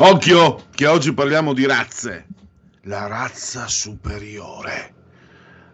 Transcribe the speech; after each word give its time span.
Occhio, 0.00 0.62
che 0.70 0.86
oggi 0.86 1.12
parliamo 1.12 1.52
di 1.52 1.66
razze. 1.66 2.26
La 2.82 3.08
razza 3.08 3.66
superiore. 3.66 4.94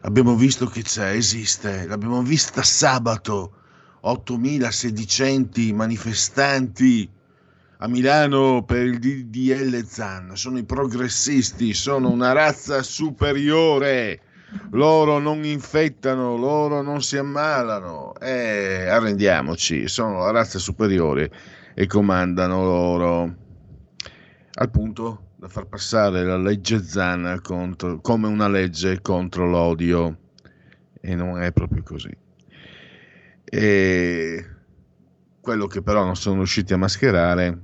Abbiamo 0.01 0.35
visto 0.35 0.65
che 0.65 0.81
c'è, 0.81 1.11
esiste. 1.11 1.87
L'abbiamo 1.87 2.23
vista 2.23 2.63
sabato. 2.63 3.53
8.000 4.03 4.69
sedicenti 4.71 5.75
manifestanti 5.75 7.07
a 7.77 7.87
Milano 7.87 8.65
per 8.65 8.87
il 8.87 8.99
DDL 8.99 9.85
Zan. 9.85 10.31
Sono 10.37 10.57
i 10.57 10.65
progressisti, 10.65 11.75
sono 11.75 12.09
una 12.09 12.33
razza 12.33 12.83
superiore. 12.83 14.21
Loro 14.71 15.19
non 15.19 15.45
infettano, 15.45 16.39
loro 16.39 16.81
non 16.81 17.03
si 17.03 17.19
ammalano. 17.19 18.15
Eh, 18.19 18.89
arrendiamoci, 18.89 19.87
sono 19.87 20.21
la 20.21 20.31
razza 20.31 20.59
superiore 20.59 21.31
e 21.75 21.87
comandano 21.87 22.65
loro 22.65 23.43
al 24.57 24.71
punto 24.71 25.31
da 25.37 25.49
far 25.49 25.67
passare 25.67 26.25
la 26.25 26.37
legge 26.37 26.83
Zan 26.83 27.41
contro, 27.43 28.01
come 28.01 28.29
una 28.29 28.49
legge 28.49 29.01
contro 29.01 29.49
l'odio 29.49 30.19
e 31.01 31.15
non 31.15 31.43
è 31.43 31.53
proprio 31.53 31.83
così. 31.83 32.17
E 33.45 34.47
quello 35.41 35.67
che 35.67 35.83
però 35.83 36.05
non 36.05 36.17
sono 36.17 36.37
riusciti 36.37 36.73
a 36.73 36.79
mascherare 36.79 37.63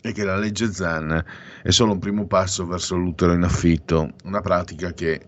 è 0.00 0.12
che 0.12 0.24
la 0.24 0.36
legge 0.36 0.72
Zan 0.72 1.22
è 1.62 1.70
solo 1.70 1.92
un 1.92 1.98
primo 1.98 2.26
passo 2.26 2.66
verso 2.66 2.96
l'utero 2.96 3.32
in 3.32 3.42
affitto, 3.42 4.14
una 4.24 4.40
pratica 4.40 4.92
che 4.92 5.20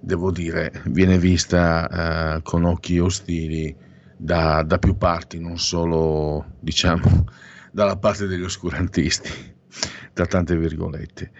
devo 0.00 0.32
dire 0.32 0.82
viene 0.86 1.16
vista 1.16 2.36
uh, 2.36 2.42
con 2.42 2.64
occhi 2.64 2.98
ostili 2.98 3.74
da, 4.16 4.62
da 4.62 4.78
più 4.78 4.96
parti, 4.96 5.38
non 5.38 5.58
solo 5.58 6.56
diciamo 6.58 7.24
dalla 7.70 7.96
parte 7.96 8.26
degli 8.26 8.42
oscurantisti 8.42 9.53
tra 10.14 10.26
tante 10.26 10.56
virgolette. 10.56 11.30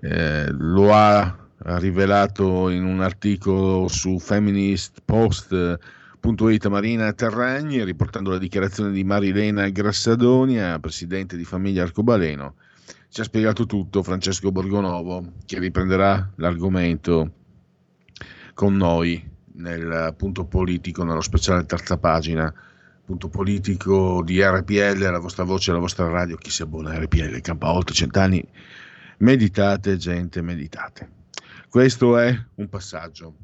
Eh, 0.00 0.50
lo 0.50 0.92
ha 0.92 1.38
rivelato 1.78 2.68
in 2.68 2.84
un 2.84 3.00
articolo 3.00 3.88
su 3.88 4.18
feministpost.it 4.18 6.66
Marina 6.66 7.10
Terragni, 7.14 7.82
riportando 7.82 8.30
la 8.30 8.38
dichiarazione 8.38 8.90
di 8.90 9.04
Marilena 9.04 9.66
Grassadonia, 9.70 10.78
presidente 10.78 11.38
di 11.38 11.44
Famiglia 11.44 11.84
Arcobaleno. 11.84 12.56
Ci 13.08 13.20
ha 13.20 13.24
spiegato 13.24 13.64
tutto 13.64 14.02
Francesco 14.02 14.50
Borgonovo, 14.50 15.32
che 15.46 15.58
riprenderà 15.58 16.32
l'argomento 16.36 17.30
con 18.52 18.76
noi 18.76 19.32
nel 19.54 20.14
punto 20.16 20.44
politico, 20.44 21.04
nello 21.04 21.20
speciale 21.20 21.64
terza 21.64 21.96
pagina 21.96 22.52
punto 23.04 23.28
politico 23.28 24.22
di 24.24 24.42
RPL, 24.42 24.98
la 24.98 25.18
vostra 25.18 25.44
voce, 25.44 25.72
la 25.72 25.78
vostra 25.78 26.08
radio, 26.08 26.36
chi 26.36 26.50
si 26.50 26.62
abbona 26.62 26.90
a 26.90 26.98
RPL, 26.98 27.40
campa 27.40 27.70
oltre 27.70 27.94
cent'anni, 27.94 28.42
meditate 29.18 29.96
gente, 29.96 30.40
meditate. 30.40 31.10
Questo 31.68 32.16
è 32.18 32.36
un 32.54 32.68
passaggio, 32.68 33.34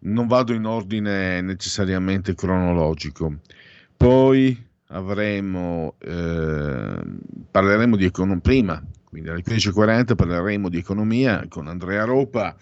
non 0.00 0.26
vado 0.26 0.52
in 0.52 0.64
ordine 0.64 1.40
necessariamente 1.40 2.34
cronologico, 2.34 3.38
poi 3.96 4.66
avremo, 4.88 5.94
eh, 5.98 7.00
parleremo 7.50 7.96
di 7.96 8.04
economia, 8.04 8.40
prima, 8.40 8.82
quindi 9.04 9.28
alle 9.28 9.42
15.40 9.42 10.16
parleremo 10.16 10.68
di 10.68 10.78
economia 10.78 11.46
con 11.48 11.68
Andrea 11.68 12.04
Ropa, 12.04 12.56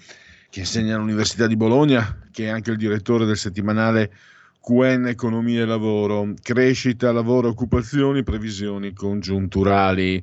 che 0.51 0.61
insegna 0.61 0.97
all'Università 0.97 1.47
di 1.47 1.57
Bologna, 1.57 2.29
che 2.31 2.45
è 2.45 2.49
anche 2.49 2.71
il 2.71 2.77
direttore 2.77 3.25
del 3.25 3.37
settimanale 3.37 4.13
QN 4.67 5.07
Economia 5.07 5.63
e 5.63 5.65
Lavoro, 5.65 6.35
crescita, 6.43 7.13
lavoro, 7.13 7.51
occupazioni, 7.51 8.25
previsioni 8.25 8.93
congiunturali. 8.93 10.21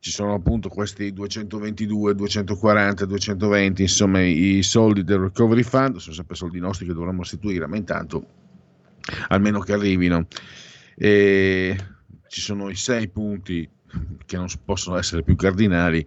Ci 0.00 0.10
sono 0.10 0.34
appunto 0.34 0.68
questi 0.68 1.12
222, 1.12 2.16
240, 2.16 3.04
220, 3.04 3.82
insomma 3.82 4.20
i 4.20 4.64
soldi 4.64 5.04
del 5.04 5.18
Recovery 5.18 5.62
Fund, 5.62 5.98
sono 5.98 6.12
sempre 6.12 6.34
soldi 6.34 6.58
nostri 6.58 6.86
che 6.86 6.92
dovremmo 6.92 7.20
restituire, 7.20 7.68
ma 7.68 7.76
intanto 7.76 8.26
almeno 9.28 9.60
che 9.60 9.72
arrivino. 9.74 10.26
E 10.96 11.76
ci 12.26 12.40
sono 12.40 12.70
i 12.70 12.74
sei 12.74 13.06
punti 13.06 13.70
che 14.26 14.36
non 14.36 14.48
possono 14.64 14.98
essere 14.98 15.22
più 15.22 15.36
cardinali 15.36 16.04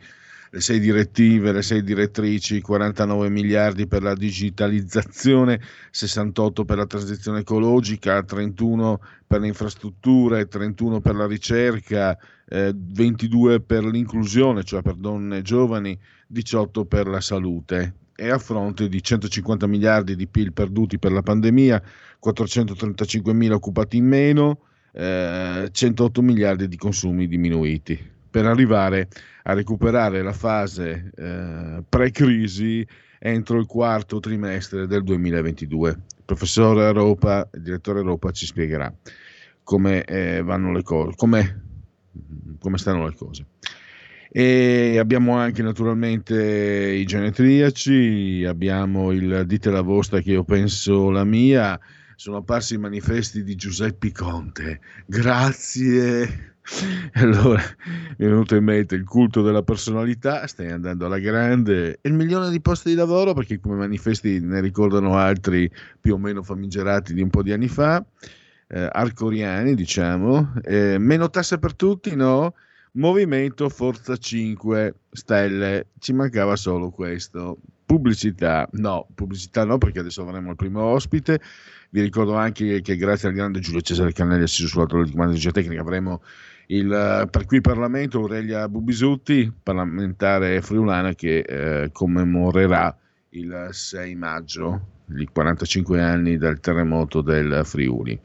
le 0.49 0.61
sei 0.61 0.79
direttive, 0.79 1.51
le 1.51 1.61
sei 1.61 1.83
direttrici, 1.83 2.61
49 2.61 3.29
miliardi 3.29 3.87
per 3.87 4.01
la 4.01 4.13
digitalizzazione, 4.13 5.59
68 5.91 6.65
per 6.65 6.77
la 6.77 6.85
transizione 6.85 7.39
ecologica, 7.39 8.23
31 8.23 8.99
per 9.25 9.41
le 9.41 9.47
infrastrutture, 9.47 10.47
31 10.47 11.01
per 11.01 11.15
la 11.15 11.27
ricerca, 11.27 12.17
eh, 12.47 12.73
22 12.75 13.59
per 13.61 13.83
l'inclusione, 13.83 14.63
cioè 14.63 14.81
per 14.81 14.95
donne 14.95 15.37
e 15.37 15.41
giovani, 15.41 15.97
18 16.27 16.85
per 16.85 17.07
la 17.07 17.21
salute. 17.21 17.95
E 18.15 18.29
a 18.29 18.39
fronte 18.39 18.87
di 18.87 19.03
150 19.03 19.67
miliardi 19.67 20.15
di 20.15 20.27
PIL 20.27 20.53
perduti 20.53 20.97
per 20.97 21.11
la 21.11 21.21
pandemia, 21.21 21.81
435 22.19 23.33
mila 23.33 23.55
occupati 23.55 23.97
in 23.97 24.05
meno, 24.05 24.61
eh, 24.93 25.69
108 25.71 26.21
miliardi 26.23 26.67
di 26.67 26.77
consumi 26.77 27.27
diminuiti 27.27 28.15
per 28.37 28.45
arrivare 28.45 29.07
a 29.45 29.53
recuperare 29.53 30.21
la 30.21 30.31
fase 30.31 31.09
eh, 31.15 31.83
pre-crisi 31.89 32.85
entro 33.17 33.57
il 33.57 33.65
quarto 33.65 34.19
trimestre 34.19 34.85
del 34.85 35.01
2022. 35.01 35.89
Il 35.89 36.23
professore 36.23 36.85
Europa, 36.85 37.49
il 37.55 37.63
direttore 37.63 37.97
Europa 37.97 38.29
ci 38.29 38.45
spiegherà 38.45 38.93
come 39.63 40.03
eh, 40.03 40.43
vanno 40.43 40.71
le 40.71 40.83
cose, 40.83 41.15
come, 41.15 41.63
come 42.59 42.77
stanno 42.77 43.07
le 43.07 43.15
cose. 43.15 43.47
E 44.29 44.99
abbiamo 44.99 45.35
anche 45.35 45.63
naturalmente 45.63 46.91
i 46.91 47.05
genetriaci, 47.05 48.45
abbiamo 48.47 49.11
il 49.11 49.45
dite 49.47 49.71
la 49.71 49.81
vostra 49.81 50.19
che 50.19 50.33
io 50.33 50.43
penso 50.43 51.09
la 51.09 51.23
mia, 51.23 51.79
sono 52.15 52.37
apparsi 52.37 52.75
i 52.75 52.77
manifesti 52.77 53.41
di 53.41 53.55
Giuseppe 53.55 54.11
Conte. 54.11 54.79
Grazie 55.07 56.56
allora 57.13 57.61
mi 58.17 58.25
è 58.25 58.29
venuto 58.29 58.55
in 58.55 58.63
mente 58.63 58.95
il 58.95 59.05
culto 59.05 59.41
della 59.41 59.63
personalità, 59.63 60.45
stai 60.47 60.71
andando 60.71 61.05
alla 61.05 61.19
grande, 61.19 61.99
e 62.01 62.09
il 62.09 62.13
milione 62.13 62.49
di 62.49 62.59
posti 62.59 62.89
di 62.89 62.95
lavoro, 62.95 63.33
perché 63.33 63.59
come 63.59 63.75
manifesti 63.75 64.39
ne 64.39 64.59
ricordano 64.59 65.15
altri 65.17 65.71
più 65.99 66.15
o 66.15 66.17
meno 66.17 66.43
famigerati 66.43 67.13
di 67.13 67.21
un 67.21 67.29
po' 67.29 67.41
di 67.41 67.53
anni 67.53 67.67
fa, 67.67 68.03
eh, 68.67 68.89
arcoriani 68.91 69.75
diciamo, 69.75 70.53
eh, 70.63 70.97
meno 70.97 71.29
tasse 71.29 71.57
per 71.57 71.73
tutti, 71.75 72.15
no? 72.15 72.53
Movimento 72.93 73.69
Forza 73.69 74.17
5 74.17 74.95
Stelle, 75.11 75.87
ci 75.99 76.13
mancava 76.13 76.55
solo 76.55 76.89
questo. 76.89 77.59
Pubblicità, 77.85 78.67
no, 78.73 79.07
pubblicità 79.13 79.63
no, 79.63 79.77
perché 79.77 79.99
adesso 79.99 80.21
avremo 80.23 80.49
il 80.49 80.55
primo 80.57 80.81
ospite. 80.81 81.39
Vi 81.91 82.01
ricordo 82.01 82.33
anche 82.35 82.81
che 82.81 82.97
grazie 82.97 83.29
al 83.29 83.35
grande 83.35 83.59
Giulio 83.59 83.81
Cesare 83.81 84.11
Cannelli, 84.11 84.43
assiso 84.43 84.67
sulla 84.67 84.85
di 85.03 85.11
comando 85.11 85.33
di 85.33 85.39
geotecnica, 85.39 85.79
avremo 85.79 86.21
il, 86.67 87.27
per 87.29 87.45
qui 87.45 87.61
Parlamento 87.61 88.19
Aurelia 88.19 88.67
Bubisutti, 88.67 89.51
parlamentare 89.63 90.61
friulana 90.61 91.13
che 91.13 91.39
eh, 91.39 91.89
commemorerà 91.91 92.95
il 93.29 93.69
6 93.71 94.15
maggio 94.15 94.95
i 95.15 95.27
45 95.31 96.01
anni 96.01 96.37
del 96.37 96.59
terremoto 96.59 97.21
del 97.21 97.61
Friuli. 97.63 98.19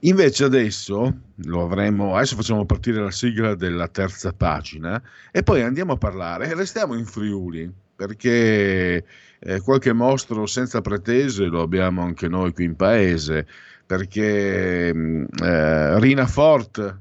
Invece 0.00 0.44
adesso 0.44 1.16
lo 1.36 1.62
avremo, 1.62 2.16
adesso 2.16 2.34
facciamo 2.34 2.64
partire 2.64 3.00
la 3.00 3.12
sigla 3.12 3.54
della 3.54 3.86
terza 3.86 4.32
pagina 4.32 5.00
e 5.30 5.44
poi 5.44 5.62
andiamo 5.62 5.92
a 5.92 5.96
parlare, 5.96 6.54
restiamo 6.54 6.94
in 6.96 7.04
Friuli, 7.04 7.72
perché 7.94 9.04
eh, 9.38 9.60
qualche 9.60 9.92
mostro 9.92 10.46
senza 10.46 10.80
pretese 10.80 11.44
lo 11.44 11.62
abbiamo 11.62 12.02
anche 12.02 12.26
noi 12.26 12.52
qui 12.52 12.64
in 12.64 12.74
paese, 12.74 13.46
perché 13.86 14.92
mm, 14.92 15.24
eh, 15.40 16.00
Rina 16.00 16.26
Fort 16.26 16.98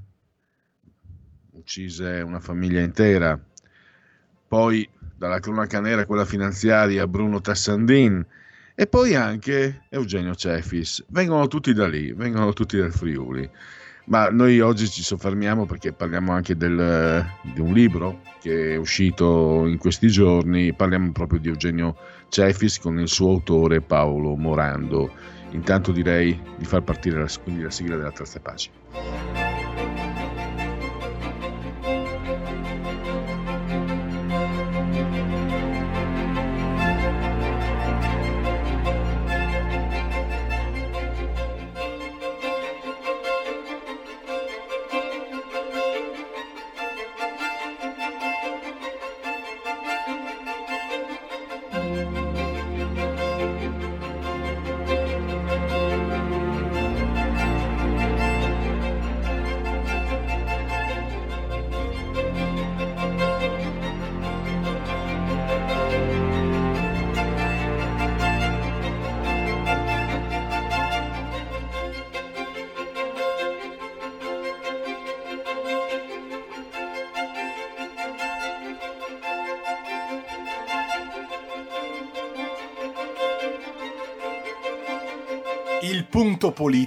uccise 1.71 2.19
una 2.19 2.41
famiglia 2.41 2.81
intera, 2.81 3.39
poi 4.45 4.87
dalla 5.15 5.39
cronaca 5.39 5.79
nera 5.79 6.05
quella 6.05 6.25
finanziaria 6.25 7.07
Bruno 7.07 7.39
Tassandin 7.39 8.25
e 8.75 8.87
poi 8.87 9.15
anche 9.15 9.83
Eugenio 9.87 10.35
Cefis, 10.35 11.05
vengono 11.07 11.47
tutti 11.47 11.71
da 11.73 11.87
lì, 11.87 12.11
vengono 12.11 12.51
tutti 12.51 12.75
dal 12.75 12.91
Friuli. 12.91 13.49
Ma 14.05 14.29
noi 14.29 14.59
oggi 14.59 14.89
ci 14.89 15.01
soffermiamo 15.01 15.65
perché 15.65 15.93
parliamo 15.93 16.33
anche 16.33 16.57
del, 16.57 17.25
di 17.53 17.61
un 17.61 17.71
libro 17.71 18.21
che 18.41 18.73
è 18.73 18.75
uscito 18.75 19.65
in 19.65 19.77
questi 19.77 20.09
giorni, 20.09 20.73
parliamo 20.73 21.13
proprio 21.13 21.39
di 21.39 21.47
Eugenio 21.47 21.95
Cefis 22.27 22.79
con 22.79 22.99
il 22.99 23.07
suo 23.07 23.29
autore 23.29 23.79
Paolo 23.79 24.35
Morando. 24.35 25.09
Intanto 25.51 25.93
direi 25.93 26.37
di 26.57 26.65
far 26.65 26.81
partire 26.81 27.19
la, 27.19 27.29
la 27.61 27.69
sigla 27.69 27.95
della 27.95 28.11
terza 28.11 28.39
pagina. 28.41 29.50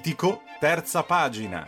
Politico, 0.04 0.42
terza 0.60 1.02
pagina. 1.02 1.66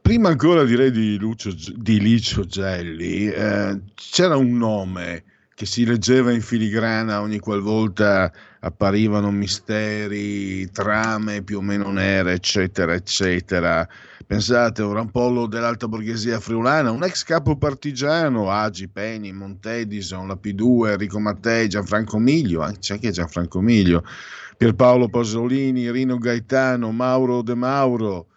Prima 0.00 0.28
ancora 0.30 0.64
direi 0.64 0.90
di, 0.90 1.18
Lucio, 1.18 1.54
di 1.74 2.00
Licio 2.00 2.46
Gelli, 2.46 3.28
eh, 3.28 3.80
c'era 3.94 4.36
un 4.36 4.56
nome 4.56 5.24
che 5.54 5.66
si 5.66 5.84
leggeva 5.84 6.32
in 6.32 6.40
filigrana 6.40 7.20
ogni 7.20 7.38
qualvolta 7.38 8.32
apparivano 8.60 9.30
misteri, 9.30 10.70
trame 10.70 11.42
più 11.42 11.58
o 11.58 11.62
meno 11.62 11.90
nere, 11.90 12.32
eccetera, 12.32 12.94
eccetera 12.94 13.86
Pensate, 14.32 14.80
un 14.80 14.94
rampollo 14.94 15.46
dell'alta 15.46 15.86
borghesia 15.86 16.40
friulana, 16.40 16.90
un 16.90 17.02
ex 17.04 17.22
capo 17.22 17.58
partigiano, 17.58 18.50
Agi, 18.50 18.88
Peni, 18.88 19.30
Montedison, 19.30 20.26
la 20.26 20.38
P2, 20.42 20.92
Enrico 20.92 21.20
Mattei, 21.20 21.68
Gianfranco 21.68 22.16
Miglio, 22.18 22.66
c'è 22.78 22.94
anche 22.94 23.10
Gianfranco 23.10 23.60
Miglio, 23.60 24.02
Pierpaolo 24.56 25.10
Pasolini, 25.10 25.90
Rino 25.90 26.16
Gaetano, 26.16 26.92
Mauro 26.92 27.42
De 27.42 27.54
Mauro, 27.54 28.28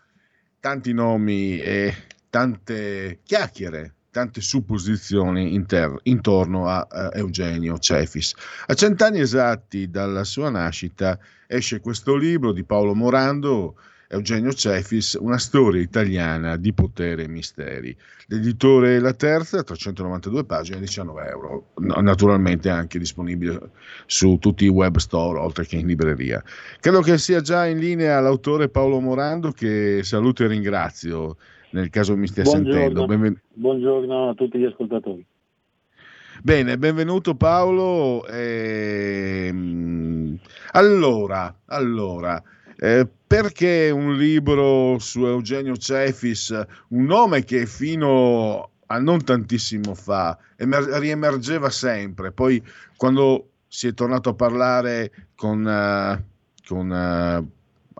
tanti 0.59 0.91
nomi 0.91 1.59
e 1.59 1.95
tante 2.29 3.21
chiacchiere, 3.23 3.93
tante 4.11 4.41
supposizioni 4.41 5.53
inter- 5.53 6.01
intorno 6.03 6.67
a 6.67 6.85
uh, 6.91 7.17
Eugenio 7.17 7.77
Cefis. 7.77 8.33
A 8.65 8.73
cent'anni 8.73 9.21
esatti 9.21 9.89
dalla 9.89 10.25
sua 10.25 10.49
nascita 10.49 11.17
esce 11.47 11.79
questo 11.79 12.17
libro 12.17 12.51
di 12.51 12.65
Paolo 12.65 12.93
Morando, 12.93 13.77
Eugenio 14.07 14.53
Cefis, 14.53 15.17
una 15.19 15.37
storia 15.37 15.81
italiana 15.81 16.57
di 16.57 16.73
potere 16.73 17.23
e 17.23 17.27
misteri. 17.27 17.95
L'editore 18.27 18.99
La 18.99 19.13
Terza, 19.13 19.63
392 19.63 20.45
pagine, 20.45 20.79
19 20.79 21.27
euro. 21.27 21.67
naturalmente 21.75 22.69
anche 22.69 22.99
disponibile 22.99 23.59
su 24.05 24.37
tutti 24.39 24.65
i 24.65 24.69
web 24.69 24.97
store, 24.97 25.39
oltre 25.39 25.65
che 25.65 25.77
in 25.77 25.87
libreria. 25.87 26.43
Credo 26.79 27.01
che 27.01 27.17
sia 27.17 27.41
già 27.41 27.65
in 27.65 27.79
linea 27.79 28.19
l'autore 28.19 28.69
Paolo 28.69 28.99
Morando, 28.99 29.51
che 29.51 30.01
saluto 30.03 30.43
e 30.43 30.47
ringrazio 30.47 31.37
nel 31.71 31.89
caso 31.89 32.15
mi 32.15 32.27
stia 32.27 32.43
Buongiorno. 32.43 32.73
sentendo. 32.73 33.05
Benven- 33.05 33.41
Buongiorno 33.53 34.29
a 34.29 34.33
tutti 34.33 34.57
gli 34.57 34.65
ascoltatori. 34.65 35.25
Bene, 36.41 36.77
benvenuto 36.77 37.35
Paolo. 37.35 38.25
Ehm, 38.27 40.37
allora, 40.71 41.53
allora 41.65 42.41
eh, 42.77 43.07
perché 43.27 43.89
un 43.89 44.15
libro 44.15 44.97
su 44.99 45.25
Eugenio 45.25 45.75
Cefis, 45.77 46.49
un 46.89 47.05
nome 47.05 47.43
che 47.43 47.65
fino 47.65 48.69
a 48.87 48.99
non 48.99 49.23
tantissimo 49.23 49.95
fa 49.95 50.37
emer- 50.57 50.97
riemergeva 50.99 51.69
sempre, 51.69 52.31
poi 52.31 52.61
quando 52.95 53.49
si 53.67 53.87
è 53.87 53.93
tornato 53.93 54.29
a 54.29 54.35
parlare 54.35 55.11
con, 55.35 55.65
uh, 55.65 56.23
con 56.65 56.89
uh, 56.89 57.51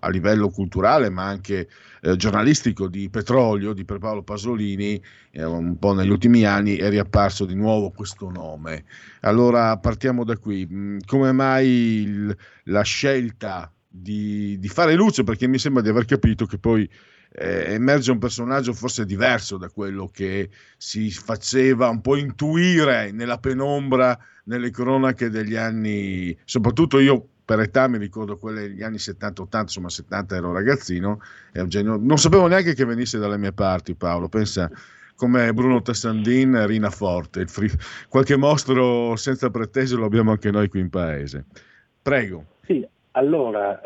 a 0.06 0.10
livello 0.10 0.50
culturale 0.50 1.10
ma 1.10 1.24
anche 1.26 1.68
eh, 2.02 2.16
giornalistico 2.16 2.88
di 2.88 3.10
petrolio 3.10 3.74
di 3.74 3.84
Paolo 3.84 4.22
Pasolini 4.22 5.02
eh, 5.32 5.44
un 5.44 5.78
po' 5.80 5.94
negli 5.94 6.10
ultimi 6.10 6.46
anni 6.46 6.76
è 6.76 6.90
riapparso 6.90 7.46
di 7.46 7.56
nuovo 7.56 7.90
questo 7.90 8.30
nome. 8.30 8.86
Allora 9.22 9.78
partiamo 9.78 10.24
da 10.24 10.38
qui. 10.38 10.68
Mm, 10.72 11.00
come 11.06 11.32
mai 11.32 11.68
il, 11.68 12.38
la 12.66 12.84
scelta 12.84 13.72
di, 13.98 14.58
di, 14.60 14.68
fare 14.68 14.94
luce 14.94 15.24
perché 15.24 15.48
mi 15.48 15.58
sembra 15.58 15.82
di 15.82 15.90
aver 15.90 16.06
capito 16.06 16.46
che 16.46 16.58
poi 16.58 16.90
eh, 17.32 17.74
emerge 17.74 18.12
un 18.12 18.20
personaggio 18.20 18.74
forse 18.74 19.06
diverso 19.06 19.58
da 19.58 19.70
quello 19.70 20.10
che 20.12 20.50
si 20.78 21.10
faceva 21.12 21.88
un 21.88 22.02
po' 22.02 22.18
intuire 22.18 23.12
nella 23.12 23.38
penombra, 23.38 24.18
nelle 24.46 24.70
cronache 24.70 25.30
degli 25.30 25.56
anni, 25.56 26.38
soprattutto 26.44 27.00
io 27.00 27.28
per 27.46 27.60
età 27.60 27.88
mi 27.88 27.98
ricordo 27.98 28.38
quelle 28.38 28.62
degli 28.62 28.84
anni 28.84 28.98
70-80, 28.98 29.60
insomma 29.62 29.90
70 29.90 30.36
ero 30.36 30.52
ragazzino, 30.52 31.22
Eugenio, 31.54 31.98
non 31.98 32.18
sapevo 32.18 32.48
neanche 32.48 32.74
che 32.74 32.86
venisse 32.86 33.18
dalle 33.18 33.38
mie 33.38 33.54
parti 33.54 33.96
Paolo, 33.96 34.28
pensa 34.28 34.70
come 35.16 35.54
Bruno 35.54 35.82
Tassandin, 35.82 36.68
Rina 36.68 36.90
Forte, 36.90 37.46
free, 37.46 37.72
qualche 38.10 38.36
mostro 38.36 39.16
senza 39.16 39.50
pretese 39.50 39.96
lo 39.96 40.06
abbiamo 40.06 40.32
anche 40.32 40.52
noi 40.52 40.68
qui 40.68 40.82
in 40.82 40.90
paese. 40.90 41.46
Prego. 42.02 42.46
Sì, 42.66 42.86
allora, 43.16 43.82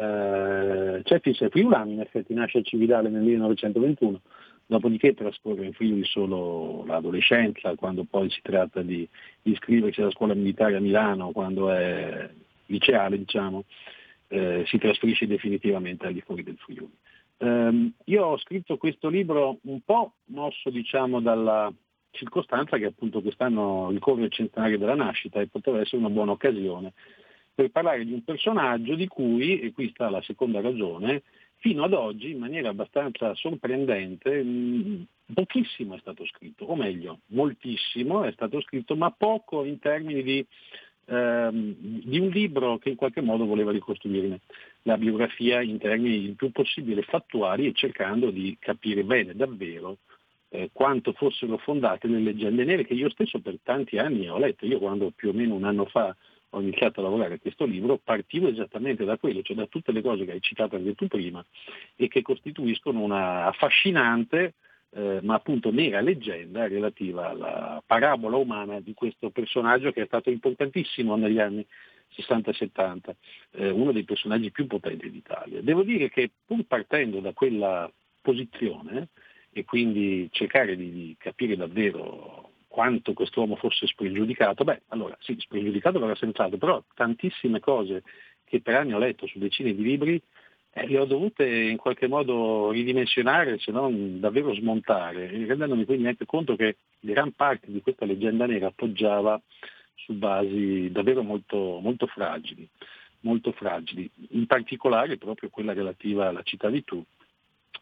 eh, 0.98 1.04
Cefis 1.04 1.48
friulano, 1.50 1.92
in 1.92 2.00
effetti 2.00 2.34
nasce 2.34 2.60
a 2.60 2.62
Cividale 2.64 3.10
nel 3.10 3.22
1921, 3.22 4.22
dopodiché 4.66 5.14
trascorre 5.14 5.66
in 5.66 5.74
Friuli 5.74 6.04
solo 6.04 6.84
l'adolescenza, 6.86 7.76
quando 7.76 8.06
poi 8.06 8.30
si 8.32 8.42
tratta 8.42 8.82
di, 8.82 9.08
iscriversi 9.44 10.02
alla 10.02 10.12
scuola 10.12 10.34
militare 10.34 10.78
a 10.78 10.80
Milano, 10.80 11.32
quando 11.32 11.72
è 11.72 12.28
liceale, 12.66 13.20
diciamo, 13.20 13.66
eh, 14.30 14.64
si 14.66 14.78
trasferisce 14.80 15.28
definitivamente 15.28 16.08
al 16.08 16.14
di 16.14 16.22
fuori 16.22 16.44
del 16.44 16.58
Friuli. 16.58 16.92
Eh, 17.38 17.92
io 18.06 18.26
ho 18.26 18.38
scritto 18.40 18.78
questo 18.78 19.10
libro 19.10 19.60
un 19.64 19.82
po' 19.82 20.14
mosso 20.26 20.72
diciamo, 20.72 21.22
dalla 21.22 21.72
circostanza 22.12 22.78
che 22.78 22.86
appunto 22.86 23.22
quest'anno 23.22 23.92
ricorre 23.92 24.24
il 24.24 24.32
centenario 24.32 24.80
della 24.80 24.96
nascita 24.96 25.40
e 25.40 25.48
potrebbe 25.48 25.82
essere 25.82 25.98
una 25.98 26.10
buona 26.10 26.32
occasione 26.32 26.94
per 27.60 27.72
parlare 27.72 28.06
di 28.06 28.14
un 28.14 28.24
personaggio 28.24 28.96
di 28.96 29.08
cui, 29.08 29.60
e 29.60 29.74
qui 29.74 29.90
sta 29.90 30.10
la 30.10 30.22
seconda 30.22 30.62
ragione, 30.62 31.24
fino 31.58 31.84
ad 31.84 31.92
oggi 31.92 32.30
in 32.30 32.40
maniera 32.40 32.70
abbastanza 32.70 33.36
sorprendente 33.36 34.42
mh, 34.42 35.08
pochissimo 35.34 35.96
è 35.96 36.00
stato 36.00 36.26
scritto, 36.26 36.64
o 36.64 36.76
meglio, 36.78 37.20
moltissimo 37.28 38.24
è 38.24 38.32
stato 38.32 38.62
scritto, 38.62 38.96
ma 38.96 39.12
poco 39.12 39.66
in 39.66 39.78
termini 39.78 40.24
di, 40.24 40.46
ehm, 41.08 41.76
di 42.06 42.20
un 42.20 42.30
libro 42.30 42.78
che 42.78 42.92
in 42.92 42.96
qualche 42.96 43.20
modo 43.20 43.46
voleva 43.46 43.74
ricostruirne 43.74 44.40
la 44.84 44.98
biografia 44.98 45.62
in 45.62 45.80
termini 45.80 46.24
il 46.24 46.36
più 46.36 46.54
possibile 46.54 47.02
fattuali 47.02 47.68
e 47.68 47.74
cercando 47.74 48.32
di 48.32 48.56
capire 48.58 49.04
bene 49.04 49.36
davvero 49.36 49.98
eh, 50.48 50.70
quanto 50.72 51.12
fossero 51.12 51.58
fondate 51.58 52.08
le 52.08 52.20
leggende 52.20 52.64
nere 52.64 52.86
che 52.86 52.94
io 52.94 53.10
stesso 53.10 53.40
per 53.42 53.58
tanti 53.62 53.98
anni 53.98 54.30
ho 54.30 54.38
letto. 54.38 54.66
Io 54.66 54.80
quando 54.80 55.12
più 55.14 55.30
o 55.30 55.34
meno 55.34 55.56
un 55.56 55.66
anno 55.66 55.84
fa 55.84 56.16
ho 56.52 56.62
iniziato 56.62 57.00
a 57.00 57.04
lavorare 57.04 57.36
a 57.36 57.40
questo 57.40 57.66
libro, 57.66 58.00
partivo 58.04 58.48
esattamente 58.48 59.06
da 59.06 59.18
quello, 59.18 59.42
cioè 59.42 59.56
da 59.56 59.68
tutte 59.68 59.92
le 59.92 60.02
cose 60.02 60.26
che 60.26 60.32
hai 60.32 60.42
citato 60.42 60.76
anche 60.76 60.96
tu 60.96 61.08
prima 61.08 61.44
e 61.96 62.08
che 62.08 62.22
costituiscono 62.22 63.02
una 63.02 63.46
affascinante 63.46 64.56
eh, 64.92 65.20
ma 65.22 65.36
appunto 65.36 65.72
nera 65.72 66.02
leggenda 66.02 66.68
relativa 66.68 67.30
alla 67.30 67.84
parabola 67.86 68.38
umana 68.38 68.80
di 68.80 68.94
questo 68.94 69.30
personaggio 69.30 69.92
che 69.92 70.02
è 70.02 70.06
stato 70.06 70.32
importantissimo 70.32 71.16
negli 71.16 71.40
anni 71.40 71.66
60-70, 72.16 73.12
eh, 73.52 73.70
uno 73.70 73.92
dei 73.92 74.04
personaggi 74.04 74.52
più 74.52 74.66
potenti 74.66 75.12
d'Italia. 75.12 75.62
Devo 75.62 75.84
dire 75.84 76.10
che 76.10 76.32
pur 76.44 76.64
partendo 76.64 77.20
da 77.20 77.34
quella 77.34 77.92
posizione 78.22 79.10
e 79.52 79.64
quindi 79.64 80.28
cercare 80.32 80.76
di, 80.76 80.92
di 80.92 81.16
capire 81.18 81.56
davvero 81.56 82.52
quanto 82.70 83.14
quest'uomo 83.14 83.56
fosse 83.56 83.88
spregiudicato, 83.88 84.64
beh, 84.64 84.84
allora 84.90 85.18
sì, 85.20 85.36
spregiudicato 85.40 86.00
verrà 86.00 86.16
senz'altro, 86.16 86.58
però 86.58 86.82
tantissime 86.94 87.60
cose 87.60 88.04
che 88.46 88.62
per 88.62 88.76
anni 88.76 88.94
ho 88.94 89.00
letto 89.00 89.28
su 89.28 89.40
decine 89.40 89.74
di 89.74 89.82
libri 89.82 90.22
eh, 90.72 90.88
le 90.88 91.00
ho 91.00 91.06
dovute 91.06 91.46
in 91.46 91.78
qualche 91.78 92.08
modo 92.08 92.70
ridimensionare, 92.70 93.58
se 93.58 93.72
non 93.72 94.20
davvero 94.20 94.54
smontare, 94.54 95.28
rendendomi 95.28 95.84
quindi 95.86 96.08
anche 96.08 96.26
conto 96.26 96.56
che 96.56 96.78
gran 97.00 97.32
parte 97.32 97.72
di 97.72 97.82
questa 97.82 98.06
leggenda 98.06 98.46
nera 98.46 98.68
appoggiava 98.68 99.42
su 99.96 100.14
basi 100.14 100.92
davvero 100.92 101.24
molto, 101.24 101.80
molto 101.82 102.06
fragili, 102.06 102.70
molto 103.22 103.52
fragili, 103.52 104.10
in 104.30 104.46
particolare 104.46 105.18
proprio 105.18 105.50
quella 105.50 105.74
relativa, 105.74 106.32
la 106.32 106.44
citavi 106.44 106.84
tu, 106.84 107.04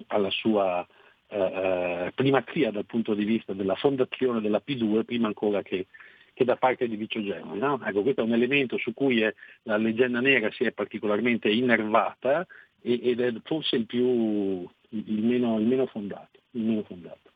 alla 0.08 0.32
sua 0.32 0.88
eh, 1.28 1.38
eh 1.38 2.12
primazia 2.16 2.72
dal 2.72 2.86
punto 2.86 3.14
di 3.14 3.26
vista 3.26 3.54
della 3.54 3.76
fondazione 3.76 4.42
della 4.42 4.62
P2 4.66 5.04
prima 5.04 5.28
ancora 5.28 5.62
che, 5.62 5.88
che 6.34 6.46
da 6.46 6.56
parte 6.56 6.88
di 6.88 6.96
Vicio 6.96 7.22
Gelli. 7.22 7.58
No? 7.58 7.80
Ecco, 7.84 8.02
questo 8.02 8.22
è 8.22 8.24
un 8.24 8.34
elemento 8.34 8.78
su 8.78 8.94
cui 8.94 9.22
è, 9.22 9.34
la 9.64 9.78
leggenda 9.78 10.20
nera 10.20 10.52
si 10.52 10.64
è 10.64 10.72
particolarmente 10.72 11.50
innervata 11.50 12.46
ed 12.82 13.20
è 13.20 13.34
forse 13.44 13.76
il, 13.76 13.86
più, 13.86 14.68
il, 14.90 15.24
meno, 15.24 15.60
il 15.60 15.66
meno 15.66 15.86
fondato. 15.88 16.40
Il 16.52 16.64
meno 16.64 16.84
fondato. 16.84 17.32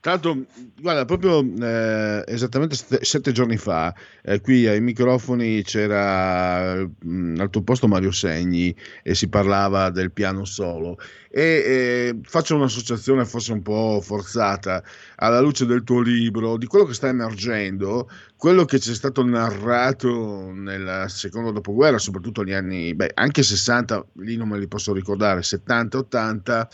Tra 0.00 0.12
l'altro, 0.12 0.44
guarda, 0.80 1.04
proprio 1.04 1.40
eh, 1.40 2.22
esattamente 2.28 2.76
sette, 2.76 3.04
sette 3.04 3.32
giorni 3.32 3.56
fa, 3.56 3.92
eh, 4.22 4.40
qui 4.40 4.64
ai 4.68 4.80
microfoni 4.80 5.64
c'era 5.64 6.76
mh, 6.76 6.90
mm, 7.04 7.40
al 7.40 7.50
tuo 7.50 7.62
posto 7.62 7.88
Mario 7.88 8.12
Segni 8.12 8.72
e 9.02 9.16
si 9.16 9.28
parlava 9.28 9.90
del 9.90 10.12
piano 10.12 10.44
solo. 10.44 10.98
E 11.28 11.42
eh, 11.42 12.18
faccio 12.22 12.54
un'associazione 12.54 13.24
forse 13.24 13.52
un 13.52 13.60
po' 13.60 14.00
forzata 14.00 14.84
alla 15.16 15.40
luce 15.40 15.66
del 15.66 15.82
tuo 15.82 16.00
libro, 16.00 16.56
di 16.58 16.66
quello 16.66 16.84
che 16.84 16.94
sta 16.94 17.08
emergendo, 17.08 18.08
quello 18.36 18.64
che 18.64 18.78
ci 18.78 18.92
è 18.92 18.94
stato 18.94 19.24
narrato 19.24 20.52
nel 20.52 21.06
secondo 21.08 21.50
dopoguerra, 21.50 21.98
soprattutto 21.98 22.42
negli 22.42 22.54
anni, 22.54 22.94
beh, 22.94 23.10
anche 23.14 23.42
60, 23.42 24.06
lì 24.18 24.36
non 24.36 24.48
me 24.48 24.60
li 24.60 24.68
posso 24.68 24.92
ricordare, 24.92 25.42
70, 25.42 25.98
80 25.98 26.68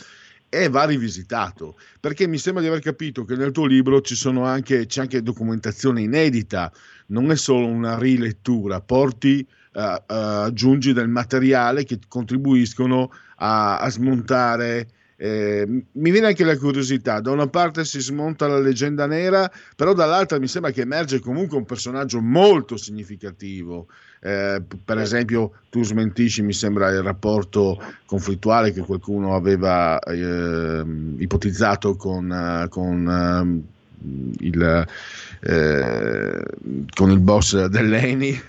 e 0.63 0.69
va 0.69 0.85
rivisitato 0.85 1.77
perché 2.01 2.27
mi 2.27 2.39
sembra 2.39 2.63
di 2.63 2.69
aver 2.69 2.81
capito 2.81 3.25
che 3.25 3.35
nel 3.35 3.51
tuo 3.51 3.67
libro 3.67 4.01
anche, 4.43 4.87
c'è 4.87 5.01
anche 5.01 5.23
documentazione 5.23 6.03
inedita, 6.03 6.71
non 7.07 7.31
è 7.31 7.37
solo 7.37 7.67
una 7.67 7.99
rilettura, 7.99 8.81
porti, 8.81 9.47
uh, 9.73 9.81
uh, 9.81 10.03
aggiungi 10.07 10.93
del 10.93 11.09
materiale 11.09 11.85
che 11.85 11.99
contribuiscono 12.07 13.11
a, 13.37 13.79
a 13.79 13.91
smontare 13.91 14.89
eh, 15.17 15.65
mi 15.67 16.11
viene 16.11 16.27
anche 16.27 16.45
la 16.45 16.59
curiosità, 16.59 17.21
da 17.21 17.31
una 17.31 17.49
parte 17.49 17.85
si 17.85 18.01
smonta 18.01 18.47
la 18.49 18.59
leggenda 18.59 19.07
nera, 19.07 19.51
però 19.77 19.93
dall'altra 19.93 20.39
mi 20.39 20.49
sembra 20.49 20.73
che 20.73 20.83
emerge 20.83 21.21
comunque 21.21 21.57
un 21.57 21.65
personaggio 21.65 22.21
molto 22.21 22.77
significativo. 22.77 23.89
Eh, 24.27 24.63
per 24.83 24.97
esempio, 24.97 25.53
tu 25.69 25.85
smentisci, 25.85 26.41
mi 26.41 26.55
sembra, 26.55 26.89
il 26.89 27.03
rapporto 27.03 27.79
conflittuale 28.07 28.73
che 28.73 28.81
qualcuno 28.81 29.35
aveva 29.35 29.99
eh, 29.99 30.83
ipotizzato 31.19 31.95
con, 31.97 32.67
con 32.71 33.07
ehm, 33.07 33.63
il, 34.39 34.87
eh, 35.41 36.43
con 36.95 37.11
il 37.11 37.19
boss 37.19 37.67
dell'ENI. 37.67 38.41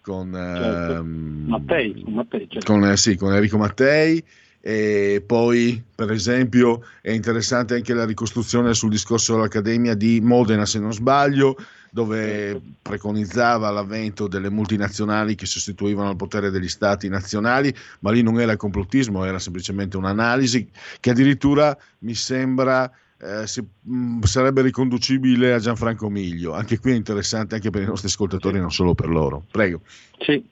Con, 0.00 0.32
certo. 0.32 0.92
Ehm, 0.94 1.44
Mattei, 1.46 2.02
con, 2.02 2.12
Mattei, 2.14 2.48
certo. 2.50 2.72
con, 2.72 2.96
sì, 2.96 3.14
con 3.14 3.32
Enrico 3.32 3.56
Mattei 3.56 4.24
e 4.60 5.22
poi, 5.26 5.82
per 5.94 6.10
esempio, 6.10 6.82
è 7.00 7.10
interessante 7.10 7.74
anche 7.74 7.94
la 7.94 8.04
ricostruzione 8.04 8.74
sul 8.74 8.90
discorso 8.90 9.34
dell'Accademia 9.34 9.94
di 9.94 10.20
Modena, 10.20 10.66
se 10.66 10.78
non 10.78 10.92
sbaglio, 10.92 11.56
dove 11.90 12.60
preconizzava 12.82 13.70
l'avvento 13.70 14.28
delle 14.28 14.50
multinazionali 14.50 15.34
che 15.34 15.46
sostituivano 15.46 16.10
il 16.10 16.16
potere 16.16 16.50
degli 16.50 16.68
stati 16.68 17.08
nazionali, 17.08 17.74
ma 18.00 18.12
lì 18.12 18.22
non 18.22 18.38
era 18.38 18.56
complottismo, 18.56 19.24
era 19.24 19.38
semplicemente 19.38 19.96
un'analisi 19.96 20.70
che 21.00 21.10
addirittura 21.10 21.76
mi 22.00 22.14
sembra 22.14 22.90
eh, 23.22 23.46
si, 23.46 23.62
mh, 23.82 24.22
sarebbe 24.22 24.62
riconducibile 24.62 25.52
a 25.52 25.58
Gianfranco 25.58 26.08
Miglio. 26.08 26.54
Anche 26.54 26.78
qui 26.78 26.92
è 26.92 26.94
interessante 26.94 27.54
anche 27.54 27.70
per 27.70 27.82
i 27.82 27.86
nostri 27.86 28.08
ascoltatori, 28.08 28.58
non 28.58 28.72
solo 28.72 28.94
per 28.94 29.08
loro. 29.08 29.44
Prego. 29.50 29.82
Sì. 30.20 30.42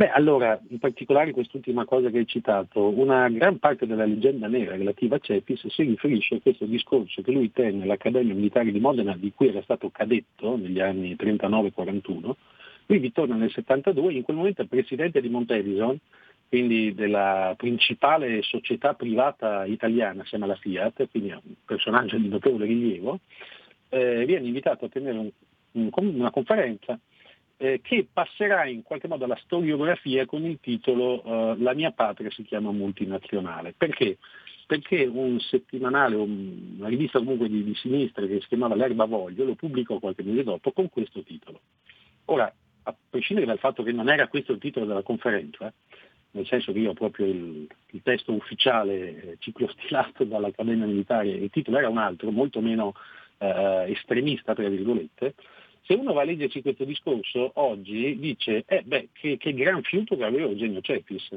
Beh, 0.00 0.08
allora, 0.08 0.58
in 0.68 0.78
particolare 0.78 1.30
quest'ultima 1.30 1.84
cosa 1.84 2.08
che 2.08 2.16
hai 2.16 2.26
citato, 2.26 2.88
una 2.88 3.28
gran 3.28 3.58
parte 3.58 3.86
della 3.86 4.06
leggenda 4.06 4.48
nera 4.48 4.74
relativa 4.74 5.16
a 5.16 5.18
Cepis 5.18 5.66
si 5.66 5.82
riferisce 5.82 6.36
a 6.36 6.40
questo 6.40 6.64
discorso 6.64 7.20
che 7.20 7.30
lui 7.30 7.52
tenne 7.52 7.82
all'Accademia 7.82 8.32
Militare 8.32 8.72
di 8.72 8.80
Modena, 8.80 9.14
di 9.14 9.30
cui 9.30 9.48
era 9.48 9.60
stato 9.60 9.90
cadetto 9.90 10.56
negli 10.56 10.80
anni 10.80 11.14
39-41. 11.16 12.32
Lui 12.86 12.98
ritorna 12.98 13.34
nel 13.34 13.50
72, 13.50 14.14
in 14.14 14.22
quel 14.22 14.38
momento 14.38 14.62
è 14.62 14.64
presidente 14.64 15.20
di 15.20 15.28
Montedison, 15.28 15.98
quindi 16.48 16.94
della 16.94 17.52
principale 17.58 18.40
società 18.40 18.94
privata 18.94 19.66
italiana 19.66 20.22
assieme 20.22 20.46
alla 20.46 20.56
Fiat, 20.56 21.10
quindi 21.10 21.28
è 21.28 21.34
un 21.34 21.56
personaggio 21.62 22.16
di 22.16 22.28
notevole 22.28 22.64
rilievo, 22.64 23.20
eh, 23.90 24.24
viene 24.24 24.46
invitato 24.46 24.86
a 24.86 24.88
tenere 24.88 25.18
un, 25.18 25.30
un, 25.72 25.90
una 25.94 26.30
conferenza 26.30 26.98
eh, 27.60 27.80
che 27.82 28.08
passerà 28.10 28.64
in 28.64 28.82
qualche 28.82 29.06
modo 29.06 29.26
alla 29.26 29.38
storiografia 29.42 30.24
con 30.24 30.46
il 30.46 30.58
titolo 30.62 31.22
eh, 31.22 31.56
La 31.58 31.74
mia 31.74 31.90
patria 31.90 32.30
si 32.30 32.42
chiama 32.42 32.72
multinazionale. 32.72 33.74
Perché? 33.76 34.16
Perché 34.66 35.04
un 35.04 35.38
settimanale, 35.40 36.16
una 36.16 36.88
rivista 36.88 37.18
comunque 37.18 37.50
di, 37.50 37.62
di 37.62 37.74
sinistra 37.74 38.24
che 38.26 38.40
si 38.40 38.48
chiamava 38.48 38.76
L'Erba 38.76 39.04
Voglio 39.04 39.44
lo 39.44 39.56
pubblicò 39.56 39.98
qualche 39.98 40.22
mese 40.22 40.44
dopo 40.44 40.72
con 40.72 40.88
questo 40.88 41.22
titolo. 41.22 41.60
Ora, 42.26 42.50
a 42.84 42.96
prescindere 43.10 43.46
dal 43.46 43.58
fatto 43.58 43.82
che 43.82 43.92
non 43.92 44.08
era 44.08 44.26
questo 44.28 44.52
il 44.52 44.58
titolo 44.58 44.86
della 44.86 45.02
conferenza, 45.02 45.70
nel 46.30 46.46
senso 46.46 46.72
che 46.72 46.78
io 46.78 46.90
ho 46.90 46.94
proprio 46.94 47.26
il, 47.26 47.66
il 47.90 48.00
testo 48.02 48.32
ufficiale 48.32 49.22
eh, 49.22 49.36
ciclostilato 49.38 50.24
dall'Accademia 50.24 50.86
Militare, 50.86 51.28
il 51.28 51.50
titolo 51.50 51.76
era 51.76 51.90
un 51.90 51.98
altro, 51.98 52.30
molto 52.30 52.62
meno 52.62 52.94
eh, 53.36 53.84
estremista, 53.88 54.54
tra 54.54 54.68
virgolette, 54.68 55.34
se 55.82 55.94
uno 55.94 56.12
va 56.12 56.22
a 56.22 56.24
leggerci 56.24 56.62
questo 56.62 56.84
discorso 56.84 57.50
oggi 57.54 58.18
dice 58.18 58.64
eh 58.66 58.82
beh, 58.82 59.08
che, 59.12 59.36
che 59.36 59.54
gran 59.54 59.82
fiuto 59.82 60.16
che 60.16 60.24
aveva 60.24 60.48
Eugenio 60.48 60.80
Cepis, 60.80 61.28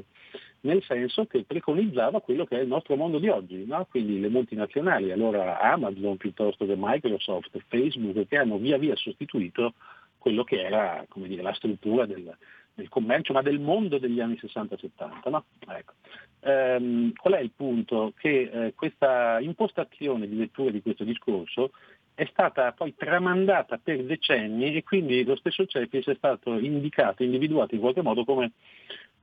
nel 0.62 0.84
senso 0.84 1.26
che 1.26 1.44
preconizzava 1.44 2.22
quello 2.22 2.46
che 2.46 2.58
è 2.58 2.62
il 2.62 2.68
nostro 2.68 2.96
mondo 2.96 3.20
di 3.20 3.28
oggi, 3.28 3.66
no? 3.66 3.86
quindi 3.90 4.20
le 4.20 4.30
multinazionali, 4.30 5.12
allora 5.12 5.60
Amazon 5.60 6.18
piuttosto 6.18 6.66
che 6.66 6.76
Microsoft, 6.78 7.58
Facebook, 7.68 8.28
che 8.28 8.38
hanno 8.38 8.58
via 8.58 8.78
via 8.78 8.96
sostituito 8.96 9.74
quello 10.18 10.46
che 10.46 10.62
era 10.62 11.06
dire, 11.16 11.42
la 11.42 11.54
struttura 11.54 12.06
del, 12.06 12.34
del, 12.74 12.88
commercio, 12.88 13.34
ma 13.34 13.42
del 13.42 13.60
mondo 13.60 13.98
degli 13.98 14.22
anni 14.22 14.40
60-70. 14.42 15.30
No? 15.30 15.46
Ecco. 15.68 15.94
Ehm, 16.40 17.12
qual 17.14 17.34
è 17.34 17.40
il 17.40 17.52
punto? 17.54 18.14
Che 18.18 18.50
eh, 18.54 18.74
questa 18.74 19.42
impostazione 19.42 20.30
di 20.30 20.38
lettura 20.38 20.72
di 20.72 20.82
questo 20.82 21.04
discorso 21.04 21.72
è 22.16 22.26
stata 22.32 22.72
poi 22.74 22.94
tramandata 22.96 23.80
per 23.82 24.04
decenni 24.04 24.76
e 24.76 24.84
quindi 24.84 25.24
lo 25.24 25.36
stesso 25.36 25.66
Cepis 25.66 26.06
è 26.06 26.16
stato 26.16 26.58
indicato, 26.58 27.24
individuato 27.24 27.76
in 27.76 27.82
qualche 27.82 28.02
modo 28.02 28.24
come 28.24 28.52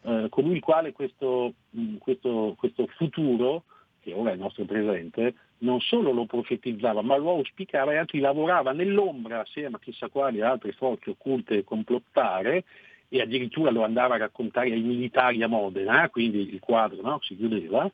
eh, 0.03 0.27
colui 0.29 0.57
il 0.57 0.61
quale 0.61 0.93
questo, 0.93 1.55
mm, 1.77 1.97
questo, 1.97 2.55
questo 2.59 2.87
futuro, 2.97 3.65
che 4.01 4.13
ora 4.13 4.31
è 4.31 4.35
il 4.35 4.41
nostro 4.41 4.65
presente, 4.65 5.35
non 5.59 5.81
solo 5.81 6.11
lo 6.11 6.25
profetizzava, 6.25 7.03
ma 7.03 7.17
lo 7.17 7.31
auspicava 7.31 7.93
e 7.93 7.99
anzi 7.99 8.19
lavorava 8.19 8.73
nell'ombra 8.73 9.41
assieme 9.41 9.77
a 9.77 9.81
chissà 9.81 10.09
quali 10.09 10.41
altre 10.41 10.73
forze 10.73 11.11
occulte 11.11 11.65
complottare 11.65 12.65
e 13.09 13.21
addirittura 13.21 13.71
lo 13.71 13.85
andava 13.85 14.15
a 14.15 14.19
raccontare 14.19 14.73
ai 14.73 14.81
militari 14.81 15.43
a 15.43 15.49
Modena, 15.49 16.09
quindi 16.09 16.53
il 16.53 16.61
quadro 16.61 17.03
no, 17.03 17.19
si 17.23 17.37
chiudeva, 17.37 17.91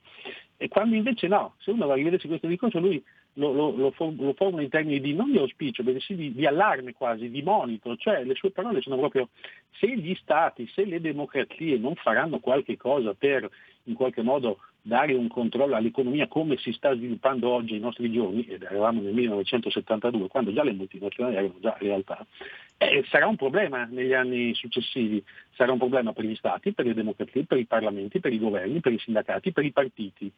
e 0.58 0.68
quando 0.68 0.94
invece 0.94 1.26
no, 1.26 1.54
se 1.58 1.70
uno 1.70 1.86
va 1.86 1.94
a 1.94 1.96
rivedersi 1.96 2.28
questo 2.28 2.46
discorso 2.46 2.78
lui 2.78 3.02
lo, 3.38 3.52
lo, 3.52 3.70
lo, 3.76 3.94
lo 3.96 4.32
forma 4.34 4.62
in 4.62 4.68
termini 4.68 5.00
di 5.00 5.14
non 5.14 5.30
di 5.30 5.38
auspicio, 5.38 5.82
bensì 5.82 6.14
di, 6.14 6.32
di, 6.32 6.46
allarme 6.46 6.92
quasi, 6.92 7.30
di 7.30 7.42
monito, 7.42 7.96
cioè 7.96 8.24
le 8.24 8.34
sue 8.34 8.50
parole 8.50 8.80
sono 8.80 8.96
proprio 8.96 9.28
se 9.78 9.94
gli 9.96 10.14
stati, 10.14 10.66
se 10.74 10.84
le 10.84 11.00
democrazie 11.00 11.78
non 11.78 11.94
faranno 11.94 12.38
qualche 12.38 12.76
cosa 12.76 13.14
per 13.14 13.48
in 13.84 13.94
qualche 13.94 14.22
modo 14.22 14.58
dare 14.82 15.14
un 15.14 15.28
controllo 15.28 15.74
all'economia 15.74 16.28
come 16.28 16.56
si 16.58 16.72
sta 16.72 16.94
sviluppando 16.94 17.48
oggi 17.48 17.74
ai 17.74 17.80
nostri 17.80 18.10
giorni, 18.10 18.44
ed 18.46 18.62
eravamo 18.62 19.00
nel 19.00 19.12
1972, 19.14 20.28
quando 20.28 20.52
già 20.52 20.62
le 20.62 20.72
multinazionali 20.72 21.36
erano 21.36 21.56
già 21.60 21.76
realtà, 21.78 22.24
eh, 22.78 23.04
sarà 23.08 23.26
un 23.26 23.36
problema 23.36 23.84
negli 23.84 24.12
anni 24.12 24.54
successivi, 24.54 25.22
sarà 25.54 25.72
un 25.72 25.78
problema 25.78 26.12
per 26.12 26.24
gli 26.24 26.36
stati, 26.36 26.72
per 26.72 26.86
le 26.86 26.94
democrazie, 26.94 27.44
per 27.44 27.58
i 27.58 27.66
parlamenti, 27.66 28.20
per 28.20 28.32
i 28.32 28.38
governi, 28.38 28.80
per 28.80 28.92
i 28.92 28.98
sindacati, 28.98 29.52
per 29.52 29.64
i 29.64 29.72
partiti. 29.72 30.32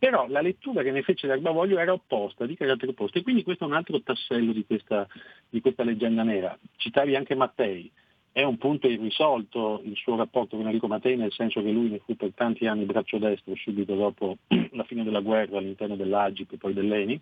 Però 0.00 0.26
la 0.28 0.40
lettura 0.40 0.82
che 0.82 0.92
ne 0.92 1.02
fece 1.02 1.26
l'Erbavoglio 1.26 1.78
era 1.78 1.92
opposta, 1.92 2.46
di 2.46 2.56
carattere 2.56 2.92
opposto, 2.92 3.18
e 3.18 3.22
quindi 3.22 3.42
questo 3.42 3.64
è 3.64 3.66
un 3.66 3.74
altro 3.74 4.00
tassello 4.00 4.50
di 4.50 4.64
questa, 4.64 5.06
di 5.50 5.60
questa 5.60 5.84
leggenda 5.84 6.22
nera. 6.22 6.58
Citavi 6.78 7.16
anche 7.16 7.34
Mattei, 7.34 7.92
è 8.32 8.42
un 8.42 8.56
punto 8.56 8.88
irrisolto 8.88 9.82
il 9.84 9.94
suo 9.96 10.16
rapporto 10.16 10.56
con 10.56 10.64
Enrico 10.64 10.86
Mattei, 10.86 11.18
nel 11.18 11.32
senso 11.32 11.62
che 11.62 11.70
lui 11.70 11.90
ne 11.90 11.98
fu 11.98 12.16
per 12.16 12.32
tanti 12.34 12.66
anni 12.66 12.86
braccio 12.86 13.18
destro 13.18 13.54
subito 13.56 13.94
dopo 13.94 14.38
la 14.72 14.84
fine 14.84 15.04
della 15.04 15.20
guerra 15.20 15.58
all'interno 15.58 15.96
dell'Agip 15.96 16.50
e 16.52 16.56
poi 16.56 16.72
dell'ENI, 16.72 17.20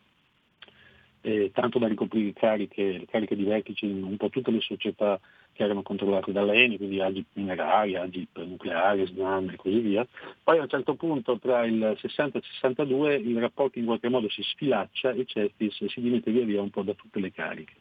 eh, 1.20 1.50
tanto 1.52 1.78
da 1.78 1.88
ricoprire 1.88 2.32
cariche, 2.32 3.04
cariche 3.10 3.37
di 3.37 3.44
vertici 3.44 3.87
in 3.87 4.02
un 4.02 4.16
po' 4.16 4.28
tutte 4.28 4.50
le 4.50 4.60
società 4.60 5.18
che 5.52 5.64
erano 5.64 5.82
controllate 5.82 6.30
dall'ENI, 6.30 6.76
quindi 6.76 7.00
Agip 7.00 7.26
Mineraria, 7.32 8.02
Agip 8.02 8.38
Nucleare, 8.44 9.06
SNAM 9.06 9.50
e 9.50 9.56
così 9.56 9.80
via. 9.80 10.06
Poi 10.42 10.58
a 10.58 10.62
un 10.62 10.68
certo 10.68 10.94
punto 10.94 11.38
tra 11.38 11.64
il 11.64 11.96
60 11.98 12.38
e 12.38 12.40
il 12.40 12.46
62 12.52 13.14
il 13.16 13.38
rapporto 13.40 13.78
in 13.78 13.87
qualche 13.87 14.08
modo 14.08 14.28
si 14.28 14.42
sfilaccia 14.42 15.10
e 15.10 15.25
Cestis 15.25 15.84
si 15.87 16.00
dimette 16.00 16.30
via 16.30 16.44
via 16.44 16.62
un 16.62 16.70
po' 16.70 16.82
da 16.82 16.94
tutte 16.94 17.18
le 17.18 17.32
cariche 17.32 17.75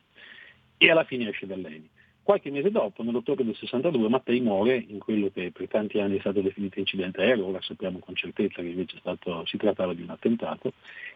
e 0.77 0.89
alla 0.89 1.03
fine 1.03 1.29
esce 1.29 1.46
dall'ENI. 1.46 1.89
Qualche 2.27 2.51
mese 2.51 2.72
dopo, 2.72 3.03
nell'ottobre 3.03 3.46
del 3.46 3.56
62, 3.56 4.10
Mattei 4.10 4.41
muore 4.41 4.75
in 4.75 5.00
quello 5.00 5.29
che 5.34 5.51
per 5.53 5.70
tanti 5.70 6.00
anni 6.00 6.17
è 6.17 6.20
stato 6.20 6.41
definito 6.41 6.77
incidente 6.77 7.22
aereo, 7.22 7.46
ora 7.46 7.62
sappiamo 7.62 8.00
con 8.00 8.15
certezza 8.15 8.62
che 8.62 8.67
invece 8.67 8.98
stato, 8.98 9.46
si 9.46 9.56
trattava 9.56 9.94
di 9.94 10.01
un 10.01 10.10
attentato, 10.10 10.74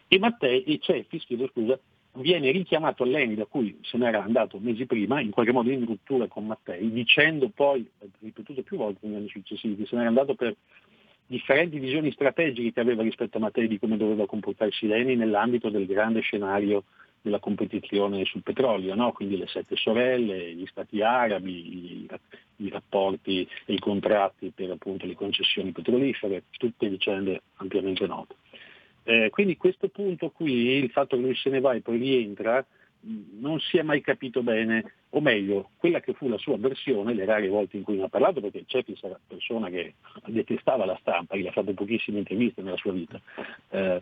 e 0.07 0.19
Mattei, 0.19 0.63
e 0.63 0.77
chiedo 0.77 1.49
scusa, 1.51 1.77
viene 2.13 2.51
richiamato 2.51 3.03
all'ENI 3.03 3.35
da 3.35 3.45
cui 3.45 3.79
se 3.81 3.97
n'era 3.97 4.23
andato 4.23 4.59
mesi 4.59 4.85
prima, 4.85 5.21
in 5.21 5.31
qualche 5.31 5.51
modo 5.51 5.69
in 5.69 5.85
ruptura 5.85 6.27
con 6.27 6.45
Mattei, 6.45 6.91
dicendo 6.91 7.49
poi, 7.49 7.89
ripetuto 8.19 8.61
più 8.63 8.77
volte 8.77 9.07
negli 9.07 9.15
anni 9.15 9.29
successivi, 9.29 9.75
che 9.75 9.85
se 9.85 9.95
n'era 9.95 10.09
andato 10.09 10.35
per 10.35 10.55
differenti 11.25 11.79
visioni 11.79 12.11
strategiche 12.11 12.73
che 12.73 12.79
aveva 12.81 13.03
rispetto 13.03 13.37
a 13.37 13.39
Mattei 13.39 13.67
di 13.67 13.79
come 13.79 13.95
doveva 13.95 14.25
comportarsi 14.25 14.87
l'ENI 14.87 15.15
nell'ambito 15.15 15.69
del 15.69 15.85
grande 15.85 16.19
scenario 16.19 16.83
della 17.21 17.39
competizione 17.39 18.25
sul 18.25 18.41
petrolio, 18.41 18.95
no? 18.95 19.11
quindi 19.11 19.37
le 19.37 19.47
sette 19.47 19.75
sorelle, 19.75 20.53
gli 20.53 20.65
stati 20.65 21.01
arabi, 21.01 22.03
i, 22.03 22.09
i 22.57 22.69
rapporti 22.69 23.47
e 23.65 23.73
i 23.73 23.79
contratti 23.79 24.51
per 24.53 24.71
appunto, 24.71 25.05
le 25.05 25.15
concessioni 25.15 25.71
petrolifere, 25.71 26.43
tutte 26.57 26.89
vicende 26.89 27.43
ampiamente 27.57 28.07
note. 28.07 28.35
Eh, 29.03 29.29
quindi 29.29 29.57
questo 29.57 29.89
punto 29.89 30.29
qui, 30.29 30.77
il 30.77 30.91
fatto 30.91 31.15
che 31.15 31.21
lui 31.21 31.35
se 31.35 31.49
ne 31.49 31.59
va 31.59 31.73
e 31.73 31.81
poi 31.81 31.97
rientra, 31.97 32.65
non 33.39 33.59
si 33.59 33.77
è 33.77 33.81
mai 33.81 34.01
capito 34.01 34.43
bene, 34.43 34.93
o 35.09 35.21
meglio, 35.21 35.71
quella 35.77 35.99
che 35.99 36.13
fu 36.13 36.27
la 36.27 36.37
sua 36.37 36.57
versione, 36.57 37.13
le 37.13 37.25
rare 37.25 37.47
volte 37.47 37.77
in 37.77 37.83
cui 37.83 37.97
ne 37.97 38.03
ha 38.03 38.09
parlato, 38.09 38.41
perché 38.41 38.63
Cepis 38.67 38.99
era 39.03 39.15
una 39.15 39.19
persona 39.27 39.69
che 39.69 39.95
detestava 40.27 40.85
la 40.85 40.97
stampa, 41.01 41.35
gli 41.35 41.47
ha 41.47 41.51
fatto 41.51 41.73
pochissime 41.73 42.19
interviste 42.19 42.61
nella 42.61 42.77
sua 42.77 42.91
vita, 42.91 43.19
eh, 43.69 44.01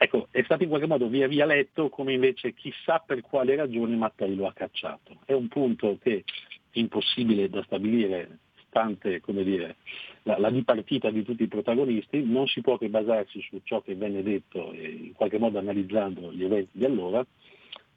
Ecco, 0.00 0.28
è 0.30 0.42
stato 0.44 0.62
in 0.62 0.68
qualche 0.68 0.86
modo 0.86 1.08
via 1.08 1.26
via 1.26 1.44
letto 1.44 1.88
come 1.88 2.12
invece 2.12 2.54
chissà 2.54 3.02
per 3.04 3.20
quale 3.20 3.56
ragione 3.56 3.96
Mattei 3.96 4.36
lo 4.36 4.46
ha 4.46 4.52
cacciato. 4.52 5.16
È 5.24 5.32
un 5.32 5.48
punto 5.48 5.98
che 6.00 6.22
è 6.70 6.78
impossibile 6.78 7.48
da 7.48 7.64
stabilire, 7.64 8.38
stante 8.68 9.20
dire, 9.24 9.76
la, 10.22 10.38
la, 10.38 10.50
dipartita 10.50 11.10
di 11.10 11.22
tutti 11.24 11.42
i 11.42 11.48
protagonisti, 11.48 12.22
non 12.24 12.46
si 12.46 12.60
può 12.60 12.78
che 12.78 12.88
basarsi 12.88 13.40
su 13.42 13.60
ciò 13.64 13.80
che 13.80 13.94
venne 13.94 14.22
detto 14.22 14.72
e 14.72 14.88
in 14.88 15.12
qualche 15.14 15.38
modo 15.38 15.58
analizzando 15.58 16.32
gli 16.32 16.44
eventi 16.44 16.78
di 16.78 16.84
allora, 16.84 17.24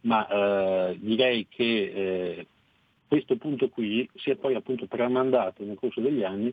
ma 0.02 0.28
eh, 0.28 0.98
direi 1.00 1.48
che 1.50 1.64
eh, 1.64 2.48
questo 3.08 3.36
punto 3.36 3.70
qui 3.70 4.10
si 4.16 4.32
è 4.32 4.36
poi 4.36 4.56
appunto 4.56 4.88
tramandato 4.88 5.64
nel 5.64 5.78
corso 5.78 6.00
degli 6.00 6.24
anni 6.24 6.52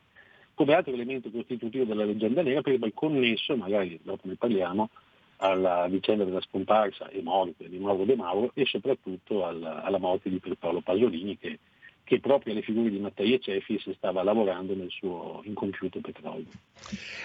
come 0.54 0.74
altro 0.74 0.92
elemento 0.92 1.30
costitutivo 1.30 1.84
della 1.84 2.04
leggenda 2.04 2.42
nera, 2.42 2.62
perché 2.62 2.80
poi 2.80 2.92
connesso, 2.92 3.56
magari 3.56 3.98
dopo 4.02 4.26
ne 4.26 4.34
parliamo, 4.34 4.90
alla 5.36 5.86
vicenda 5.88 6.24
della 6.24 6.40
scomparsa 6.40 7.08
e 7.10 7.22
morte 7.22 7.68
di 7.68 7.78
Mauro 7.78 8.04
De 8.04 8.16
Mauro 8.16 8.50
e 8.54 8.64
soprattutto 8.64 9.46
alla, 9.46 9.84
alla 9.84 9.98
morte 9.98 10.28
di 10.28 10.40
Pierpaolo 10.40 10.80
Pasolini 10.80 11.38
che, 11.38 11.60
che, 12.08 12.20
proprio 12.20 12.54
alle 12.54 12.62
figure 12.62 12.88
di 12.88 12.98
Mattei 12.98 13.34
e 13.34 13.38
Cefis 13.38 13.90
stava 13.96 14.22
lavorando 14.22 14.74
nel 14.74 14.88
suo 14.88 15.42
incompiuto 15.44 16.00
petrolio. 16.00 16.46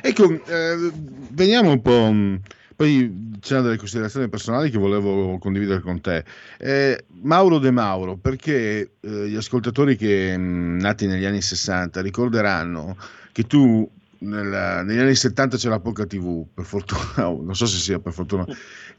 Ecco, 0.02 0.30
eh, 0.46 0.92
veniamo 1.32 1.72
un 1.72 1.82
po'... 1.82 2.10
Mm, 2.12 2.36
poi 2.76 3.38
c'erano 3.40 3.68
delle 3.68 3.78
considerazioni 3.78 4.28
personali 4.28 4.70
che 4.70 4.78
volevo 4.78 5.38
condividere 5.38 5.80
con 5.80 6.02
te. 6.02 6.26
Eh, 6.58 7.06
Mauro 7.22 7.60
De 7.60 7.72
Mauro, 7.72 8.18
perché 8.18 8.96
eh, 9.00 9.30
gli 9.30 9.36
ascoltatori 9.36 9.96
che 9.96 10.38
mm, 10.38 10.80
nati 10.80 11.08
negli 11.08 11.24
anni 11.24 11.42
60 11.42 12.02
ricorderanno 12.02 12.98
che 13.32 13.44
tu 13.44 13.90
nel, 14.18 14.84
negli 14.86 15.00
anni 15.00 15.16
70 15.16 15.56
c'era 15.56 15.80
poca 15.80 16.06
tv, 16.06 16.46
per 16.54 16.66
fortuna, 16.66 17.30
non 17.42 17.56
so 17.56 17.68
se 17.68 17.78
sia 17.78 18.00
per 18.00 18.12
fortuna, 18.12 18.46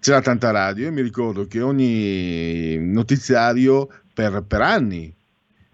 c'era 0.01 0.23
tanta 0.23 0.51
radio. 0.51 0.87
Io 0.87 0.92
mi 0.92 1.03
ricordo 1.03 1.47
che 1.47 1.61
ogni 1.61 2.79
notiziario 2.79 3.88
per, 4.14 4.44
per 4.47 4.62
anni 4.62 5.14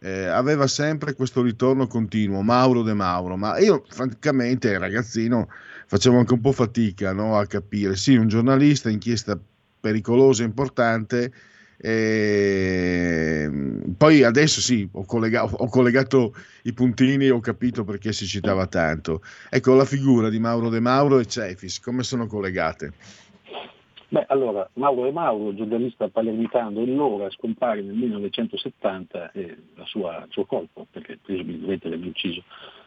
eh, 0.01 0.27
aveva 0.27 0.67
sempre 0.67 1.15
questo 1.15 1.43
ritorno 1.43 1.87
continuo, 1.87 2.43
Mauro 2.43 2.83
De 2.83 2.95
Mauro, 2.95 3.37
ma 3.37 3.59
io 3.59 3.85
francamente 3.89 4.77
ragazzino 4.79 5.49
facevo 5.87 6.19
anche 6.19 6.35
un 6.35 6.41
po' 6.41 6.53
fatica 6.53 7.13
no, 7.13 7.37
a 7.37 7.47
capire, 7.47 7.97
sì, 7.97 8.15
un 8.15 8.29
giornalista, 8.29 8.89
inchiesta 8.89 9.39
pericolosa, 9.81 10.43
importante, 10.43 11.33
e 11.83 13.43
ehm, 13.45 13.95
poi 13.97 14.23
adesso 14.23 14.61
sì, 14.61 14.87
ho 14.93 15.05
collegato, 15.05 15.57
ho 15.57 15.69
collegato, 15.69 16.35
i 16.63 16.73
puntini 16.75 17.27
e 17.27 17.31
ho 17.31 17.41
capito 17.41 17.85
perché 17.85 18.13
si 18.13 18.27
citava 18.27 18.67
tanto. 18.67 19.23
Ecco, 19.49 19.75
la 19.75 19.87
figura 19.87 20.29
di 20.29 20.39
Mauro 20.39 20.69
De 20.69 20.81
Mauro 20.81 21.19
e 21.19 21.27
Cefis, 21.27 21.81
come 21.81 22.03
sono 22.03 22.27
collegate? 22.27 22.93
Beh, 24.13 24.25
allora, 24.27 24.69
Mauro 24.73 25.05
De 25.05 25.13
Mauro, 25.13 25.55
giornalista 25.55 26.09
palermitano, 26.09 26.81
allora 26.81 27.31
scompare 27.31 27.81
nel 27.81 27.95
1970 27.95 29.31
e 29.31 29.57
sua, 29.85 30.25
il 30.25 30.33
suo 30.33 30.47
colpo, 30.47 30.89
perché 30.91 31.21
presumibilmente 31.23 31.89
l'abbiamo 31.89 32.11
ucciso, 32.11 32.43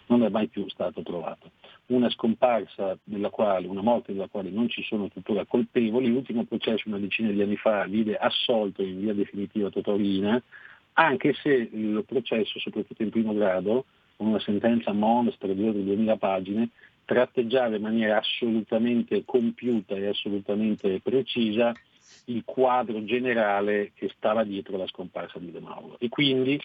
non 0.07 0.21
è 0.23 0.27
mai 0.27 0.49
più 0.49 0.67
stato 0.67 1.01
trovato. 1.01 1.51
Una 1.85 2.09
scomparsa 2.09 2.97
della 3.05 3.29
quale, 3.29 3.67
una 3.67 3.81
morte 3.81 4.11
della 4.11 4.27
quale 4.27 4.49
non 4.49 4.67
ci 4.67 4.83
sono 4.83 5.07
tuttora 5.07 5.45
colpevoli, 5.45 6.09
l'ultimo 6.09 6.43
processo 6.43 6.89
una 6.89 6.99
decina 6.99 7.31
di 7.31 7.41
anni 7.41 7.55
fa 7.55 7.85
vide 7.85 8.17
assolto 8.17 8.83
in 8.83 8.99
via 8.99 9.13
definitiva 9.13 9.69
Totorina, 9.69 10.43
anche 10.95 11.33
se 11.35 11.53
il 11.53 12.03
processo, 12.05 12.59
soprattutto 12.59 13.01
in 13.01 13.11
primo 13.11 13.33
grado, 13.33 13.85
con 14.17 14.27
una 14.27 14.39
sentenza 14.41 14.91
monstra 14.91 15.53
di 15.53 15.63
oltre 15.65 15.85
2000 15.85 16.17
pagine, 16.17 16.69
tratteggiava 17.05 17.75
in 17.75 17.81
maniera 17.81 18.17
assolutamente 18.17 19.23
compiuta 19.25 19.95
e 19.95 20.07
assolutamente 20.07 20.99
precisa 21.01 21.73
il 22.25 22.43
quadro 22.45 23.03
generale 23.03 23.91
che 23.93 24.11
stava 24.15 24.43
dietro 24.43 24.77
la 24.77 24.87
scomparsa 24.87 25.39
di 25.39 25.51
De 25.51 25.59
Mauro. 25.59 25.97
E 25.99 26.09
quindi 26.09 26.59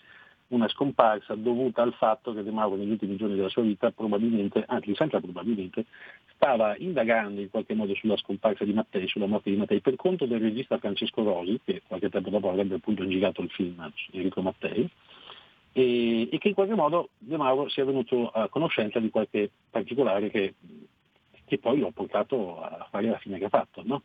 una 0.48 0.68
scomparsa 0.68 1.34
dovuta 1.34 1.82
al 1.82 1.92
fatto 1.94 2.32
che 2.32 2.42
De 2.42 2.50
Mauro 2.50 2.76
negli 2.76 2.90
ultimi 2.90 3.16
giorni 3.16 3.36
della 3.36 3.48
sua 3.48 3.62
vita 3.62 3.90
probabilmente, 3.90 4.64
anzi 4.66 4.94
senza 4.94 5.20
probabilmente, 5.20 5.84
stava 6.34 6.74
indagando 6.78 7.40
in 7.40 7.50
qualche 7.50 7.74
modo 7.74 7.94
sulla 7.94 8.16
scomparsa 8.16 8.64
di 8.64 8.72
Mattei, 8.72 9.08
sulla 9.08 9.26
morte 9.26 9.50
di 9.50 9.56
Mattei, 9.56 9.80
per 9.80 9.96
conto 9.96 10.24
del 10.26 10.40
regista 10.40 10.78
Francesco 10.78 11.22
Rosi, 11.22 11.60
che 11.64 11.82
qualche 11.86 12.08
tempo 12.08 12.30
dopo 12.30 12.48
avrebbe 12.48 12.76
appunto 12.76 13.06
girato 13.06 13.42
il 13.42 13.50
film 13.50 13.92
Enrico 14.12 14.40
Mattei, 14.40 14.88
e, 15.78 16.28
e 16.28 16.38
che 16.38 16.48
in 16.48 16.54
qualche 16.54 16.74
modo 16.74 17.10
De 17.18 17.36
Mauro 17.36 17.68
sia 17.68 17.84
venuto 17.84 18.28
a 18.30 18.48
conoscenza 18.48 18.98
di 18.98 19.10
qualche 19.10 19.48
particolare 19.70 20.28
che, 20.28 20.54
che 21.44 21.58
poi 21.58 21.78
lo 21.78 21.88
ha 21.88 21.92
portato 21.92 22.60
a 22.60 22.88
fare 22.90 23.08
la 23.08 23.18
fine 23.18 23.38
che 23.38 23.44
ha 23.44 23.48
fatto. 23.48 23.82
No? 23.84 24.02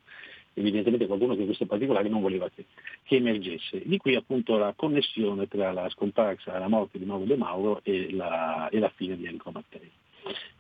evidentemente 0.55 1.07
qualcuno 1.07 1.36
che 1.36 1.45
questo 1.45 1.65
particolare 1.65 2.09
non 2.09 2.21
voleva 2.21 2.47
che, 2.49 2.65
che, 3.01 3.15
emergesse. 3.15 3.81
Di 3.83 3.97
qui 3.97 4.13
appunto 4.13 4.55
la 4.55 4.73
connessione 4.75 5.47
tra 5.47 5.71
la 5.71 5.89
scomparsa, 5.89 6.59
la 6.59 6.67
morte 6.67 6.99
di 6.99 7.05
Mauro 7.05 7.25
De 7.25 7.36
Mauro 7.36 7.79
e 7.81 8.13
la, 8.13 8.69
e 8.69 8.77
la 8.77 8.89
fine 8.89 9.17
di 9.17 9.25
Enrico 9.25 9.49
Mattei. 9.49 9.89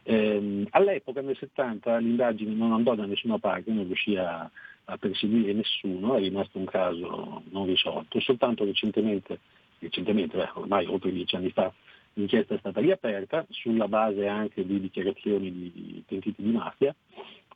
Eh, 0.01 0.65
all'epoca, 0.71 1.21
nel 1.21 1.37
70, 1.37 1.95
l'indagine 1.97 2.55
non 2.55 2.73
andò 2.73 2.95
da 2.95 3.05
nessuna 3.05 3.37
parte, 3.37 3.71
non 3.71 3.85
riuscì 3.85 4.15
a, 4.15 4.49
a 4.85 4.97
perseguire 4.97 5.53
nessuno, 5.53 6.15
è 6.15 6.19
rimasto 6.19 6.57
un 6.57 6.65
caso 6.65 7.43
non 7.51 7.67
risolto, 7.67 8.19
soltanto 8.19 8.65
recentemente, 8.65 9.39
recentemente 9.83 10.37
beh, 10.37 10.49
ormai 10.55 10.85
oltre 10.85 11.11
dieci 11.11 11.35
anni 11.35 11.51
fa, 11.51 11.71
l'inchiesta 12.13 12.55
è 12.55 12.57
stata 12.57 12.79
riaperta 12.79 13.45
sulla 13.49 13.87
base 13.87 14.27
anche 14.27 14.65
di 14.65 14.79
dichiarazioni 14.79 15.51
di 15.51 16.03
pentiti 16.05 16.41
di 16.41 16.51
mafia. 16.51 16.95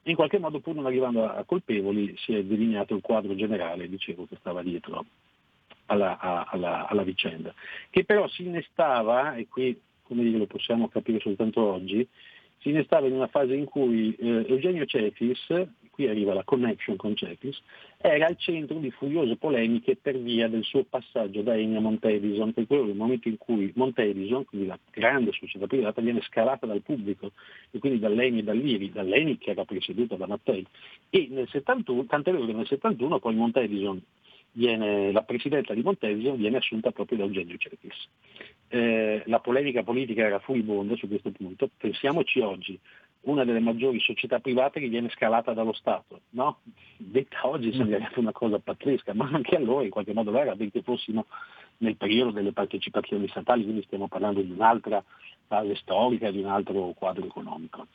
In 0.03 0.15
qualche 0.15 0.39
modo 0.39 0.59
pur 0.59 0.75
non 0.75 0.85
arrivando 0.85 1.25
a 1.25 1.43
colpevoli 1.43 2.15
si 2.17 2.33
è 2.33 2.43
delineato 2.43 2.95
il 2.95 3.01
quadro 3.01 3.35
generale, 3.35 3.89
dicevo, 3.89 4.25
che 4.25 4.37
stava 4.39 4.63
dietro 4.63 5.05
alla, 5.87 6.17
alla, 6.47 6.87
alla 6.87 7.03
vicenda, 7.03 7.53
che 7.89 8.05
però 8.05 8.27
si 8.27 8.45
innestava, 8.45 9.35
e 9.35 9.47
qui 9.47 9.77
come 10.03 10.23
dire, 10.23 10.37
lo 10.37 10.45
possiamo 10.45 10.87
capire 10.87 11.19
soltanto 11.19 11.61
oggi, 11.61 12.07
si 12.67 12.73
innestava 12.73 13.07
in 13.07 13.13
una 13.13 13.27
fase 13.27 13.55
in 13.55 13.63
cui 13.63 14.13
eh, 14.19 14.45
Eugenio 14.49 14.85
Cefis, 14.85 15.67
qui 15.89 16.07
arriva 16.07 16.33
la 16.33 16.43
connection 16.43 16.97
con 16.97 17.15
Cefis, 17.15 17.61
era 17.97 18.27
al 18.27 18.35
centro 18.37 18.77
di 18.77 18.91
furiose 18.91 19.37
polemiche 19.37 19.95
per 19.95 20.19
via 20.19 20.49
del 20.49 20.63
suo 20.63 20.83
passaggio 20.83 21.41
da 21.43 21.55
Eni 21.55 21.77
a 21.77 21.79
Montedison, 21.79 22.51
per 22.51 22.67
quello 22.67 22.83
nel 22.83 22.95
momento 22.95 23.29
in 23.29 23.37
cui 23.37 23.71
Montedison, 23.75 24.43
quindi 24.43 24.67
la 24.67 24.77
grande 24.91 25.31
società 25.31 25.65
privata, 25.65 26.01
viene 26.01 26.21
scalata 26.21 26.65
dal 26.65 26.81
pubblico, 26.81 27.31
e 27.71 27.79
quindi 27.79 27.99
dall'Eni 27.99 28.39
e 28.39 28.43
dall'Iri, 28.43 28.91
dall'Eni 28.91 29.37
che 29.37 29.51
era 29.51 29.63
presieduta 29.63 30.17
da 30.17 30.27
Mattei. 30.27 30.65
E 31.09 31.27
nel 31.31 31.47
71, 31.47 32.05
tant'è 32.05 32.31
vero 32.31 32.45
che 32.45 32.53
nel 32.53 32.67
71 32.67 33.19
poi 33.19 33.35
Montedison 33.35 34.01
viene, 34.57 35.11
la 35.11 35.21
presidenza 35.21 35.73
di 35.73 35.83
Montedison 35.83 36.35
viene 36.35 36.57
assunta 36.57 36.91
proprio 36.91 37.19
da 37.19 37.23
Eugenio 37.25 37.57
Cefis. 37.57 38.09
Eh, 38.69 39.21
la 39.27 39.39
polemica 39.39 39.83
politica 39.83 40.25
era 40.25 40.39
furibonda 40.39 40.95
su 40.95 41.07
questo 41.07 41.31
punto, 41.31 41.69
pensiamoci 41.77 42.39
oggi, 42.39 42.77
una 43.21 43.45
delle 43.45 43.59
maggiori 43.59 43.99
società 43.99 44.39
private 44.39 44.79
che 44.79 44.87
viene 44.87 45.09
scalata 45.09 45.53
dallo 45.53 45.73
Stato. 45.73 46.21
No? 46.31 46.59
Detta 46.97 47.47
oggi 47.47 47.71
sembrerebbe 47.71 48.19
una 48.19 48.31
cosa 48.31 48.57
pazzesca, 48.57 49.13
ma 49.13 49.29
anche 49.31 49.55
allora 49.55 49.83
in 49.83 49.91
qualche 49.91 50.13
modo 50.13 50.35
era, 50.35 50.55
benché 50.55 50.81
fossimo 50.81 51.27
nel 51.77 51.95
periodo 51.95 52.31
delle 52.31 52.51
partecipazioni 52.51 53.27
statali, 53.27 53.63
quindi 53.63 53.83
stiamo 53.83 54.07
parlando 54.07 54.41
di 54.41 54.51
un'altra 54.51 55.03
fase 55.45 55.75
storica, 55.75 56.31
di 56.31 56.39
un 56.39 56.47
altro 56.47 56.93
quadro 56.97 57.25
economico. 57.25 57.85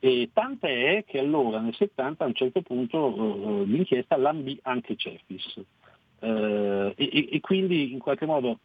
E 0.00 0.30
tant'è 0.32 1.04
che 1.06 1.18
allora 1.18 1.60
nel 1.60 1.74
70 1.74 2.24
a 2.24 2.26
un 2.26 2.34
certo 2.34 2.62
punto 2.62 3.62
eh, 3.62 3.64
l'inchiesta 3.66 4.16
lambì 4.16 4.58
anche 4.62 4.96
Cefis 4.96 5.62
eh, 6.20 6.92
e, 6.96 7.28
e, 7.32 7.40
quindi 7.40 7.92
in 7.92 7.98
qualche 7.98 8.26
modo 8.26 8.60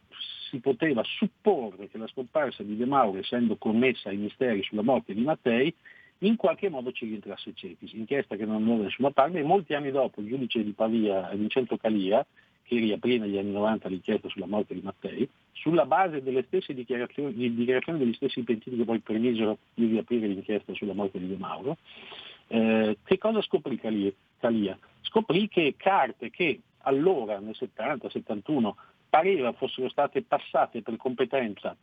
si 0.49 0.59
poteva 0.59 1.01
supporre 1.03 1.89
che 1.89 1.97
la 1.97 2.07
scomparsa 2.07 2.63
di 2.63 2.75
De 2.75 2.85
Mauro, 2.85 3.19
essendo 3.19 3.55
connessa 3.55 4.09
ai 4.09 4.17
misteri 4.17 4.61
sulla 4.63 4.83
morte 4.83 5.13
di 5.13 5.21
Mattei, 5.21 5.73
in 6.19 6.35
qualche 6.35 6.69
modo 6.69 6.91
ci 6.91 7.05
rientrasse 7.05 7.53
Cefis, 7.53 7.93
inchiesta 7.93 8.35
che 8.35 8.45
non 8.45 8.57
andò 8.57 8.77
da 8.77 8.83
nessuna 8.83 9.11
parte 9.11 9.39
e 9.39 9.43
molti 9.43 9.73
anni 9.73 9.91
dopo 9.91 10.21
il 10.21 10.27
giudice 10.27 10.63
di 10.63 10.71
Pavia, 10.71 11.29
Vincenzo 11.33 11.77
Calia, 11.77 12.25
che 12.63 12.79
riaprì 12.79 13.19
negli 13.19 13.37
anni 13.37 13.51
90 13.51 13.89
l'inchiesta 13.89 14.27
sulla 14.29 14.47
morte 14.47 14.73
di 14.73 14.81
Mattei, 14.81 15.29
sulla 15.51 15.85
base 15.85 16.23
delle 16.23 16.43
stesse 16.47 16.73
dichiarazioni, 16.73 17.53
dichiarazioni 17.53 17.99
degli 17.99 18.13
stessi 18.13 18.41
pentiti 18.41 18.75
che 18.75 18.85
poi 18.85 18.99
permisero 18.99 19.57
di 19.73 19.87
riaprire 19.87 20.27
l'inchiesta 20.27 20.73
sulla 20.73 20.93
morte 20.93 21.19
di 21.19 21.27
De 21.27 21.37
Mauro, 21.37 21.77
eh, 22.47 22.97
che 23.03 23.17
cosa 23.17 23.41
scoprì 23.41 23.77
Calia? 23.77 24.11
Calia? 24.39 24.77
Scoprì 25.01 25.47
che 25.47 25.75
carte 25.77 26.29
che 26.31 26.59
allora 26.85 27.39
nel 27.39 27.55
70-71 27.59 28.71
pareva 29.09 29.51
fossero 29.53 29.89
state 29.89 30.23
passate 30.23 30.81
per 30.81 30.97
competenza 30.97 31.75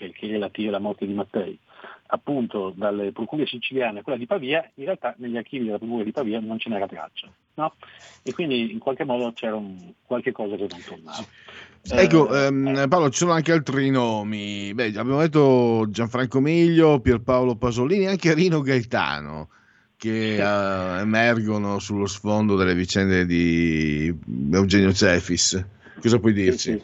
perché 0.00 0.28
relative 0.28 0.68
alla 0.68 0.78
morte 0.78 1.06
di 1.06 1.12
Mattei, 1.12 1.58
appunto 2.06 2.72
dalle 2.74 3.12
procure 3.12 3.44
siciliane 3.44 3.98
a 3.98 4.02
quella 4.02 4.16
di 4.16 4.24
Pavia, 4.24 4.66
in 4.76 4.84
realtà 4.86 5.14
negli 5.18 5.36
archivi 5.36 5.66
della 5.66 5.76
procura 5.76 6.04
di 6.04 6.10
Pavia 6.10 6.40
non 6.40 6.58
ce 6.58 6.70
n'era 6.70 6.86
traccia. 6.86 7.28
No? 7.54 7.74
E 8.22 8.32
quindi 8.32 8.72
in 8.72 8.78
qualche 8.78 9.04
modo 9.04 9.30
c'era 9.34 9.56
un, 9.56 9.92
qualche 10.06 10.32
cosa 10.32 10.56
che 10.56 10.66
non 10.70 10.80
tornava. 10.82 11.22
Ecco, 11.92 12.34
eh, 12.34 12.46
ehm, 12.46 12.66
eh. 12.78 12.88
Paolo, 12.88 13.10
ci 13.10 13.18
sono 13.18 13.32
anche 13.32 13.52
altri 13.52 13.90
nomi. 13.90 14.72
Beh, 14.72 14.86
abbiamo 14.86 15.20
detto 15.20 15.84
Gianfranco 15.90 16.40
Miglio, 16.40 17.00
Pierpaolo 17.00 17.56
Pasolini, 17.56 18.06
anche 18.06 18.32
Rino 18.32 18.62
Gaetano 18.62 19.50
che 20.00 20.38
uh, 20.40 20.98
emergono 20.98 21.78
sullo 21.78 22.06
sfondo 22.06 22.56
delle 22.56 22.74
vicende 22.74 23.26
di 23.26 24.10
Eugenio 24.50 24.94
Cefis. 24.94 25.62
Cosa 26.00 26.18
puoi 26.18 26.32
dirci? 26.32 26.72
Sì, 26.72 26.78
sì. 26.78 26.82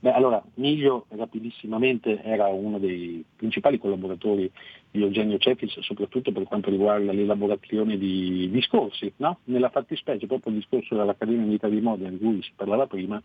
Beh, 0.00 0.12
allora, 0.12 0.42
Miglio 0.56 1.06
rapidissimamente 1.08 2.22
era 2.22 2.48
uno 2.48 2.78
dei 2.78 3.24
principali 3.36 3.78
collaboratori 3.78 4.50
di 4.90 5.00
Eugenio 5.00 5.38
Cefis, 5.38 5.78
soprattutto 5.80 6.30
per 6.30 6.42
quanto 6.42 6.68
riguarda 6.68 7.12
l'elaborazione 7.12 7.96
di 7.96 8.50
discorsi. 8.50 9.10
No? 9.16 9.38
Nella 9.44 9.70
fattispecie, 9.70 10.26
proprio 10.26 10.52
il 10.52 10.58
discorso 10.58 10.94
dell'Accademia 10.94 11.46
Unita 11.46 11.68
di 11.68 11.80
Modena 11.80 12.10
di 12.10 12.18
cui 12.18 12.42
si 12.42 12.52
parlava 12.54 12.86
prima, 12.86 13.22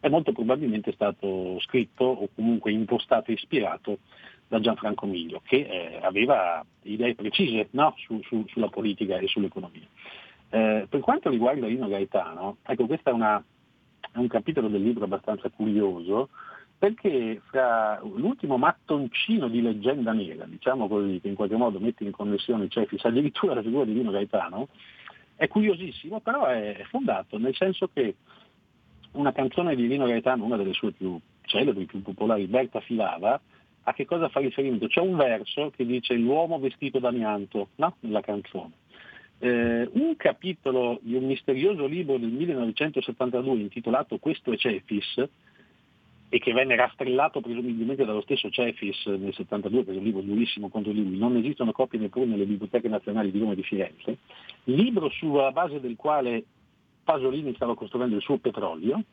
è 0.00 0.08
molto 0.08 0.32
probabilmente 0.32 0.92
stato 0.92 1.60
scritto 1.60 2.04
o 2.04 2.28
comunque 2.34 2.72
impostato 2.72 3.30
e 3.30 3.34
ispirato 3.34 3.98
da 4.54 4.60
Gianfranco 4.60 5.06
Miglio, 5.06 5.40
che 5.44 5.66
eh, 5.68 5.98
aveva 6.00 6.64
idee 6.82 7.16
precise 7.16 7.68
no? 7.72 7.94
su, 7.98 8.20
su, 8.22 8.44
sulla 8.46 8.68
politica 8.68 9.16
e 9.16 9.26
sull'economia. 9.26 9.86
Eh, 10.50 10.86
per 10.88 11.00
quanto 11.00 11.28
riguarda 11.28 11.66
Rino 11.66 11.88
Gaetano, 11.88 12.58
ecco 12.62 12.86
questo 12.86 13.10
è, 13.10 13.12
è 13.12 14.18
un 14.18 14.28
capitolo 14.28 14.68
del 14.68 14.82
libro 14.82 15.04
abbastanza 15.04 15.50
curioso, 15.50 16.28
perché 16.78 17.40
fra 17.46 18.00
l'ultimo 18.02 18.56
mattoncino 18.56 19.48
di 19.48 19.60
leggenda 19.60 20.12
nera, 20.12 20.44
diciamo 20.44 20.86
così, 20.86 21.18
che 21.20 21.28
in 21.28 21.34
qualche 21.34 21.56
modo 21.56 21.80
mette 21.80 22.04
in 22.04 22.12
connessione 22.12 22.68
Cefis, 22.68 23.04
addirittura 23.04 23.54
la 23.54 23.62
figura 23.62 23.84
di 23.84 23.92
Rino 23.94 24.12
Gaetano, 24.12 24.68
è 25.34 25.48
curiosissimo, 25.48 26.20
però 26.20 26.46
è 26.46 26.84
fondato, 26.90 27.38
nel 27.38 27.56
senso 27.56 27.88
che 27.92 28.14
una 29.12 29.32
canzone 29.32 29.74
di 29.74 29.86
Rino 29.86 30.06
Gaetano, 30.06 30.44
una 30.44 30.56
delle 30.56 30.74
sue 30.74 30.92
più 30.92 31.18
celebri, 31.42 31.86
più 31.86 32.02
popolari, 32.02 32.46
Berta 32.46 32.78
Filava, 32.80 33.40
a 33.84 33.92
che 33.92 34.04
cosa 34.04 34.28
fa 34.28 34.40
riferimento? 34.40 34.86
C'è 34.86 35.00
un 35.00 35.16
verso 35.16 35.70
che 35.70 35.86
dice 35.86 36.14
l'uomo 36.14 36.58
vestito 36.58 36.98
d'amianto, 36.98 37.68
no? 37.76 37.96
nella 38.00 38.20
canzone. 38.20 38.72
Eh, 39.38 39.88
un 39.92 40.16
capitolo 40.16 40.98
di 41.02 41.14
un 41.14 41.26
misterioso 41.26 41.86
libro 41.86 42.18
del 42.18 42.30
1972 42.30 43.60
intitolato 43.60 44.18
Questo 44.18 44.52
è 44.52 44.56
Cefis, 44.56 45.28
e 46.34 46.40
che 46.40 46.52
venne 46.52 46.74
rastrellato 46.74 47.40
presumibilmente 47.40 48.04
dallo 48.04 48.22
stesso 48.22 48.50
Cefis 48.50 49.06
nel 49.06 49.32
72 49.32 49.84
per 49.84 49.96
un 49.96 50.02
libro 50.02 50.20
durissimo 50.20 50.68
contro 50.68 50.90
di 50.90 51.00
lui, 51.00 51.16
non 51.16 51.36
esistono 51.36 51.70
copie 51.70 52.00
neppure 52.00 52.26
nelle 52.26 52.44
biblioteche 52.44 52.88
nazionali 52.88 53.30
di 53.30 53.38
Roma 53.38 53.52
e 53.52 53.54
di 53.54 53.62
Firenze, 53.62 54.18
libro 54.64 55.10
sulla 55.10 55.52
base 55.52 55.78
del 55.78 55.94
quale 55.94 56.42
Pasolini 57.04 57.54
stava 57.54 57.76
costruendo 57.76 58.16
il 58.16 58.22
suo 58.22 58.38
petrolio, 58.38 59.04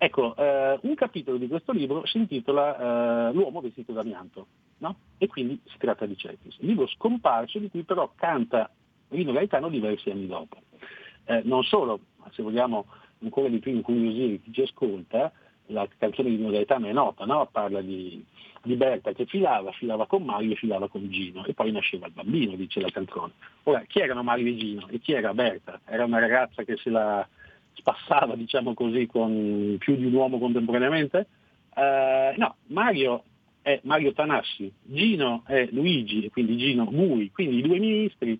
Ecco, 0.00 0.36
eh, 0.36 0.78
un 0.82 0.94
capitolo 0.94 1.38
di 1.38 1.48
questo 1.48 1.72
libro 1.72 2.06
si 2.06 2.18
intitola 2.18 3.30
eh, 3.30 3.32
L'uomo 3.32 3.60
vestito 3.60 3.92
d'amianto, 3.92 4.46
no? 4.78 4.96
e 5.18 5.26
quindi 5.26 5.60
si 5.64 5.76
tratta 5.76 6.06
di 6.06 6.16
Cetis. 6.16 6.56
Libro 6.60 6.86
scomparso 6.86 7.58
di 7.58 7.68
cui 7.68 7.82
però 7.82 8.12
canta 8.14 8.70
Rino 9.08 9.32
Gaetano 9.32 9.68
diversi 9.68 10.10
anni 10.10 10.28
dopo. 10.28 10.56
Eh, 11.24 11.42
non 11.44 11.64
solo, 11.64 11.98
ma 12.18 12.30
se 12.32 12.44
vogliamo 12.44 12.86
ancora 13.22 13.48
di 13.48 13.58
più 13.58 13.72
incuriosire 13.72 14.40
chi 14.40 14.52
ci 14.52 14.62
ascolta, 14.62 15.32
la 15.66 15.88
canzone 15.98 16.30
di 16.30 16.36
Rino 16.36 16.50
Gaetano 16.50 16.86
è 16.86 16.92
nota, 16.92 17.24
no? 17.24 17.48
parla 17.50 17.80
di, 17.80 18.24
di, 18.62 18.76
Berta 18.76 19.10
che 19.10 19.26
filava, 19.26 19.72
filava 19.72 20.06
con 20.06 20.22
Mario 20.22 20.52
e 20.52 20.56
filava 20.56 20.88
con 20.88 21.10
Gino 21.10 21.44
e 21.44 21.54
poi 21.54 21.72
nasceva 21.72 22.06
il 22.06 22.12
bambino, 22.12 22.54
dice 22.54 22.80
la 22.80 22.90
canzone. 22.90 23.32
Ora, 23.64 23.80
chi 23.80 23.98
erano 23.98 24.22
Mario 24.22 24.46
e 24.46 24.56
Gino 24.56 24.86
e 24.88 25.00
chi 25.00 25.12
era 25.12 25.34
Berta? 25.34 25.80
Era 25.84 26.04
una 26.04 26.20
ragazza 26.20 26.62
che 26.62 26.76
se 26.76 26.88
la 26.88 27.28
spassava, 27.78 28.34
diciamo 28.34 28.74
così, 28.74 29.06
con 29.06 29.76
più 29.78 29.96
di 29.96 30.04
un 30.04 30.14
uomo 30.14 30.38
contemporaneamente? 30.38 31.26
Eh, 31.74 32.34
no, 32.36 32.56
Mario 32.66 33.22
è 33.62 33.80
Mario 33.84 34.12
Tanassi, 34.12 34.72
Gino 34.82 35.42
è 35.46 35.68
Luigi, 35.70 36.24
e 36.24 36.30
quindi 36.30 36.56
Gino 36.56 36.84
Mui, 36.90 37.30
quindi 37.30 37.58
i 37.58 37.62
due 37.62 37.78
ministri 37.78 38.38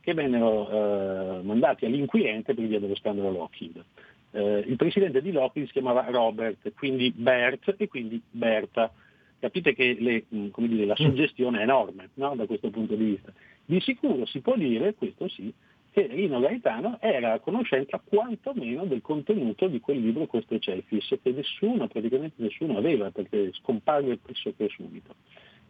che 0.00 0.14
vennero 0.14 0.68
eh, 0.70 1.42
mandati 1.42 1.84
all'inquirente 1.84 2.54
per 2.54 2.66
via 2.66 2.80
dello 2.80 2.94
scandalo 2.96 3.30
Lockheed. 3.30 3.84
Eh, 4.32 4.64
il 4.66 4.76
presidente 4.76 5.20
di 5.20 5.32
Lockheed 5.32 5.66
si 5.66 5.72
chiamava 5.72 6.06
Robert, 6.08 6.72
quindi 6.74 7.12
Bert 7.14 7.74
e 7.76 7.88
quindi 7.88 8.20
Berta. 8.30 8.92
Capite 9.38 9.74
che 9.74 9.96
le, 9.98 10.24
dire, 10.28 10.84
la 10.84 10.96
suggestione 10.96 11.60
è 11.60 11.62
enorme 11.62 12.10
no? 12.14 12.34
da 12.34 12.46
questo 12.46 12.68
punto 12.70 12.94
di 12.94 13.04
vista. 13.04 13.32
Di 13.64 13.80
sicuro 13.80 14.26
si 14.26 14.40
può 14.40 14.54
dire, 14.54 14.94
questo 14.94 15.28
sì, 15.28 15.52
che 15.90 16.06
Rino 16.06 16.40
Gaetano 16.40 16.98
era 17.00 17.32
a 17.32 17.40
conoscenza 17.40 18.00
quantomeno 18.02 18.84
del 18.84 19.00
contenuto 19.00 19.66
di 19.66 19.80
quel 19.80 20.00
libro 20.00 20.26
Questo 20.26 20.54
è 20.54 20.58
Cefis, 20.58 21.16
che 21.22 21.32
nessuno, 21.32 21.88
praticamente 21.88 22.42
nessuno 22.42 22.78
aveva, 22.78 23.10
perché 23.10 23.50
scomparve 23.54 24.18
pressoché 24.18 24.68
subito. 24.68 25.14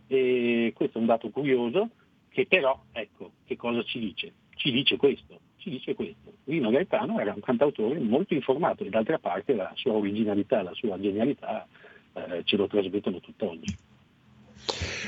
E 0.06 0.72
questo 0.74 0.98
è 0.98 1.00
un 1.00 1.06
dato 1.06 1.30
curioso, 1.30 1.90
che 2.28 2.46
però, 2.46 2.78
ecco, 2.92 3.32
che 3.44 3.56
cosa 3.56 3.82
ci 3.82 3.98
dice? 3.98 4.32
Ci 4.56 4.70
dice 4.70 4.96
questo, 4.96 5.40
ci 5.56 5.70
dice 5.70 5.94
questo. 5.94 6.34
Rino 6.44 6.70
Gaetano 6.70 7.18
era 7.18 7.32
un 7.32 7.40
cantautore 7.40 7.98
molto 7.98 8.34
informato 8.34 8.84
e 8.84 8.90
d'altra 8.90 9.18
parte 9.18 9.54
la 9.54 9.72
sua 9.74 9.92
originalità, 9.92 10.62
la 10.62 10.74
sua 10.74 11.00
genialità 11.00 11.66
eh, 12.12 12.42
ce 12.44 12.56
lo 12.56 12.66
trasmettono 12.66 13.20
tutt'oggi. 13.20 13.74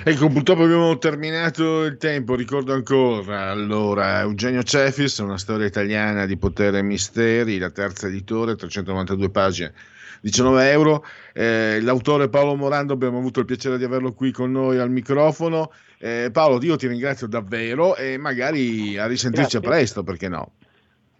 Ecco, 0.04 0.28
purtroppo 0.28 0.64
abbiamo 0.64 0.98
terminato 0.98 1.84
il 1.84 1.96
tempo, 1.96 2.34
ricordo 2.34 2.72
ancora, 2.72 3.50
allora, 3.50 4.20
Eugenio 4.20 4.64
Cefis, 4.64 5.18
una 5.18 5.38
storia 5.38 5.66
italiana 5.66 6.26
di 6.26 6.36
potere 6.36 6.78
e 6.78 6.82
misteri, 6.82 7.58
la 7.58 7.70
terza 7.70 8.08
editore, 8.08 8.56
392 8.56 9.30
pagine, 9.30 9.72
19 10.20 10.70
euro, 10.70 11.04
eh, 11.32 11.78
l'autore 11.80 12.28
Paolo 12.28 12.56
Morando, 12.56 12.92
abbiamo 12.94 13.18
avuto 13.18 13.38
il 13.38 13.46
piacere 13.46 13.78
di 13.78 13.84
averlo 13.84 14.12
qui 14.12 14.32
con 14.32 14.50
noi 14.50 14.78
al 14.78 14.90
microfono, 14.90 15.70
eh, 15.98 16.30
Paolo, 16.32 16.60
io 16.64 16.74
ti 16.74 16.88
ringrazio 16.88 17.28
davvero 17.28 17.94
e 17.94 18.18
magari 18.18 18.98
a 18.98 19.06
risentirci 19.06 19.58
Grazie. 19.58 19.68
presto, 19.68 20.02
perché 20.02 20.28
no? 20.28 20.54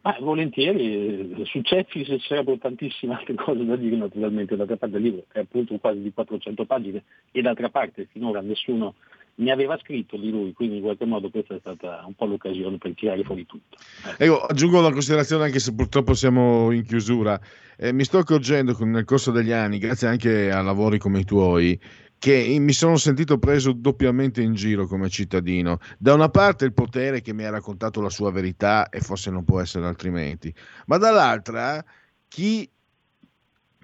Ah, 0.04 0.16
volentieri, 0.20 1.32
su 1.44 1.60
Cefis 1.60 2.08
ci 2.08 2.26
sarebbero 2.26 2.58
tantissime 2.58 3.14
altre 3.14 3.34
cose 3.34 3.64
da 3.64 3.76
dire 3.76 3.94
naturalmente, 3.94 4.56
d'altra 4.56 4.76
parte 4.76 4.96
il 4.96 5.02
libro 5.02 5.24
è 5.30 5.38
appunto 5.38 5.76
quasi 5.78 6.00
di 6.00 6.12
400 6.12 6.64
pagine 6.64 7.04
e 7.30 7.40
d'altra 7.40 7.68
parte 7.68 8.08
finora 8.10 8.40
nessuno 8.40 8.94
mi 9.36 9.50
aveva 9.50 9.78
scritto 9.78 10.16
di 10.16 10.30
lui, 10.30 10.52
quindi 10.52 10.76
in 10.76 10.82
qualche 10.82 11.04
modo 11.04 11.30
questa 11.30 11.54
è 11.54 11.58
stata 11.60 12.02
un 12.04 12.14
po' 12.14 12.26
l'occasione 12.26 12.78
per 12.78 12.94
tirare 12.94 13.22
fuori 13.22 13.46
tutto. 13.46 13.76
Ecco, 14.18 14.40
aggiungo 14.40 14.80
una 14.80 14.90
considerazione 14.90 15.44
anche 15.44 15.60
se 15.60 15.72
purtroppo 15.72 16.14
siamo 16.14 16.72
in 16.72 16.84
chiusura. 16.84 17.40
Eh, 17.76 17.92
mi 17.92 18.02
sto 18.02 18.18
accorgendo 18.18 18.76
nel 18.80 19.04
corso 19.04 19.30
degli 19.30 19.52
anni, 19.52 19.78
grazie 19.78 20.08
anche 20.08 20.50
a 20.50 20.62
lavori 20.62 20.98
come 20.98 21.20
i 21.20 21.24
tuoi, 21.24 21.78
che 22.22 22.56
mi 22.60 22.72
sono 22.72 22.98
sentito 22.98 23.36
preso 23.40 23.72
doppiamente 23.72 24.42
in 24.42 24.54
giro 24.54 24.86
come 24.86 25.08
cittadino. 25.08 25.78
Da 25.98 26.14
una 26.14 26.28
parte 26.28 26.64
il 26.64 26.72
potere 26.72 27.20
che 27.20 27.32
mi 27.32 27.42
ha 27.42 27.50
raccontato 27.50 28.00
la 28.00 28.10
sua 28.10 28.30
verità 28.30 28.90
e 28.90 29.00
forse 29.00 29.28
non 29.32 29.42
può 29.42 29.60
essere 29.60 29.86
altrimenti, 29.86 30.54
ma 30.86 30.98
dall'altra 30.98 31.84
chi 32.28 32.70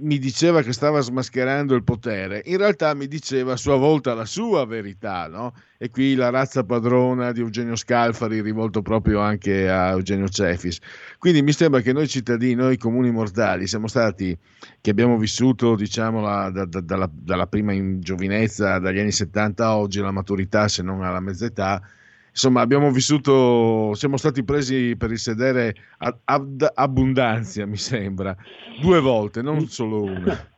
mi 0.00 0.18
diceva 0.18 0.62
che 0.62 0.72
stava 0.72 1.00
smascherando 1.00 1.74
il 1.74 1.82
potere, 1.82 2.42
in 2.46 2.58
realtà 2.58 2.94
mi 2.94 3.08
diceva 3.08 3.54
a 3.54 3.56
sua 3.56 3.76
volta 3.76 4.14
la 4.14 4.24
sua 4.24 4.64
verità, 4.64 5.26
no? 5.28 5.54
E 5.76 5.90
qui 5.90 6.14
la 6.14 6.30
razza 6.30 6.64
padrona 6.64 7.32
di 7.32 7.40
Eugenio 7.40 7.76
Scalfari 7.76 8.40
rivolto 8.40 8.82
proprio 8.82 9.20
anche 9.20 9.68
a 9.68 9.90
Eugenio 9.90 10.28
Cefis. 10.28 10.78
Quindi 11.18 11.42
mi 11.42 11.52
sembra 11.52 11.80
che 11.80 11.92
noi 11.92 12.08
cittadini, 12.08 12.54
noi 12.54 12.76
comuni 12.76 13.11
mortali, 13.11 13.66
siamo 13.66 13.87
stati, 13.88 14.37
che 14.80 14.90
abbiamo 14.90 15.18
vissuto, 15.18 15.74
diciamo, 15.74 16.20
la, 16.20 16.50
da, 16.50 16.64
da, 16.64 16.80
dalla, 16.80 17.11
dalla 17.12 17.46
prima 17.46 17.72
in 17.72 18.00
giovinezza, 18.00 18.78
dagli 18.78 18.98
anni 18.98 19.12
70 19.12 19.64
a 19.64 19.76
oggi, 19.76 20.00
la 20.00 20.11
maturità 20.11 20.68
se 20.68 20.82
non 20.82 21.02
alla 21.02 21.20
mezza 21.20 21.46
età, 21.46 21.82
insomma 22.30 22.60
abbiamo 22.60 22.90
vissuto, 22.90 23.94
siamo 23.94 24.16
stati 24.16 24.44
presi 24.44 24.96
per 24.96 25.10
il 25.10 25.18
sedere 25.18 25.74
ad 25.98 26.70
abbondanza, 26.74 27.66
mi 27.66 27.76
sembra, 27.76 28.36
due 28.80 29.00
volte, 29.00 29.42
non 29.42 29.66
solo 29.66 30.02
una. 30.02 30.36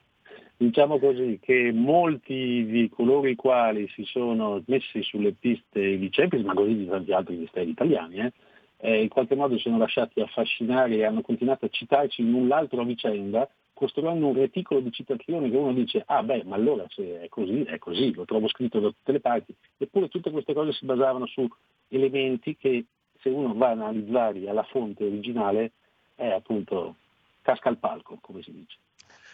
Diciamo 0.61 0.99
così 0.99 1.39
che 1.41 1.73
molti 1.73 2.67
di 2.67 2.91
coloro 2.95 3.27
i 3.27 3.35
quali 3.35 3.89
si 3.95 4.05
sono 4.05 4.63
messi 4.67 5.03
sulle 5.03 5.33
piste 5.33 5.97
di 5.97 6.13
Cepis, 6.13 6.43
ma 6.43 6.53
così 6.53 6.77
di 6.77 6.87
tanti 6.87 7.13
altri 7.13 7.37
misteri 7.37 7.71
italiani, 7.71 8.19
eh, 8.19 8.33
eh, 8.77 9.03
in 9.03 9.09
qualche 9.09 9.35
modo 9.35 9.57
si 9.57 9.63
sono 9.63 9.79
lasciati 9.79 10.21
affascinare 10.21 10.97
e 10.97 11.05
hanno 11.05 11.23
continuato 11.23 11.65
a 11.65 11.71
citarci 11.71 12.29
l'un 12.29 12.49
l'altro 12.49 12.83
a 12.83 12.85
vicenda, 12.85 13.49
costruendo 13.81 14.27
un 14.27 14.35
reticolo 14.35 14.81
di 14.81 14.93
citazioni 14.93 15.49
che 15.49 15.57
uno 15.57 15.73
dice 15.73 16.03
ah 16.05 16.23
beh 16.23 16.45
ma 16.45 16.55
allora 16.55 16.85
se 16.91 17.23
è 17.23 17.31
così 17.31 17.63
è 17.63 17.79
così, 17.79 18.13
lo 18.13 18.27
trovo 18.27 18.47
scritto 18.47 18.79
da 18.79 18.89
tutte 18.89 19.13
le 19.13 19.21
parti, 19.21 19.55
eppure 19.79 20.09
tutte 20.09 20.31
queste 20.31 20.53
cose 20.53 20.73
si 20.73 20.85
basavano 20.85 21.25
su 21.25 21.49
elementi 21.89 22.59
che 22.59 22.85
se 23.21 23.31
uno 23.31 23.55
va 23.55 23.69
a 23.69 23.71
analizzarli 23.71 24.47
alla 24.51 24.65
fonte 24.65 25.05
originale 25.05 25.73
è 26.15 26.27
appunto 26.27 26.97
casca 27.41 27.71
al 27.71 27.79
palco 27.79 28.19
come 28.21 28.43
si 28.43 28.53
dice. 28.53 28.77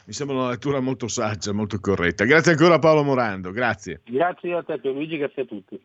Mi 0.05 0.13
sembra 0.13 0.37
una 0.37 0.51
lettura 0.51 0.79
molto 0.79 1.09
saggia, 1.09 1.53
molto 1.53 1.81
corretta. 1.81 2.25
Grazie 2.25 2.53
ancora 2.53 2.79
Paolo 2.79 3.03
Morando, 3.03 3.51
grazie. 3.51 4.03
Grazie 4.05 4.55
a 4.55 4.63
te 4.63 4.79
Luigi, 4.85 5.17
grazie 5.17 5.43
a 5.43 5.47
tutti. 5.47 5.85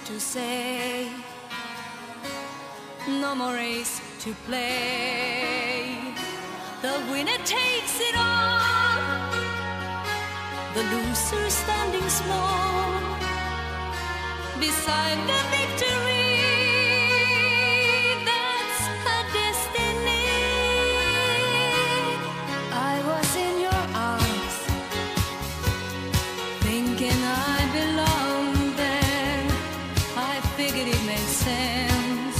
More 0.00 0.14
to 0.14 0.20
say, 0.20 1.08
no 3.08 3.34
more 3.34 3.54
race 3.54 4.00
to 4.20 4.32
play. 4.46 5.96
The 6.80 6.92
winner 7.10 7.38
takes 7.44 8.00
it 8.00 8.14
all, 8.16 9.30
the 10.74 10.82
loser 10.82 11.50
standing 11.50 12.08
small 12.08 13.00
beside 14.58 15.18
the 15.28 15.40
victory. 15.56 16.09
It 31.46 32.39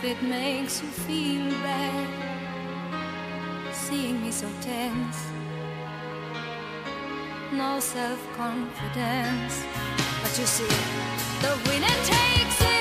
If 0.00 0.04
it 0.04 0.22
makes 0.22 0.80
you 0.80 0.88
feel 0.88 1.50
bad, 1.60 2.08
seeing 3.74 4.22
me 4.22 4.30
so 4.30 4.48
tense, 4.60 5.26
no 7.52 7.80
self 7.80 8.20
confidence. 8.36 9.64
But 10.22 10.38
you 10.38 10.46
see, 10.46 10.74
the 11.42 11.52
winner 11.66 11.98
takes 12.04 12.60
it 12.60 12.77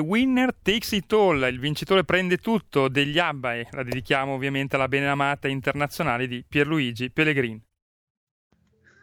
Winner 0.00 0.52
Takes 0.60 0.92
It 0.92 1.12
All, 1.12 1.46
il 1.48 1.60
vincitore 1.60 2.04
prende 2.04 2.38
tutto 2.38 2.88
degli 2.88 3.18
ABBA 3.18 3.54
e 3.54 3.68
la 3.70 3.84
dedichiamo 3.84 4.34
ovviamente 4.34 4.74
alla 4.76 4.88
benamata 4.88 5.46
internazionale 5.46 6.26
di 6.26 6.44
Pierluigi 6.46 7.10
Pellegrini. 7.10 7.62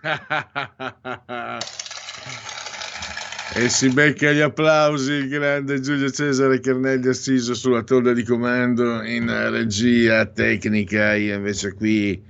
E 3.53 3.69
si 3.69 3.89
becca 3.89 4.31
gli 4.31 4.41
applausi 4.41 5.13
il 5.13 5.29
grande 5.29 5.79
Giulio 5.79 6.11
Cesare 6.11 6.59
Carnelli 6.59 7.07
assiso 7.07 7.55
sulla 7.55 7.81
tolla 7.81 8.13
di 8.13 8.23
comando 8.23 9.01
in 9.03 9.25
regia 9.49 10.25
tecnica, 10.25 11.15
io 11.15 11.35
invece 11.35 11.73
qui 11.73 12.21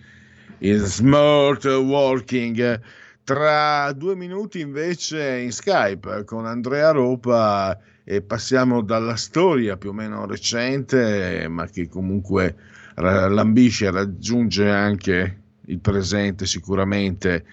in 0.59 0.77
smart 0.77 1.65
walking. 1.65 2.79
Tra 3.23 3.91
due 3.91 4.15
minuti 4.15 4.61
invece 4.61 5.39
in 5.39 5.51
Skype 5.51 6.23
con 6.23 6.45
Andrea 6.45 6.91
Ropa 6.91 7.77
e 8.09 8.21
passiamo 8.21 8.81
dalla 8.83 9.17
storia 9.17 9.75
più 9.75 9.89
o 9.89 9.93
meno 9.93 10.25
recente, 10.25 11.45
ma 11.49 11.67
che 11.67 11.89
comunque 11.89 12.55
lambisce 12.95 13.91
raggiunge 13.91 14.69
anche 14.69 15.39
il 15.65 15.79
presente 15.79 16.45
sicuramente, 16.45 17.43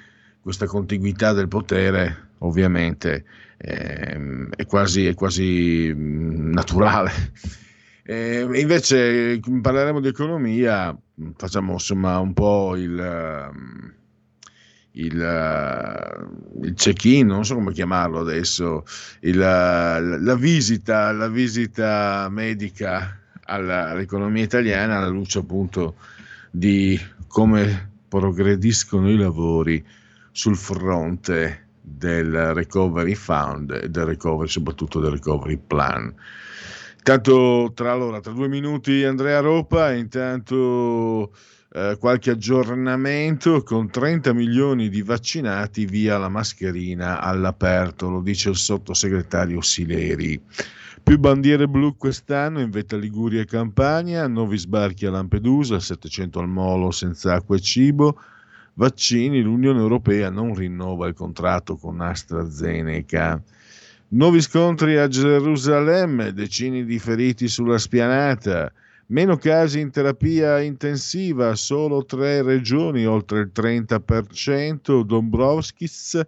questa 0.40 0.66
contiguità 0.66 1.32
del 1.32 1.48
potere 1.48 2.28
ovviamente 2.38 3.24
ehm, 3.56 4.50
è 4.54 4.64
quasi, 4.64 5.06
è 5.06 5.14
quasi 5.14 5.90
mm, 5.92 6.52
naturale. 6.52 7.10
E 8.04 8.46
invece 8.54 9.40
parleremo 9.60 9.98
di 9.98 10.06
economia, 10.06 10.96
facciamo 11.36 11.72
insomma 11.72 12.20
un 12.20 12.32
po' 12.32 12.76
il, 12.76 12.96
ehm, 12.96 13.94
il, 14.94 15.20
eh, 15.20 16.66
il 16.66 16.74
check-in, 16.74 17.26
non 17.26 17.44
so 17.44 17.54
come 17.54 17.72
chiamarlo 17.72 18.20
adesso, 18.20 18.84
il, 19.20 19.36
la, 19.36 19.98
la 19.98 20.34
visita, 20.34 21.12
la 21.12 21.28
visita 21.28 22.28
medica 22.30 23.18
alla- 23.44 23.90
all'economia 23.90 24.42
italiana 24.42 24.98
alla 24.98 25.08
luce 25.08 25.38
appunto 25.38 25.96
di 26.50 26.98
come 27.26 27.90
progrediscono 28.08 29.10
i 29.10 29.16
lavori 29.16 29.84
sul 30.30 30.56
fronte 30.56 31.66
del 31.80 32.54
recovery 32.54 33.14
fund 33.14 33.70
e 33.82 33.88
del 33.88 34.04
recovery, 34.04 34.48
soprattutto 34.48 35.00
del 35.00 35.10
recovery 35.10 35.58
plan. 35.58 36.14
Intanto 36.96 37.72
tra, 37.74 37.92
allora, 37.92 38.20
tra 38.20 38.32
due 38.32 38.48
minuti 38.48 39.04
Andrea 39.04 39.40
Ropa, 39.40 39.92
intanto 39.92 41.32
eh, 41.76 41.96
qualche 41.98 42.30
aggiornamento 42.30 43.64
con 43.64 43.90
30 43.90 44.32
milioni 44.32 44.88
di 44.88 45.02
vaccinati 45.02 45.86
via 45.86 46.18
la 46.18 46.28
mascherina 46.28 47.20
all'aperto, 47.20 48.08
lo 48.08 48.20
dice 48.20 48.50
il 48.50 48.56
sottosegretario 48.56 49.60
Sileri. 49.60 50.40
Più 51.02 51.18
bandiere 51.18 51.66
blu 51.66 51.96
quest'anno 51.96 52.60
in 52.60 52.70
Vetta 52.70 52.96
Liguria 52.96 53.40
e 53.40 53.46
Campania, 53.46 54.28
nuovi 54.28 54.56
sbarchi 54.56 55.04
a 55.06 55.10
Lampedusa, 55.10 55.80
700 55.80 56.38
al 56.38 56.48
molo 56.48 56.92
senza 56.92 57.34
acqua 57.34 57.56
e 57.56 57.60
cibo, 57.60 58.20
vaccini, 58.74 59.42
l'Unione 59.42 59.80
Europea 59.80 60.30
non 60.30 60.54
rinnova 60.54 61.08
il 61.08 61.14
contratto 61.14 61.74
con 61.76 62.00
AstraZeneca. 62.00 63.42
Nuovi 64.10 64.40
scontri 64.40 64.96
a 64.96 65.08
Gerusalemme, 65.08 66.32
decine 66.32 66.84
di 66.84 67.00
feriti 67.00 67.48
sulla 67.48 67.78
spianata, 67.78 68.72
meno 69.06 69.36
casi 69.36 69.80
in 69.80 69.90
terapia 69.90 70.60
intensiva, 70.60 71.54
solo 71.54 72.04
tre 72.04 72.42
regioni, 72.42 73.04
oltre 73.06 73.40
il 73.40 73.50
30%, 73.54 75.02
Dombrovskis, 75.02 76.20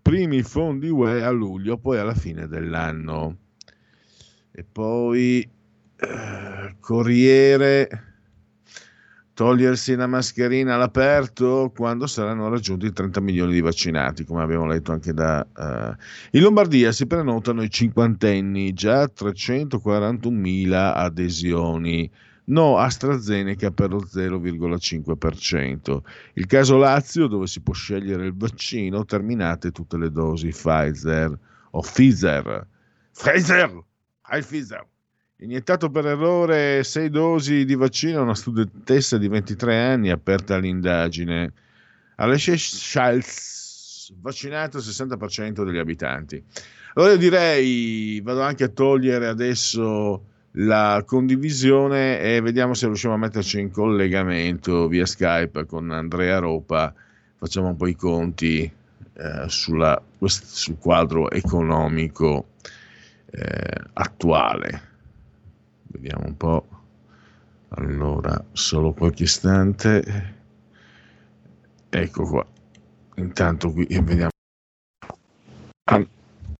primi 0.00 0.42
fondi 0.42 0.88
UE 0.88 1.22
a 1.22 1.30
luglio, 1.30 1.78
poi 1.78 1.98
alla 1.98 2.14
fine 2.14 2.46
dell'anno. 2.46 3.36
E 4.50 4.64
poi 4.64 5.48
eh, 5.96 6.76
Corriere, 6.80 8.13
togliersi 9.34 9.96
la 9.96 10.06
mascherina 10.06 10.74
all'aperto 10.76 11.72
quando 11.74 12.06
saranno 12.06 12.48
raggiunti 12.48 12.86
i 12.86 12.92
30 12.92 13.20
milioni 13.20 13.52
di 13.52 13.60
vaccinati, 13.60 14.24
come 14.24 14.42
abbiamo 14.42 14.66
letto 14.66 14.92
anche 14.92 15.12
da... 15.12 15.44
eh. 15.44 15.96
In 16.30 16.42
Lombardia 16.42 16.92
si 16.92 17.06
prenotano 17.06 17.62
i 17.62 17.70
cinquantenni, 17.70 18.72
già 18.72 19.04
341.000 19.04 20.72
adesioni. 20.72 22.10
No 22.46 22.76
AstraZeneca 22.78 23.70
per 23.70 23.90
lo 23.90 24.04
0,5%. 24.04 25.98
Il 26.34 26.46
caso 26.46 26.76
Lazio, 26.76 27.26
dove 27.26 27.46
si 27.46 27.60
può 27.60 27.72
scegliere 27.72 28.26
il 28.26 28.36
vaccino, 28.36 29.04
terminate 29.04 29.70
tutte 29.72 29.96
le 29.96 30.10
dosi 30.10 30.48
Pfizer 30.48 31.38
o 31.70 31.80
Pfizer. 31.80 32.66
Pfizer! 33.12 33.82
Pfizer! 34.20 34.86
Iniettato 35.44 35.90
per 35.90 36.06
errore 36.06 36.82
6 36.82 37.10
dosi 37.10 37.66
di 37.66 37.74
vaccino 37.74 38.20
a 38.20 38.22
una 38.22 38.34
studentessa 38.34 39.18
di 39.18 39.28
23 39.28 39.78
anni 39.78 40.10
aperta 40.10 40.54
all'indagine. 40.54 41.52
Alle 42.16 42.38
Seychelles, 42.38 44.14
vaccinato 44.22 44.78
il 44.78 44.84
60% 44.84 45.62
degli 45.62 45.76
abitanti. 45.76 46.42
Allora 46.94 47.12
io 47.12 47.18
direi, 47.18 48.22
vado 48.22 48.40
anche 48.40 48.64
a 48.64 48.68
togliere 48.68 49.26
adesso 49.26 50.24
la 50.52 51.04
condivisione 51.06 52.20
e 52.20 52.40
vediamo 52.40 52.72
se 52.72 52.86
riusciamo 52.86 53.12
a 53.12 53.18
metterci 53.18 53.60
in 53.60 53.70
collegamento 53.70 54.88
via 54.88 55.04
Skype 55.04 55.66
con 55.66 55.90
Andrea 55.90 56.38
Ropa. 56.38 56.94
Facciamo 57.36 57.68
un 57.68 57.76
po' 57.76 57.86
i 57.86 57.96
conti 57.96 58.62
eh, 58.62 59.44
sulla, 59.48 60.00
sul 60.20 60.78
quadro 60.78 61.30
economico 61.30 62.46
eh, 63.26 63.80
attuale. 63.92 64.92
Vediamo 65.94 66.26
un 66.26 66.36
po'. 66.36 66.66
Allora, 67.68 68.44
solo 68.52 68.92
qualche 68.92 69.22
istante. 69.22 70.34
Ecco 71.88 72.24
qua. 72.24 72.44
Intanto 73.16 73.70
qui 73.70 73.86
vediamo. 73.86 74.30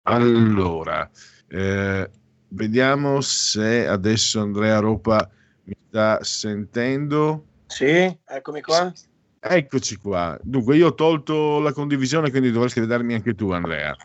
Allora, 0.03 1.11
eh, 1.49 2.11
vediamo 2.49 3.21
se 3.21 3.89
adesso 3.89 4.41
Andrea 4.41 4.79
Ropa 4.79 5.29
mi 5.65 5.75
sta 5.89 6.23
sentendo. 6.23 7.47
Sì, 7.67 8.17
eccomi 8.25 8.61
qua. 8.61 8.93
Eccoci 9.41 9.97
qua. 9.97 10.39
Dunque, 10.43 10.77
io 10.77 10.89
ho 10.89 10.95
tolto 10.95 11.59
la 11.59 11.73
condivisione, 11.73 12.31
quindi 12.31 12.53
dovresti 12.53 12.79
vedermi 12.79 13.15
anche 13.15 13.35
tu, 13.35 13.51
Andrea. 13.51 13.97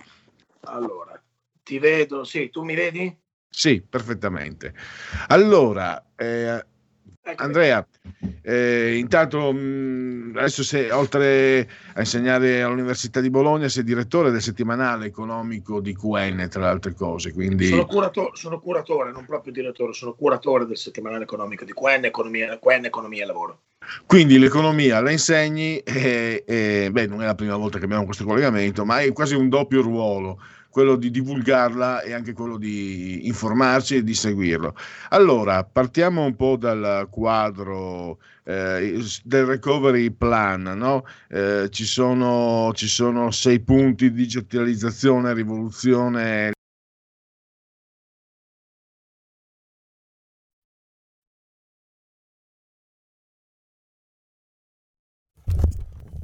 Allora, 0.62 1.22
ti 1.62 1.78
vedo, 1.78 2.24
sì, 2.24 2.50
tu 2.50 2.64
mi 2.64 2.74
vedi? 2.74 3.16
Sì, 3.50 3.82
perfettamente. 3.82 4.74
Allora, 5.28 6.04
eh, 6.16 6.64
Andrea, 7.36 7.86
eh, 8.42 8.98
intanto 8.98 9.52
mh, 9.52 10.34
adesso 10.36 10.64
sei, 10.64 10.90
oltre 10.90 11.70
a 11.94 12.00
insegnare 12.00 12.62
all'Università 12.62 13.22
di 13.22 13.30
Bologna, 13.30 13.68
sei 13.68 13.84
direttore 13.84 14.32
del 14.32 14.42
settimanale 14.42 15.08
economico 15.08 15.80
di 15.80 15.96
QN, 15.96 16.48
tra 16.50 16.62
le 16.62 16.68
altre 16.68 16.94
cose. 16.94 17.34
Quindi... 17.34 17.68
Sono, 17.68 17.86
curato- 17.86 18.32
sono 18.34 18.60
curatore, 18.60 19.12
non 19.12 19.26
proprio 19.26 19.54
direttore, 19.54 19.94
sono 19.94 20.14
curatore 20.14 20.66
del 20.66 20.78
settimanale 20.78 21.24
economico 21.24 21.66
di 21.66 21.74
QN, 21.74 22.06
Economia, 22.06 22.58
QN, 22.58 22.86
Economia 22.86 23.24
e 23.24 23.26
Lavoro. 23.26 23.60
Quindi 24.06 24.38
l'economia 24.38 25.02
la 25.02 25.12
insegni 25.12 25.78
e, 25.80 26.44
e 26.46 26.90
beh, 26.92 27.08
non 27.08 27.22
è 27.22 27.26
la 27.26 27.36
prima 27.36 27.56
volta 27.56 27.80
che 27.80 27.86
abbiamo 27.86 28.06
questo 28.06 28.24
collegamento, 28.24 28.86
ma 28.86 29.00
è 29.00 29.12
quasi 29.14 29.36
un 29.36 29.50
doppio 29.50 29.82
ruolo 29.82 30.40
quello 30.70 30.96
di 30.96 31.10
divulgarla 31.10 32.02
e 32.02 32.14
anche 32.14 32.34
quello 32.34 32.58
di 32.58 33.28
informarci 33.28 33.98
e 33.98 34.04
di 34.04 34.14
seguirlo. 34.14 34.76
Allora, 35.10 35.64
partiamo 35.64 36.24
un 36.24 36.36
po' 36.36 36.56
dal 36.58 37.08
quadro 37.10 38.20
eh, 38.44 39.04
del 39.24 39.46
recovery 39.46 40.12
plan, 40.12 40.62
no? 40.62 41.06
eh, 41.30 41.68
ci, 41.70 41.86
sono, 41.86 42.72
ci 42.74 42.88
sono 42.88 43.32
sei 43.32 43.60
punti, 43.60 44.12
digitalizzazione, 44.12 45.34
rivoluzione. 45.34 46.52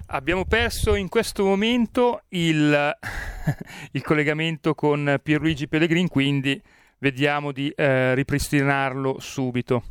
Abbiamo 0.07 0.45
perso 0.45 0.93
in 0.93 1.09
questo 1.09 1.43
momento 1.43 2.23
il, 2.29 2.91
il 3.91 4.03
collegamento 4.03 4.75
con 4.75 5.19
Pierluigi 5.21 5.67
Pellegrin, 5.67 6.07
quindi 6.07 6.61
vediamo 6.99 7.51
di 7.51 7.69
eh, 7.69 8.13
ripristinarlo 8.13 9.19
subito. 9.19 9.83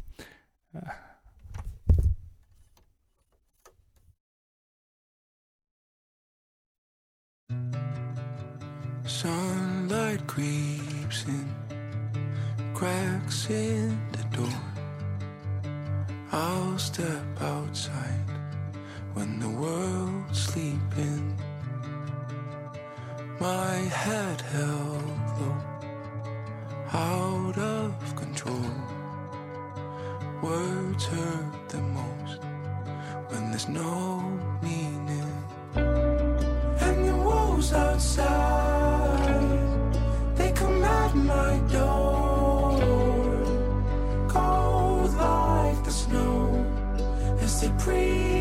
Sunlight 9.02 10.24
creeps 10.26 11.24
in, 11.26 11.46
cracks 12.72 13.48
in 13.48 13.98
the 14.12 14.24
door. 14.36 14.48
I'll 16.32 16.78
step 16.78 17.40
outside. 17.40 18.34
When 19.14 19.38
the 19.38 19.48
world's 19.48 20.42
sleeping. 20.42 21.38
My 23.40 23.74
head 24.02 24.40
held 24.40 25.18
low, 25.40 25.56
out 26.92 27.56
of 27.58 28.16
control. 28.16 28.70
Words 30.42 31.04
hurt 31.06 31.68
the 31.68 31.80
most 31.98 32.40
when 33.28 33.50
there's 33.50 33.68
no 33.68 34.20
meaning. 34.62 35.32
And 35.74 37.08
the 37.08 37.16
wolves 37.16 37.72
outside, 37.72 39.24
they 40.36 40.50
come 40.52 40.82
at 40.84 41.14
my 41.14 41.58
door, 41.72 42.78
cold 44.28 45.14
like 45.14 45.84
the 45.84 45.90
snow 45.90 46.66
as 47.40 47.60
they 47.60 47.68
breathe. 47.84 48.34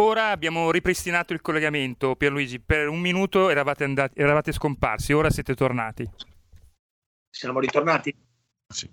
Ora 0.00 0.28
abbiamo 0.28 0.70
ripristinato 0.70 1.32
il 1.32 1.40
collegamento, 1.40 2.14
Pierluigi. 2.14 2.60
Per 2.60 2.86
un 2.88 3.00
minuto 3.00 3.50
eravate, 3.50 3.82
andati, 3.82 4.20
eravate 4.20 4.52
scomparsi, 4.52 5.12
ora 5.12 5.28
siete 5.28 5.54
tornati. 5.54 6.08
Siamo 7.28 7.58
ritornati? 7.58 8.14
Sì, 8.68 8.88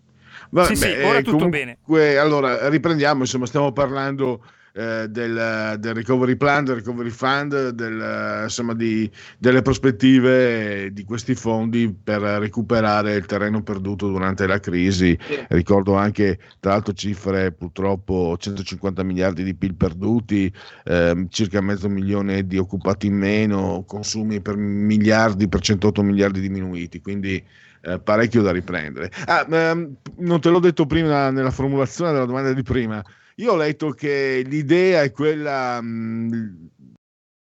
Vabbè, 0.49 0.67
sì, 0.67 0.75
sì, 0.75 0.89
ora 1.03 1.19
tutto 1.19 1.37
comunque, 1.37 1.77
bene. 1.85 2.17
Allora, 2.17 2.69
riprendiamo, 2.69 3.21
insomma, 3.21 3.45
stiamo 3.45 3.71
parlando 3.71 4.43
eh, 4.75 5.07
del, 5.07 5.77
del, 5.79 5.93
recovery 5.93 6.35
plan, 6.35 6.65
del 6.65 6.75
recovery 6.75 7.09
fund, 7.09 7.69
del, 7.69 8.41
insomma, 8.43 8.73
di, 8.73 9.09
delle 9.37 9.61
prospettive 9.61 10.91
di 10.91 11.03
questi 11.05 11.33
fondi 11.33 11.95
per 12.03 12.19
recuperare 12.21 13.13
il 13.13 13.25
terreno 13.25 13.63
perduto 13.63 14.09
durante 14.09 14.45
la 14.45 14.59
crisi. 14.59 15.17
Ricordo 15.47 15.95
anche, 15.95 16.39
tra 16.59 16.71
l'altro, 16.71 16.93
cifre 16.93 17.53
purtroppo 17.53 18.35
150 18.37 19.01
miliardi 19.03 19.43
di 19.43 19.55
PIL 19.55 19.75
perduti, 19.75 20.51
eh, 20.83 21.25
circa 21.29 21.61
mezzo 21.61 21.87
milione 21.87 22.45
di 22.45 22.57
occupati 22.57 23.07
in 23.07 23.15
meno, 23.15 23.85
consumi 23.87 24.41
per 24.41 24.57
miliardi, 24.57 25.47
per 25.47 25.61
108 25.61 26.03
miliardi 26.03 26.41
diminuiti. 26.41 26.99
Quindi 26.99 27.41
eh, 27.79 27.99
parecchio 27.99 28.41
da 28.41 28.51
riprendere. 28.51 29.09
Ah, 29.25 29.45
ehm, 29.49 29.95
non 30.17 30.41
te 30.41 30.49
l'ho 30.49 30.59
detto 30.59 30.85
prima 30.85 31.29
nella 31.29 31.51
formulazione 31.51 32.11
della 32.11 32.25
domanda 32.25 32.51
di 32.51 32.63
prima. 32.63 33.01
Io 33.39 33.51
ho 33.51 33.57
letto 33.57 33.89
che 33.89 34.43
l'idea 34.45 35.03
è 35.03 35.11
quella, 35.11 35.81
mh, 35.81 35.87
mm, 35.87 36.65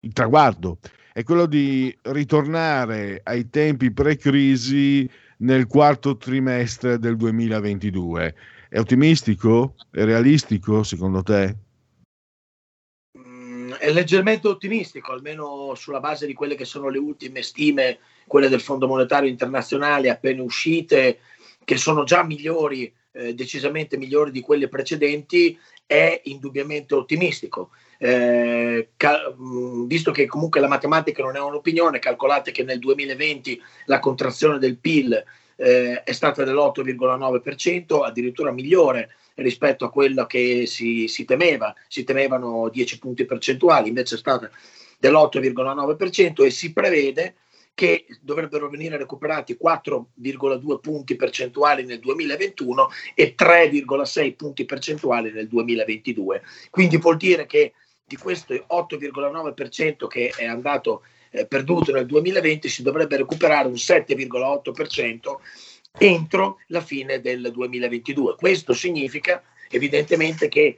il 0.00 0.12
traguardo 0.12 0.78
è 1.18 1.24
quello 1.24 1.46
di 1.46 1.96
ritornare 2.02 3.20
ai 3.24 3.48
tempi 3.48 3.90
pre-crisi 3.90 5.10
nel 5.38 5.66
quarto 5.66 6.16
trimestre 6.16 6.98
del 6.98 7.16
2022. 7.16 8.34
È 8.68 8.78
ottimistico? 8.78 9.74
È 9.90 10.04
realistico 10.04 10.82
secondo 10.82 11.22
te? 11.22 11.56
Mm, 13.18 13.72
è 13.72 13.90
leggermente 13.90 14.46
ottimistico, 14.46 15.10
almeno 15.12 15.74
sulla 15.74 16.00
base 16.00 16.26
di 16.26 16.34
quelle 16.34 16.54
che 16.54 16.64
sono 16.66 16.88
le 16.88 16.98
ultime 16.98 17.42
stime, 17.42 17.98
quelle 18.26 18.48
del 18.48 18.60
Fondo 18.60 18.86
Monetario 18.86 19.28
Internazionale 19.28 20.10
appena 20.10 20.42
uscite, 20.42 21.18
che 21.64 21.76
sono 21.78 22.04
già 22.04 22.22
migliori, 22.22 22.92
eh, 23.10 23.34
decisamente 23.34 23.96
migliori 23.96 24.30
di 24.30 24.40
quelle 24.40 24.68
precedenti 24.68 25.58
è 25.88 26.20
indubbiamente 26.24 26.94
ottimistico. 26.94 27.70
Eh, 27.98 28.90
cal- 28.96 29.34
visto 29.86 30.12
che 30.12 30.26
comunque 30.26 30.60
la 30.60 30.68
matematica 30.68 31.22
non 31.22 31.34
è 31.34 31.40
un'opinione, 31.40 31.98
calcolate 31.98 32.52
che 32.52 32.62
nel 32.62 32.78
2020 32.78 33.60
la 33.86 33.98
contrazione 33.98 34.58
del 34.58 34.76
PIL 34.76 35.24
eh, 35.56 36.02
è 36.02 36.12
stata 36.12 36.44
dell'8,9%, 36.44 38.04
addirittura 38.04 38.52
migliore 38.52 39.14
rispetto 39.36 39.86
a 39.86 39.90
quello 39.90 40.26
che 40.26 40.66
si, 40.66 41.08
si 41.08 41.24
temeva, 41.24 41.74
si 41.88 42.04
temevano 42.04 42.68
10 42.68 42.98
punti 42.98 43.24
percentuali, 43.24 43.88
invece 43.88 44.16
è 44.16 44.18
stata 44.18 44.50
dell'8,9% 44.98 46.44
e 46.44 46.50
si 46.50 46.72
prevede 46.72 47.34
che 47.78 48.06
dovrebbero 48.20 48.68
venire 48.68 48.96
recuperati 48.96 49.56
4,2 49.56 50.80
punti 50.80 51.14
percentuali 51.14 51.84
nel 51.84 52.00
2021 52.00 52.88
e 53.14 53.36
3,6 53.38 54.34
punti 54.34 54.64
percentuali 54.64 55.30
nel 55.30 55.46
2022. 55.46 56.42
Quindi 56.70 56.96
vuol 56.96 57.16
dire 57.16 57.46
che 57.46 57.74
di 58.04 58.16
questo 58.16 58.52
8,9% 58.52 60.08
che 60.08 60.32
è 60.36 60.44
andato 60.44 61.04
eh, 61.30 61.46
perduto 61.46 61.92
nel 61.92 62.06
2020 62.06 62.68
si 62.68 62.82
dovrebbe 62.82 63.16
recuperare 63.16 63.68
un 63.68 63.74
7,8% 63.74 65.36
entro 65.98 66.56
la 66.66 66.80
fine 66.80 67.20
del 67.20 67.52
2022. 67.52 68.34
Questo 68.34 68.72
significa 68.72 69.40
evidentemente 69.70 70.48
che 70.48 70.76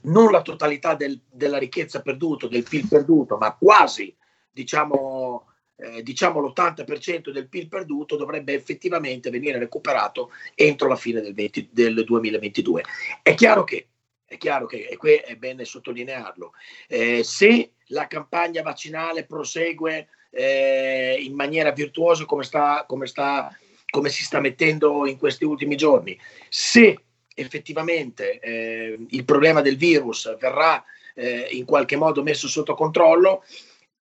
non 0.00 0.32
la 0.32 0.42
totalità 0.42 0.96
del, 0.96 1.20
della 1.30 1.58
ricchezza 1.58 2.02
perduta, 2.02 2.48
del 2.48 2.64
PIL 2.64 2.88
perduto, 2.88 3.36
ma 3.36 3.54
quasi 3.54 4.12
diciamo 4.50 5.47
eh, 5.78 6.02
diciamo 6.02 6.40
l'80% 6.40 7.30
del 7.30 7.48
PIL 7.48 7.68
perduto 7.68 8.16
dovrebbe 8.16 8.52
effettivamente 8.52 9.30
venire 9.30 9.58
recuperato 9.58 10.30
entro 10.54 10.88
la 10.88 10.96
fine 10.96 11.20
del, 11.20 11.34
20, 11.34 11.68
del 11.70 12.04
2022. 12.04 12.82
È 13.22 13.34
chiaro 13.34 13.64
che, 13.64 13.88
è 14.26 14.36
chiaro 14.36 14.66
che, 14.66 14.86
e 14.86 14.96
qui 14.96 15.14
è 15.14 15.36
bene 15.36 15.64
sottolinearlo, 15.64 16.52
eh, 16.88 17.22
se 17.22 17.72
la 17.88 18.06
campagna 18.06 18.62
vaccinale 18.62 19.24
prosegue 19.24 20.08
eh, 20.30 21.16
in 21.20 21.34
maniera 21.34 21.70
virtuosa 21.70 22.24
come, 22.24 22.42
sta, 22.42 22.84
come, 22.86 23.06
sta, 23.06 23.56
come 23.88 24.08
si 24.08 24.24
sta 24.24 24.40
mettendo 24.40 25.06
in 25.06 25.16
questi 25.16 25.44
ultimi 25.44 25.76
giorni. 25.76 26.18
Se 26.48 26.98
effettivamente 27.34 28.40
eh, 28.40 28.98
il 29.08 29.24
problema 29.24 29.60
del 29.60 29.76
virus 29.76 30.36
verrà 30.38 30.84
eh, 31.14 31.48
in 31.52 31.64
qualche 31.64 31.96
modo 31.96 32.22
messo 32.22 32.48
sotto 32.48 32.74
controllo, 32.74 33.44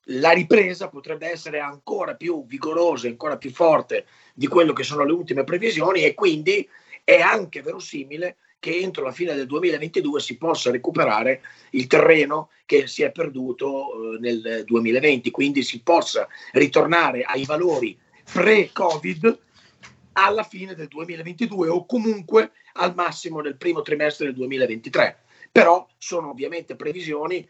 la 0.09 0.31
ripresa 0.31 0.89
potrebbe 0.89 1.29
essere 1.29 1.59
ancora 1.59 2.15
più 2.15 2.45
vigorosa, 2.45 3.07
ancora 3.07 3.37
più 3.37 3.51
forte 3.51 4.05
di 4.33 4.47
quello 4.47 4.73
che 4.73 4.83
sono 4.83 5.03
le 5.03 5.11
ultime 5.11 5.43
previsioni 5.43 6.03
e 6.03 6.13
quindi 6.13 6.67
è 7.03 7.19
anche 7.19 7.61
verosimile 7.61 8.37
che 8.59 8.79
entro 8.79 9.03
la 9.03 9.11
fine 9.11 9.35
del 9.35 9.45
2022 9.45 10.19
si 10.19 10.37
possa 10.37 10.71
recuperare 10.71 11.41
il 11.71 11.87
terreno 11.87 12.49
che 12.65 12.87
si 12.87 13.03
è 13.03 13.11
perduto 13.11 14.15
eh, 14.15 14.19
nel 14.19 14.63
2020, 14.65 15.29
quindi 15.31 15.63
si 15.63 15.81
possa 15.81 16.27
ritornare 16.53 17.23
ai 17.23 17.45
valori 17.45 17.97
pre-Covid 18.31 19.39
alla 20.13 20.43
fine 20.43 20.73
del 20.73 20.87
2022 20.87 21.69
o 21.69 21.85
comunque 21.85 22.51
al 22.73 22.95
massimo 22.95 23.39
nel 23.39 23.57
primo 23.57 23.81
trimestre 23.83 24.25
del 24.25 24.35
2023. 24.35 25.19
Però 25.51 25.87
sono 25.97 26.31
ovviamente 26.31 26.75
previsioni 26.75 27.47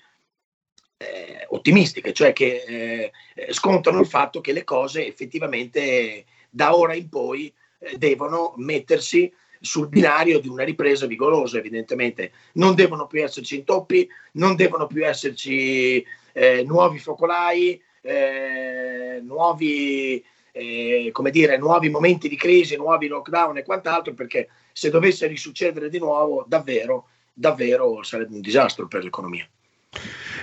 eh, 0.97 1.45
ottimistiche, 1.49 2.13
cioè 2.13 2.33
che 2.33 3.11
eh, 3.35 3.53
scontano 3.53 3.99
il 3.99 4.07
fatto 4.07 4.41
che 4.41 4.51
le 4.51 4.63
cose 4.63 5.05
effettivamente 5.05 6.25
da 6.49 6.75
ora 6.75 6.93
in 6.93 7.07
poi 7.09 7.53
eh, 7.79 7.97
devono 7.97 8.53
mettersi 8.57 9.31
sul 9.59 9.87
binario 9.87 10.39
di 10.39 10.47
una 10.47 10.63
ripresa 10.63 11.05
vigorosa, 11.05 11.57
evidentemente. 11.57 12.31
Non 12.53 12.75
devono 12.75 13.07
più 13.07 13.23
esserci 13.23 13.55
intoppi, 13.55 14.07
non 14.33 14.55
devono 14.55 14.87
più 14.87 15.05
esserci 15.05 16.03
eh, 16.33 16.63
nuovi 16.63 16.99
focolai, 16.99 17.81
eh, 18.01 19.19
nuovi, 19.23 20.23
eh, 20.51 21.09
come 21.11 21.31
dire, 21.31 21.57
nuovi 21.57 21.89
momenti 21.89 22.29
di 22.29 22.35
crisi, 22.35 22.75
nuovi 22.75 23.07
lockdown 23.07 23.57
e 23.57 23.63
quant'altro, 23.63 24.13
perché 24.13 24.49
se 24.71 24.89
dovesse 24.89 25.27
risuccedere 25.27 25.89
di 25.89 25.99
nuovo, 25.99 26.45
davvero, 26.47 27.09
davvero 27.33 28.03
sarebbe 28.03 28.35
un 28.35 28.41
disastro 28.41 28.87
per 28.87 29.03
l'economia. 29.03 29.47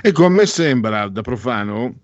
Ecco, 0.03 0.27
a 0.27 0.29
me 0.29 0.47
sembra 0.47 1.09
da 1.09 1.23
profano 1.23 1.95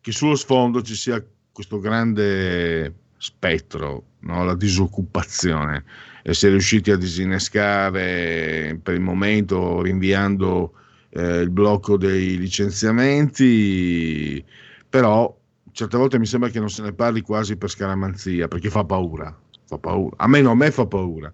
che 0.00 0.12
sullo 0.12 0.34
sfondo 0.34 0.82
ci 0.82 0.94
sia 0.94 1.24
questo 1.52 1.78
grande 1.78 2.94
spettro, 3.16 4.04
no? 4.20 4.44
la 4.44 4.54
disoccupazione 4.54 5.84
e 6.22 6.32
è 6.32 6.48
riusciti 6.48 6.90
a 6.90 6.96
disinnescare 6.96 8.78
per 8.82 8.94
il 8.94 9.00
momento 9.00 9.82
rinviando 9.82 10.74
eh, 11.10 11.40
il 11.40 11.50
blocco 11.50 11.96
dei 11.96 12.38
licenziamenti, 12.38 14.44
però 14.88 15.36
certe 15.72 15.96
volte 15.96 16.18
mi 16.18 16.26
sembra 16.26 16.48
che 16.48 16.60
non 16.60 16.70
se 16.70 16.82
ne 16.82 16.92
parli 16.92 17.22
quasi 17.22 17.56
per 17.56 17.70
scaramanzia, 17.70 18.46
perché 18.46 18.70
fa 18.70 18.84
paura, 18.84 19.36
fa 19.64 19.78
paura. 19.78 20.16
A 20.18 20.28
me 20.28 20.38
a 20.40 20.54
me 20.54 20.70
fa 20.70 20.86
paura. 20.86 21.32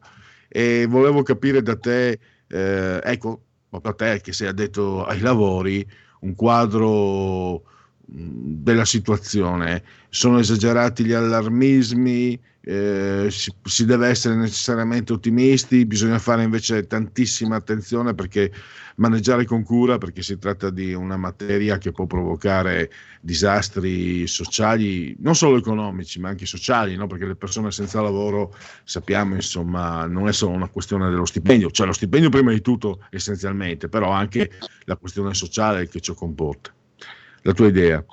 E 0.49 0.87
volevo 0.89 1.23
capire 1.23 1.61
da 1.61 1.77
te, 1.77 2.19
eh, 2.47 3.01
ecco, 3.03 3.48
proprio 3.69 3.93
a 3.93 3.95
te 3.95 4.21
che 4.21 4.33
sei 4.33 4.49
addetto 4.49 5.05
ai 5.05 5.21
lavori, 5.21 5.87
un 6.21 6.35
quadro 6.35 7.63
della 8.05 8.85
situazione. 8.85 9.83
Sono 10.09 10.39
esagerati 10.39 11.05
gli 11.05 11.13
allarmismi, 11.13 12.41
eh, 12.71 13.29
si, 13.31 13.51
si, 13.65 13.87
deve 13.87 14.09
essere 14.09 14.35
necessariamente 14.35 15.15
ottimisti, 15.15 15.87
bisogna 15.87 16.19
fare 16.19 16.43
invece 16.43 16.87
tantissima 16.87 17.57
attenzione 17.57 18.15
perché 18.15 18.53
maneggiare 18.97 19.47
con 19.47 19.63
cura, 19.63 19.97
perché 19.97 20.21
si 20.21 20.37
tratta 20.37 20.69
di 20.69 20.93
una 20.93 21.17
materia 21.17 21.79
che 21.79 21.93
può 21.93 22.05
provocare 22.05 22.91
disastri 23.23 24.27
sociali, 24.27 25.17
non 25.21 25.35
solo 25.35 25.57
economici, 25.57 26.21
ma 26.21 26.29
anche 26.29 26.45
sociali, 26.45 26.95
no? 26.95 27.07
perché 27.07 27.25
le 27.25 27.37
persone 27.37 27.71
senza 27.71 28.03
lavoro 28.03 28.55
sappiamo, 28.85 29.35
insomma, 29.35 30.05
non 30.05 30.29
è 30.29 30.33
solo 30.35 30.53
una 30.53 30.69
questione 30.69 31.09
dello 31.09 31.25
stipendio, 31.25 31.71
cioè 31.71 31.87
lo 31.87 31.95
stipendio 31.95 32.29
prima 32.29 32.53
di 32.53 32.61
tutto 32.61 33.01
essenzialmente, 33.09 33.89
però 33.89 34.11
anche 34.11 34.51
la 34.85 34.97
questione 34.97 35.33
sociale 35.33 35.89
che 35.89 36.01
ciò 36.01 36.13
comporta. 36.13 36.71
La 37.43 37.55
tua 37.55 37.69
idea? 37.69 38.05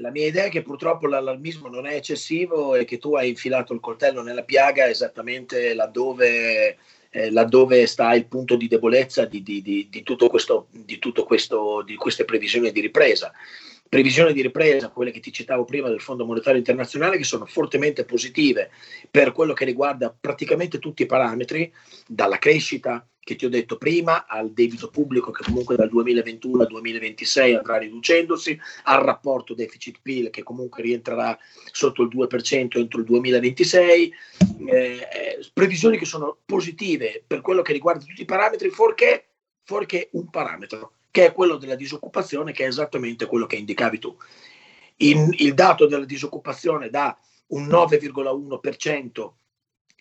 La 0.00 0.10
mia 0.10 0.26
idea 0.26 0.44
è 0.44 0.48
che 0.48 0.62
purtroppo 0.62 1.06
l'allarmismo 1.06 1.68
non 1.68 1.86
è 1.86 1.94
eccessivo 1.94 2.74
e 2.74 2.86
che 2.86 2.96
tu 2.96 3.14
hai 3.16 3.28
infilato 3.28 3.74
il 3.74 3.80
coltello 3.80 4.22
nella 4.22 4.44
piaga 4.44 4.88
esattamente 4.88 5.74
laddove, 5.74 6.78
eh, 7.10 7.30
laddove 7.30 7.86
sta 7.86 8.14
il 8.14 8.26
punto 8.26 8.56
di 8.56 8.66
debolezza 8.66 9.26
di, 9.26 9.42
di, 9.42 9.60
di, 9.60 9.88
di 9.90 10.02
tutto 10.02 10.28
questo, 10.28 10.68
di, 10.70 10.98
tutto 10.98 11.24
questo, 11.24 11.82
di 11.82 11.96
queste 11.96 12.24
previsioni 12.24 12.72
di 12.72 12.80
ripresa. 12.80 13.30
Previsioni 13.90 14.32
di 14.32 14.40
ripresa, 14.40 14.88
quelle 14.88 15.10
che 15.10 15.20
ti 15.20 15.32
citavo 15.32 15.64
prima 15.64 15.88
del 15.88 16.00
Fondo 16.00 16.24
Monetario 16.24 16.58
Internazionale, 16.58 17.18
che 17.18 17.24
sono 17.24 17.44
fortemente 17.44 18.04
positive 18.04 18.70
per 19.10 19.32
quello 19.32 19.52
che 19.52 19.66
riguarda 19.66 20.16
praticamente 20.18 20.78
tutti 20.78 21.02
i 21.02 21.06
parametri, 21.06 21.70
dalla 22.06 22.38
crescita 22.38 23.06
che 23.22 23.36
ti 23.36 23.44
ho 23.44 23.48
detto 23.48 23.76
prima, 23.76 24.26
al 24.26 24.50
debito 24.50 24.88
pubblico 24.88 25.30
che 25.30 25.44
comunque 25.44 25.76
dal 25.76 25.88
2021 25.88 26.62
al 26.62 26.68
2026 26.68 27.54
andrà 27.54 27.76
riducendosi, 27.76 28.58
al 28.84 29.02
rapporto 29.02 29.54
deficit-PIL 29.54 30.30
che 30.30 30.42
comunque 30.42 30.82
rientrerà 30.82 31.38
sotto 31.70 32.02
il 32.02 32.08
2% 32.08 32.78
entro 32.78 32.98
il 32.98 33.04
2026, 33.04 34.12
eh, 34.66 35.08
previsioni 35.52 35.98
che 35.98 36.06
sono 36.06 36.38
positive 36.44 37.22
per 37.26 37.40
quello 37.42 37.62
che 37.62 37.72
riguarda 37.72 38.04
tutti 38.04 38.22
i 38.22 38.26
parametri, 38.26 38.70
fuorché, 38.70 39.26
fuorché 39.64 40.08
un 40.12 40.30
parametro, 40.30 40.92
che 41.10 41.26
è 41.26 41.32
quello 41.32 41.56
della 41.56 41.76
disoccupazione, 41.76 42.52
che 42.52 42.64
è 42.64 42.68
esattamente 42.68 43.26
quello 43.26 43.46
che 43.46 43.56
indicavi 43.56 43.98
tu. 43.98 44.16
In, 45.02 45.32
il 45.38 45.54
dato 45.54 45.86
della 45.86 46.04
disoccupazione 46.04 46.90
da 46.90 47.16
un 47.48 47.66
9,1% 47.68 49.30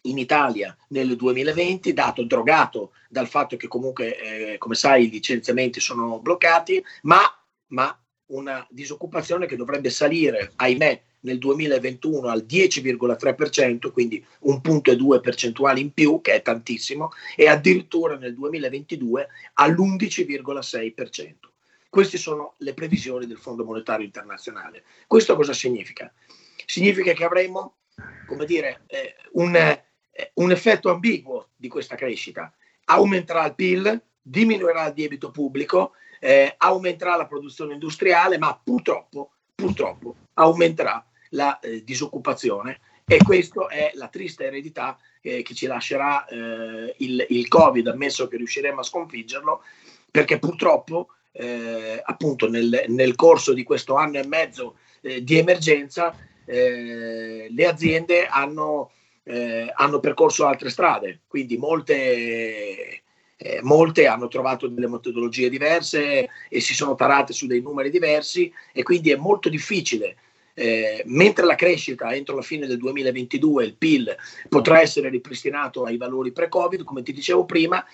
in 0.03 0.17
Italia 0.17 0.75
nel 0.89 1.15
2020, 1.15 1.93
dato 1.93 2.23
drogato 2.23 2.93
dal 3.09 3.27
fatto 3.27 3.57
che 3.57 3.67
comunque, 3.67 4.53
eh, 4.53 4.57
come 4.57 4.75
sai, 4.75 5.05
i 5.05 5.09
licenziamenti 5.09 5.79
sono 5.79 6.19
bloccati, 6.19 6.83
ma, 7.03 7.21
ma, 7.67 7.97
una 8.27 8.65
disoccupazione 8.69 9.47
che 9.47 9.55
dovrebbe 9.55 9.89
salire, 9.89 10.51
ahimè, 10.55 11.01
nel 11.21 11.37
2021 11.37 12.27
al 12.27 12.45
10,3%, 12.47 13.91
quindi 13.91 14.23
un 14.41 14.61
punto 14.61 14.91
e 14.91 14.95
due 14.95 15.19
percentuali 15.19 15.81
in 15.81 15.93
più, 15.93 16.21
che 16.21 16.33
è 16.33 16.41
tantissimo, 16.41 17.11
e 17.35 17.47
addirittura 17.47 18.15
nel 18.17 18.33
2022 18.35 19.27
all'11,6%. 19.53 21.33
Queste 21.89 22.17
sono 22.17 22.53
le 22.57 22.73
previsioni 22.73 23.25
del 23.25 23.37
Fondo 23.37 23.65
Monetario 23.65 24.05
Internazionale. 24.05 24.83
Questo 25.07 25.35
cosa 25.35 25.53
significa? 25.53 26.13
Significa 26.65 27.13
che 27.13 27.23
avremo, 27.23 27.77
come 28.27 28.45
dire, 28.45 28.83
eh, 28.87 29.15
un, 29.33 29.55
un 30.35 30.51
effetto 30.51 30.89
ambiguo 30.89 31.49
di 31.55 31.67
questa 31.67 31.95
crescita. 31.95 32.53
Aumenterà 32.85 33.45
il 33.45 33.55
PIL, 33.55 34.01
diminuirà 34.21 34.87
il 34.87 34.93
debito 34.93 35.31
pubblico, 35.31 35.93
eh, 36.19 36.53
aumenterà 36.57 37.15
la 37.15 37.27
produzione 37.27 37.73
industriale, 37.73 38.37
ma 38.37 38.59
purtroppo, 38.61 39.31
purtroppo 39.55 40.15
aumenterà 40.35 41.03
la 41.31 41.59
eh, 41.59 41.83
disoccupazione 41.83 42.79
e 43.05 43.17
questa 43.23 43.67
è 43.67 43.91
la 43.95 44.07
triste 44.07 44.45
eredità 44.45 44.97
eh, 45.21 45.41
che 45.41 45.53
ci 45.53 45.65
lascerà 45.65 46.25
eh, 46.27 46.93
il, 46.97 47.25
il, 47.29 47.47
Covid, 47.47 47.87
ammesso 47.87 48.27
che 48.27 48.37
riusciremo 48.37 48.81
a 48.81 48.83
sconfiggerlo, 48.83 49.63
perché 50.11 50.37
purtroppo 50.37 51.09
eh, 51.31 51.99
appunto 52.03 52.49
nel, 52.49 52.85
nel, 52.87 53.15
corso 53.15 53.53
di 53.53 53.63
questo 53.63 53.95
anno 53.95 54.17
e 54.17 54.27
mezzo 54.27 54.77
eh, 55.01 55.23
di 55.23 55.37
emergenza 55.37 56.15
le 56.51 57.67
aziende 57.67 58.25
hanno 58.25 58.89
eh, 59.29 59.71
hanno 59.75 59.99
percorso 59.99 60.47
altre 60.47 60.71
strade, 60.71 61.21
quindi 61.27 61.55
molte, 61.55 63.03
eh, 63.37 63.59
molte 63.61 64.07
hanno 64.07 64.27
trovato 64.27 64.67
delle 64.67 64.87
metodologie 64.87 65.49
diverse 65.49 66.27
e 66.49 66.59
si 66.59 66.73
sono 66.73 66.95
tarate 66.95 67.31
su 67.31 67.45
dei 67.45 67.61
numeri 67.61 67.91
diversi 67.91 68.51
e 68.73 68.81
quindi 68.81 69.11
è 69.11 69.15
molto 69.15 69.47
difficile. 69.47 70.15
Eh, 70.55 71.03
mentre 71.05 71.45
la 71.45 71.55
crescita 71.55 72.11
entro 72.11 72.35
la 72.35 72.41
fine 72.41 72.65
del 72.65 72.79
2022, 72.79 73.65
il 73.65 73.75
PIL 73.77 74.17
potrà 74.49 74.81
essere 74.81 75.09
ripristinato 75.09 75.83
ai 75.83 75.97
valori 75.97 76.31
pre-Covid, 76.31 76.83
come 76.83 77.03
ti 77.03 77.13
dicevo 77.13 77.45
prima, 77.45 77.85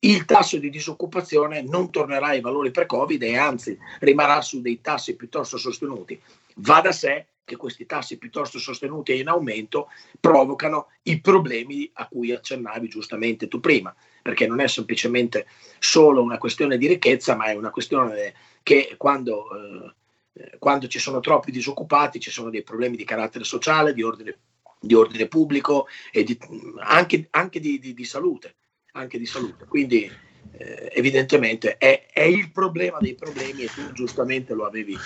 il 0.00 0.24
tasso 0.24 0.56
di 0.56 0.70
disoccupazione 0.70 1.60
non 1.60 1.90
tornerà 1.90 2.28
ai 2.28 2.40
valori 2.40 2.70
pre-Covid 2.70 3.22
e 3.22 3.36
anzi 3.36 3.78
rimarrà 4.00 4.40
su 4.40 4.62
dei 4.62 4.80
tassi 4.80 5.16
piuttosto 5.16 5.58
sostenuti. 5.58 6.18
Va 6.56 6.80
da 6.80 6.92
sé 6.92 7.26
che 7.48 7.56
questi 7.56 7.86
tassi 7.86 8.18
piuttosto 8.18 8.58
sostenuti 8.58 9.12
e 9.12 9.18
in 9.18 9.28
aumento 9.28 9.88
provocano 10.20 10.88
i 11.04 11.18
problemi 11.20 11.90
a 11.94 12.06
cui 12.06 12.30
accennavi 12.30 12.88
giustamente 12.88 13.48
tu 13.48 13.58
prima, 13.58 13.94
perché 14.22 14.46
non 14.46 14.60
è 14.60 14.68
semplicemente 14.68 15.46
solo 15.78 16.22
una 16.22 16.36
questione 16.36 16.76
di 16.76 16.86
ricchezza, 16.86 17.34
ma 17.34 17.46
è 17.46 17.54
una 17.54 17.70
questione 17.70 18.34
che 18.62 18.94
quando, 18.98 19.94
eh, 20.34 20.58
quando 20.58 20.86
ci 20.88 20.98
sono 20.98 21.20
troppi 21.20 21.50
disoccupati 21.50 22.20
ci 22.20 22.30
sono 22.30 22.50
dei 22.50 22.62
problemi 22.62 22.96
di 22.96 23.04
carattere 23.04 23.44
sociale, 23.44 23.94
di 23.94 24.02
ordine, 24.02 24.38
di 24.78 24.92
ordine 24.92 25.26
pubblico 25.26 25.86
e 26.12 26.24
di, 26.24 26.38
anche, 26.80 27.28
anche 27.30 27.60
di, 27.60 27.80
di, 27.80 28.04
salute. 28.04 28.56
Anche 28.92 29.18
di 29.18 29.26
salute. 29.26 29.64
Quindi 29.66 30.10
eh, 30.52 30.90
evidentemente 30.94 31.76
è, 31.76 32.06
è, 32.12 32.22
il 32.22 32.50
problema 32.50 32.98
dei 33.00 33.14
problemi 33.14 33.62
e 33.62 33.70
tu 33.74 33.92
giustamente 33.92 34.54
lo 34.54 34.66
avevi, 34.66 34.96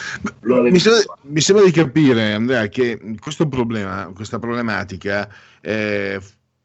lo 0.40 0.56
avevi 0.56 0.72
mi, 0.72 0.78
sembra, 0.78 1.18
mi, 1.22 1.40
sembra, 1.40 1.64
di 1.64 1.70
capire 1.70 2.32
Andrea 2.32 2.68
che 2.68 2.98
questo 3.18 3.48
problema 3.48 4.10
questa 4.14 4.38
problematica 4.38 5.28
eh, 5.60 6.20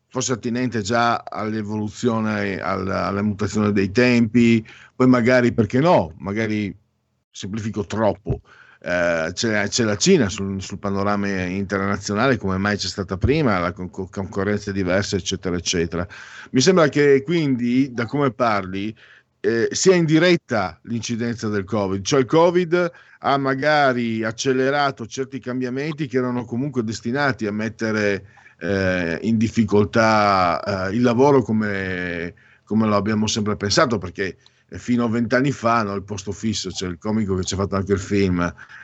fosse 0.07 0.33
attinente 0.33 0.81
già 0.81 1.17
all'evoluzione 1.17 2.59
alla, 2.59 3.07
alla 3.07 3.21
mutazione 3.21 3.71
dei 3.71 3.91
tempi 3.91 4.65
poi 4.95 5.07
magari 5.07 5.53
perché 5.53 5.79
no? 5.79 6.13
Magari 6.17 6.75
semplifico 7.29 7.85
troppo 7.85 8.41
eh, 8.87 9.31
c'è, 9.33 9.67
c'è, 9.67 9.83
la 9.83 9.97
Cina 9.97 10.29
sul, 10.29 10.61
sul, 10.61 10.79
panorama 10.79 11.27
internazionale 11.27 12.37
come 12.37 12.55
mai 12.55 12.77
c'è 12.77 12.87
stata 12.87 13.17
prima, 13.17 13.59
la 13.59 13.73
con, 13.73 13.89
con 13.89 14.09
concorrenze 14.09 14.71
diverse, 14.71 15.17
eccetera, 15.17 15.57
eccetera. 15.57 16.07
Mi 16.51 16.61
sembra 16.61 16.87
che 16.87 17.21
quindi, 17.25 17.91
da 17.91 18.05
come 18.05 18.31
parli, 18.31 18.95
eh, 19.41 19.67
sia 19.71 19.93
in 19.93 20.05
diretta 20.05 20.79
l'incidenza 20.83 21.49
del 21.49 21.65
Covid, 21.65 22.01
cioè 22.01 22.21
il 22.21 22.27
Covid 22.27 22.91
ha 23.19 23.37
magari 23.37 24.23
accelerato 24.23 25.05
certi 25.05 25.39
cambiamenti 25.39 26.07
che 26.07 26.17
erano 26.19 26.45
comunque 26.45 26.81
destinati 26.85 27.45
a 27.45 27.51
mettere 27.51 28.25
eh, 28.59 29.19
in 29.23 29.37
difficoltà 29.37 30.87
eh, 30.87 30.95
il 30.95 31.01
lavoro 31.01 31.41
come, 31.41 32.33
come 32.63 32.87
lo 32.87 32.95
abbiamo 32.95 33.27
sempre 33.27 33.57
pensato, 33.57 33.97
perché 33.97 34.37
fino 34.69 35.05
a 35.05 35.09
vent'anni 35.09 35.51
fa 35.51 35.83
no, 35.83 35.93
il 35.95 36.03
posto 36.03 36.31
fisso, 36.31 36.69
c'è 36.69 36.75
cioè 36.75 36.89
il 36.89 36.97
comico 36.97 37.35
che 37.35 37.43
ci 37.43 37.53
ha 37.53 37.57
fatto 37.57 37.75
anche 37.75 37.93
il 37.93 37.99
film, 37.99 38.41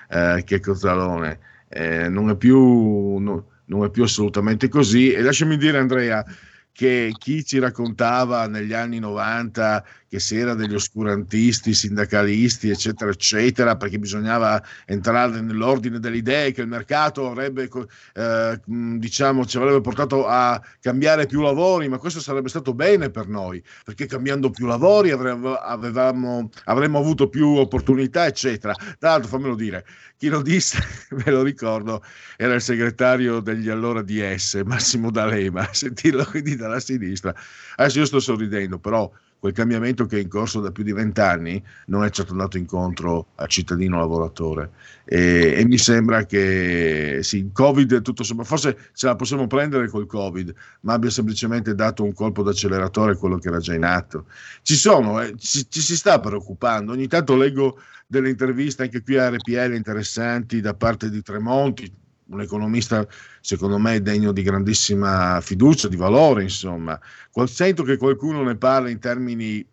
eh, 0.10 0.44
che 0.46 0.56
è 0.56 0.60
Cozzalone, 0.60 1.40
eh, 1.68 2.10
non, 2.10 2.30
è 2.30 2.36
più, 2.36 3.18
no, 3.18 3.48
non 3.66 3.84
è 3.84 3.90
più 3.90 4.04
assolutamente 4.04 4.70
così. 4.70 5.12
E 5.12 5.22
lasciami 5.22 5.58
dire 5.58 5.78
Andrea, 5.78 6.24
che 6.72 7.12
chi 7.18 7.44
ci 7.46 7.60
raccontava 7.60 8.48
negli 8.48 8.74
anni 8.74 9.00
90 9.00 9.86
che 10.14 10.20
si 10.20 10.38
era 10.38 10.54
degli 10.54 10.76
oscurantisti, 10.76 11.74
sindacalisti, 11.74 12.70
eccetera, 12.70 13.10
eccetera, 13.10 13.78
perché 13.78 13.98
bisognava 13.98 14.62
entrare 14.86 15.42
nell'ordine 15.42 15.98
delle 15.98 16.18
idee 16.18 16.52
che 16.52 16.62
il 16.62 16.68
mercato 16.68 17.28
avrebbe, 17.28 17.68
eh, 18.14 18.62
diciamo, 18.64 19.44
ci 19.44 19.58
avrebbe 19.58 19.82
portato 19.82 20.28
a 20.28 20.62
cambiare 20.80 21.26
più 21.26 21.42
lavori, 21.42 21.88
ma 21.88 21.98
questo 21.98 22.20
sarebbe 22.20 22.48
stato 22.50 22.76
bene 22.76 23.10
per 23.10 23.28
noi, 23.28 23.64
perché 23.84 24.06
cambiando 24.06 24.52
più 24.52 24.68
lavori 24.68 25.10
avremmo, 25.10 25.56
avevamo, 25.56 26.52
avremmo 26.66 27.00
avuto 27.00 27.28
più 27.28 27.48
opportunità, 27.48 28.28
eccetera. 28.28 28.76
Tra 28.76 29.10
l'altro, 29.10 29.30
fammelo 29.30 29.56
dire, 29.56 29.84
chi 30.16 30.28
lo 30.28 30.44
disse, 30.44 30.78
ve 31.26 31.32
lo 31.32 31.42
ricordo, 31.42 32.04
era 32.38 32.54
il 32.54 32.62
segretario 32.62 33.40
degli 33.40 33.70
allora 33.70 34.04
DS, 34.04 34.62
Massimo 34.64 35.10
D'Alema, 35.10 35.68
sentirlo 35.74 36.24
quindi 36.24 36.56
dalla 36.56 36.80
sinistra. 36.80 37.34
Adesso 37.78 37.98
io 37.98 38.06
sto 38.06 38.20
sorridendo, 38.20 38.78
però 38.78 39.12
quel 39.44 39.52
cambiamento 39.52 40.06
che 40.06 40.20
è 40.20 40.22
in 40.22 40.30
corso 40.30 40.62
da 40.62 40.72
più 40.72 40.86
di 40.86 40.94
vent'anni 40.94 41.62
non 41.88 42.06
è 42.06 42.10
certo 42.12 42.32
andato 42.32 42.58
incontro 42.58 43.26
al 43.36 43.50
cittadino 43.50 44.00
lavoratore 44.00 44.72
e, 45.04 45.56
e 45.58 45.66
mi 45.66 45.78
sembra 45.78 46.26
che 46.26 47.20
sì, 47.24 47.40
il 47.40 47.50
Covid 47.52 48.02
tutto 48.02 48.24
sommato, 48.24 48.48
forse 48.48 48.78
ce 48.94 49.06
la 49.06 49.18
possiamo 49.18 49.46
prendere 49.46 49.90
col 49.90 50.06
Covid, 50.06 50.54
ma 50.82 50.94
abbia 50.94 51.10
semplicemente 51.10 51.76
dato 51.76 52.06
un 52.06 52.14
colpo 52.14 52.42
d'acceleratore 52.42 53.12
a 53.12 53.18
quello 53.18 53.38
che 53.38 53.50
era 53.50 53.60
già 53.60 53.74
in 53.74 53.84
atto. 53.84 54.28
Ci 54.62 54.76
sono, 54.76 55.20
eh, 55.20 55.36
ci, 55.38 55.70
ci 55.70 55.82
si 55.82 55.98
sta 55.98 56.22
preoccupando, 56.22 56.94
ogni 56.94 57.08
tanto 57.08 57.36
leggo 57.36 57.80
delle 58.08 58.30
interviste 58.30 58.84
anche 58.84 59.04
qui 59.04 59.18
a 59.18 59.30
RPL 59.30 59.74
interessanti 59.74 60.62
da 60.62 60.74
parte 60.74 61.10
di 61.10 61.22
Tremonti, 61.22 61.92
un 62.28 62.42
economista 62.42 63.06
secondo 63.42 63.78
me 63.78 64.02
degno 64.02 64.32
di 64.32 64.42
grandissima 64.42 65.40
fiducia, 65.42 65.88
di 65.88 65.96
valore, 65.96 66.44
insomma. 66.44 67.00
Sento 67.46 67.84
che 67.84 67.98
qualcuno 67.98 68.44
ne 68.44 68.56
parla 68.56 68.90
in 68.90 69.00
termini 69.00 69.66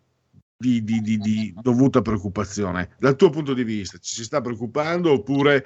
di, 0.61 0.83
di, 0.83 1.01
di, 1.01 1.17
di, 1.17 1.53
dovuta 1.59 2.01
preoccupazione. 2.01 2.91
Dal 2.99 3.15
tuo 3.15 3.29
punto 3.29 3.53
di 3.53 3.63
vista, 3.63 3.97
ci 3.97 4.13
si 4.13 4.23
sta 4.23 4.41
preoccupando 4.41 5.11
oppure 5.11 5.65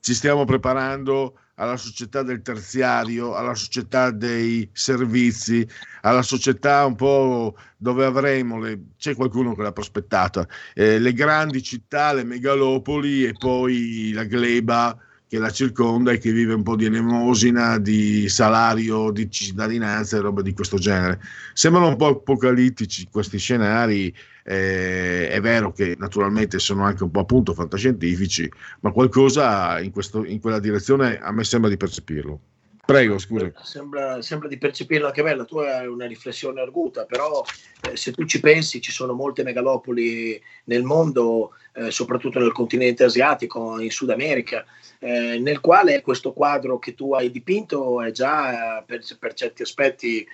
ci 0.00 0.14
stiamo 0.14 0.44
preparando 0.44 1.38
alla 1.56 1.76
società 1.76 2.22
del 2.22 2.42
terziario, 2.42 3.34
alla 3.34 3.54
società 3.54 4.10
dei 4.10 4.68
servizi, 4.72 5.66
alla 6.02 6.22
società 6.22 6.84
un 6.84 6.94
po' 6.94 7.56
dove 7.76 8.04
avremo, 8.04 8.60
le, 8.60 8.80
c'è 8.98 9.14
qualcuno 9.14 9.54
che 9.54 9.62
l'ha 9.62 9.72
prospettata, 9.72 10.46
eh, 10.74 10.98
le 10.98 11.12
grandi 11.12 11.62
città, 11.62 12.12
le 12.12 12.24
megalopoli 12.24 13.24
e 13.24 13.32
poi 13.32 14.12
la 14.12 14.24
gleba 14.24 14.96
che 15.28 15.38
la 15.38 15.50
circonda 15.50 16.12
e 16.12 16.18
che 16.18 16.32
vive 16.32 16.54
un 16.54 16.62
po' 16.62 16.76
di 16.76 16.84
elemosina, 16.84 17.78
di 17.78 18.28
salario, 18.28 19.10
di 19.10 19.28
cittadinanza 19.30 20.16
e 20.16 20.20
roba 20.20 20.42
di 20.42 20.52
questo 20.52 20.78
genere. 20.78 21.20
Sembrano 21.52 21.88
un 21.88 21.96
po' 21.96 22.06
apocalittici 22.06 23.08
questi 23.10 23.38
scenari, 23.38 24.14
eh, 24.44 25.28
è 25.28 25.40
vero 25.40 25.72
che 25.72 25.96
naturalmente 25.98 26.58
sono 26.58 26.84
anche 26.84 27.02
un 27.02 27.10
po' 27.10 27.20
appunto 27.20 27.54
fantascientifici, 27.54 28.48
ma 28.80 28.92
qualcosa 28.92 29.80
in, 29.80 29.90
questo, 29.90 30.24
in 30.24 30.40
quella 30.40 30.60
direzione 30.60 31.18
a 31.18 31.32
me 31.32 31.42
sembra 31.44 31.68
di 31.68 31.76
percepirlo. 31.76 32.40
Prego, 32.86 33.18
scusa. 33.18 33.50
Sembra, 33.64 34.22
sembra, 34.22 34.46
di 34.46 34.58
percepirlo 34.58 35.08
anche 35.08 35.24
me, 35.24 35.34
la 35.34 35.44
tua 35.44 35.82
è 35.82 35.88
una 35.88 36.06
riflessione 36.06 36.60
arguta, 36.60 37.04
però 37.04 37.42
eh, 37.82 37.96
se 37.96 38.12
tu 38.12 38.24
ci 38.26 38.38
pensi 38.38 38.80
ci 38.80 38.92
sono 38.92 39.12
molte 39.12 39.42
megalopoli 39.42 40.40
nel 40.66 40.84
mondo, 40.84 41.56
eh, 41.74 41.90
soprattutto 41.90 42.38
nel 42.38 42.52
continente 42.52 43.02
asiatico, 43.02 43.80
in 43.80 43.90
Sud 43.90 44.10
America, 44.10 44.64
eh, 45.00 45.36
nel 45.40 45.58
quale 45.58 46.00
questo 46.00 46.32
quadro 46.32 46.78
che 46.78 46.94
tu 46.94 47.12
hai 47.12 47.32
dipinto 47.32 48.00
è 48.00 48.12
già 48.12 48.84
per, 48.86 49.02
per 49.18 49.34
certi 49.34 49.62
aspetti 49.62 50.24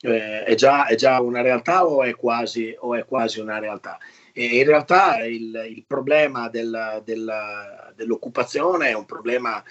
eh, 0.00 0.44
è 0.44 0.54
già, 0.54 0.86
è, 0.86 0.94
già, 0.94 1.20
una 1.20 1.42
realtà 1.42 1.84
o 1.84 2.02
è 2.02 2.14
quasi, 2.14 2.74
o 2.78 2.94
è 2.94 3.04
quasi 3.04 3.40
una 3.40 3.58
realtà. 3.58 3.98
E 4.32 4.44
in 4.44 4.64
realtà 4.64 5.24
il, 5.26 5.66
il 5.68 5.84
problema 5.86 6.48
del, 6.48 7.02
del, 7.04 7.92
dell'occupazione 7.94 8.88
è 8.88 8.94
un 8.94 9.04
problema 9.04 9.62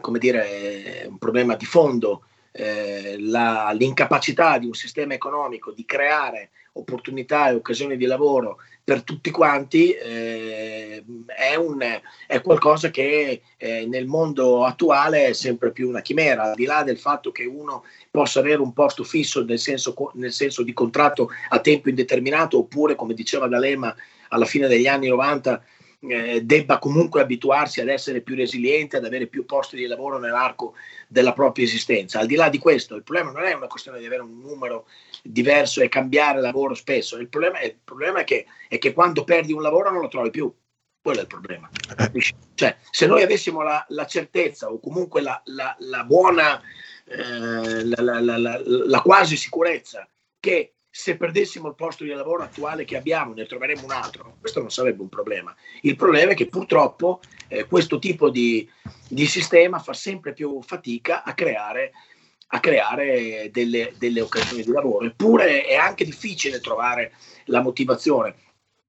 come 0.00 0.18
dire, 0.18 1.06
un 1.08 1.18
problema 1.18 1.56
di 1.56 1.64
fondo, 1.64 2.24
eh, 2.52 3.16
la, 3.18 3.72
l'incapacità 3.76 4.58
di 4.58 4.66
un 4.66 4.74
sistema 4.74 5.14
economico 5.14 5.72
di 5.72 5.84
creare 5.84 6.50
opportunità 6.74 7.48
e 7.48 7.54
occasioni 7.54 7.96
di 7.96 8.06
lavoro 8.06 8.58
per 8.84 9.02
tutti 9.02 9.30
quanti 9.30 9.92
eh, 9.92 11.04
è, 11.26 11.54
un, 11.54 12.00
è, 12.26 12.40
qualcosa 12.40 12.90
che 12.90 13.42
eh, 13.56 13.86
nel 13.86 14.06
mondo 14.06 14.64
attuale 14.64 15.26
è 15.26 15.32
sempre 15.34 15.70
più 15.70 15.88
una 15.88 16.00
chimera, 16.00 16.44
al 16.44 16.54
di 16.54 16.64
là 16.64 16.82
del 16.82 16.98
fatto 16.98 17.30
che 17.30 17.44
uno 17.44 17.84
possa 18.10 18.40
avere 18.40 18.60
un 18.60 18.72
posto 18.72 19.04
fisso 19.04 19.44
nel 19.44 19.58
senso, 19.58 19.94
nel 20.14 20.32
senso 20.32 20.62
di 20.62 20.72
contratto 20.72 21.30
a 21.50 21.60
tempo 21.60 21.90
indeterminato 21.90 22.58
oppure, 22.58 22.96
come 22.96 23.14
diceva 23.14 23.46
D'Alema 23.46 23.94
alla 24.28 24.46
fine 24.46 24.66
degli 24.66 24.86
anni 24.86 25.08
90, 25.08 25.62
eh, 26.08 26.42
debba 26.42 26.78
comunque 26.78 27.20
abituarsi 27.20 27.80
ad 27.80 27.88
essere 27.88 28.20
più 28.20 28.34
resiliente, 28.34 28.96
ad 28.96 29.04
avere 29.04 29.26
più 29.26 29.44
posti 29.44 29.76
di 29.76 29.86
lavoro 29.86 30.18
nell'arco 30.18 30.74
della 31.06 31.32
propria 31.32 31.64
esistenza. 31.64 32.18
Al 32.18 32.26
di 32.26 32.34
là 32.34 32.48
di 32.48 32.58
questo, 32.58 32.94
il 32.96 33.02
problema 33.02 33.30
non 33.30 33.44
è 33.44 33.52
una 33.52 33.68
questione 33.68 33.98
di 33.98 34.06
avere 34.06 34.22
un 34.22 34.40
numero 34.40 34.86
diverso 35.22 35.80
e 35.80 35.88
cambiare 35.88 36.40
lavoro 36.40 36.74
spesso, 36.74 37.16
il 37.16 37.28
problema, 37.28 37.58
è, 37.58 37.66
il 37.66 37.78
problema 37.82 38.20
è, 38.20 38.24
che, 38.24 38.46
è 38.68 38.78
che 38.78 38.92
quando 38.92 39.24
perdi 39.24 39.52
un 39.52 39.62
lavoro 39.62 39.90
non 39.90 40.00
lo 40.00 40.08
trovi 40.08 40.30
più. 40.30 40.52
Quello 41.00 41.18
è 41.18 41.22
il 41.22 41.26
problema. 41.26 41.68
Cioè, 42.54 42.76
se 42.90 43.06
noi 43.06 43.22
avessimo 43.22 43.62
la, 43.62 43.84
la 43.88 44.06
certezza 44.06 44.70
o 44.70 44.78
comunque 44.78 45.20
la, 45.20 45.40
la, 45.46 45.74
la 45.80 46.04
buona, 46.04 46.62
eh, 47.04 47.84
la 47.84 49.00
quasi 49.00 49.36
sicurezza 49.36 50.08
che 50.38 50.74
se 50.94 51.16
perdessimo 51.16 51.68
il 51.68 51.74
posto 51.74 52.04
di 52.04 52.10
lavoro 52.10 52.42
attuale 52.42 52.84
che 52.84 52.98
abbiamo, 52.98 53.32
ne 53.32 53.46
troveremo 53.46 53.82
un 53.82 53.92
altro, 53.92 54.36
questo 54.38 54.60
non 54.60 54.70
sarebbe 54.70 55.00
un 55.00 55.08
problema. 55.08 55.56
Il 55.80 55.96
problema 55.96 56.32
è 56.32 56.34
che 56.34 56.48
purtroppo 56.48 57.20
eh, 57.48 57.64
questo 57.64 57.98
tipo 57.98 58.28
di, 58.28 58.68
di, 59.08 59.24
sistema 59.24 59.78
fa 59.78 59.94
sempre 59.94 60.34
più 60.34 60.60
fatica 60.60 61.22
a 61.24 61.32
creare, 61.32 61.92
a 62.48 62.60
creare 62.60 63.48
delle, 63.50 63.94
delle, 63.96 64.20
occasioni 64.20 64.62
di 64.62 64.70
lavoro, 64.70 65.06
eppure 65.06 65.64
è 65.64 65.76
anche 65.76 66.04
difficile 66.04 66.60
trovare 66.60 67.14
la 67.46 67.62
motivazione. 67.62 68.34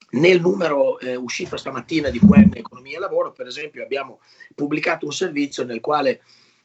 Nel 0.10 0.42
numero 0.42 1.00
eh, 1.00 1.16
uscito 1.16 1.56
stamattina 1.56 2.10
di 2.10 2.20
QM 2.20 2.52
Economia 2.54 2.98
e 2.98 3.00
Lavoro, 3.00 3.32
per 3.32 3.48
esempio, 3.48 3.82
abbiamo 3.82 4.20
pubblicato 4.54 5.06
un 5.06 5.14
servizio 5.14 5.64
nel 5.64 5.80
quale, 5.80 6.22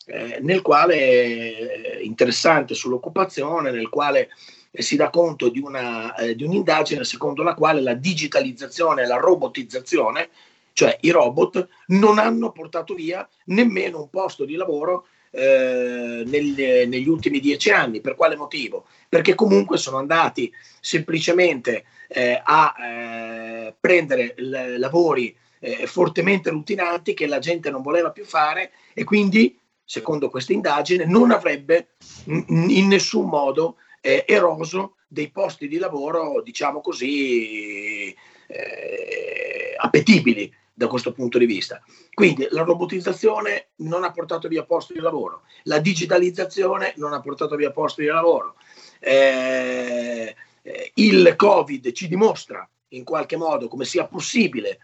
eh, 0.07 0.41
nel 0.43 0.63
quale 0.63 0.97
eh, 0.97 2.01
interessante 2.03 2.75
sull'occupazione, 2.75 3.71
nel 3.71 3.89
quale 3.89 4.31
si 4.71 4.97
dà 4.97 5.11
conto 5.11 5.49
di, 5.49 5.59
una, 5.59 6.15
eh, 6.15 6.35
di 6.35 6.45
un'indagine 6.45 7.05
secondo 7.05 7.43
la 7.43 7.55
quale 7.55 7.81
la 7.81 7.95
digitalizzazione 7.95 9.07
la 9.07 9.17
robotizzazione, 9.17 10.29
cioè 10.73 10.97
i 11.01 11.11
robot, 11.11 11.69
non 11.89 12.19
hanno 12.19 12.53
portato 12.53 12.95
via 12.95 13.29
nemmeno 13.47 14.01
un 14.01 14.11
posto 14.11 14.45
di 14.45 14.55
lavoro 14.55 15.07
eh, 15.31 16.23
negli, 16.25 16.63
negli, 16.87 17.09
ultimi 17.09 17.41
dieci 17.41 17.71
anni. 17.71 18.01
Per 18.01 18.15
quale 18.15 18.37
motivo? 18.37 18.87
Perché 19.09 19.35
comunque 19.35 19.77
sono 19.77 19.99
andati 19.99 20.53
semplicemente 20.81 21.85
eh, 22.09 22.41
a 22.43 22.75
eh, 22.81 23.75
prendere 23.79 24.35
l- 24.37 24.77
lavori 24.79 25.37
eh, 25.61 25.87
fortemente 25.87 26.51
routinanti 26.51 27.15
che 27.15 27.27
la 27.27 27.39
gente 27.39 27.71
non 27.71 27.83
voleva 27.83 28.11
più 28.11 28.25
fare 28.25 28.71
e 28.95 29.05
quindi, 29.05 29.59
secondo 29.85 30.31
questa 30.31 30.53
indagine, 30.53 31.05
non 31.05 31.31
avrebbe 31.31 31.89
in 32.27 32.87
nessun 32.87 33.29
modo 33.29 33.77
eh, 34.01 34.25
eroso 34.27 34.97
dei 35.07 35.31
posti 35.31 35.69
di 35.69 35.79
lavoro, 35.79 36.43
diciamo 36.43 36.81
così, 36.81 38.15
eh, 38.47 39.75
appetibili 39.77 40.53
da 40.73 40.87
questo 40.87 41.13
punto 41.13 41.39
di 41.39 41.47
vista. 41.47 41.83
Quindi 42.15 42.47
la 42.51 42.63
robotizzazione 42.63 43.71
non 43.77 44.05
ha 44.05 44.13
portato 44.13 44.47
via 44.47 44.65
posti 44.65 44.93
di 44.93 45.01
lavoro, 45.01 45.43
la 45.65 45.81
digitalizzazione 45.81 46.93
non 46.97 47.13
ha 47.13 47.21
portato 47.21 47.57
via 47.57 47.73
posti 47.73 48.03
di 48.03 48.09
lavoro, 48.09 48.55
eh, 49.01 50.35
eh, 50.63 50.91
il 50.95 51.35
Covid 51.37 51.91
ci 51.93 52.07
dimostra 52.07 52.69
in 52.89 53.05
qualche 53.05 53.37
modo 53.37 53.69
come 53.69 53.85
sia 53.85 54.07
possibile 54.07 54.79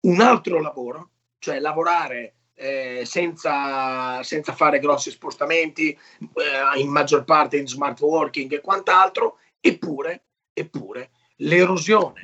un 0.00 0.20
altro 0.20 0.60
lavoro, 0.60 1.10
cioè 1.38 1.60
lavorare 1.60 2.34
eh, 2.56 3.02
senza, 3.04 4.22
senza, 4.22 4.54
fare 4.54 4.78
grossi 4.78 5.10
spostamenti, 5.10 5.90
eh, 5.90 6.80
in 6.80 6.88
maggior 6.88 7.24
parte 7.24 7.58
in 7.58 7.68
smart 7.68 8.00
working 8.00 8.52
e 8.52 8.60
quant'altro, 8.60 9.38
eppure, 9.60 10.24
eppure 10.52 11.10
l'erosione, 11.40 12.22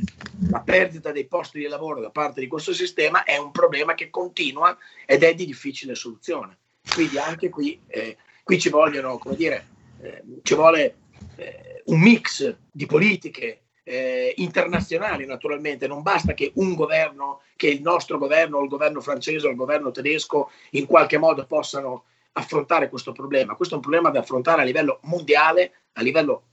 la 0.51 0.61
perdita 0.61 1.13
dei 1.13 1.27
posti 1.27 1.59
di 1.59 1.67
lavoro 1.67 2.01
da 2.01 2.11
parte 2.11 2.41
di 2.41 2.47
questo 2.47 2.73
sistema 2.73 3.25
è 3.25 3.37
un 3.37 3.51
problema 3.51 3.95
che 3.95 4.11
continua 4.11 4.77
ed 5.07 5.23
è 5.23 5.35
di 5.35 5.45
difficile 5.45 5.95
soluzione. 5.95 6.59
Quindi 6.95 7.19
anche 7.19 7.49
qui, 7.49 7.81
eh, 7.87 8.17
qui 8.43 8.59
ci 8.59 8.71
vogliono, 8.71 9.19
come 9.19 9.37
dire, 9.37 9.69
eh, 10.01 10.23
ci 10.43 10.55
vuole 10.55 10.97
eh, 11.37 11.83
un 11.87 12.01
mix 12.01 12.57
di 12.71 12.87
politiche 12.87 13.62
eh, 13.85 14.35
internazionali 14.37 15.27
naturalmente, 15.27 15.87
non 15.87 16.03
basta 16.03 16.35
che 16.35 16.53
un 16.55 16.75
governo, 16.75 17.43
che 17.57 17.69
il 17.69 17.83
nostro 17.83 18.19
governo 18.19 18.59
o 18.59 18.63
il 18.63 18.69
governo 18.69 19.01
francese 19.01 19.47
o 19.47 19.51
il 19.51 19.57
governo 19.57 19.91
tedesco 19.91 20.51
in 20.71 20.87
qualche 20.87 21.19
modo 21.19 21.45
possano 21.47 22.05
affrontare 22.33 22.89
questo 22.89 23.13
problema. 23.13 23.55
Questo 23.55 23.75
è 23.75 23.77
un 23.77 23.83
problema 23.83 24.11
da 24.11 24.21
affrontare 24.21 24.63
a 24.63 24.65
livello 24.65 25.01
mondiale, 25.03 25.73
a 25.93 26.03
livello 26.03 26.45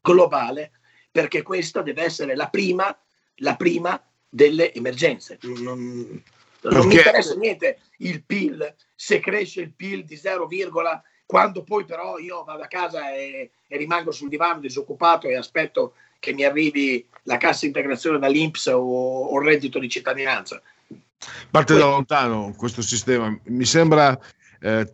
globale, 0.00 0.72
perché 1.10 1.42
questa 1.42 1.82
deve 1.82 2.02
essere 2.02 2.36
la 2.36 2.48
prima, 2.48 2.96
la 3.36 3.56
prima 3.56 4.00
delle 4.28 4.72
emergenze. 4.72 5.38
Non, 5.42 6.22
non 6.60 6.86
mi 6.86 6.94
interessa 6.94 7.34
niente 7.34 7.80
il 7.98 8.22
PIL, 8.24 8.74
se 8.94 9.20
cresce 9.20 9.62
il 9.62 9.72
PIL 9.72 10.04
di 10.04 10.16
0, 10.16 10.46
quando 11.28 11.62
poi 11.62 11.84
però 11.84 12.16
io 12.16 12.42
vado 12.42 12.62
a 12.62 12.68
casa 12.68 13.12
e, 13.12 13.50
e 13.66 13.76
rimango 13.76 14.12
sul 14.12 14.30
divano 14.30 14.60
disoccupato 14.60 15.26
e 15.26 15.36
aspetto 15.36 15.92
che 16.18 16.32
mi 16.32 16.42
arrivi 16.42 17.06
la 17.24 17.36
cassa 17.36 17.66
integrazione 17.66 18.18
dall'Inps 18.18 18.64
o, 18.68 18.78
o 18.78 19.38
il 19.38 19.46
reddito 19.46 19.78
di 19.78 19.90
cittadinanza. 19.90 20.62
Parte 21.50 21.74
da 21.74 21.84
lontano 21.84 22.54
questo 22.56 22.80
sistema, 22.80 23.38
mi 23.44 23.66
sembra 23.66 24.18
eh, 24.58 24.90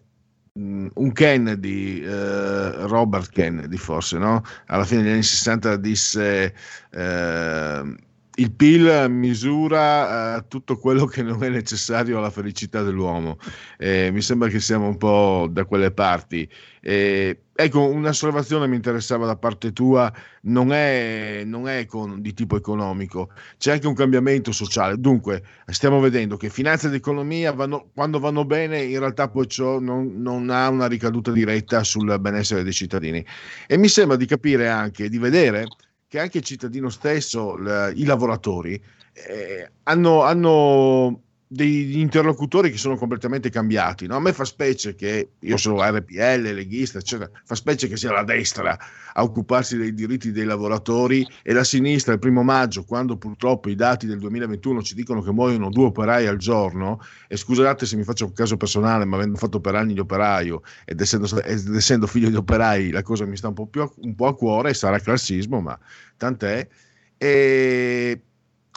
un 0.55 1.13
Kennedy, 1.13 2.03
eh, 2.03 2.87
Robert 2.89 3.31
Kennedy 3.31 3.77
forse, 3.77 4.19
no? 4.19 4.43
alla 4.67 4.85
fine 4.85 5.03
degli 5.03 5.13
anni 5.13 5.23
60 5.23 5.77
disse 5.77 6.53
eh, 6.91 7.97
il 8.37 8.51
PIL 8.53 9.07
misura 9.11 10.37
uh, 10.37 10.45
tutto 10.49 10.77
quello 10.77 11.05
che 11.07 11.23
non 11.23 11.43
è 11.45 11.49
necessario 11.49 12.19
alla 12.19 12.31
felicità 12.31 12.83
dell'uomo. 12.83 13.39
Eh, 13.79 14.11
mi 14.13 14.23
sembra 14.23 14.49
che 14.49 14.61
siamo 14.61 14.89
un 14.89 14.97
po' 14.97 15.47
da 15.51 15.65
quelle 15.65 15.93
parti. 15.93 16.49
Eh, 16.81 17.43
ecco, 17.55 17.89
un'osservazione 17.89 18.67
mi 18.67 18.75
interessava 18.75 19.27
da 19.27 19.37
parte 19.37 19.73
tua, 19.73 20.13
non 20.43 20.73
è, 20.73 21.43
non 21.47 21.69
è 21.69 21.87
con, 21.87 22.21
di 22.21 22.35
tipo 22.35 22.57
economico, 22.57 23.31
c'è 23.57 23.73
anche 23.73 23.87
un 23.87 23.95
cambiamento 23.95 24.51
sociale. 24.51 24.99
Dunque, 24.99 25.43
stiamo 25.67 26.01
vedendo 26.01 26.37
che 26.37 26.51
finanza 26.51 26.89
ed 26.89 26.95
economia, 26.95 27.53
vanno, 27.53 27.91
quando 27.95 28.19
vanno 28.19 28.45
bene, 28.45 28.83
in 28.83 28.99
realtà 28.99 29.29
poi 29.29 29.47
ciò 29.47 29.79
non, 29.79 30.21
non 30.21 30.51
ha 30.51 30.69
una 30.69 30.87
ricaduta 30.87 31.31
diretta 31.31 31.85
sul 31.85 32.19
benessere 32.19 32.65
dei 32.65 32.73
cittadini. 32.73 33.25
E 33.69 33.77
mi 33.79 33.89
sembra 33.89 34.17
di 34.17 34.27
capire 34.27 34.69
anche, 34.69 35.09
di 35.09 35.19
vedere 35.19 35.67
che 36.15 36.21
anche 36.21 36.39
il 36.39 36.45
cittadino 36.45 36.91
stesso, 36.91 37.57
l- 37.57 37.93
i 37.97 38.05
lavoratori, 38.05 38.81
eh, 39.13 39.69
hanno, 39.83 40.23
hanno, 40.23 41.23
degli 41.55 41.99
interlocutori 42.01 42.69
che 42.69 42.77
sono 42.77 42.97
completamente 42.97 43.49
cambiati. 43.49 44.07
No? 44.09 44.17
A 44.17 44.21
me 44.21 44.33
fa 44.33 44.45
specie 44.45 44.97
che, 44.97 45.31
io 45.39 45.57
sono 45.57 45.81
RPL, 45.89 46.53
leghista, 46.53 46.99
eccetera, 46.99 47.31
fa 47.45 47.55
specie 47.55 47.87
che 47.87 47.97
sia 47.97 48.11
la 48.11 48.25
destra 48.25 48.77
a 49.13 49.23
occuparsi 49.23 49.77
dei 49.77 49.95
diritti 49.95 50.33
dei 50.33 50.47
lavoratori 50.47 51.25
e 51.45 51.53
la 51.53 51.63
sinistra 51.63 52.13
il 52.13 52.19
primo 52.19 52.43
maggio, 52.43 52.83
quando 52.85 53.17
purtroppo 53.17 53.69
i 53.69 53.77
dati 53.77 54.07
del 54.07 54.19
2021 54.19 54.83
ci 54.83 54.97
dicono 54.97 55.23
che 55.23 55.31
muoiono 55.31 55.71
due 55.71 55.87
operai 55.87 56.27
al 56.27 56.39
giorno, 56.39 57.01
e 57.29 57.37
scusate 57.37 57.87
se 57.87 57.95
mi 57.95 58.03
faccio 58.03 58.25
un 58.25 58.33
caso 58.33 58.57
personale, 58.57 59.05
ma 59.05 59.17
avendo 59.17 59.39
fatto 59.39 59.61
per 59.61 59.77
anni 59.77 59.95
di 59.95 60.01
operaio 60.01 60.63
ed 60.85 61.01
essendo, 61.01 61.41
ed 61.41 61.73
essendo 61.73 62.09
figlio 62.09 62.31
di 62.31 62.37
operai, 62.37 62.91
la 62.91 63.03
cosa 63.03 63.25
mi 63.27 63.37
sta 63.37 63.47
un 63.47 63.55
po, 63.55 63.67
più 63.67 63.89
un 63.99 64.17
po' 64.17 64.27
a 64.27 64.35
cuore, 64.35 64.75
sarà 64.75 64.99
classismo, 64.99 65.61
ma 65.61 65.79
tant'è. 66.17 66.67
E 67.17 68.21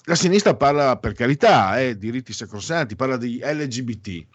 la 0.08 0.16
sinistra 0.16 0.56
parla, 0.56 0.98
per 0.98 1.14
carità, 1.14 1.80
eh, 1.82 1.98
diritti 1.98 2.32
sacrosanti, 2.32 2.96
parla 2.96 3.18
di 3.18 3.42
LGBT, 3.44 4.26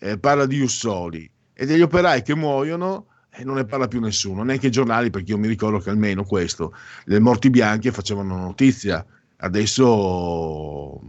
eh, 0.00 0.18
parla 0.18 0.46
di 0.46 0.60
Ussoli 0.60 1.30
e 1.52 1.64
degli 1.64 1.80
operai 1.80 2.22
che 2.22 2.34
muoiono 2.34 3.06
e 3.30 3.44
non 3.44 3.54
ne 3.54 3.64
parla 3.64 3.86
più 3.86 4.00
nessuno, 4.00 4.42
neanche 4.42 4.66
i 4.66 4.72
giornali, 4.72 5.10
perché 5.10 5.30
io 5.30 5.38
mi 5.38 5.46
ricordo 5.46 5.78
che 5.78 5.90
almeno 5.90 6.24
questo, 6.24 6.74
le 7.04 7.20
morti 7.20 7.50
bianche 7.50 7.92
facevano 7.92 8.36
notizia. 8.36 9.04
Adesso 9.36 11.00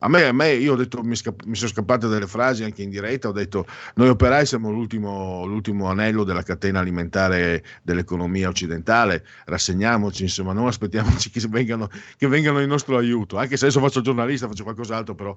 a 0.00 0.08
me, 0.08 0.24
a 0.24 0.32
me, 0.32 0.52
io 0.52 0.74
ho 0.74 0.76
detto, 0.76 1.02
mi, 1.02 1.16
sca- 1.16 1.34
mi, 1.46 1.56
sono 1.56 1.70
scappate 1.70 2.06
delle 2.06 2.28
frasi 2.28 2.62
anche 2.62 2.82
in 2.82 2.90
diretta, 2.90 3.28
ho 3.28 3.32
detto 3.32 3.66
noi 3.94 4.08
operai 4.08 4.46
siamo 4.46 4.70
l'ultimo, 4.70 5.44
l'ultimo, 5.44 5.88
anello 5.88 6.22
della 6.22 6.42
catena 6.42 6.78
alimentare 6.78 7.64
dell'economia 7.82 8.48
occidentale, 8.48 9.26
rassegniamoci, 9.46 10.22
insomma, 10.22 10.52
non 10.52 10.68
aspettiamoci 10.68 11.30
che 11.30 11.40
vengano, 11.48 11.90
che 12.16 12.28
vengano 12.28 12.60
in 12.60 12.68
nostro 12.68 12.96
aiuto, 12.96 13.38
anche 13.38 13.56
se 13.56 13.64
adesso 13.64 13.80
faccio 13.80 14.00
giornalista, 14.00 14.46
faccio 14.46 14.62
qualcos'altro, 14.62 15.16
però 15.16 15.36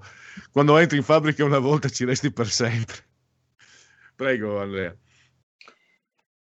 quando 0.52 0.78
entri 0.78 0.98
in 0.98 1.04
fabbrica 1.04 1.44
una 1.44 1.60
volta 1.60 1.90
ci 1.90 2.06
resti 2.06 2.32
per 2.32 2.48
sempre. 2.48 2.98
Prego 4.16 4.62
Andrea. 4.62 4.96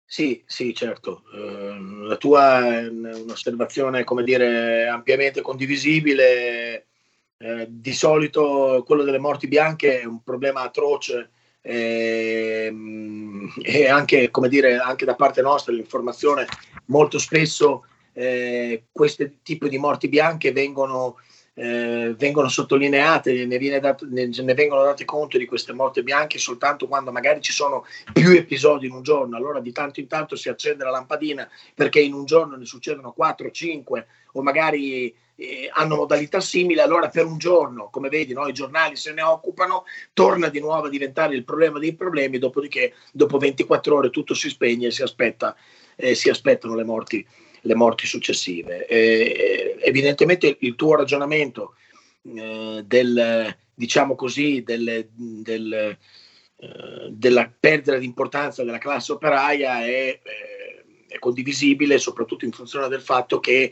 Sì, 0.06 0.44
sì, 0.46 0.76
certo. 0.76 1.24
Uh, 1.34 2.04
la 2.04 2.18
tua 2.18 2.82
è 2.82 2.88
un'osservazione, 2.88 4.04
come 4.04 4.24
dire, 4.24 4.88
ampiamente 4.88 5.42
condivisibile 5.42 6.86
eh, 7.38 7.68
di 7.70 7.94
solito 7.94 8.84
quello 8.86 9.04
delle 9.04 9.20
morti 9.20 9.48
bianche 9.48 10.02
è 10.02 10.06
un 10.06 10.24
problema 10.24 10.62
atroce 10.62 11.32
eh, 11.62 12.74
e 13.62 13.90
anche, 13.90 14.30
come 14.30 14.48
dire, 14.50 14.78
anche 14.78 15.06
da 15.06 15.16
parte 15.16 15.42
nostra 15.42 15.74
l'informazione 15.74 16.46
molto 16.86 17.18
spesso 17.18 17.86
eh, 18.14 18.86
questi 18.92 19.40
tipi 19.44 19.68
di 19.68 19.78
morti 19.78 20.08
bianche 20.08 20.52
vengono, 20.52 21.18
eh, 21.58 22.14
vengono 22.18 22.50
sottolineate, 22.50 23.46
ne, 23.46 23.80
dato, 23.80 24.06
ne, 24.10 24.28
ne, 24.28 24.54
vengono 24.54 24.84
date 24.84 25.06
conto 25.06 25.38
di 25.38 25.46
queste 25.46 25.72
morti 25.72 26.04
bianche 26.04 26.38
soltanto 26.38 26.88
quando 26.88 27.12
magari 27.12 27.42
ci 27.42 27.54
sono 27.54 27.86
più 28.12 28.32
episodi 28.32 28.88
in 28.88 28.92
un 28.92 29.02
giorno, 29.02 29.38
allora 29.38 29.62
di 29.62 29.72
tanto 29.72 30.02
in 30.02 30.08
tanto 30.08 30.36
si 30.36 30.50
accende 30.50 30.84
la 30.84 30.92
lampadina 30.92 31.50
perché 31.74 32.02
in 32.02 32.14
un 32.14 32.26
giorno 32.26 32.58
ne 32.58 32.66
succedono 32.66 33.14
4, 33.14 33.50
5 33.50 34.08
o 34.34 34.42
magari 34.42 35.16
eh, 35.38 35.70
hanno 35.72 35.96
modalità 35.96 36.42
simili, 36.42 36.80
allora 36.80 37.08
per 37.08 37.26
un 37.26 37.38
giorno, 37.38 37.90
come 37.90 38.10
vedi, 38.10 38.34
no, 38.34 38.48
i 38.48 38.54
giornali 38.54 38.98
se 38.98 39.14
ne 39.14 39.22
occupano, 39.22 39.86
torna 40.14 40.50
di 40.50 40.60
nuovo 40.60 40.88
a 40.88 40.90
diventare 40.90 41.36
il 41.36 41.46
problema 41.46 41.80
dei 41.80 41.96
problemi, 41.96 42.38
dopodiché 42.38 42.94
dopo 43.14 43.38
24 43.38 43.96
ore 43.96 44.10
tutto 44.10 44.34
si 44.34 44.50
spegne 44.50 44.88
e 44.88 44.92
si, 44.92 45.04
aspetta, 45.04 45.56
eh, 45.96 46.16
si 46.16 46.30
aspettano 46.30 46.76
le 46.76 46.84
morti, 46.84 47.26
le 47.66 47.76
morti 47.76 48.06
successive. 48.06 48.86
Eh, 48.88 49.78
evidentemente 49.82 50.58
il 50.60 50.76
tuo 50.76 50.96
ragionamento 50.96 51.76
eh, 52.24 52.84
del, 52.86 53.56
diciamo 53.74 54.16
così, 54.16 54.64
del, 54.64 55.08
del, 55.14 55.98
eh, 56.58 57.08
della 57.10 57.52
perdita 57.60 57.98
di 57.98 58.06
importanza 58.06 58.64
della 58.64 58.78
classe 58.78 59.12
operaia 59.12 59.84
è, 59.84 60.20
eh, 60.22 60.86
è 61.08 61.20
condivisibile, 61.20 61.98
soprattutto 61.98 62.46
in 62.46 62.52
funzione 62.52 62.88
del 62.88 63.02
fatto 63.02 63.40
che 63.40 63.72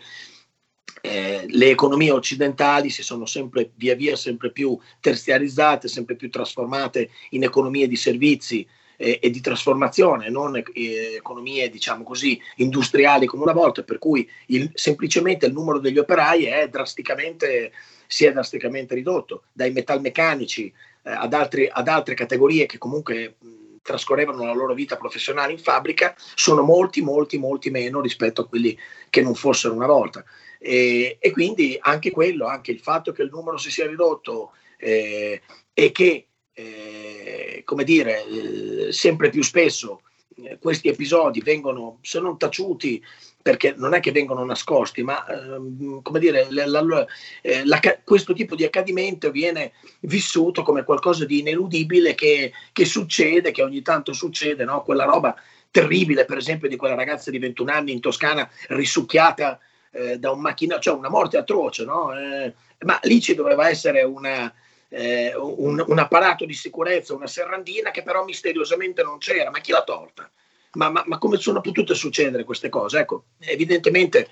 eh, 1.02 1.46
le 1.48 1.70
economie 1.70 2.12
occidentali 2.12 2.90
si 2.90 3.04
sono 3.04 3.26
sempre 3.26 3.72
via 3.76 3.96
via 3.96 4.16
sempre 4.16 4.52
più 4.52 4.78
terziarizzate, 5.00 5.88
sempre 5.88 6.16
più 6.16 6.30
trasformate 6.30 7.10
in 7.32 7.44
economie 7.44 7.88
di 7.88 7.96
servizi 7.96 8.68
eh, 9.04 9.20
e 9.22 9.30
di 9.30 9.42
trasformazione, 9.42 10.30
non 10.30 10.56
eh, 10.56 11.16
economie 11.18 11.70
diciamo 11.70 12.04
così 12.04 12.40
industriali 12.58 13.26
come 13.26 13.44
una 13.44 13.52
volta, 13.52 13.84
per 13.84 14.00
cui 14.00 14.28
il, 14.48 14.72
semplicemente 14.74 15.46
il 15.46 15.54
numero 15.54 15.80
degli 15.80 15.98
operai 15.98 16.46
è 16.46 16.70
drasticamente, 16.70 17.74
si 18.08 18.26
è 18.26 18.32
drasticamente 18.32 18.96
ridotto, 18.96 19.44
dai 19.52 19.72
metalmeccanici 19.72 20.68
eh, 21.04 21.12
ad, 21.12 21.34
altri, 21.34 21.70
ad 21.70 21.90
altre 21.90 22.14
categorie 22.14 22.66
che 22.66 22.78
comunque 22.78 23.36
trascorrevano 23.82 24.46
la 24.46 24.54
loro 24.54 24.74
vita 24.74 24.96
professionale 24.96 25.52
in 25.52 25.60
fabbrica 25.60 26.16
sono 26.36 26.62
molti, 26.62 27.02
molti, 27.02 27.38
molti 27.38 27.70
meno 27.70 28.00
rispetto 28.00 28.42
a 28.42 28.48
quelli 28.48 28.78
che 29.10 29.22
non 29.22 29.36
fossero 29.36 29.74
una 29.74 29.88
volta. 29.88 30.24
E, 30.58 31.18
e, 31.20 31.32
quindi 31.32 31.78
anche 31.78 32.10
quello, 32.10 32.48
anche 32.48 32.72
il 32.72 32.80
fatto 32.80 33.12
che 33.12 33.24
il 33.24 33.30
numero 33.30 33.58
si 33.58 33.70
sia 33.70 33.86
ridotto 33.86 34.54
eh, 34.78 35.42
e 35.74 35.92
che, 35.92 36.28
eh, 36.54 37.62
come 37.66 37.84
dire, 37.84 38.26
eh, 38.26 38.92
sempre 38.92 39.30
più 39.30 39.44
spesso 39.44 40.02
eh, 40.44 40.58
questi 40.60 40.88
episodi 40.88 41.42
vengono, 41.42 42.00
se 42.02 42.20
non 42.20 42.38
taciuti, 42.38 43.04
perché 43.42 43.74
non 43.76 43.94
è 43.94 44.00
che 44.00 44.12
vengono 44.12 44.44
nascosti, 44.46 45.04
ma 45.04 45.26
ehm, 45.28 46.02
come 46.02 46.20
dire, 46.20 46.48
la, 46.50 46.66
la, 46.66 47.06
eh, 47.42 47.66
la, 47.66 47.80
questo 48.04 48.34
tipo 48.34 48.56
di 48.56 48.64
accadimento 48.64 49.32
viene 49.32 49.74
vissuto 50.02 50.64
come 50.64 50.84
qualcosa 50.84 51.26
di 51.26 51.40
ineludibile 51.40 52.16
che, 52.16 52.54
che 52.72 52.86
succede, 52.86 53.52
che 53.52 53.62
ogni 53.62 53.82
tanto 53.82 54.14
succede, 54.14 54.64
no? 54.64 54.82
quella 54.84 55.04
roba 55.04 55.36
terribile, 55.70 56.26
per 56.26 56.38
esempio, 56.38 56.70
di 56.70 56.76
quella 56.76 56.96
ragazza 56.96 57.32
di 57.32 57.40
21 57.40 57.72
anni 57.72 57.92
in 57.92 58.00
Toscana 58.00 58.50
risucchiata 58.70 59.60
eh, 59.92 60.18
da 60.20 60.32
un 60.32 60.40
macchinario, 60.40 60.82
cioè 60.82 60.96
una 60.96 61.10
morte 61.10 61.38
atroce, 61.38 61.84
no? 61.84 62.18
Eh, 62.18 62.54
ma 62.86 63.00
lì 63.04 63.20
ci 63.20 63.34
doveva 63.36 63.70
essere 63.70 64.04
una, 64.04 64.54
eh, 64.96 65.36
un, 65.36 65.84
un, 65.86 66.00
apparato 66.00 66.46
di 66.46 66.54
sicurezza, 66.54 67.16
una 67.16 67.26
serrandina 67.26 67.90
che 67.90 68.04
però 68.04 68.24
misteriosamente 68.24 69.02
non 69.02 69.18
c'era, 69.18 69.50
ma 69.50 69.60
chi 69.60 69.72
l'ha 69.72 69.84
tolta? 69.84 70.30
Ma, 70.74 70.90
ma, 70.90 71.04
ma 71.08 71.18
come 71.18 71.38
sono 71.38 71.62
potute 71.62 71.96
succedere 71.96 72.44
queste 72.44 72.70
cose? 72.70 73.00
Ecco, 73.00 73.26
evidentemente 73.40 74.30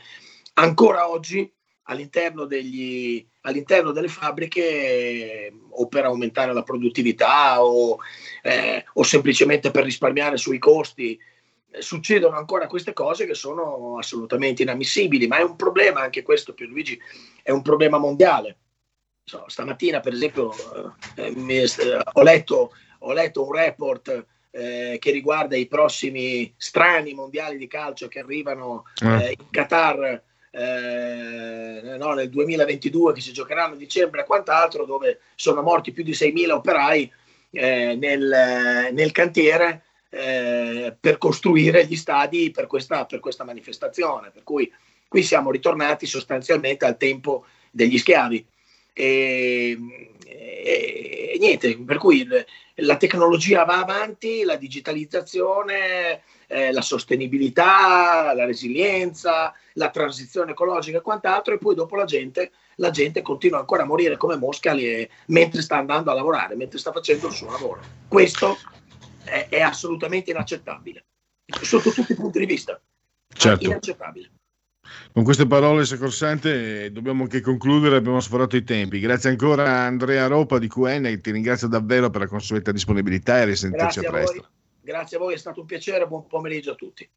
ancora 0.54 1.10
oggi 1.10 1.52
all'interno, 1.84 2.46
degli, 2.46 3.28
all'interno 3.42 3.92
delle 3.92 4.08
fabbriche 4.08 5.52
o 5.70 5.88
per 5.88 6.06
aumentare 6.06 6.54
la 6.54 6.64
produttività 6.64 7.64
o, 7.64 7.98
eh, 8.44 8.86
o 8.94 9.04
semplicemente 9.04 9.72
per 9.72 9.84
risparmiare 9.84 10.38
sui 10.38 10.60
costi 10.60 11.20
eh, 11.72 11.82
succedono 11.82 12.38
ancora 12.38 12.68
queste 12.68 12.94
cose 12.94 13.26
che 13.26 13.34
sono 13.34 13.98
assolutamente 13.98 14.62
inammissibili, 14.62 15.26
ma 15.26 15.40
è 15.40 15.44
un 15.44 15.56
problema 15.56 16.02
anche 16.02 16.22
questo, 16.22 16.54
Pierluigi, 16.54 17.00
è 17.42 17.50
un 17.50 17.64
problema 17.64 17.98
mondiale. 17.98 18.58
So, 19.32 19.46
stamattina, 19.48 20.02
per 20.02 20.12
esempio, 20.12 20.52
eh, 21.16 21.32
mi, 21.34 21.56
eh, 21.56 21.68
ho, 22.12 22.22
letto, 22.22 22.74
ho, 23.00 23.14
letto, 23.14 23.46
un 23.46 23.54
report 23.54 24.26
eh, 24.52 24.98
che 25.00 25.12
riguarda 25.12 25.56
i 25.56 25.68
prossimi 25.68 26.54
strani 26.58 27.14
mondiali 27.14 27.56
di 27.56 27.68
calcio 27.68 28.10
che 28.10 28.20
arrivano 28.20 28.84
eh, 29.02 29.38
in 29.40 29.50
Qatar 29.50 30.22
eh, 30.52 31.96
no, 31.98 32.12
nel 32.14 32.30
2022 32.30 33.14
che 33.14 33.22
si 33.22 33.32
giocheranno 33.32 33.76
a 33.76 33.78
dicembre 33.78 34.20
e 34.20 34.26
quant'altro, 34.26 34.84
dove 34.84 35.22
sono 35.36 35.62
morti 35.62 35.94
più 35.94 36.04
di 36.04 36.12
6.000 36.12 36.52
operai 36.52 37.10
eh, 37.52 37.96
nel, 37.96 38.90
nel, 38.92 39.12
cantiere 39.14 39.84
eh, 40.10 40.94
per 41.00 41.18
costruire 41.18 41.86
gli 41.86 41.96
stadi 41.96 42.52
per 42.52 42.68
questa, 42.68 43.06
per 43.06 43.22
questa 43.22 43.46
manifestazione. 43.46 44.30
Per 44.32 44.44
cui 44.44 44.70
qui 45.08 45.24
siamo 45.24 45.52
ritornati 45.52 46.06
sostanzialmente 46.06 46.84
al 46.84 46.98
tempo 46.98 47.46
degli 47.72 47.98
schiavi. 47.98 48.46
E, 48.94 49.78
e, 50.26 51.32
e 51.34 51.38
niente, 51.40 51.78
per 51.80 51.98
cui 51.98 52.28
la 52.76 52.98
tecnologia 52.98 53.64
va 53.64 53.80
avanti, 53.80 54.44
la 54.44 54.56
digitalizzazione, 54.56 56.22
eh, 56.48 56.72
la 56.72 56.82
sostenibilità, 56.82 58.34
la 58.34 58.46
resilienza, 58.46 59.54
la 59.74 59.90
transizione 59.90 60.52
ecologica 60.52 60.98
e 60.98 61.02
quant'altro, 61.02 61.54
e 61.54 61.58
poi 61.58 61.76
dopo 61.76 61.96
la 61.96 62.06
gente, 62.06 62.52
la 62.76 62.90
gente 62.90 63.22
continua 63.22 63.60
ancora 63.60 63.84
a 63.84 63.86
morire 63.86 64.18
come 64.18 64.36
mosca 64.36 64.74
le, 64.74 65.10
mentre 65.28 65.62
sta 65.62 65.78
andando 65.78 66.12
a 66.12 66.16
lavorare, 66.16 66.56
mentre 66.56 66.80
sta 66.80 66.92
facendo 66.92 67.28
il 67.28 67.34
suo 67.34 67.50
lavoro. 67.50 67.82
Questo 68.08 68.58
è, 69.24 69.48
è 69.50 69.62
assolutamente 69.62 70.32
inaccettabile, 70.32 71.06
sotto 71.62 71.92
tutti 71.92 72.12
i 72.12 72.16
punti 72.16 72.40
di 72.40 72.46
vista. 72.46 72.82
Certo. 73.34 73.64
Inaccettabile. 73.64 74.32
Con 75.14 75.24
queste 75.24 75.46
parole 75.46 75.86
sacrosante 75.86 76.92
dobbiamo 76.92 77.24
anche 77.24 77.42
concludere, 77.42 77.98
abbiamo 77.98 78.22
sforato 78.22 78.56
i 78.56 78.64
tempi. 78.64 79.00
Grazie 79.00 79.30
ancora 79.30 79.66
a 79.66 79.86
Andrea 79.86 80.28
Ropa 80.28 80.58
di 80.58 80.70
QN, 80.70 81.20
ti 81.22 81.32
ringrazio 81.32 81.68
davvero 81.68 82.10
per 82.10 82.22
la 82.22 82.28
consueta 82.28 82.72
disponibilità 82.72 83.42
e 83.42 83.46
risentirci 83.46 84.00
Grazie 84.00 84.08
a 84.08 84.12
presto. 84.12 84.42
A 84.42 84.50
Grazie 84.82 85.18
a 85.18 85.20
voi, 85.20 85.34
è 85.34 85.38
stato 85.38 85.60
un 85.60 85.66
piacere, 85.66 86.08
buon 86.08 86.28
pomeriggio 86.28 86.72
a 86.72 86.76
tutti. 86.76 87.10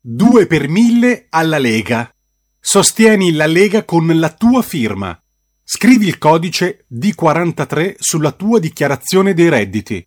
Due 0.00 0.46
per 0.46 0.68
mille 0.68 1.26
alla 1.28 1.58
Lega. 1.58 2.10
Sostieni 2.58 3.32
la 3.32 3.46
Lega 3.46 3.84
con 3.84 4.06
la 4.18 4.32
tua 4.32 4.62
firma. 4.62 5.20
Scrivi 5.62 6.06
il 6.06 6.16
codice 6.16 6.86
D43 6.92 7.96
sulla 7.98 8.32
tua 8.32 8.58
dichiarazione 8.58 9.34
dei 9.34 9.50
redditi. 9.50 10.06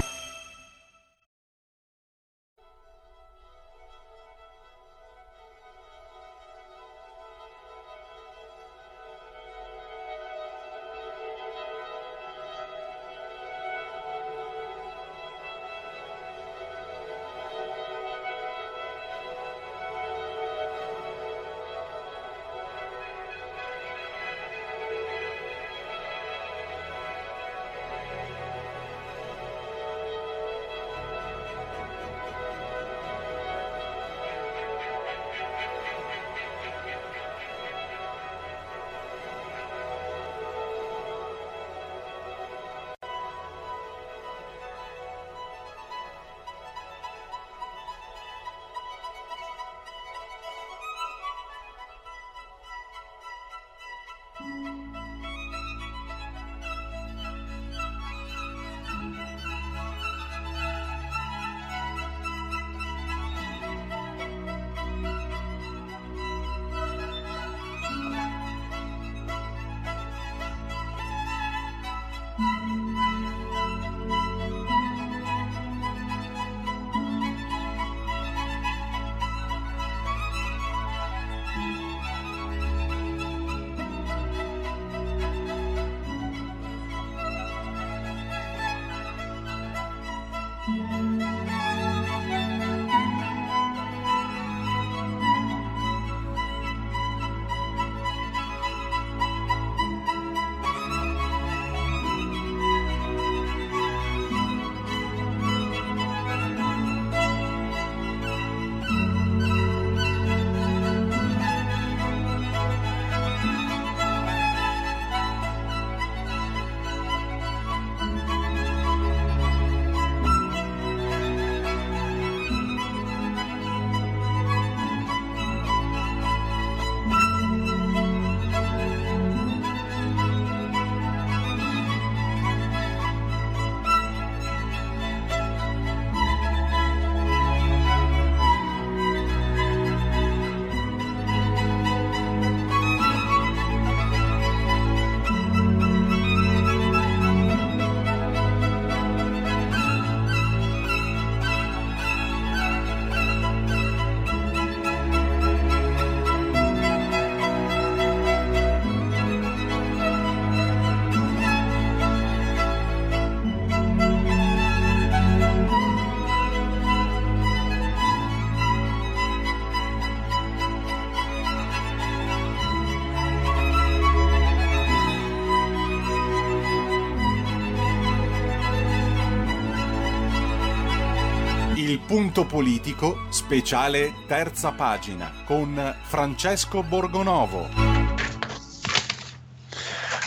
Punto 182.11 182.45
politico, 182.45 183.19
speciale 183.29 184.11
terza 184.27 184.73
pagina, 184.73 185.31
con 185.45 185.95
Francesco 186.01 186.83
Borgonovo. 186.83 187.69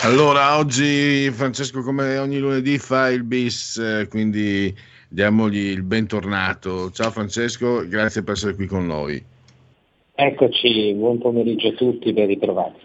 Allora, 0.00 0.56
oggi 0.56 1.30
Francesco, 1.30 1.82
come 1.82 2.16
ogni 2.16 2.38
lunedì, 2.38 2.78
fa 2.78 3.10
il 3.10 3.22
bis, 3.22 3.76
eh, 3.76 4.08
quindi 4.08 4.74
diamogli 5.10 5.58
il 5.58 5.82
bentornato. 5.82 6.90
Ciao 6.90 7.10
Francesco, 7.10 7.86
grazie 7.86 8.22
per 8.22 8.32
essere 8.32 8.54
qui 8.54 8.64
con 8.64 8.86
noi. 8.86 9.22
Eccoci, 10.14 10.94
buon 10.94 11.18
pomeriggio 11.18 11.68
a 11.68 11.72
tutti, 11.72 12.14
ben 12.14 12.28
ritrovati. 12.28 12.80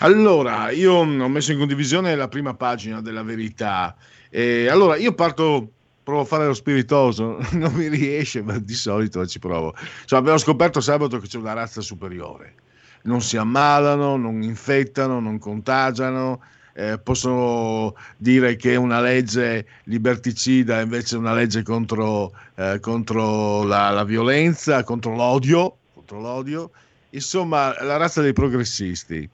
Allora, 0.00 0.72
io 0.72 0.92
ho 0.94 1.28
messo 1.28 1.52
in 1.52 1.58
condivisione 1.58 2.16
la 2.16 2.26
prima 2.26 2.54
pagina 2.54 3.00
della 3.00 3.22
verità. 3.22 3.94
E 4.28 4.66
allora, 4.68 4.96
io 4.96 5.14
parto, 5.14 5.74
provo 6.08 6.22
a 6.22 6.24
fare 6.24 6.46
lo 6.46 6.54
spiritoso, 6.54 7.36
non 7.52 7.74
mi 7.74 7.88
riesce, 7.88 8.40
ma 8.40 8.56
di 8.58 8.72
solito 8.72 9.26
ci 9.26 9.38
provo. 9.38 9.74
Cioè, 10.06 10.18
abbiamo 10.18 10.38
scoperto 10.38 10.80
sabato 10.80 11.18
che 11.18 11.26
c'è 11.26 11.36
una 11.36 11.52
razza 11.52 11.82
superiore. 11.82 12.54
Non 13.02 13.20
si 13.20 13.36
ammalano, 13.36 14.16
non 14.16 14.40
infettano, 14.40 15.20
non 15.20 15.38
contagiano. 15.38 16.40
Eh, 16.72 16.98
possono 16.98 17.94
dire 18.16 18.56
che 18.56 18.72
è 18.72 18.76
una 18.76 19.00
legge 19.02 19.66
liberticida 19.84 20.80
invece 20.80 21.16
è 21.16 21.18
una 21.18 21.34
legge 21.34 21.62
contro, 21.62 22.32
eh, 22.54 22.78
contro 22.80 23.64
la, 23.64 23.90
la, 23.90 24.04
violenza, 24.04 24.84
contro 24.84 25.14
l'odio, 25.14 25.76
contro 25.92 26.20
l'odio. 26.20 26.70
Insomma, 27.10 27.74
la 27.82 27.98
razza 27.98 28.22
dei 28.22 28.32
progressisti. 28.32 29.28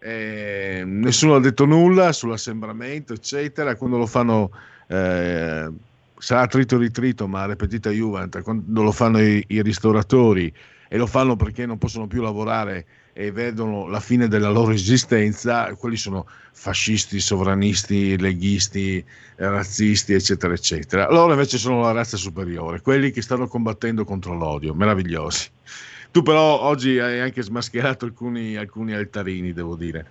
Eh, 0.00 0.82
nessuno 0.84 1.36
ha 1.36 1.40
detto 1.40 1.66
nulla 1.66 2.10
sull'assembramento, 2.12 3.12
eccetera. 3.12 3.76
Quando 3.76 3.98
lo 3.98 4.06
fanno, 4.06 4.50
eh, 4.88 5.70
sarà 6.18 6.46
trito 6.46 6.78
ritrito, 6.78 7.26
ma 7.26 7.46
repetita 7.46 7.90
Juventus, 7.90 8.42
quando 8.42 8.82
lo 8.82 8.92
fanno 8.92 9.20
i, 9.20 9.44
i, 9.48 9.62
ristoratori 9.62 10.52
e 10.88 10.96
lo 10.96 11.06
fanno 11.06 11.36
perché 11.36 11.66
non 11.66 11.78
possono 11.78 12.06
più 12.06 12.22
lavorare 12.22 12.86
e 13.12 13.32
vedono 13.32 13.86
la 13.88 14.00
fine 14.00 14.28
della 14.28 14.50
loro 14.50 14.72
esistenza, 14.72 15.72
quelli 15.74 15.96
sono 15.96 16.26
fascisti, 16.52 17.18
sovranisti, 17.18 18.18
leghisti, 18.18 19.04
razzisti, 19.36 20.12
eccetera, 20.12 20.52
eccetera. 20.52 21.10
Loro 21.10 21.32
invece 21.32 21.58
sono 21.58 21.80
la 21.80 21.92
razza 21.92 22.16
superiore, 22.16 22.80
quelli 22.80 23.10
che 23.10 23.22
stanno 23.22 23.48
combattendo 23.48 24.04
contro 24.04 24.34
l'odio, 24.34 24.74
meravigliosi. 24.74 25.48
Tu 26.10 26.22
però 26.22 26.60
oggi 26.60 26.98
hai 26.98 27.20
anche 27.20 27.42
smascherato 27.42 28.04
alcuni, 28.04 28.56
alcuni 28.56 28.94
altarini, 28.94 29.52
devo 29.52 29.76
dire. 29.76 30.06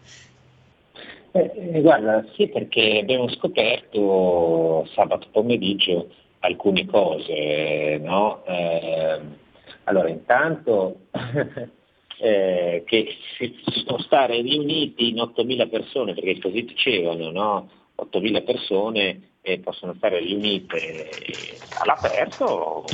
Eh, 1.36 1.81
guarda, 1.81 2.25
sì, 2.33 2.47
perché 2.47 2.99
abbiamo 2.99 3.27
scoperto 3.27 4.88
sabato 4.93 5.27
pomeriggio 5.33 6.07
alcune 6.39 6.86
cose, 6.86 7.97
no? 8.01 8.41
Eh, 8.45 9.19
allora, 9.83 10.07
intanto 10.07 11.07
eh, 12.19 12.83
che 12.86 13.07
si, 13.38 13.53
può 13.86 13.99
stare 13.99 14.39
riuniti 14.39 15.09
in 15.09 15.17
8.000 15.17 15.69
persone, 15.69 16.13
perché 16.13 16.39
così 16.39 16.63
dicevano, 16.63 17.29
no? 17.31 17.69
8.000 17.97 18.43
persone 18.45 19.21
possono 19.61 19.93
stare 19.95 20.19
riunite 20.19 20.77
all'aperto 21.81 22.86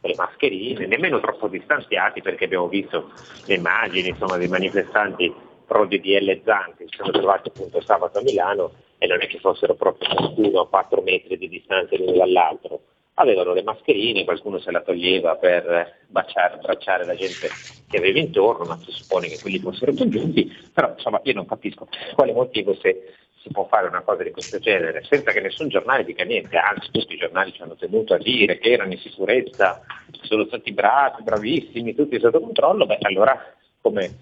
le 0.00 0.14
mascherine, 0.16 0.86
nemmeno 0.86 1.18
troppo 1.18 1.48
distanziati 1.48 2.22
perché 2.22 2.44
abbiamo 2.44 2.68
visto 2.68 3.10
le 3.44 3.54
immagini 3.56 4.10
insomma, 4.10 4.36
dei 4.36 4.48
manifestanti 4.48 5.34
pro 5.66 5.86
DDL 5.86 6.40
Zanti, 6.44 6.84
si 6.88 6.96
sono 6.96 7.10
trovati 7.10 7.48
appunto 7.48 7.80
sabato 7.80 8.18
a 8.18 8.22
Milano 8.22 8.72
e 8.98 9.06
non 9.06 9.20
è 9.20 9.26
che 9.26 9.38
fossero 9.38 9.74
proprio 9.74 10.08
ciascuno 10.08 10.60
a 10.60 10.68
4 10.68 11.02
metri 11.02 11.36
di 11.36 11.48
distanza 11.48 11.96
l'uno 11.96 12.12
dall'altro. 12.12 12.80
Avevano 13.18 13.54
le 13.54 13.62
mascherine, 13.62 14.24
qualcuno 14.24 14.58
se 14.58 14.70
la 14.70 14.82
toglieva 14.82 15.36
per 15.36 16.04
baciare, 16.06 16.54
abbracciare 16.54 17.06
la 17.06 17.14
gente 17.14 17.48
che 17.88 17.96
aveva 17.96 18.18
intorno, 18.18 18.64
ma 18.64 18.76
si 18.78 18.90
suppone 18.90 19.28
che 19.28 19.40
quelli 19.40 19.58
fossero 19.58 19.94
congiunti, 19.94 20.52
però 20.72 20.92
insomma 20.94 21.20
io 21.24 21.32
non 21.32 21.46
capisco 21.46 21.88
quale 22.14 22.32
motivo 22.32 22.74
se 22.74 23.14
si 23.40 23.48
può 23.52 23.66
fare 23.68 23.86
una 23.86 24.02
cosa 24.02 24.22
di 24.22 24.32
questo 24.32 24.58
genere 24.58 25.04
senza 25.04 25.30
che 25.30 25.40
nessun 25.40 25.68
giornale 25.68 26.04
dica 26.04 26.24
niente, 26.24 26.56
anzi 26.56 26.90
tutti 26.90 27.14
i 27.14 27.18
giornali 27.18 27.52
ci 27.52 27.62
hanno 27.62 27.76
tenuto 27.76 28.14
a 28.14 28.18
dire 28.18 28.58
che 28.58 28.72
erano 28.72 28.92
in 28.92 28.98
sicurezza, 28.98 29.80
sono 30.22 30.44
stati 30.46 30.72
bravi, 30.72 31.22
bravissimi, 31.22 31.94
tutti 31.94 32.18
sotto 32.18 32.40
controllo, 32.40 32.86
beh 32.86 32.98
allora 33.00 33.40
come 33.80 34.16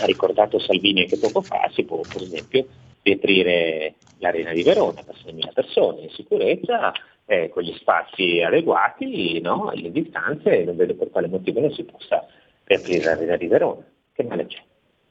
ha 0.00 0.04
ricordato 0.06 0.58
Salvini 0.58 1.02
anche 1.02 1.18
poco 1.18 1.42
fa, 1.42 1.70
si 1.72 1.84
può 1.84 2.00
per 2.00 2.22
esempio 2.22 2.66
riaprire 3.02 3.94
l'arena 4.18 4.52
di 4.52 4.62
Verona 4.62 5.02
per 5.02 5.14
6.000 5.14 5.52
persone 5.52 6.02
in 6.02 6.10
sicurezza, 6.10 6.92
eh, 7.24 7.48
con 7.48 7.62
gli 7.62 7.74
spazi 7.76 8.42
adeguati, 8.42 9.40
no? 9.40 9.70
le 9.74 9.90
distanze, 9.90 10.64
non 10.64 10.76
vedo 10.76 10.94
per 10.94 11.10
quale 11.10 11.28
motivo 11.28 11.60
non 11.60 11.72
si 11.72 11.84
possa 11.84 12.26
riaprire 12.64 13.04
l'arena 13.04 13.36
di 13.36 13.46
Verona. 13.46 13.84
Che 14.12 14.22
male 14.24 14.46
c'è? 14.46 14.62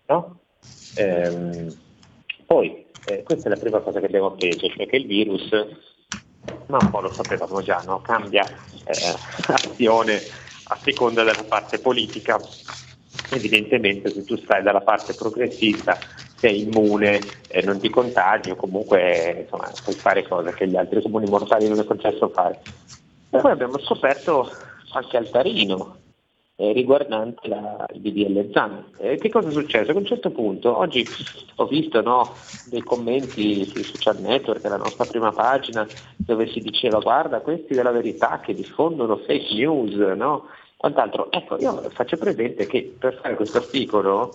No? 0.08 0.40
Ehm, 0.98 1.74
poi 2.46 2.86
eh, 3.06 3.24
questa 3.24 3.48
è 3.48 3.50
la 3.50 3.60
prima 3.60 3.80
cosa 3.80 4.00
che 4.00 4.06
abbiamo 4.06 4.28
appreso, 4.28 4.68
cioè 4.68 4.86
che 4.86 4.98
il 4.98 5.08
virus, 5.08 5.50
ma 6.68 6.78
un 6.82 6.90
po' 6.90 7.00
lo 7.00 7.12
sapevamo 7.12 7.62
già, 7.62 7.82
no? 7.86 8.02
cambia 8.02 8.44
eh, 8.44 9.16
azione 9.48 10.20
a 10.72 10.76
seconda 10.76 11.24
della 11.24 11.46
parte 11.48 11.80
politica. 11.80 12.40
Evidentemente 13.32 14.12
se 14.12 14.24
tu 14.24 14.36
stai 14.38 14.64
dalla 14.64 14.82
parte 14.82 15.14
progressista 15.14 15.98
sei 16.40 16.62
immune, 16.62 17.20
eh, 17.48 17.62
non 17.64 17.80
ti 17.80 17.90
contagi 17.90 18.52
o 18.52 18.56
comunque 18.56 19.42
insomma, 19.42 19.70
puoi 19.84 19.96
fare 19.96 20.28
cose 20.28 20.54
che 20.54 20.68
gli 20.68 20.78
altri 20.78 21.02
comuni 21.02 21.28
mortali 21.28 21.68
non 21.68 21.80
è 21.80 21.84
concesso 21.84 22.30
fare. 22.30 22.60
E 23.30 23.40
poi 23.40 23.52
abbiamo 23.52 23.78
scoperto 23.80 24.50
qualche 24.90 25.18
altarino 25.18 25.98
eh, 26.56 26.72
riguardante 26.74 27.48
la, 27.48 27.86
il 27.94 28.02
DDL 28.02 28.52
ZAN. 28.52 28.86
Eh, 28.98 29.18
che 29.18 29.30
cosa 29.30 29.50
è 29.50 29.52
successo? 29.52 29.92
A 29.92 29.96
un 29.96 30.06
certo 30.06 30.32
punto, 30.32 30.78
oggi 30.78 31.08
ho 31.56 31.68
visto 31.68 32.02
no, 32.02 32.36
dei 32.64 32.82
commenti 32.82 33.66
sui 33.66 33.84
social 33.84 34.20
network, 34.20 34.64
la 34.66 34.78
nostra 34.78 35.06
prima 35.06 35.32
pagina, 35.32 35.88
dove 36.18 36.48
si 36.48 36.60
diceva 36.60 37.00
guarda 37.00 37.40
questi 37.40 37.74
della 37.74 37.92
verità 37.92 38.40
che 38.40 38.54
diffondono 38.54 39.18
fake 39.18 39.54
news, 39.54 39.96
no? 40.16 40.48
Quant'altro. 40.80 41.30
Ecco, 41.30 41.58
io 41.58 41.90
faccio 41.90 42.16
presente 42.16 42.66
che 42.66 42.96
per 42.98 43.20
fare 43.22 43.36
questo 43.36 43.58
articolo 43.58 44.34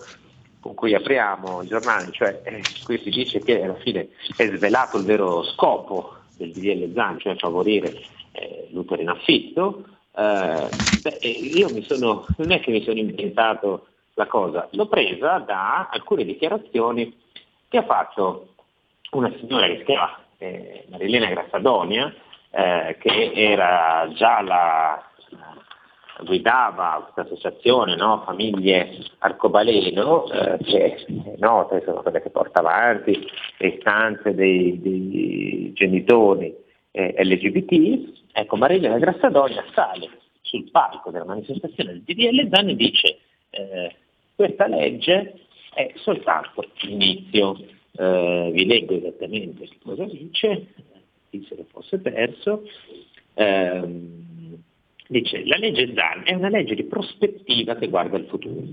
con 0.59 0.75
cui 0.75 0.93
apriamo 0.93 1.63
il 1.63 1.67
giornale, 1.67 2.11
cioè 2.11 2.41
eh, 2.43 2.61
qui 2.83 2.99
si 2.99 3.09
dice 3.09 3.39
che 3.39 3.63
alla 3.63 3.75
fine 3.75 4.09
è 4.37 4.45
svelato 4.55 4.97
il 4.97 5.05
vero 5.05 5.43
scopo 5.43 6.17
del 6.37 6.51
DDL 6.51 6.93
ZAN, 6.93 7.19
cioè 7.19 7.35
favorire 7.35 7.99
eh, 8.33 8.67
l'utero 8.71 9.01
in 9.01 9.09
affitto, 9.09 9.85
eh, 10.15 10.69
beh, 11.01 11.27
io 11.27 11.67
sono, 11.81 12.27
non 12.37 12.51
è 12.51 12.59
che 12.59 12.69
mi 12.69 12.83
sono 12.83 12.99
inventato 12.99 13.87
la 14.13 14.27
cosa, 14.27 14.67
l'ho 14.71 14.87
presa 14.87 15.39
da 15.39 15.89
alcune 15.91 16.25
dichiarazioni 16.25 17.11
che 17.67 17.77
ha 17.77 17.83
fatto 17.85 18.53
una 19.11 19.33
signora 19.39 19.65
che 19.65 19.77
si 19.79 19.83
chiama 19.83 20.19
eh, 20.37 20.85
Marilena 20.89 21.27
Grassadonia, 21.27 22.13
eh, 22.51 22.97
che 22.99 23.31
era 23.33 24.07
già 24.13 24.41
la, 24.41 25.09
guidava 26.23 27.01
questa 27.03 27.21
associazione 27.21 27.95
no? 27.95 28.21
Famiglie 28.25 28.97
Arcobaleno, 29.19 30.29
eh, 30.31 30.57
che 30.63 30.95
è 30.95 31.05
nota, 31.37 31.81
sono 31.83 32.01
quelle 32.01 32.21
che 32.21 32.29
porta 32.29 32.59
avanti 32.59 33.27
le 33.57 33.67
istanze 33.67 34.33
dei, 34.33 34.79
dei 34.81 35.71
genitori 35.73 36.55
eh, 36.91 37.15
LGBT, 37.17 38.27
ecco 38.31 38.55
Marilena 38.55 38.97
Grassadonia 38.97 39.63
sale 39.73 40.09
sul 40.41 40.69
palco 40.71 41.11
della 41.11 41.25
manifestazione 41.25 41.91
del 41.91 42.03
DDL 42.03 42.49
Zan 42.49 42.69
e 42.69 42.75
dice 42.75 43.17
eh, 43.49 43.95
questa 44.35 44.67
legge 44.67 45.39
è 45.73 45.91
soltanto 45.95 46.65
l'inizio, 46.81 47.57
eh, 47.97 48.49
vi 48.53 48.65
leggo 48.65 48.95
esattamente 48.95 49.67
cosa 49.83 50.05
dice, 50.05 50.67
se 51.29 51.55
lo 51.55 51.65
fosse 51.69 51.99
perso, 51.99 52.63
ehm, 53.33 54.34
dice 55.07 55.45
la 55.45 55.57
legge 55.57 55.93
Zan 55.93 56.23
è 56.23 56.33
una 56.33 56.49
legge 56.49 56.75
di 56.75 56.83
prospettiva 56.83 57.75
che 57.75 57.87
guarda 57.87 58.17
il 58.17 58.25
futuro. 58.25 58.63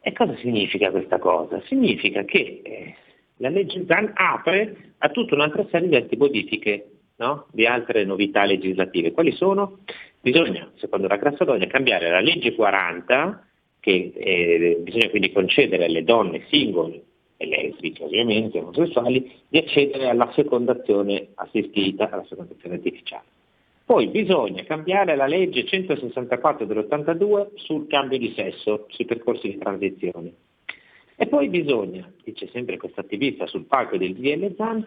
E 0.00 0.12
cosa 0.12 0.36
significa 0.36 0.90
questa 0.90 1.18
cosa? 1.18 1.60
Significa 1.66 2.24
che 2.24 2.60
eh, 2.62 2.94
la 3.38 3.48
legge 3.48 3.84
ZAN 3.86 4.12
apre 4.14 4.94
a 4.98 5.08
tutta 5.08 5.34
un'altra 5.34 5.66
serie 5.68 5.88
di 5.88 5.96
altre 5.96 6.16
modifiche, 6.16 6.90
no? 7.16 7.46
di 7.50 7.66
altre 7.66 8.04
novità 8.04 8.44
legislative. 8.44 9.10
Quali 9.10 9.32
sono? 9.32 9.80
Bisogna, 10.20 10.70
secondo 10.76 11.08
la 11.08 11.16
Grassadonia, 11.16 11.66
cambiare 11.66 12.08
la 12.08 12.20
legge 12.20 12.54
40, 12.54 13.48
che 13.80 14.12
eh, 14.14 14.78
bisogna 14.80 15.08
quindi 15.10 15.32
concedere 15.32 15.86
alle 15.86 16.04
donne 16.04 16.44
singole 16.48 17.02
e 17.36 17.46
lesbiche 17.46 18.04
ovviamente, 18.04 18.58
omosessuali, 18.58 19.30
di 19.48 19.58
accedere 19.58 20.08
alla 20.08 20.30
fecondazione 20.32 21.28
assistita, 21.34 22.10
alla 22.10 22.24
fecondazione 22.24 22.76
artificiale. 22.76 23.35
Poi 23.86 24.08
bisogna 24.08 24.64
cambiare 24.64 25.14
la 25.14 25.28
legge 25.28 25.64
164 25.64 26.66
dell'82 26.66 27.50
sul 27.54 27.86
cambio 27.86 28.18
di 28.18 28.32
sesso, 28.34 28.86
sui 28.88 29.04
percorsi 29.04 29.48
di 29.48 29.58
transizione. 29.58 30.32
E 31.14 31.28
poi 31.28 31.48
bisogna, 31.48 32.12
dice 32.24 32.48
sempre 32.48 32.78
questo 32.78 32.98
attivista 32.98 33.46
sul 33.46 33.66
palco 33.66 33.96
del 33.96 34.16
DL 34.16 34.56
Zan, 34.56 34.84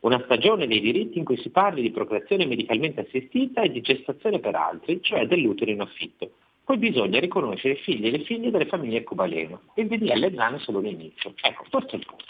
una 0.00 0.22
stagione 0.22 0.68
dei 0.68 0.80
diritti 0.80 1.18
in 1.18 1.24
cui 1.24 1.36
si 1.38 1.50
parli 1.50 1.82
di 1.82 1.90
procreazione 1.90 2.46
medicalmente 2.46 3.00
assistita 3.00 3.62
e 3.62 3.70
di 3.70 3.80
gestazione 3.80 4.38
per 4.38 4.54
altri, 4.54 5.02
cioè 5.02 5.26
dell'utero 5.26 5.72
in 5.72 5.80
affitto. 5.80 6.30
Poi 6.62 6.78
bisogna 6.78 7.18
riconoscere 7.18 7.74
i 7.74 7.78
figli 7.78 8.06
e 8.06 8.10
le 8.12 8.20
figlie 8.20 8.52
delle 8.52 8.66
famiglie 8.66 8.98
arcobaleno. 8.98 9.62
Il 9.74 9.88
DDL 9.88 10.32
Zan 10.36 10.54
è 10.54 10.58
solo 10.60 10.78
l'inizio. 10.78 11.34
Ecco, 11.42 11.64
questo 11.68 11.96
è 11.96 11.98
il 11.98 12.06
punto. 12.06 12.24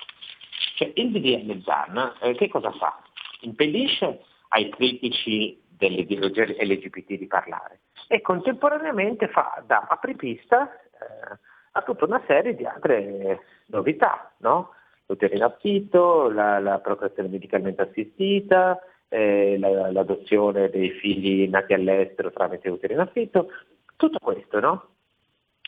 Cioè, 0.77 0.91
il 0.95 1.11
DDL 1.11 1.63
Zan 1.65 2.15
eh, 2.23 2.35
che 2.35 2.49
cosa 2.49 2.73
fa? 2.73 3.03
Impedisce 3.41 4.21
ai 4.49 4.71
critici 4.71 5.67
delle 5.79 6.01
ideologie 6.01 6.57
LGBT 6.59 7.15
di 7.15 7.27
parlare 7.27 7.81
e 8.09 8.21
contemporaneamente 8.21 9.29
fa 9.29 9.63
da 9.67 9.87
apripista 9.89 10.71
eh, 10.71 11.39
a 11.73 11.83
tutta 11.83 12.05
una 12.05 12.23
serie 12.27 12.55
di 12.55 12.67
altre 12.67 13.41
novità, 13.67 14.33
no? 14.39 14.75
l'utero 15.07 15.35
in 15.35 15.43
affitto, 15.43 16.31
la, 16.31 16.59
la 16.59 16.79
procreazione 16.79 17.29
medicalmente 17.29 17.83
assistita, 17.83 18.79
eh, 19.09 19.57
la, 19.59 19.91
l'adozione 19.91 20.69
dei 20.69 20.91
figli 20.91 21.49
nati 21.49 21.73
all'estero 21.73 22.31
tramite 22.31 22.69
utero 22.69 22.93
in 22.93 23.01
affitto, 23.01 23.49
tutto 23.97 24.19
questo, 24.19 24.61
no? 24.61 24.89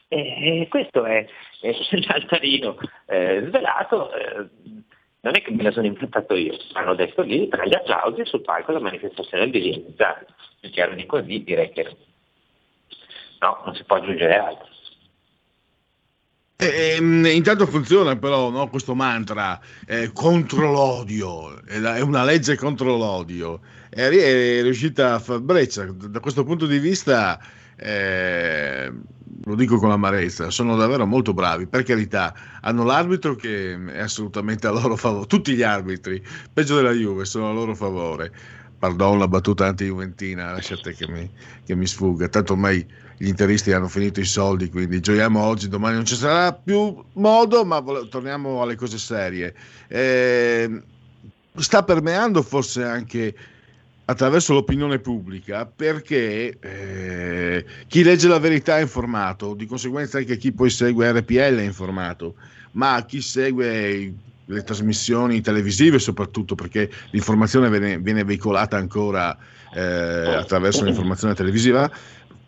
E 0.08 0.66
questo 0.68 1.04
è, 1.04 1.24
è 1.60 1.72
l'altarino 2.08 2.76
eh, 3.06 3.44
svelato, 3.46 4.12
eh, 4.12 4.48
non 5.22 5.36
è 5.36 5.42
che 5.42 5.50
me 5.50 5.62
la 5.62 5.70
sono 5.70 5.86
inventato 5.86 6.34
io, 6.34 6.56
hanno 6.72 6.94
detto 6.94 7.22
lì 7.22 7.48
tra 7.48 7.64
gli 7.64 7.74
applausi 7.74 8.24
sul 8.24 8.40
palco 8.42 8.72
della 8.72 8.84
manifestazione 8.84 9.50
di 9.50 9.60
realizzare. 9.60 10.26
Se 10.60 10.70
chiaro 10.70 10.94
di 10.94 11.06
così 11.06 11.42
direi 11.42 11.70
che 11.70 11.96
no, 13.40 13.62
non 13.64 13.74
si 13.74 13.84
può 13.84 13.96
aggiungere 13.96 14.36
altro. 14.36 14.68
Eh, 16.56 16.96
ehm, 16.96 17.24
intanto 17.24 17.66
funziona 17.66 18.16
però 18.16 18.50
no, 18.50 18.68
questo 18.68 18.94
mantra 18.94 19.58
eh, 19.86 20.10
contro 20.12 20.70
l'odio, 20.70 21.64
è, 21.64 21.78
la- 21.78 22.04
una 22.04 22.22
legge 22.22 22.56
contro 22.56 22.96
l'odio. 22.96 23.60
E 23.88 24.08
è 24.08 24.62
riuscita 24.62 25.14
a 25.14 25.18
far 25.18 25.40
breccia. 25.40 25.84
Da 25.90 26.20
questo 26.20 26.44
punto 26.44 26.66
di 26.66 26.78
vista, 26.78 27.40
eh, 27.80 28.92
lo 29.44 29.54
dico 29.54 29.78
con 29.78 29.90
amarezza, 29.90 30.50
sono 30.50 30.76
davvero 30.76 31.06
molto 31.06 31.32
bravi. 31.32 31.66
Per 31.66 31.82
carità, 31.82 32.34
hanno 32.60 32.84
l'arbitro 32.84 33.34
che 33.34 33.78
è 33.92 34.00
assolutamente 34.00 34.66
a 34.66 34.70
loro 34.70 34.96
favore. 34.96 35.26
Tutti 35.26 35.54
gli 35.54 35.62
arbitri, 35.62 36.22
peggio 36.52 36.76
della 36.76 36.92
Juve, 36.92 37.24
sono 37.24 37.48
a 37.48 37.52
loro 37.52 37.74
favore. 37.74 38.30
Pardon 38.78 39.18
la 39.18 39.28
battuta 39.28 39.66
anti-juventina, 39.66 40.52
lasciate 40.52 40.94
che 40.94 41.06
mi, 41.08 41.30
che 41.64 41.74
mi 41.74 41.86
sfugga. 41.86 42.28
Tanto 42.28 42.52
ormai 42.52 42.86
gli 43.16 43.28
interisti 43.28 43.72
hanno 43.72 43.88
finito 43.88 44.20
i 44.20 44.24
soldi, 44.24 44.70
quindi 44.70 45.00
gioiamo 45.00 45.40
oggi, 45.40 45.68
domani 45.68 45.96
non 45.96 46.06
ci 46.06 46.16
sarà 46.16 46.52
più 46.52 47.02
modo, 47.14 47.64
ma 47.64 47.80
vole- 47.80 48.08
torniamo 48.08 48.62
alle 48.62 48.76
cose 48.76 48.96
serie. 48.96 49.54
Eh, 49.88 50.82
sta 51.56 51.82
permeando 51.82 52.42
forse 52.42 52.84
anche 52.84 53.34
attraverso 54.10 54.54
l'opinione 54.54 54.98
pubblica 54.98 55.66
perché 55.66 56.58
eh, 56.58 57.64
chi 57.86 58.02
legge 58.02 58.26
la 58.26 58.40
verità 58.40 58.78
è 58.78 58.80
informato, 58.80 59.54
di 59.54 59.66
conseguenza 59.66 60.18
anche 60.18 60.36
chi 60.36 60.50
poi 60.50 60.68
segue 60.68 61.12
RPL 61.12 61.58
è 61.58 61.62
informato, 61.62 62.34
ma 62.72 63.04
chi 63.06 63.20
segue 63.20 64.12
le 64.44 64.64
trasmissioni 64.64 65.40
televisive 65.40 66.00
soprattutto 66.00 66.56
perché 66.56 66.90
l'informazione 67.10 67.70
viene, 67.70 67.98
viene 68.00 68.24
veicolata 68.24 68.76
ancora 68.76 69.36
eh, 69.72 69.80
attraverso 69.80 70.84
l'informazione 70.84 71.34
televisiva 71.34 71.88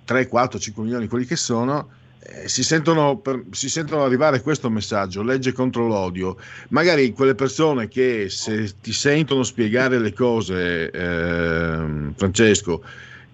3, 0.04 0.26
4, 0.26 0.58
5 0.58 0.82
milioni, 0.82 1.06
quelli 1.06 1.26
che 1.26 1.36
sono, 1.36 1.90
eh, 2.24 2.48
si, 2.48 2.62
sentono 2.62 3.18
per- 3.18 3.44
si 3.50 3.68
sentono 3.68 4.04
arrivare 4.04 4.42
questo 4.42 4.70
messaggio, 4.70 5.22
legge 5.22 5.52
contro 5.52 5.86
l'odio. 5.86 6.36
Magari 6.68 7.12
quelle 7.12 7.34
persone 7.34 7.88
che 7.88 8.28
se 8.28 8.74
ti 8.80 8.92
sentono 8.92 9.42
spiegare 9.42 9.98
le 9.98 10.12
cose, 10.12 10.90
ehm, 10.90 12.14
Francesco, 12.14 12.82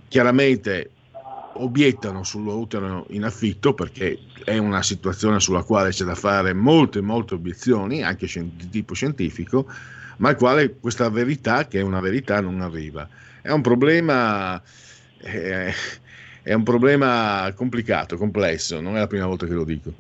chiaramente 0.09 0.91
obiettano 1.61 2.23
sull'utero 2.23 3.07
in 3.11 3.25
affitto 3.25 3.75
perché 3.75 4.19
è 4.45 4.57
una 4.57 4.83
situazione 4.83 5.41
sulla 5.41 5.63
quale 5.63 5.91
c'è 5.91 6.05
da 6.05 6.15
fare 6.15 6.55
molte, 6.55 7.01
molte 7.01 7.35
obiezioni, 7.35 8.03
anche 8.03 8.27
di 8.27 8.69
tipo 8.71 8.95
scientifico, 8.95 9.67
ma 10.19 10.31
al 10.31 10.37
quale 10.37 10.77
questa 10.79 11.11
verità, 11.11 11.67
che 11.67 11.81
è 11.81 11.83
una 11.83 12.01
verità, 12.01 12.41
non 12.41 12.61
arriva. 12.61 13.07
È 13.43 13.51
un 13.51 13.61
problema... 13.61 14.61
eh, 15.21 15.75
è 16.49 16.55
un 16.55 16.63
problema 16.63 17.53
complicato, 17.55 18.17
complesso, 18.17 18.81
non 18.81 18.97
è 18.97 19.01
la 19.01 19.07
prima 19.07 19.27
volta 19.27 19.45
che 19.45 19.53
lo 19.53 19.65
dico. 19.65 19.91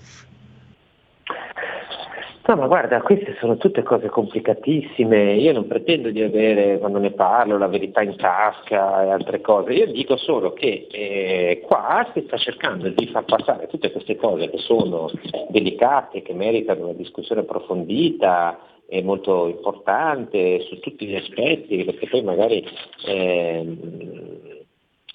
No, 2.46 2.56
ma 2.56 2.66
guarda, 2.66 3.02
queste 3.02 3.36
sono 3.38 3.58
tutte 3.58 3.82
cose 3.82 4.08
complicatissime. 4.08 5.34
Io 5.34 5.52
non 5.52 5.66
pretendo 5.66 6.08
di 6.08 6.22
avere, 6.22 6.78
quando 6.78 6.98
ne 6.98 7.10
parlo, 7.10 7.58
la 7.58 7.66
verità 7.66 8.00
in 8.00 8.16
tasca 8.16 9.04
e 9.04 9.10
altre 9.10 9.42
cose. 9.42 9.74
Io 9.74 9.92
dico 9.92 10.16
solo 10.16 10.54
che 10.54 10.86
eh, 10.90 11.62
qua 11.66 12.10
si 12.14 12.22
sta 12.24 12.38
cercando 12.38 12.88
di 12.88 13.06
far 13.08 13.26
passare 13.26 13.66
tutte 13.66 13.92
queste 13.92 14.16
cose 14.16 14.48
che 14.48 14.56
sono 14.56 15.10
delicate, 15.50 16.22
che 16.22 16.32
meritano 16.32 16.84
una 16.84 16.94
discussione 16.94 17.42
approfondita 17.42 18.58
e 18.86 19.02
molto 19.02 19.48
importante 19.48 20.60
su 20.60 20.80
tutti 20.80 21.04
gli 21.04 21.16
aspetti, 21.16 21.84
perché 21.84 22.06
poi 22.08 22.22
magari 22.22 22.66
ehm, 23.04 24.47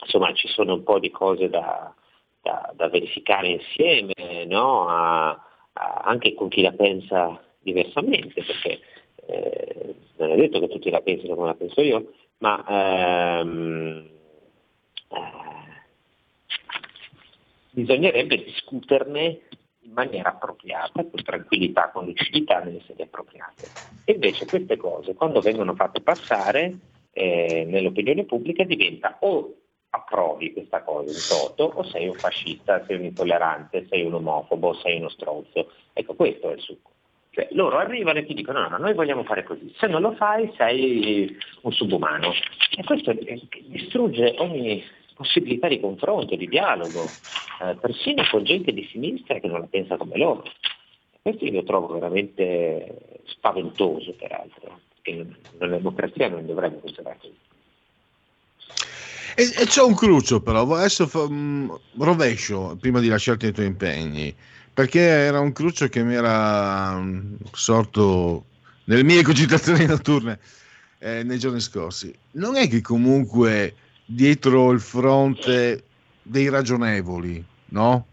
insomma 0.03 0.33
ci 0.33 0.47
sono 0.47 0.73
un 0.73 0.83
po' 0.83 0.99
di 0.99 1.11
cose 1.11 1.49
da, 1.49 1.93
da- 2.41 2.71
da 2.75 2.89
verificare 2.89 3.47
insieme, 3.47 4.45
no? 4.45 4.87
A- 4.87 5.29
a- 5.73 6.01
anche 6.03 6.33
con 6.33 6.49
chi 6.49 6.61
la 6.61 6.71
pensa 6.71 7.41
diversamente, 7.59 8.43
perché 8.43 8.79
eh, 9.25 9.95
non 10.17 10.31
è 10.31 10.35
detto 10.35 10.59
che 10.59 10.67
tutti 10.67 10.89
la 10.89 11.01
pensino 11.01 11.35
come 11.35 11.47
la 11.47 11.55
penso 11.55 11.81
io, 11.81 12.11
ma 12.39 13.39
ehm, 13.39 14.09
eh, 15.09 15.81
bisognerebbe 17.71 18.43
discuterne 18.43 19.39
in 19.81 19.91
maniera 19.91 20.29
appropriata, 20.29 21.03
con 21.05 21.23
tranquillità, 21.23 21.89
con 21.91 22.05
lucidità 22.05 22.59
nelle 22.59 22.81
sedi 22.85 23.01
appropriate. 23.01 23.71
E 24.05 24.13
invece 24.13 24.45
queste 24.47 24.77
cose, 24.77 25.13
quando 25.13 25.41
vengono 25.41 25.73
fatte 25.75 26.01
passare 26.01 26.77
eh, 27.11 27.65
nell'opinione 27.67 28.25
pubblica, 28.25 28.63
diventa 28.63 29.17
o 29.21 29.55
approvi 29.95 30.53
questa 30.53 30.81
cosa 30.81 31.11
in 31.11 31.17
toto 31.27 31.77
o 31.77 31.83
sei 31.83 32.07
un 32.07 32.15
fascista, 32.15 32.83
sei 32.85 32.97
un 32.97 33.03
intollerante, 33.05 33.85
sei 33.89 34.03
un 34.03 34.15
omofobo, 34.15 34.73
sei 34.73 34.97
uno 34.97 35.09
stronzo. 35.09 35.71
Ecco, 35.93 36.15
questo 36.15 36.49
è 36.49 36.53
il 36.53 36.61
succo. 36.61 36.91
Cioè, 37.29 37.47
loro 37.51 37.77
arrivano 37.77 38.19
e 38.19 38.25
ti 38.25 38.33
dicono 38.33 38.61
no, 38.61 38.69
no, 38.69 38.77
noi 38.77 38.93
vogliamo 38.93 39.23
fare 39.23 39.43
così, 39.43 39.73
se 39.77 39.87
non 39.87 40.01
lo 40.01 40.13
fai 40.13 40.51
sei 40.57 41.35
un 41.61 41.71
subumano. 41.71 42.31
E 42.75 42.83
questo 42.83 43.11
eh, 43.11 43.41
distrugge 43.65 44.35
ogni 44.37 44.83
possibilità 45.13 45.67
di 45.67 45.79
confronto, 45.79 46.35
di 46.35 46.47
dialogo, 46.47 47.03
eh, 47.61 47.75
persino 47.75 48.23
con 48.29 48.43
gente 48.43 48.71
di 48.71 48.87
sinistra 48.91 49.39
che 49.39 49.47
non 49.47 49.59
la 49.59 49.67
pensa 49.67 49.97
come 49.97 50.17
loro. 50.17 50.43
Questo 51.21 51.45
io 51.45 51.53
lo 51.53 51.63
trovo 51.63 51.93
veramente 51.93 53.21
spaventoso, 53.25 54.13
peraltro, 54.13 54.79
perché 55.01 55.25
nella 55.59 55.77
democrazia 55.77 56.29
non 56.29 56.45
dovrebbe 56.45 56.79
funzionare 56.79 57.17
così. 57.19 57.51
E, 59.35 59.43
e 59.57 59.65
c'è 59.65 59.81
un 59.81 59.95
cruccio 59.95 60.41
però, 60.41 60.61
adesso 60.75 61.07
fa- 61.07 61.27
mm, 61.27 61.69
rovescio 61.97 62.77
prima 62.79 62.99
di 62.99 63.07
lasciarti 63.07 63.47
i 63.47 63.51
tuoi 63.51 63.65
impegni, 63.65 64.33
perché 64.73 64.99
era 64.99 65.39
un 65.39 65.51
cruccio 65.51 65.87
che 65.87 66.03
mi 66.03 66.13
era 66.13 66.99
mm, 66.99 67.35
sorto 67.51 68.45
nelle 68.85 69.03
mie 69.03 69.23
cogitazioni 69.23 69.85
notturne 69.87 70.39
eh, 70.99 71.23
nei 71.23 71.39
giorni 71.39 71.59
scorsi. 71.59 72.13
Non 72.31 72.55
è 72.55 72.67
che 72.67 72.81
comunque 72.81 73.75
dietro 74.05 74.71
il 74.71 74.79
fronte 74.79 75.83
dei 76.21 76.49
ragionevoli, 76.49 77.43
no? 77.67 78.05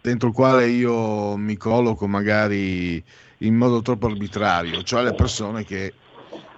Dentro 0.00 0.28
il 0.28 0.34
quale 0.34 0.68
io 0.68 1.36
mi 1.36 1.56
colloco 1.56 2.06
magari 2.06 3.02
in 3.38 3.54
modo 3.54 3.82
troppo 3.82 4.06
arbitrario, 4.06 4.82
cioè 4.82 5.02
le 5.02 5.14
persone 5.14 5.64
che 5.64 5.92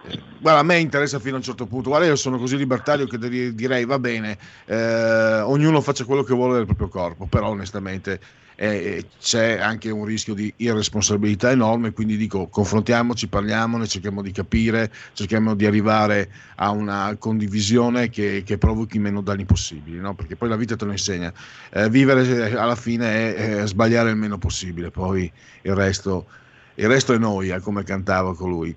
Guarda, 0.02 0.60
a 0.60 0.62
me 0.62 0.78
interessa 0.78 1.18
fino 1.18 1.34
a 1.34 1.36
un 1.38 1.42
certo 1.42 1.66
punto. 1.66 1.90
Guarda, 1.90 2.06
io 2.06 2.16
sono 2.16 2.38
così 2.38 2.56
libertario 2.56 3.06
che 3.06 3.18
di- 3.18 3.54
direi 3.54 3.84
va 3.84 3.98
bene, 3.98 4.38
eh, 4.64 5.40
ognuno 5.40 5.80
faccia 5.82 6.04
quello 6.04 6.22
che 6.22 6.32
vuole 6.34 6.56
del 6.56 6.64
proprio 6.64 6.88
corpo, 6.88 7.26
però 7.26 7.48
onestamente 7.50 8.18
eh, 8.56 9.06
c'è 9.18 9.58
anche 9.58 9.90
un 9.90 10.04
rischio 10.06 10.32
di 10.34 10.52
irresponsabilità 10.56 11.50
enorme, 11.50 11.92
quindi 11.92 12.16
dico 12.16 12.48
confrontiamoci, 12.48 13.28
parliamone, 13.28 13.86
cerchiamo 13.86 14.22
di 14.22 14.32
capire, 14.32 14.90
cerchiamo 15.12 15.54
di 15.54 15.66
arrivare 15.66 16.30
a 16.56 16.70
una 16.70 17.16
condivisione 17.18 18.08
che, 18.08 18.42
che 18.44 18.56
provochi 18.58 18.98
meno 18.98 19.20
danni 19.22 19.44
possibili, 19.44 19.98
no? 19.98 20.14
perché 20.14 20.36
poi 20.36 20.48
la 20.48 20.56
vita 20.56 20.76
te 20.76 20.84
lo 20.86 20.92
insegna. 20.92 21.32
Eh, 21.70 21.88
vivere 21.90 22.22
eh, 22.50 22.56
alla 22.56 22.76
fine 22.76 23.34
è, 23.34 23.60
è 23.62 23.66
sbagliare 23.66 24.10
il 24.10 24.16
meno 24.16 24.38
possibile, 24.38 24.90
poi 24.90 25.30
il 25.62 25.74
resto, 25.74 26.26
il 26.74 26.88
resto 26.88 27.12
è 27.12 27.18
noia, 27.18 27.60
come 27.60 27.82
cantava 27.84 28.34
colui. 28.34 28.74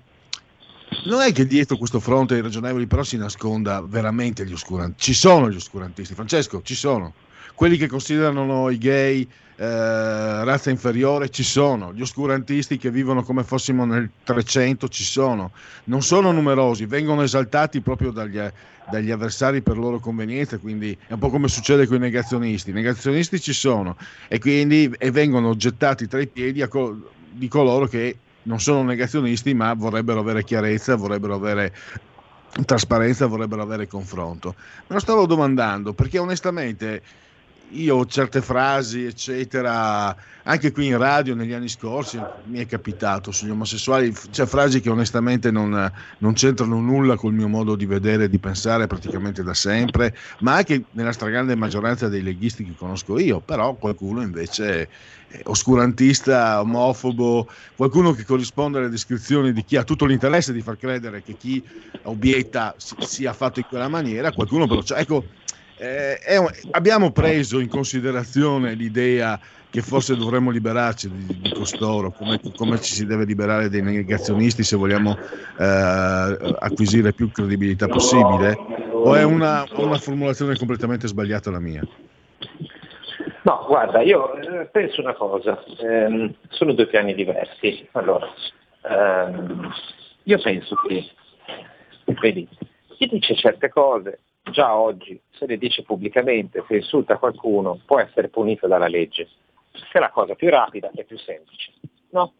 Non 1.06 1.20
è 1.20 1.32
che 1.32 1.46
dietro 1.46 1.76
questo 1.76 2.00
fronte 2.00 2.36
irragionevoli 2.36 2.86
però 2.86 3.02
si 3.02 3.16
nasconda 3.16 3.82
veramente 3.82 4.46
gli 4.46 4.52
oscurantisti. 4.52 5.12
Ci 5.12 5.18
sono 5.18 5.50
gli 5.50 5.56
oscurantisti, 5.56 6.14
Francesco, 6.14 6.62
ci 6.62 6.74
sono. 6.74 7.12
Quelli 7.54 7.76
che 7.76 7.86
considerano 7.86 8.68
i 8.70 8.78
gay 8.78 9.28
eh, 9.56 10.44
razza 10.44 10.70
inferiore 10.70 11.28
ci 11.30 11.44
sono, 11.44 11.92
gli 11.92 12.00
oscurantisti 12.00 12.76
che 12.76 12.90
vivono 12.90 13.22
come 13.22 13.44
fossimo 13.44 13.84
nel 13.84 14.10
300 14.24 14.88
ci 14.88 15.04
sono, 15.04 15.52
non 15.84 16.02
sono 16.02 16.32
numerosi, 16.32 16.86
vengono 16.86 17.22
esaltati 17.22 17.80
proprio 17.80 18.10
dagli, 18.10 18.40
dagli 18.90 19.10
avversari 19.12 19.62
per 19.62 19.78
loro 19.78 20.00
convenienza, 20.00 20.58
quindi 20.58 20.96
è 21.06 21.12
un 21.12 21.20
po' 21.20 21.30
come 21.30 21.46
succede 21.46 21.86
con 21.86 21.96
i 21.96 22.00
negazionisti, 22.00 22.70
i 22.70 22.72
negazionisti 22.72 23.40
ci 23.40 23.52
sono 23.52 23.96
e 24.26 24.40
quindi 24.40 24.92
e 24.98 25.12
vengono 25.12 25.54
gettati 25.54 26.08
tra 26.08 26.20
i 26.20 26.26
piedi 26.26 26.66
co- 26.66 27.10
di 27.30 27.46
coloro 27.46 27.86
che 27.86 28.16
non 28.44 28.60
sono 28.60 28.82
negazionisti 28.82 29.54
ma 29.54 29.74
vorrebbero 29.74 30.20
avere 30.20 30.44
chiarezza, 30.44 30.96
vorrebbero 30.96 31.34
avere 31.34 31.74
trasparenza, 32.64 33.26
vorrebbero 33.26 33.62
avere 33.62 33.86
confronto. 33.86 34.54
Me 34.56 34.94
lo 34.94 35.00
stavo 35.00 35.26
domandando 35.26 35.92
perché 35.92 36.18
onestamente 36.18 37.02
io 37.70 38.06
certe 38.06 38.40
frasi, 38.40 39.04
eccetera, 39.04 40.14
anche 40.44 40.70
qui 40.70 40.86
in 40.86 40.98
radio 40.98 41.34
negli 41.34 41.52
anni 41.52 41.68
scorsi 41.68 42.20
mi 42.44 42.58
è 42.58 42.66
capitato 42.66 43.32
sugli 43.32 43.50
omosessuali, 43.50 44.12
c'è 44.30 44.46
frasi 44.46 44.80
che 44.80 44.90
onestamente 44.90 45.50
non, 45.50 45.90
non 46.18 46.32
c'entrano 46.34 46.80
nulla 46.80 47.16
col 47.16 47.32
mio 47.32 47.48
modo 47.48 47.74
di 47.74 47.86
vedere 47.86 48.24
e 48.24 48.28
di 48.28 48.38
pensare 48.38 48.86
praticamente 48.86 49.42
da 49.42 49.54
sempre, 49.54 50.16
ma 50.40 50.54
anche 50.54 50.84
nella 50.92 51.12
stragrande 51.12 51.56
maggioranza 51.56 52.08
dei 52.08 52.22
leghisti 52.22 52.64
che 52.64 52.74
conosco 52.76 53.18
io, 53.18 53.40
però 53.40 53.74
qualcuno 53.74 54.22
invece 54.22 54.88
è 55.28 55.40
oscurantista, 55.44 56.60
omofobo, 56.60 57.48
qualcuno 57.74 58.12
che 58.12 58.24
corrisponde 58.24 58.78
alle 58.78 58.88
descrizioni 58.88 59.52
di 59.52 59.64
chi 59.64 59.76
ha 59.76 59.82
tutto 59.82 60.04
l'interesse 60.04 60.52
di 60.52 60.62
far 60.62 60.76
credere 60.76 61.22
che 61.22 61.36
chi 61.36 61.64
obietta 62.02 62.74
sia 62.78 63.32
fatto 63.32 63.58
in 63.58 63.66
quella 63.68 63.88
maniera, 63.88 64.32
qualcuno 64.32 64.68
però, 64.68 64.82
cioè, 64.82 65.00
ecco, 65.00 65.24
eh, 65.76 66.38
un, 66.38 66.48
abbiamo 66.70 67.10
preso 67.10 67.58
in 67.58 67.68
considerazione 67.68 68.74
l'idea 68.74 69.38
che 69.70 69.80
forse 69.80 70.14
dovremmo 70.14 70.50
liberarci 70.50 71.10
di, 71.10 71.40
di 71.40 71.52
costoro, 71.52 72.12
come, 72.12 72.40
come, 72.56 72.80
ci 72.80 72.94
si 72.94 73.06
deve 73.06 73.24
liberare 73.24 73.68
dei 73.68 73.82
negazionisti 73.82 74.62
se 74.62 74.76
vogliamo 74.76 75.18
eh, 75.58 76.54
acquisire 76.60 77.12
più 77.12 77.32
credibilità 77.32 77.88
possibile, 77.88 78.56
o 78.92 79.16
è 79.16 79.24
una, 79.24 79.66
una 79.74 79.98
formulazione 79.98 80.56
completamente 80.56 81.08
sbagliata 81.08 81.50
la 81.50 81.58
mia? 81.58 81.84
No, 83.42 83.64
guarda, 83.66 84.00
io 84.00 84.36
eh, 84.36 84.66
penso 84.66 85.00
una 85.00 85.14
cosa, 85.14 85.60
ehm, 85.80 86.32
sono 86.50 86.72
due 86.72 86.86
piani 86.86 87.12
diversi. 87.12 87.88
Allora, 87.92 88.28
ehm, 88.88 89.72
io 90.22 90.38
penso 90.38 90.76
che, 90.86 91.04
vedi, 92.20 92.48
chi 92.96 93.08
dice 93.08 93.34
certe 93.34 93.68
cose 93.70 94.20
già 94.50 94.76
oggi 94.76 95.20
se 95.30 95.46
le 95.46 95.58
dice 95.58 95.82
pubblicamente, 95.82 96.64
se 96.68 96.76
insulta 96.76 97.18
qualcuno, 97.18 97.80
può 97.84 97.98
essere 98.00 98.28
punito 98.28 98.66
dalla 98.66 98.88
legge. 98.88 99.28
Che 99.72 99.98
è 99.98 99.98
la 99.98 100.10
cosa 100.10 100.34
più 100.34 100.48
rapida 100.50 100.90
e 100.94 101.04
più 101.04 101.18
semplice. 101.18 101.72
No? 102.10 102.32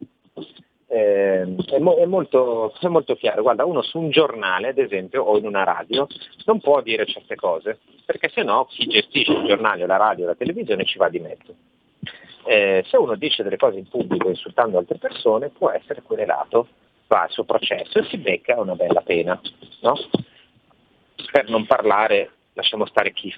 Eh, 0.87 1.43
è, 1.43 1.79
mo- 1.79 1.97
è, 1.97 2.07
molto, 2.07 2.73
è, 2.79 2.87
molto, 2.87 3.17
chiaro. 3.17 3.43
Guarda, 3.43 3.65
uno 3.65 3.83
su 3.83 3.99
un 3.99 4.11
giornale, 4.11 4.69
ad 4.69 4.79
esempio, 4.79 5.25
o 5.25 5.37
in 5.39 5.47
una 5.47 5.65
radio, 5.65 6.07
non 6.45 6.61
può 6.61 6.81
dire 6.83 7.07
certe 7.07 7.35
cose, 7.35 7.81
perché 8.05 8.29
se 8.29 8.43
no 8.43 8.67
chi 8.67 8.87
gestisce 8.87 9.33
il 9.33 9.47
giornale, 9.47 9.87
la 9.87 9.97
radio, 9.97 10.27
la 10.27 10.37
televisione 10.37 10.85
ci 10.85 10.99
va 10.99 11.09
di 11.09 11.19
mezzo. 11.19 11.55
Eh, 12.47 12.85
se 12.87 12.97
uno 12.97 13.17
dice 13.17 13.43
delle 13.43 13.57
cose 13.57 13.79
in 13.79 13.89
pubblico 13.89 14.29
insultando 14.29 14.79
altre 14.79 14.99
persone, 14.99 15.49
può 15.49 15.71
essere 15.71 16.03
querelato, 16.03 16.69
va 17.09 17.23
al 17.23 17.31
suo 17.31 17.45
processo 17.45 17.99
e 17.99 18.05
si 18.05 18.19
becca 18.19 18.61
una 18.61 18.75
bella 18.75 19.01
pena. 19.01 19.41
No? 19.81 19.95
Per 21.31 21.49
non 21.49 21.67
parlare, 21.67 22.31
lasciamo 22.55 22.87
stare 22.87 23.13
chi 23.13 23.35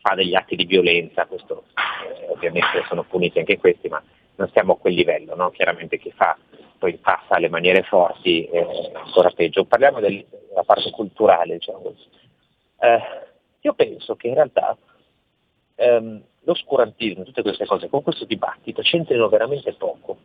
fa 0.00 0.14
degli 0.14 0.34
atti 0.34 0.56
di 0.56 0.64
violenza, 0.64 1.26
questo 1.26 1.64
eh, 1.74 2.30
ovviamente 2.30 2.84
sono 2.88 3.04
puniti 3.04 3.38
anche 3.38 3.58
questi, 3.58 3.88
ma 3.88 4.02
non 4.36 4.48
stiamo 4.48 4.74
a 4.74 4.78
quel 4.78 4.94
livello, 4.94 5.34
no? 5.34 5.50
chiaramente 5.50 5.98
chi 5.98 6.12
fa 6.12 6.36
poi 6.78 6.96
passa 6.98 7.34
alle 7.34 7.48
maniere 7.48 7.82
forti 7.82 8.44
è 8.44 8.64
ancora 8.94 9.30
peggio. 9.30 9.64
Parliamo 9.64 9.98
del, 9.98 10.24
della 10.48 10.62
parte 10.62 10.90
culturale, 10.90 11.54
diciamo 11.54 11.94
eh, 12.80 13.00
io 13.60 13.74
penso 13.74 14.14
che 14.14 14.28
in 14.28 14.34
realtà 14.34 14.76
ehm, 15.74 16.22
l'oscurantismo, 16.44 17.24
tutte 17.24 17.42
queste 17.42 17.66
cose, 17.66 17.88
con 17.88 18.02
questo 18.02 18.24
dibattito 18.24 18.82
c'entrino 18.82 19.28
veramente 19.28 19.72
poco. 19.74 20.16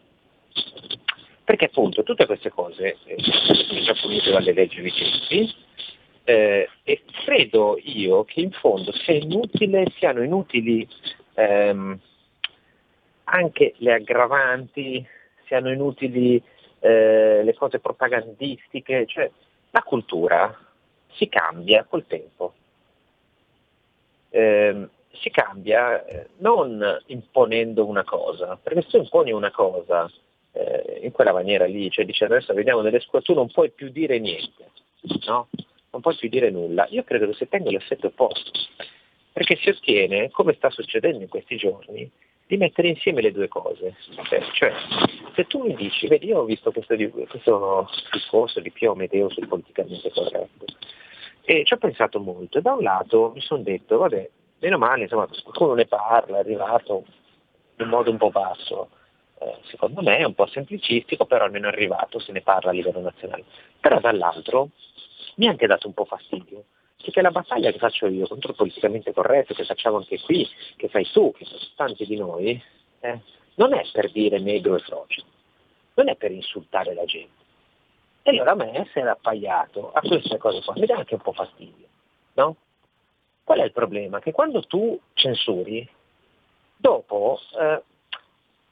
Perché 1.44 1.66
appunto 1.66 2.04
tutte 2.04 2.26
queste 2.26 2.52
cose 2.52 2.98
eh, 3.06 3.16
sono 3.20 3.82
già 3.82 3.94
punite 4.00 4.32
dalle 4.32 4.54
leggi 4.54 4.82
vigenti, 4.82 5.54
eh, 6.24 6.70
e 6.84 7.04
credo 7.26 7.78
io 7.82 8.24
che 8.24 8.42
in 8.42 8.52
fondo 8.52 8.92
sia 8.92 9.14
inutile, 9.14 9.92
siano 9.98 10.24
inutili 10.24 10.88
ehm, 11.34 12.00
anche 13.26 13.74
le 13.78 13.94
aggravanti, 13.94 15.06
siano 15.46 15.72
inutili 15.72 16.42
eh, 16.80 17.42
le 17.44 17.54
cose 17.56 17.80
propagandistiche, 17.80 19.06
cioè 19.06 19.30
la 19.72 19.82
cultura 19.82 20.56
si 21.14 21.28
cambia 21.30 21.84
col 21.84 22.06
tempo. 22.06 22.54
Eh, 24.30 24.88
si 25.12 25.30
cambia 25.30 26.04
eh, 26.06 26.28
non 26.38 26.84
imponendo 27.08 27.86
una 27.86 28.04
cosa, 28.04 28.58
perché 28.62 28.82
se 28.82 28.90
tu 28.90 28.98
imponi 28.98 29.32
una 29.32 29.52
cosa 29.52 30.12
eh, 30.52 31.00
in 31.04 31.12
quella 31.12 31.34
maniera 31.34 31.66
lì, 31.66 31.90
cioè 31.92 32.06
dice 32.06 32.26
adesso 32.26 32.54
vediamo 32.54 32.82
delle 32.82 33.00
scuole, 33.00 33.24
tu 33.24 33.34
non 33.34 33.50
puoi 33.52 33.72
più 33.72 33.90
dire 33.90 34.20
niente, 34.20 34.72
no? 35.26 35.48
Non 36.02 36.16
più 36.18 36.30
dire 36.30 36.50
nulla. 36.50 36.88
Io 36.90 37.04
credo 37.04 37.28
che 37.28 37.34
si 37.34 37.48
tenga 37.48 37.70
l'effetto 37.70 38.08
opposto, 38.08 38.52
perché 39.32 39.56
si 39.58 39.70
ottiene, 39.70 40.32
come 40.32 40.54
sta 40.54 40.70
succedendo 40.70 41.22
in 41.22 41.30
questi 41.30 41.56
giorni, 41.56 42.10
di 42.46 42.58
mettere 42.58 42.90
insieme 42.90 43.22
le 43.22 43.32
due 43.32 43.48
cose. 43.48 43.96
Cioè, 44.28 44.42
cioè 44.54 44.74
se 45.36 45.46
tu 45.46 45.64
mi 45.64 45.76
dici, 45.76 46.08
vedi, 46.08 46.28
io 46.28 46.40
ho 46.40 46.46
visto 46.46 46.72
questo, 46.72 46.96
questo 47.28 47.90
discorso 48.12 48.60
di 48.60 48.72
Pio 48.72 48.96
Medeo 48.96 49.30
sul 49.30 49.48
politicamente 49.48 50.12
corretto 50.12 50.66
e 51.46 51.66
ci 51.66 51.74
ho 51.74 51.78
pensato 51.78 52.20
molto 52.20 52.62
da 52.62 52.74
un 52.74 52.84
lato 52.84 53.32
mi 53.36 53.42
sono 53.42 53.64
detto, 53.64 53.98
vabbè, 53.98 54.30
meno 54.60 54.78
male, 54.78 55.04
insomma, 55.04 55.28
qualcuno 55.28 55.74
ne 55.74 55.86
parla, 55.86 56.38
è 56.38 56.40
arrivato 56.40 57.04
in 57.78 57.88
modo 57.88 58.12
un 58.12 58.18
po' 58.18 58.30
basso. 58.30 58.90
Eh, 59.40 59.58
secondo 59.64 60.02
me 60.02 60.18
è 60.18 60.24
un 60.24 60.36
po' 60.36 60.46
semplicistico, 60.46 61.26
però 61.26 61.44
almeno 61.44 61.68
è 61.68 61.72
arrivato, 61.72 62.20
se 62.20 62.32
ne 62.32 62.40
parla 62.42 62.70
a 62.70 62.74
livello 62.74 63.02
nazionale. 63.02 63.44
Però 63.80 64.00
dall'altro 64.00 64.70
mi 65.36 65.48
ha 65.48 65.52
anche 65.52 65.68
dato 65.68 65.88
un 65.88 65.94
po' 65.94 66.06
fastidio, 66.06 66.66
perché 67.02 67.22
la 67.22 67.32
battaglia 67.32 67.72
che 67.72 67.80
faccio 67.80 68.08
io 68.08 68.28
contro 68.28 68.52
il 68.52 68.58
politicamente 68.58 69.14
corretto, 69.14 69.54
che 69.54 69.66
facciamo 69.66 69.98
anche 69.98 70.20
qui, 70.20 70.48
che 70.78 70.88
fai 70.88 71.10
tu, 71.12 71.34
che 71.34 71.46
sono 71.46 71.60
tanti 71.76 72.06
di 72.06 72.16
noi, 72.16 72.62
eh, 73.02 73.20
non 73.56 73.74
è 73.74 73.84
per 73.92 74.12
dire 74.12 74.40
negro 74.40 74.76
e 74.76 74.80
frocio, 74.80 75.24
non 75.96 76.10
è 76.10 76.16
per 76.16 76.32
insultare 76.32 76.94
la 76.94 77.06
gente. 77.06 77.42
E 78.24 78.32
allora 78.32 78.52
a 78.52 78.56
me 78.56 78.72
essere 78.74 79.10
appaiato 79.10 79.92
a 79.92 80.00
queste 80.00 80.38
cose 80.38 80.64
qua 80.64 80.74
mi 80.78 80.86
dà 80.86 80.96
anche 80.96 81.16
un 81.16 81.22
po' 81.22 81.34
fastidio, 81.34 81.88
no? 82.34 82.56
Qual 83.44 83.60
è 83.60 83.64
il 83.64 83.74
problema? 83.74 84.20
Che 84.20 84.32
quando 84.32 84.62
tu 84.62 84.98
censuri, 85.14 85.88
dopo 86.78 87.40
eh, 87.60 87.84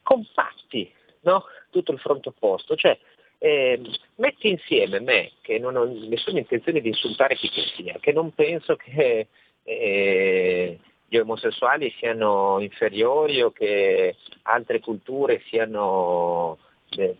compatti 0.01 0.89
no? 1.21 1.43
tutto 1.69 1.91
il 1.91 1.99
fronte 1.99 2.29
opposto, 2.29 2.75
cioè 2.75 2.97
eh, 3.43 3.81
metti 4.17 4.49
insieme 4.49 4.99
me, 4.99 5.31
che 5.41 5.57
non 5.57 5.75
ho 5.75 5.83
nessuna 5.85 6.37
intenzione 6.37 6.79
di 6.79 6.89
insultare 6.89 7.35
chi 7.35 7.49
che 7.49 7.63
sia, 7.75 7.97
che 7.99 8.11
non 8.11 8.35
penso 8.35 8.75
che 8.75 9.27
eh, 9.63 10.79
gli 11.07 11.17
omosessuali 11.17 11.91
siano 11.97 12.59
inferiori 12.59 13.41
o 13.41 13.49
che 13.51 14.15
altre 14.43 14.79
culture 14.79 15.41
siano 15.47 16.59
de, 16.89 17.17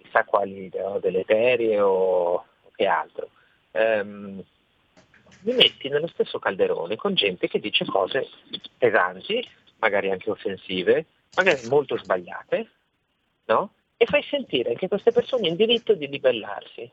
chissà 0.00 0.24
quali 0.24 0.70
no, 0.74 0.98
deleterie 0.98 1.78
o 1.78 2.46
che 2.74 2.86
altro. 2.86 3.28
Um, 3.72 4.42
mi 5.40 5.52
metti 5.52 5.90
nello 5.90 6.06
stesso 6.06 6.38
calderone 6.38 6.96
con 6.96 7.12
gente 7.12 7.48
che 7.48 7.60
dice 7.60 7.84
cose 7.84 8.26
pesanti, 8.78 9.46
magari 9.76 10.10
anche 10.10 10.30
offensive, 10.30 11.04
magari 11.36 11.68
molto 11.68 11.98
sbagliate, 11.98 12.70
no? 13.44 13.72
E 14.04 14.06
fai 14.06 14.22
sentire 14.22 14.70
anche 14.70 14.88
queste 14.88 15.12
persone 15.12 15.48
in 15.48 15.56
diritto 15.56 15.94
di 15.94 16.06
libellarsi. 16.08 16.90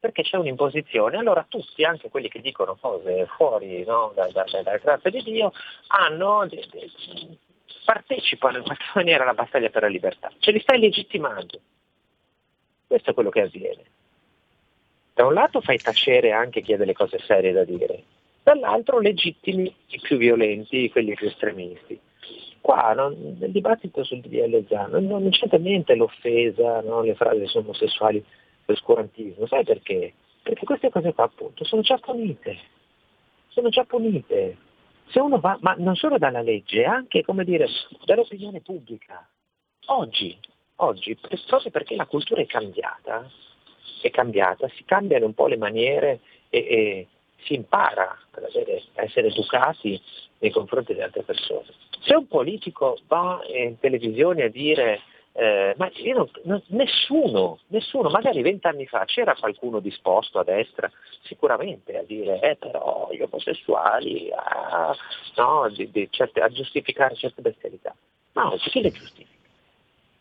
Perché 0.00 0.22
c'è 0.22 0.36
un'imposizione, 0.36 1.16
allora 1.16 1.44
tutti, 1.48 1.84
anche 1.84 2.08
quelli 2.08 2.28
che 2.28 2.40
dicono 2.40 2.76
cose 2.76 3.26
fuori 3.36 3.84
no, 3.84 4.12
da, 4.14 4.28
da, 4.28 4.44
da, 4.50 4.62
dalla 4.62 4.78
grazia 4.78 5.10
di 5.10 5.22
Dio, 5.22 5.52
hanno, 5.88 6.46
de, 6.46 6.66
de, 6.70 6.90
partecipano 7.84 8.58
in 8.58 8.64
qualche 8.64 8.84
maniera 8.94 9.22
alla 9.22 9.34
battaglia 9.34 9.70
per 9.70 9.82
la 9.82 9.88
libertà, 9.88 10.30
ce 10.38 10.50
li 10.52 10.60
stai 10.60 10.78
legittimando. 10.78 11.60
Questo 12.86 13.10
è 13.10 13.14
quello 13.14 13.30
che 13.30 13.42
avviene. 13.42 13.84
Da 15.14 15.26
un 15.26 15.34
lato 15.34 15.60
fai 15.60 15.78
tacere 15.78 16.30
anche 16.30 16.60
chi 16.60 16.72
ha 16.72 16.76
delle 16.76 16.92
cose 16.92 17.18
serie 17.18 17.52
da 17.52 17.64
dire, 17.64 18.02
dall'altro 18.42 19.00
legittimi 19.00 19.72
i 19.88 20.00
più 20.00 20.16
violenti, 20.16 20.90
quelli 20.90 21.14
più 21.14 21.26
estremisti 21.26 22.00
qua 22.68 22.92
non, 22.92 23.36
nel 23.38 23.50
dibattito 23.50 24.04
sul 24.04 24.20
DDL 24.20 24.66
Zan 24.68 24.90
non, 24.90 25.06
non 25.06 25.30
c'entra 25.30 25.56
niente 25.56 25.94
l'offesa, 25.94 26.82
no? 26.82 27.00
le 27.00 27.14
frasi 27.14 27.56
omosessuali, 27.56 28.22
l'oscurantismo, 28.66 29.46
sai 29.46 29.64
perché? 29.64 30.12
Perché 30.42 30.66
queste 30.66 30.90
cose 30.90 31.14
qua 31.14 31.24
appunto 31.24 31.64
sono 31.64 31.80
già 31.80 31.96
punite, 31.96 32.58
sono 33.48 33.70
già 33.70 33.84
punite. 33.84 34.58
Se 35.06 35.18
uno 35.18 35.40
va, 35.40 35.56
ma 35.62 35.76
non 35.78 35.96
solo 35.96 36.18
dalla 36.18 36.42
legge, 36.42 36.84
anche 36.84 37.24
come 37.24 37.44
dire, 37.44 37.66
dall'opinione 38.04 38.60
pubblica. 38.60 39.26
Oggi, 39.86 40.38
oggi, 40.76 41.16
proprio 41.46 41.70
perché 41.70 41.96
la 41.96 42.04
cultura 42.04 42.42
è 42.42 42.46
cambiata, 42.46 43.30
è 44.02 44.10
cambiata, 44.10 44.68
si 44.74 44.84
cambiano 44.84 45.24
un 45.24 45.32
po' 45.32 45.46
le 45.46 45.56
maniere 45.56 46.20
e, 46.50 46.58
e 46.58 47.06
si 47.44 47.54
impara 47.54 48.18
ad 48.30 48.44
avere, 48.44 48.82
a 48.94 49.02
essere 49.02 49.28
educati 49.28 50.00
nei 50.38 50.50
confronti 50.50 50.92
delle 50.92 51.04
altre 51.04 51.22
persone. 51.22 51.66
Se 52.00 52.14
un 52.14 52.26
politico 52.26 52.98
va 53.06 53.40
in 53.52 53.78
televisione 53.78 54.44
a 54.44 54.48
dire 54.48 55.00
eh, 55.32 55.74
ma 55.76 55.88
non, 56.14 56.28
non, 56.44 56.62
nessuno, 56.68 57.60
nessuno, 57.68 58.08
magari 58.08 58.42
vent'anni 58.42 58.86
fa 58.86 59.04
c'era 59.04 59.36
qualcuno 59.36 59.78
disposto 59.78 60.40
a 60.40 60.44
destra 60.44 60.90
sicuramente 61.22 61.96
a 61.96 62.02
dire 62.02 62.40
eh 62.40 62.56
però 62.56 63.08
gli 63.12 63.20
omosessuali 63.20 64.30
a, 64.34 64.96
no, 65.36 65.68
di, 65.68 65.90
di 65.92 66.08
certe, 66.10 66.40
a 66.40 66.48
giustificare 66.48 67.14
certe 67.14 67.40
bestialità. 67.40 67.94
Ma 68.32 68.52
oggi 68.52 68.68
chi 68.68 68.80
le 68.80 68.90
giustifica? 68.90 69.36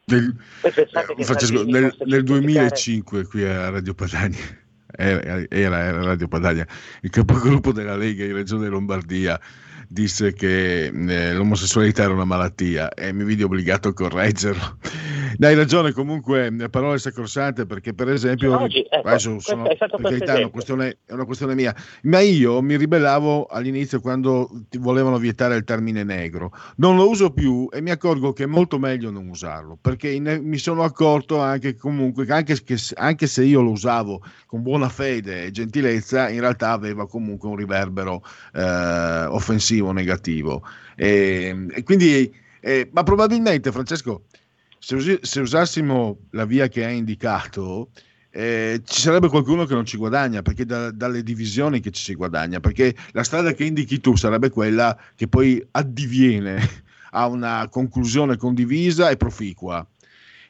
Nel, 0.06 0.36
eh, 0.64 0.72
Francesco, 0.72 1.64
nel, 1.64 1.96
nel 2.06 2.24
2005 2.24 3.26
qui 3.26 3.44
a 3.44 3.70
Radio 3.72 3.94
Padania 3.96 4.66
era, 4.96 5.46
era 5.50 6.04
Radio 6.04 6.28
Padania, 6.28 6.66
il 7.02 7.10
capogruppo 7.10 7.72
della 7.72 7.96
Lega 7.96 8.24
in 8.24 8.34
Regione 8.34 8.68
Lombardia 8.68 9.40
disse 9.88 10.34
che 10.34 10.86
eh, 10.86 11.34
l'omosessualità 11.34 12.04
era 12.04 12.14
una 12.14 12.26
malattia 12.26 12.90
e 12.90 13.14
mi 13.14 13.24
vidi 13.24 13.44
obbligato 13.44 13.90
a 13.90 13.94
correggerlo. 13.94 14.78
Hai 15.40 15.54
ragione, 15.54 15.92
comunque, 15.92 16.52
parole 16.72 16.98
sacrosante 16.98 17.68
perché 17.68 17.94
per 17.94 18.10
esempio, 18.10 18.60
oggi, 18.60 18.80
ecco, 18.90 19.08
adesso 19.08 19.40
sono, 19.40 19.64
per 19.64 19.90
carità, 20.02 20.34
è 20.34 20.40
una, 20.40 20.50
questione, 20.50 20.98
è 21.06 21.14
una 21.14 21.26
questione 21.26 21.54
mia, 21.54 21.76
ma 22.04 22.20
io 22.22 22.60
mi 22.62 22.76
ribellavo 22.76 23.46
all'inizio 23.46 24.02
quando 24.02 24.50
ti 24.68 24.80
volevano 24.80 25.20
vietare 25.20 25.56
il 25.56 25.64
termine 25.64 26.04
negro. 26.04 26.52
Non 26.78 26.96
lo 26.96 27.08
uso 27.08 27.32
più 27.32 27.70
e 27.72 27.82
mi 27.82 27.92
accorgo 27.92 28.34
che 28.34 28.44
è 28.44 28.48
molto 28.48 28.80
meglio 28.80 29.12
non 29.12 29.28
usarlo 29.28 29.78
perché 29.80 30.10
in, 30.10 30.42
mi 30.44 30.58
sono 30.58 30.84
accorto 30.84 31.40
anche 31.40 31.76
comunque 31.76 32.26
che 32.26 32.34
anche, 32.34 32.64
che 32.64 32.78
anche 32.96 33.28
se 33.28 33.44
io 33.44 33.62
lo 33.62 33.72
usavo 33.72 34.24
con 34.48 34.64
buona 34.64 34.90
fede 34.90 35.46
e 35.46 35.52
gentilezza, 35.52 36.30
in 36.30 36.40
realtà 36.40 36.72
aveva 36.72 37.08
comunque 37.08 37.48
un 37.48 37.56
riverbero 37.56 38.24
eh, 38.54 39.26
offensivo 39.26 39.77
positivo 39.78 39.88
o 39.88 39.92
negativo. 39.92 40.64
E, 40.96 41.68
e 41.72 41.84
quindi, 41.84 42.34
eh, 42.60 42.90
ma 42.92 43.04
probabilmente, 43.04 43.72
Francesco, 43.72 44.24
se, 44.80 44.96
usi, 44.96 45.20
se, 45.22 45.40
usassimo 45.42 46.18
la 46.32 46.46
via 46.46 46.68
che 46.68 46.86
hai 46.86 46.98
indicato, 46.98 47.90
eh, 48.32 48.82
ci 48.84 49.02
sarebbe 49.02 49.30
qualcuno 49.30 49.66
che 49.66 49.74
non 49.74 49.86
ci 49.86 49.98
guadagna, 49.98 50.42
perché 50.42 50.66
da, 50.66 50.92
dalle 50.92 51.24
divisioni 51.24 51.80
che 51.80 51.92
ci 51.92 52.04
si 52.04 52.16
guadagna, 52.16 52.60
perché 52.60 52.96
la 53.12 53.24
strada 53.24 53.54
che 53.54 53.66
indichi 53.66 54.00
tu 54.00 54.16
sarebbe 54.16 54.50
quella 54.50 54.98
che 55.16 55.28
poi 55.28 55.66
addiviene 55.72 56.86
a 57.12 57.28
una 57.28 57.68
conclusione 57.70 58.38
condivisa 58.38 59.10
e 59.10 59.18
proficua. 59.18 59.86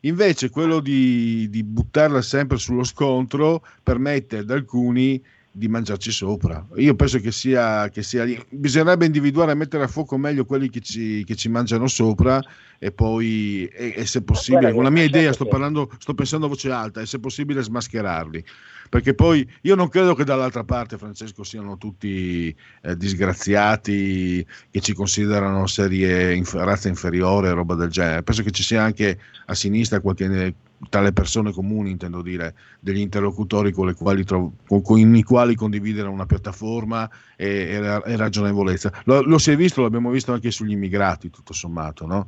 Invece 0.02 0.50
quello 0.52 0.80
di, 0.80 1.50
di 1.50 1.64
buttarla 1.64 2.22
sempre 2.22 2.58
sullo 2.58 2.84
scontro 2.84 3.66
permette 3.82 4.38
ad 4.38 4.52
alcuni 4.52 5.22
di 5.58 5.68
mangiarci 5.68 6.12
sopra. 6.12 6.66
Io 6.76 6.96
penso 6.96 7.20
che 7.20 7.32
sia, 7.32 7.90
che 7.90 8.04
sia 8.04 8.24
lì. 8.24 8.40
Bisognerebbe 8.50 9.08
individuare 9.08 9.54
e 9.54 9.56
mettere 9.56 9.84
a 9.84 9.88
fuoco 9.88 10.16
meglio 10.16 10.46
quelli 10.46 10.70
che 10.70 10.82
ci, 10.82 11.24
che 11.24 11.36
ci 11.36 11.50
mangiano 11.50 11.88
sopra 11.88 12.40
e 12.78 12.92
poi, 12.92 13.66
e, 13.66 13.94
e 13.98 14.06
se 14.06 14.22
possibile, 14.22 14.72
con 14.72 14.84
la 14.84 14.92
mia 14.92 15.04
idea, 15.04 15.34
sto, 15.34 15.48
parlando, 15.48 15.90
sto 15.98 16.14
pensando 16.14 16.46
a 16.46 16.50
voce 16.50 16.70
alta, 16.70 17.02
e 17.02 17.08
se 17.08 17.20
possibile 17.20 17.64
smascherarli. 17.64 18.46
Perché 18.90 19.14
poi 19.14 19.48
io 19.62 19.76
non 19.76 19.90
credo 19.90 20.16
che 20.16 20.24
dall'altra 20.24 20.64
parte, 20.64 20.98
Francesco, 20.98 21.44
siano 21.44 21.78
tutti 21.78 22.56
eh, 22.82 22.98
disgraziati 22.98 24.46
che 24.70 24.80
ci 24.80 24.94
considerano 24.94 25.68
serie 25.68 26.34
inf- 26.36 26.56
razza 26.56 26.88
inferiore, 26.88 27.52
roba 27.52 27.76
del 27.76 27.90
genere. 27.90 28.24
Penso 28.24 28.44
che 28.44 28.52
ci 28.52 28.64
sia 28.64 28.84
anche 28.84 29.20
a 29.46 29.54
sinistra 29.54 30.00
qualche 30.00 30.56
tra 30.90 31.02
le 31.02 31.12
persone 31.12 31.52
comuni, 31.52 31.90
intendo 31.90 32.22
dire, 32.22 32.54
degli 32.80 33.00
interlocutori 33.00 33.72
con, 33.72 33.94
tro- 34.26 34.54
con 34.68 35.16
i 35.16 35.24
quali 35.24 35.56
condividere 35.56 36.08
una 36.08 36.26
piattaforma 36.26 37.10
e, 37.36 37.48
e, 37.48 38.02
e 38.06 38.16
ragionevolezza. 38.16 38.92
Lo, 39.06 39.22
lo, 39.22 39.38
si 39.38 39.52
è 39.52 39.56
visto, 39.56 39.82
l'abbiamo 39.82 40.12
visto 40.12 40.34
anche 40.34 40.52
sugli 40.52 40.72
immigrati, 40.72 41.30
tutto 41.30 41.54
sommato, 41.54 42.06
no? 42.06 42.28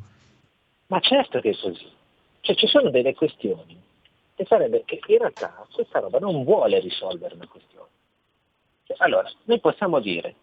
Ma 0.88 1.00
certo 1.00 1.40
che 1.40 1.52
è 1.52 1.56
così. 1.62 1.86
Cioè, 2.42 2.56
ci 2.56 2.68
sono 2.68 2.90
delle 2.90 3.14
questioni 3.14 3.78
che 4.40 4.46
sarebbe 4.46 4.84
che 4.86 5.02
in 5.06 5.18
realtà 5.18 5.68
questa 5.70 6.00
roba 6.00 6.18
non 6.18 6.46
vuole 6.46 6.80
risolvere 6.80 7.36
una 7.36 7.48
questione. 7.48 7.90
Cioè, 8.86 8.96
allora, 9.02 9.30
noi 9.44 9.60
possiamo 9.60 10.00
dire, 10.00 10.36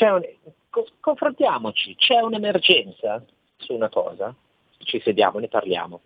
un, 0.00 0.22
co- 0.68 0.88
confrontiamoci, 0.98 1.94
c'è 1.94 2.18
un'emergenza 2.18 3.24
su 3.58 3.74
una 3.74 3.88
cosa, 3.88 4.34
ci 4.78 5.00
sediamo, 5.04 5.38
ne 5.38 5.46
parliamo 5.46 6.00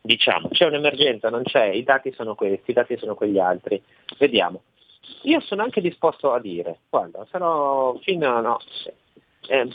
diciamo, 0.00 0.48
c'è 0.48 0.64
un'emergenza, 0.64 1.28
non 1.28 1.42
c'è, 1.42 1.66
i 1.66 1.82
dati 1.82 2.12
sono 2.12 2.34
questi, 2.34 2.70
i 2.70 2.74
dati 2.74 2.96
sono 2.96 3.14
quegli 3.14 3.38
altri, 3.38 3.82
vediamo. 4.16 4.62
Io 5.24 5.40
sono 5.40 5.62
anche 5.62 5.82
disposto 5.82 6.32
a 6.32 6.40
dire, 6.40 6.78
guarda, 6.88 7.26
sarò 7.30 7.94
fino 7.98 8.34
a 8.34 8.40
no, 8.40 8.58
eh, 9.48 9.68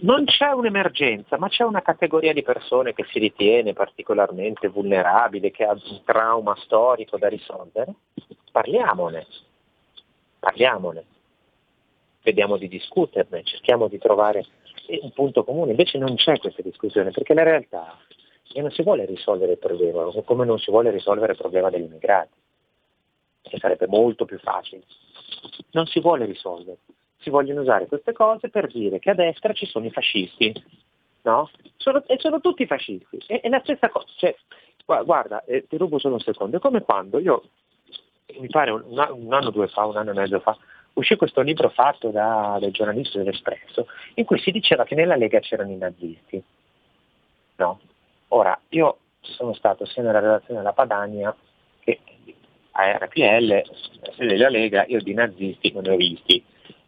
non 0.00 0.24
c'è 0.24 0.50
un'emergenza, 0.50 1.38
ma 1.38 1.48
c'è 1.48 1.64
una 1.64 1.82
categoria 1.82 2.32
di 2.32 2.42
persone 2.42 2.92
che 2.92 3.04
si 3.10 3.18
ritiene 3.18 3.72
particolarmente 3.72 4.68
vulnerabile, 4.68 5.50
che 5.50 5.64
ha 5.64 5.72
un 5.72 6.02
trauma 6.04 6.54
storico 6.56 7.18
da 7.18 7.28
risolvere, 7.28 7.94
parliamone, 8.50 9.26
parliamone, 10.38 11.04
vediamo 12.22 12.56
di 12.56 12.68
discuterne, 12.68 13.42
cerchiamo 13.44 13.88
di 13.88 13.98
trovare 13.98 14.44
un 15.00 15.12
punto 15.12 15.44
comune, 15.44 15.70
invece 15.70 15.98
non 15.98 16.16
c'è 16.16 16.38
questa 16.38 16.62
discussione, 16.62 17.10
perché 17.10 17.34
la 17.34 17.44
realtà 17.44 17.98
e 18.54 18.60
non 18.60 18.70
si 18.70 18.82
vuole 18.82 19.06
risolvere 19.06 19.52
il 19.52 19.58
problema, 19.58 20.04
come 20.24 20.44
non 20.44 20.58
si 20.58 20.70
vuole 20.70 20.90
risolvere 20.90 21.32
il 21.32 21.38
problema 21.38 21.70
degli 21.70 21.84
immigrati, 21.84 22.36
che 23.42 23.58
sarebbe 23.58 23.86
molto 23.86 24.24
più 24.24 24.38
facile. 24.38 24.82
Non 25.70 25.86
si 25.86 26.00
vuole 26.00 26.26
risolvere, 26.26 26.78
si 27.22 27.30
vogliono 27.30 27.62
usare 27.62 27.86
queste 27.86 28.12
cose 28.12 28.48
per 28.48 28.66
dire 28.66 28.98
che 28.98 29.10
a 29.10 29.14
destra 29.14 29.52
ci 29.52 29.66
sono 29.66 29.86
i 29.86 29.90
fascisti, 29.90 30.52
no? 31.22 31.48
Sono, 31.76 32.02
e 32.06 32.18
sono 32.18 32.40
tutti 32.40 32.66
fascisti. 32.66 33.22
E, 33.26 33.40
è 33.40 33.48
la 33.48 33.60
stessa 33.60 33.88
cosa, 33.88 34.06
cioè, 34.16 34.34
guarda, 34.84 35.44
eh, 35.44 35.66
ti 35.66 35.76
rubo 35.76 35.98
solo 35.98 36.14
un 36.14 36.20
secondo, 36.20 36.56
è 36.56 36.60
come 36.60 36.82
quando 36.82 37.18
io, 37.18 37.42
mi 38.38 38.48
pare 38.48 38.70
un, 38.70 38.82
un 38.86 39.32
anno 39.32 39.48
o 39.48 39.50
due 39.50 39.68
fa, 39.68 39.84
un 39.86 39.96
anno 39.96 40.10
e 40.10 40.14
mezzo 40.14 40.40
fa, 40.40 40.56
uscì 40.94 41.16
questo 41.16 41.40
libro 41.40 41.68
fatto 41.70 42.10
da, 42.10 42.58
dai 42.60 42.70
giornalisti 42.70 43.18
dell'Espresso, 43.18 43.86
in 44.14 44.24
cui 44.24 44.38
si 44.38 44.50
diceva 44.50 44.84
che 44.84 44.94
nella 44.94 45.16
Lega 45.16 45.40
c'erano 45.40 45.70
i 45.70 45.76
nazisti. 45.76 46.42
No? 47.56 47.80
Ora, 48.28 48.58
io 48.70 48.98
sono 49.20 49.54
stato 49.54 49.84
sia 49.86 50.02
nella 50.02 50.20
relazione 50.20 50.58
della 50.58 50.72
Padania 50.72 51.34
che 51.80 52.00
a 52.72 52.96
RPL, 52.96 53.62
della 54.16 54.48
Lega, 54.48 54.84
io 54.86 55.00
di 55.02 55.14
nazisti 55.14 55.72
non 55.72 55.82
ne 55.82 55.90
ho 55.90 55.96
visti. 55.96 56.42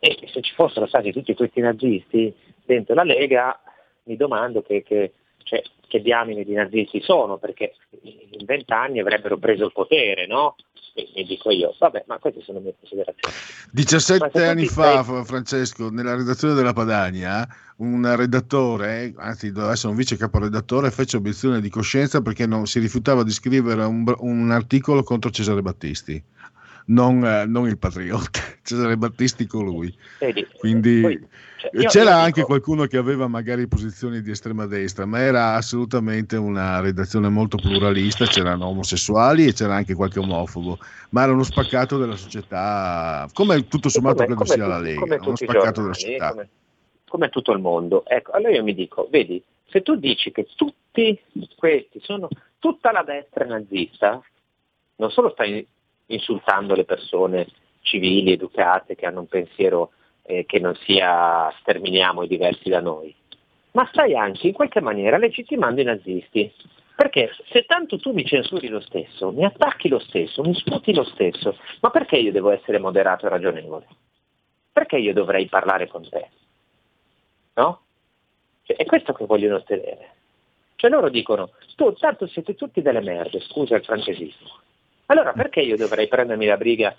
E 0.06 0.28
se 0.30 0.42
ci 0.42 0.52
fossero 0.52 0.86
stati 0.86 1.12
tutti 1.12 1.32
questi 1.32 1.60
nazisti 1.60 2.34
dentro 2.66 2.94
la 2.94 3.04
Lega, 3.04 3.58
mi 4.02 4.16
domando 4.16 4.60
che, 4.60 4.82
che, 4.82 5.14
cioè, 5.44 5.62
che 5.88 6.02
diamine 6.02 6.44
di 6.44 6.52
nazisti 6.52 7.00
sono, 7.00 7.38
perché 7.38 7.72
in 8.02 8.44
vent'anni 8.44 9.00
avrebbero 9.00 9.38
preso 9.38 9.64
il 9.64 9.72
potere, 9.72 10.26
no? 10.26 10.56
E, 10.92 11.24
dico 11.24 11.50
io, 11.50 11.74
vabbè, 11.78 12.04
ma 12.06 12.18
queste 12.18 12.42
sono 12.42 12.58
le 12.58 12.64
mie 12.64 12.74
considerazioni. 12.78 13.34
17 13.72 14.44
anni 14.44 14.66
fa, 14.66 15.02
sei... 15.02 15.24
Francesco, 15.24 15.88
nella 15.88 16.14
redazione 16.14 16.52
della 16.52 16.74
Padania, 16.74 17.48
un 17.78 18.14
redattore, 18.14 19.14
anzi 19.16 19.52
doveva 19.52 19.72
essere 19.72 19.88
un 19.88 19.96
vice 19.96 20.18
caporedattore, 20.18 20.90
fece 20.90 21.16
obiezione 21.16 21.62
di 21.62 21.70
coscienza 21.70 22.20
perché 22.20 22.46
non, 22.46 22.66
si 22.66 22.78
rifiutava 22.78 23.22
di 23.22 23.30
scrivere 23.30 23.84
un, 23.84 24.04
un 24.18 24.50
articolo 24.50 25.02
contro 25.02 25.30
Cesare 25.30 25.62
Battisti. 25.62 26.22
Non, 26.86 27.24
eh, 27.24 27.46
non, 27.46 27.66
il 27.66 27.78
patriota, 27.78 28.40
Cesare 28.62 28.96
Battisti 28.96 29.46
colui. 29.46 29.94
Quindi 30.58 31.00
poi, 31.00 31.28
cioè, 31.72 31.86
c'era 31.86 32.10
io 32.10 32.16
anche 32.16 32.32
dico... 32.32 32.46
qualcuno 32.46 32.84
che 32.86 32.98
aveva 32.98 33.26
magari 33.26 33.66
posizioni 33.66 34.20
di 34.20 34.30
estrema 34.30 34.66
destra, 34.66 35.06
ma 35.06 35.20
era 35.20 35.54
assolutamente 35.54 36.36
una 36.36 36.80
redazione 36.80 37.28
molto 37.28 37.56
pluralista, 37.56 38.26
c'erano 38.26 38.66
omosessuali 38.66 39.46
e 39.46 39.52
c'era 39.52 39.74
anche 39.74 39.94
qualche 39.94 40.18
omofobo, 40.18 40.78
ma 41.10 41.22
era 41.22 41.32
uno 41.32 41.42
spaccato 41.42 41.96
della 41.96 42.16
società, 42.16 43.26
come 43.32 43.66
tutto 43.66 43.88
sommato 43.88 44.24
come, 44.24 44.26
credo 44.26 44.42
come 44.42 44.54
sia 44.54 44.64
tu, 44.64 44.70
la 44.70 44.78
Lega, 44.78 45.24
uno 45.24 45.36
spaccato 45.36 45.80
della 45.80 45.94
società. 45.94 46.30
Come 46.30 46.48
come 47.14 47.28
tutto 47.28 47.52
il 47.52 47.60
mondo. 47.60 48.04
Ecco, 48.06 48.32
allora 48.32 48.54
io 48.54 48.64
mi 48.64 48.74
dico, 48.74 49.06
vedi, 49.08 49.40
se 49.66 49.82
tu 49.82 49.94
dici 49.94 50.32
che 50.32 50.48
tutti 50.56 51.16
questi 51.54 52.00
sono 52.02 52.28
tutta 52.58 52.90
la 52.90 53.04
destra 53.04 53.44
nazista, 53.44 54.20
non 54.96 55.12
solo 55.12 55.30
stai 55.30 55.64
insultando 56.06 56.74
le 56.74 56.84
persone 56.84 57.46
civili, 57.80 58.32
educate, 58.32 58.94
che 58.94 59.06
hanno 59.06 59.20
un 59.20 59.26
pensiero 59.26 59.92
eh, 60.22 60.44
che 60.46 60.58
non 60.58 60.74
sia 60.76 61.52
sterminiamo 61.60 62.22
i 62.22 62.28
diversi 62.28 62.68
da 62.68 62.80
noi, 62.80 63.14
ma 63.72 63.86
stai 63.92 64.16
anche 64.16 64.48
in 64.48 64.52
qualche 64.52 64.80
maniera 64.80 65.18
legittimando 65.18 65.80
i 65.80 65.84
nazisti. 65.84 66.52
Perché 66.96 67.30
se 67.50 67.64
tanto 67.64 67.98
tu 67.98 68.12
mi 68.12 68.24
censuri 68.24 68.68
lo 68.68 68.80
stesso, 68.80 69.32
mi 69.32 69.44
attacchi 69.44 69.88
lo 69.88 69.98
stesso, 69.98 70.42
mi 70.42 70.54
sputi 70.54 70.94
lo 70.94 71.02
stesso, 71.02 71.56
ma 71.80 71.90
perché 71.90 72.16
io 72.16 72.30
devo 72.30 72.50
essere 72.50 72.78
moderato 72.78 73.26
e 73.26 73.30
ragionevole? 73.30 73.86
Perché 74.72 74.98
io 74.98 75.12
dovrei 75.12 75.46
parlare 75.46 75.88
con 75.88 76.08
te? 76.08 76.28
No? 77.54 77.80
Cioè, 78.62 78.76
è 78.76 78.84
questo 78.84 79.12
che 79.12 79.26
vogliono 79.26 79.56
ottenere. 79.56 80.12
Cioè 80.76 80.88
loro 80.88 81.08
dicono, 81.08 81.50
tu 81.74 81.92
tanto 81.94 82.28
siete 82.28 82.54
tutti 82.54 82.80
delle 82.80 83.00
merde, 83.00 83.40
scusa 83.40 83.74
il 83.74 83.84
francesismo. 83.84 84.60
Allora 85.06 85.32
perché 85.32 85.60
io 85.60 85.76
dovrei 85.76 86.08
prendermi 86.08 86.46
la 86.46 86.56
briga 86.56 86.94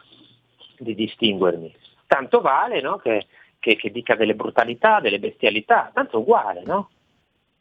di 0.77 0.93
distinguermi? 0.93 1.73
Tanto 2.07 2.41
vale 2.41 2.81
no? 2.81 2.97
che, 2.97 3.27
che, 3.59 3.75
che 3.75 3.91
dica 3.91 4.15
delle 4.15 4.35
brutalità, 4.35 4.99
delle 4.99 5.19
bestialità, 5.19 5.89
tanto 5.93 6.19
uguale, 6.19 6.61
no? 6.63 6.89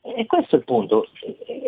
E 0.07 0.27
questo 0.27 0.57
è 0.57 0.59
il 0.59 0.65
punto, 0.67 1.09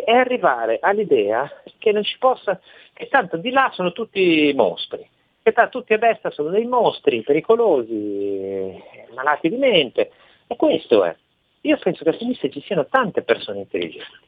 è 0.05 0.11
arrivare 0.11 0.77
all'idea 0.79 1.51
che 1.79 1.91
non 1.91 2.03
ci 2.03 2.19
possa, 2.19 2.59
che 2.93 3.07
tanto 3.07 3.37
di 3.37 3.49
là 3.49 3.71
sono 3.73 3.91
tutti 3.93 4.53
mostri, 4.55 5.09
che 5.41 5.51
tanto 5.53 5.79
tutti 5.79 5.93
a 5.93 5.97
destra 5.97 6.29
sono 6.29 6.49
dei 6.49 6.65
mostri 6.65 7.23
pericolosi, 7.23 8.79
malati 9.15 9.49
di 9.49 9.57
mente. 9.57 10.11
E 10.45 10.55
questo 10.55 11.03
è. 11.03 11.15
Io 11.61 11.77
penso 11.79 12.03
che 12.03 12.11
a 12.11 12.13
sinistra 12.13 12.47
ci 12.49 12.61
siano 12.61 12.85
tante 12.85 13.23
persone 13.23 13.59
intelligenti. 13.59 14.26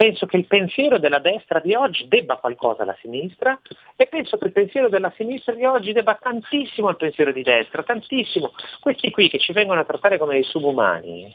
Penso 0.00 0.24
che 0.24 0.38
il 0.38 0.46
pensiero 0.46 0.98
della 0.98 1.18
destra 1.18 1.60
di 1.60 1.74
oggi 1.74 2.08
debba 2.08 2.36
qualcosa 2.36 2.84
alla 2.84 2.96
sinistra 3.02 3.60
e 3.96 4.06
penso 4.06 4.38
che 4.38 4.46
il 4.46 4.52
pensiero 4.52 4.88
della 4.88 5.12
sinistra 5.14 5.52
di 5.52 5.66
oggi 5.66 5.92
debba 5.92 6.18
tantissimo 6.18 6.88
al 6.88 6.96
pensiero 6.96 7.32
di 7.32 7.42
destra, 7.42 7.82
tantissimo. 7.82 8.54
Questi 8.80 9.10
qui 9.10 9.28
che 9.28 9.38
ci 9.38 9.52
vengono 9.52 9.80
a 9.80 9.84
trattare 9.84 10.16
come 10.16 10.32
dei 10.32 10.42
subumani, 10.42 11.34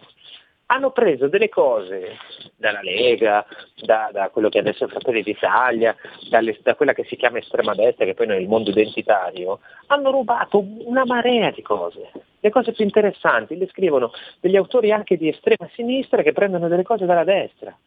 hanno 0.66 0.90
preso 0.90 1.28
delle 1.28 1.48
cose 1.48 2.18
dalla 2.56 2.82
Lega, 2.82 3.46
da, 3.84 4.10
da 4.12 4.30
quello 4.30 4.50
che 4.50 4.58
adesso 4.58 4.86
è 4.86 4.88
Fratelli 4.88 5.22
d'Italia, 5.22 5.96
dalle, 6.28 6.58
da 6.64 6.74
quella 6.74 6.94
che 6.94 7.04
si 7.04 7.18
chiama 7.18 7.38
estrema 7.38 7.76
destra, 7.76 8.06
che 8.06 8.16
poi 8.16 8.30
è 8.30 8.34
il 8.34 8.48
mondo 8.48 8.72
identitario, 8.72 9.60
hanno 9.90 10.10
rubato 10.10 10.66
una 10.86 11.06
marea 11.06 11.52
di 11.52 11.62
cose. 11.62 12.10
Le 12.40 12.50
cose 12.50 12.72
più 12.72 12.84
interessanti 12.84 13.58
le 13.58 13.68
scrivono 13.68 14.12
degli 14.40 14.56
autori 14.56 14.92
anche 14.92 15.18
di 15.18 15.28
estrema 15.28 15.70
sinistra 15.76 16.24
che 16.24 16.34
prendono 16.34 16.68
delle 16.68 16.82
cose 16.82 17.06
dalla 17.06 17.24
destra. 17.24 17.78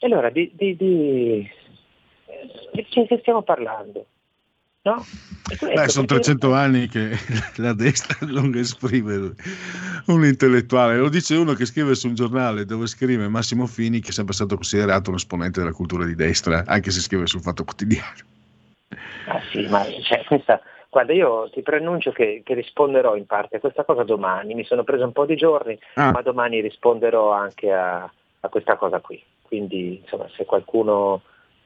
E 0.00 0.06
allora 0.06 0.30
di, 0.30 0.50
di, 0.54 0.76
di, 0.76 1.50
di 2.72 2.86
che 2.88 3.18
stiamo 3.20 3.42
parlando? 3.42 4.06
No? 4.82 5.04
Beh, 5.60 5.88
sono 5.88 6.06
300 6.06 6.52
anni 6.52 6.86
che 6.86 7.10
la 7.56 7.72
destra 7.72 8.26
non 8.26 8.54
esprime 8.54 9.34
un 10.06 10.24
intellettuale. 10.24 10.96
Lo 10.96 11.08
dice 11.08 11.34
uno 11.34 11.54
che 11.54 11.66
scrive 11.66 11.96
su 11.96 12.06
un 12.06 12.14
giornale 12.14 12.64
dove 12.64 12.86
scrive 12.86 13.26
Massimo 13.28 13.66
Fini, 13.66 14.00
che 14.00 14.10
è 14.10 14.12
sempre 14.12 14.34
stato 14.34 14.54
considerato 14.54 15.10
un 15.10 15.16
esponente 15.16 15.60
della 15.60 15.72
cultura 15.72 16.04
di 16.04 16.14
destra, 16.14 16.62
anche 16.66 16.90
se 16.90 17.00
scrive 17.00 17.26
sul 17.26 17.40
Fatto 17.40 17.64
Quotidiano. 17.64 18.16
Ah 19.26 19.40
sì, 19.50 19.66
ma 19.68 19.84
cioè, 20.02 20.24
questa, 20.26 20.60
guarda, 20.88 21.12
io 21.12 21.50
ti 21.50 21.60
preannuncio 21.60 22.12
che, 22.12 22.42
che, 22.44 22.54
risponderò 22.54 23.16
in 23.16 23.26
parte 23.26 23.56
a 23.56 23.60
questa 23.60 23.84
cosa 23.84 24.04
domani. 24.04 24.54
Mi 24.54 24.64
sono 24.64 24.84
preso 24.84 25.04
un 25.04 25.12
po' 25.12 25.26
di 25.26 25.36
giorni, 25.36 25.78
ah. 25.94 26.12
ma 26.12 26.22
domani 26.22 26.60
risponderò 26.60 27.32
anche 27.32 27.72
a, 27.72 28.10
a 28.40 28.48
questa 28.48 28.76
cosa 28.76 29.00
qui. 29.00 29.22
Quindi, 29.48 30.00
insomma, 30.02 30.28
se 30.36 30.44
qualcuno 30.44 31.22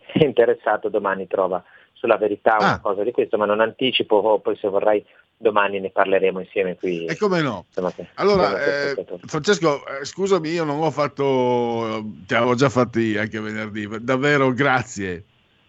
è 0.07 0.25
interessato, 0.25 0.89
domani 0.89 1.27
trova 1.27 1.63
sulla 1.93 2.17
verità 2.17 2.57
una 2.59 2.75
ah. 2.75 2.81
cosa 2.81 3.03
di 3.03 3.11
questo, 3.11 3.37
ma 3.37 3.45
non 3.45 3.61
anticipo, 3.61 4.17
oh, 4.17 4.39
poi 4.39 4.57
se 4.57 4.69
vorrai 4.69 5.05
domani 5.37 5.81
ne 5.81 5.91
parleremo 5.91 6.41
insieme 6.41 6.77
qui. 6.77 7.05
E 7.05 7.17
come 7.17 7.43
no? 7.43 7.67
allora, 8.15 8.65
eh, 8.65 9.05
Francesco, 9.27 9.85
eh, 9.87 10.05
scusami, 10.05 10.49
io 10.49 10.65
non 10.65 10.81
ho 10.81 10.91
fatto, 10.91 12.05
ti 12.27 12.35
avevo 12.35 12.55
già 12.55 12.69
fatti 12.69 13.19
anche 13.19 13.41
venerdì, 13.41 13.89
davvero 14.01 14.53
grazie. 14.53 15.25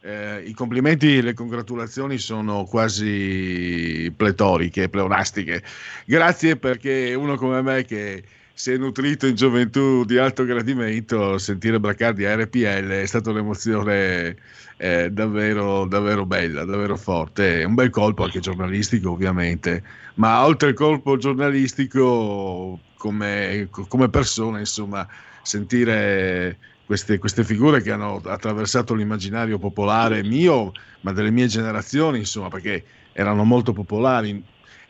Eh, 0.06 0.44
I 0.46 0.54
complimenti 0.54 1.18
e 1.18 1.22
le 1.22 1.34
congratulazioni 1.34 2.18
sono 2.18 2.66
quasi 2.66 4.14
pletoriche, 4.16 4.90
pleonastiche. 4.90 5.64
Grazie 6.06 6.58
perché 6.58 7.14
uno 7.16 7.36
come 7.36 7.62
me 7.62 7.84
che 7.86 8.24
si 8.56 8.72
è 8.72 8.78
nutrito 8.78 9.26
in 9.26 9.36
gioventù 9.36 10.06
di 10.06 10.18
alto 10.18 10.46
gradimento, 10.46 11.38
sentire 11.40 11.80
Bracardi 11.80 12.26
a 12.26 12.36
RPL 12.36 12.88
è 12.88 13.06
stata 13.06 13.32
un'emozione 13.32 14.36
eh, 14.78 15.10
davvero, 15.10 15.86
davvero 15.86 16.26
bella, 16.26 16.64
davvero 16.64 16.96
forte. 16.96 17.64
Un 17.64 17.74
bel 17.74 17.90
colpo 17.90 18.24
anche 18.24 18.40
giornalistico, 18.40 19.12
ovviamente, 19.12 19.84
ma 20.16 20.46
oltre 20.46 20.70
al 20.70 20.76
colpo 20.76 21.18
giornalistico, 21.18 22.80
come, 22.96 23.70
come 23.88 24.10
persona, 24.10 24.60
insomma, 24.60 25.08
sentire 25.42 26.58
queste, 26.86 27.18
queste, 27.18 27.44
figure 27.44 27.82
che 27.82 27.92
hanno 27.92 28.22
attraversato 28.24 28.94
l'immaginario 28.94 29.58
popolare 29.58 30.24
mio, 30.24 30.72
ma 31.02 31.12
delle 31.12 31.32
mie 31.32 31.48
generazioni, 31.48 32.20
insomma, 32.20 32.50
perché 32.50 32.84
erano 33.14 33.44
molto 33.44 33.74
popolari 33.74 34.44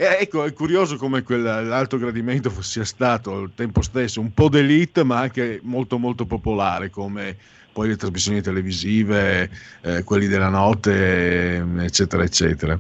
e 0.04 0.24
ecco, 0.24 0.44
è 0.44 0.52
curioso 0.52 0.98
come 0.98 1.24
quell'alto 1.24 1.98
gradimento 1.98 2.50
sia 2.62 2.84
stato 2.84 3.32
al 3.32 3.52
tempo 3.56 3.82
stesso 3.82 4.20
un 4.20 4.34
po' 4.34 4.50
d'elite, 4.50 5.04
ma 5.04 5.20
anche 5.20 5.60
molto 5.64 5.98
molto 5.98 6.26
popolare, 6.26 6.90
come 6.90 7.38
poi 7.72 7.88
le 7.88 7.96
trasmissioni 7.96 8.42
televisive, 8.42 9.50
eh, 9.82 10.04
quelli 10.04 10.28
della 10.28 10.50
notte, 10.50 11.66
eccetera, 11.80 12.24
eccetera. 12.24 12.80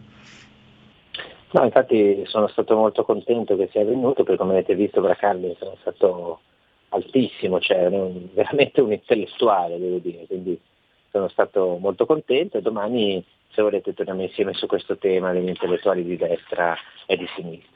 No, 1.51 1.63
infatti 1.63 2.23
sono 2.25 2.47
stato 2.47 2.75
molto 2.75 3.05
contento 3.05 3.55
che 3.55 3.69
sia 3.71 3.85
venuto, 3.85 4.23
perché 4.23 4.39
come 4.39 4.53
avete 4.53 4.75
visto 4.75 5.01
Bracalli 5.01 5.55
sono 5.59 5.77
stato 5.81 6.41
altissimo, 6.89 7.59
cioè 7.59 7.85
un, 7.87 8.27
veramente 8.33 8.81
un 8.81 8.91
intellettuale, 8.91 9.79
devo 9.79 9.97
dire, 9.97 10.25
quindi 10.27 10.59
sono 11.11 11.27
stato 11.29 11.77
molto 11.79 12.05
contento 12.05 12.57
e 12.57 12.61
domani 12.61 13.23
se 13.53 13.61
volete 13.61 13.93
torniamo 13.93 14.23
insieme 14.23 14.53
su 14.53 14.65
questo 14.65 14.97
tema 14.97 15.31
degli 15.31 15.47
intellettuali 15.47 16.03
di 16.03 16.17
destra 16.17 16.75
e 17.05 17.17
di 17.17 17.27
sinistra. 17.35 17.71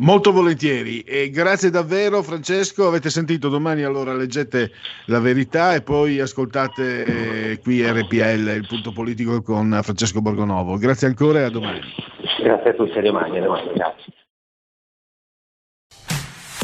Molto 0.00 0.30
volentieri 0.30 1.00
e 1.00 1.28
grazie 1.28 1.70
davvero 1.70 2.22
Francesco, 2.22 2.86
avete 2.86 3.10
sentito 3.10 3.48
domani 3.48 3.82
allora 3.82 4.14
leggete 4.14 4.70
la 5.06 5.18
verità 5.18 5.74
e 5.74 5.82
poi 5.82 6.20
ascoltate 6.20 7.04
eh, 7.04 7.58
qui 7.58 7.82
RPL, 7.82 8.48
il 8.48 8.66
punto 8.68 8.92
politico 8.92 9.42
con 9.42 9.76
Francesco 9.82 10.20
Borgonovo. 10.20 10.76
Grazie 10.76 11.08
ancora 11.08 11.40
e 11.40 11.42
a 11.42 11.50
domani. 11.50 11.80
Grazie 12.40 12.70
a 12.70 12.74
tutti, 12.74 12.96
a 12.96 13.02
domani, 13.02 13.38
a 13.38 13.42
domani 13.42 13.72
grazie. 13.74 14.12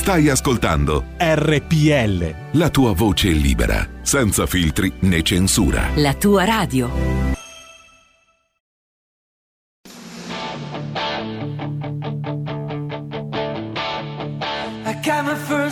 Stai 0.00 0.30
ascoltando 0.30 1.08
RPL. 1.18 2.34
La 2.52 2.70
tua 2.70 2.94
voce 2.94 3.28
libera, 3.28 3.86
senza 4.00 4.46
filtri 4.46 4.90
né 5.00 5.20
censura. 5.20 5.90
La 5.96 6.14
tua 6.14 6.44
radio. 6.46 6.90
I 14.86 14.94
got 15.04 15.26
my 15.26 15.34
first 15.34 15.69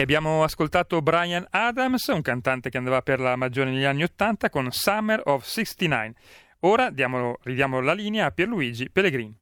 E 0.00 0.02
abbiamo 0.02 0.42
ascoltato 0.44 1.02
Brian 1.02 1.46
Adams, 1.50 2.06
un 2.06 2.22
cantante 2.22 2.70
che 2.70 2.78
andava 2.78 3.02
per 3.02 3.20
la 3.20 3.36
maggiore 3.36 3.70
negli 3.70 3.84
anni 3.84 4.02
80 4.02 4.48
con 4.48 4.70
Summer 4.70 5.20
of 5.26 5.44
69. 5.44 6.14
Ora 6.60 6.88
diamo, 6.88 7.36
ridiamo 7.42 7.82
la 7.82 7.92
linea 7.92 8.24
a 8.24 8.30
Pierluigi 8.30 8.88
Pellegrini. 8.88 9.36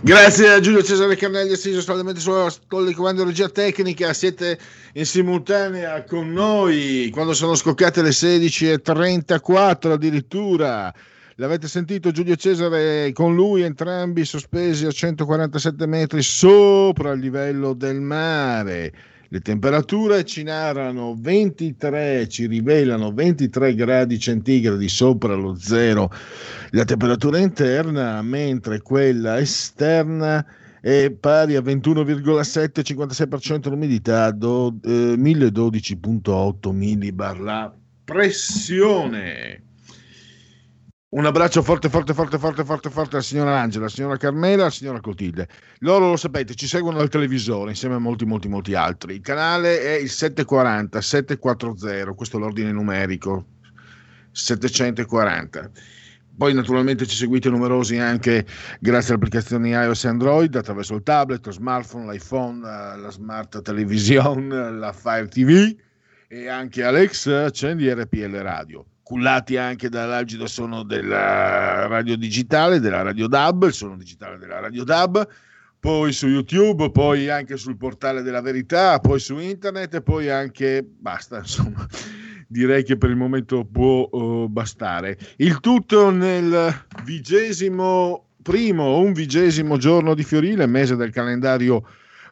Grazie 0.00 0.52
a 0.52 0.60
Giulio 0.60 0.80
Cesare 0.84 1.16
Carnelli, 1.16 1.54
assiso 1.54 1.80
solamente 1.80 2.20
sulla 2.20 2.52
comando 2.94 3.24
regia 3.24 3.48
tecnica, 3.48 4.12
siete 4.12 4.56
in 4.92 5.04
simultanea 5.04 6.04
con 6.04 6.32
noi 6.32 7.10
quando 7.12 7.34
sono 7.34 7.56
scoccate 7.56 8.00
le 8.00 8.10
16.34 8.10 9.90
addirittura. 9.90 10.94
L'avete 11.40 11.68
sentito 11.68 12.10
Giulio 12.10 12.34
Cesare 12.34 13.12
con 13.12 13.32
lui 13.32 13.62
entrambi 13.62 14.24
sospesi 14.24 14.86
a 14.86 14.90
147 14.90 15.86
metri 15.86 16.20
sopra 16.20 17.12
il 17.12 17.20
livello 17.20 17.74
del 17.74 18.00
mare. 18.00 18.92
Le 19.28 19.38
temperature 19.38 20.24
ci 20.24 20.42
narrano 20.42 21.14
23, 21.16 22.26
ci 22.26 22.46
rivelano 22.46 23.12
23 23.12 23.76
gradi 23.76 24.18
centigradi 24.18 24.88
sopra 24.88 25.36
lo 25.36 25.54
zero 25.54 26.10
la 26.70 26.84
temperatura 26.84 27.38
interna, 27.38 28.20
mentre 28.20 28.82
quella 28.82 29.38
esterna 29.38 30.44
è 30.80 31.12
pari 31.12 31.54
a 31.54 31.60
21,7, 31.60 32.80
56% 32.82 33.68
l'umidità, 33.68 34.32
do, 34.32 34.74
eh, 34.82 35.14
1012,8 35.16 36.72
millibar 36.72 37.38
la 37.38 37.72
pressione. 38.04 39.66
Un 41.18 41.26
abbraccio 41.26 41.64
forte, 41.64 41.88
forte, 41.88 42.14
forte, 42.14 42.38
forte, 42.38 42.64
forte, 42.64 42.90
forte 42.90 43.16
alla 43.16 43.24
signora 43.24 43.58
Angela, 43.58 43.86
alla 43.86 43.92
signora 43.92 44.16
Carmela, 44.16 44.62
alla 44.62 44.70
signora 44.70 45.00
Clotilde. 45.00 45.48
Loro 45.80 46.10
lo 46.10 46.16
sapete, 46.16 46.54
ci 46.54 46.68
seguono 46.68 47.00
al 47.00 47.08
televisore 47.08 47.70
insieme 47.70 47.96
a 47.96 47.98
molti, 47.98 48.24
molti, 48.24 48.46
molti 48.46 48.74
altri. 48.74 49.14
Il 49.14 49.20
canale 49.20 49.80
è 49.80 49.94
il 49.98 50.10
740, 50.10 51.00
740, 51.00 52.12
questo 52.12 52.36
è 52.36 52.40
l'ordine 52.40 52.70
numerico, 52.70 53.46
740. 54.30 55.70
Poi 56.36 56.54
naturalmente 56.54 57.04
ci 57.04 57.16
seguite 57.16 57.50
numerosi 57.50 57.98
anche 57.98 58.46
grazie 58.78 59.14
alle 59.14 59.24
applicazioni 59.24 59.70
iOS 59.70 60.04
e 60.04 60.08
Android 60.10 60.54
attraverso 60.54 60.94
il 60.94 61.02
tablet, 61.02 61.44
lo 61.44 61.50
smartphone, 61.50 62.12
l'iPhone, 62.12 62.60
la 62.60 63.10
smart 63.10 63.60
television, 63.62 64.46
la 64.78 64.92
Fire 64.92 65.26
TV 65.26 65.76
e 66.28 66.48
anche 66.48 66.84
Alex 66.84 67.26
accendi 67.26 67.92
RPL 67.92 68.36
Radio 68.36 68.86
cullati 69.08 69.56
anche 69.56 69.88
dall'algido 69.88 70.46
suono 70.46 70.82
della 70.82 71.86
radio 71.86 72.14
digitale, 72.14 72.78
della 72.78 73.00
radio 73.00 73.26
DAB, 73.26 73.64
il 73.64 73.72
suono 73.72 73.96
digitale 73.96 74.36
della 74.36 74.60
radio 74.60 74.84
DAB, 74.84 75.26
poi 75.80 76.12
su 76.12 76.26
YouTube, 76.26 76.90
poi 76.90 77.30
anche 77.30 77.56
sul 77.56 77.78
portale 77.78 78.20
della 78.20 78.42
verità, 78.42 78.98
poi 78.98 79.18
su 79.18 79.38
internet 79.38 79.94
e 79.94 80.02
poi 80.02 80.28
anche 80.28 80.86
basta, 80.86 81.38
insomma, 81.40 81.86
direi 82.46 82.84
che 82.84 82.98
per 82.98 83.08
il 83.08 83.16
momento 83.16 83.64
può 83.64 84.06
uh, 84.10 84.46
bastare. 84.46 85.16
Il 85.36 85.58
tutto 85.60 86.10
nel 86.10 86.84
vigesimo 87.02 88.26
primo, 88.42 88.98
un 88.98 89.14
vigesimo 89.14 89.78
giorno 89.78 90.12
di 90.12 90.22
Fiorile, 90.22 90.66
mese 90.66 90.96
del 90.96 91.12
calendario 91.12 91.82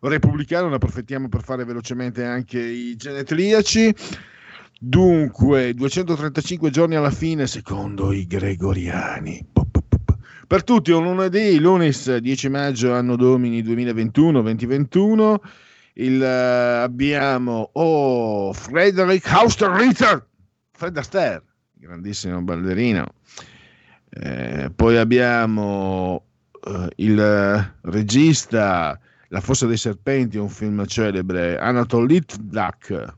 repubblicano, 0.00 0.68
ne 0.68 0.74
approfittiamo 0.74 1.30
per 1.30 1.42
fare 1.42 1.64
velocemente 1.64 2.22
anche 2.22 2.60
i 2.60 2.96
genetriaci. 2.96 3.94
Dunque, 4.78 5.72
235 5.72 6.70
giorni 6.70 6.96
alla 6.96 7.10
fine 7.10 7.46
secondo 7.46 8.12
i 8.12 8.26
gregoriani. 8.26 9.44
Per 10.46 10.64
tutti 10.64 10.90
un 10.90 11.02
lunedì, 11.02 11.58
lunis 11.58 12.14
10 12.14 12.48
maggio, 12.50 12.92
anno 12.92 13.16
domini 13.16 13.62
2021-2021. 13.62 15.36
Il, 15.94 16.20
uh, 16.20 16.82
abbiamo 16.82 17.70
oh, 17.72 18.52
Frederick 18.52 19.26
Hausterritter, 19.32 20.26
Fred 20.72 20.94
Astaire, 20.98 21.42
grandissimo 21.72 22.42
ballerino. 22.42 23.06
Eh, 24.10 24.70
poi 24.76 24.98
abbiamo 24.98 26.26
uh, 26.64 26.86
il 26.96 27.18
uh, 27.18 27.88
regista 27.90 29.00
La 29.28 29.40
fossa 29.40 29.66
dei 29.66 29.78
serpenti, 29.78 30.36
un 30.36 30.50
film 30.50 30.84
celebre, 30.84 31.58
Anatol 31.58 32.06
Litvak, 32.06 33.14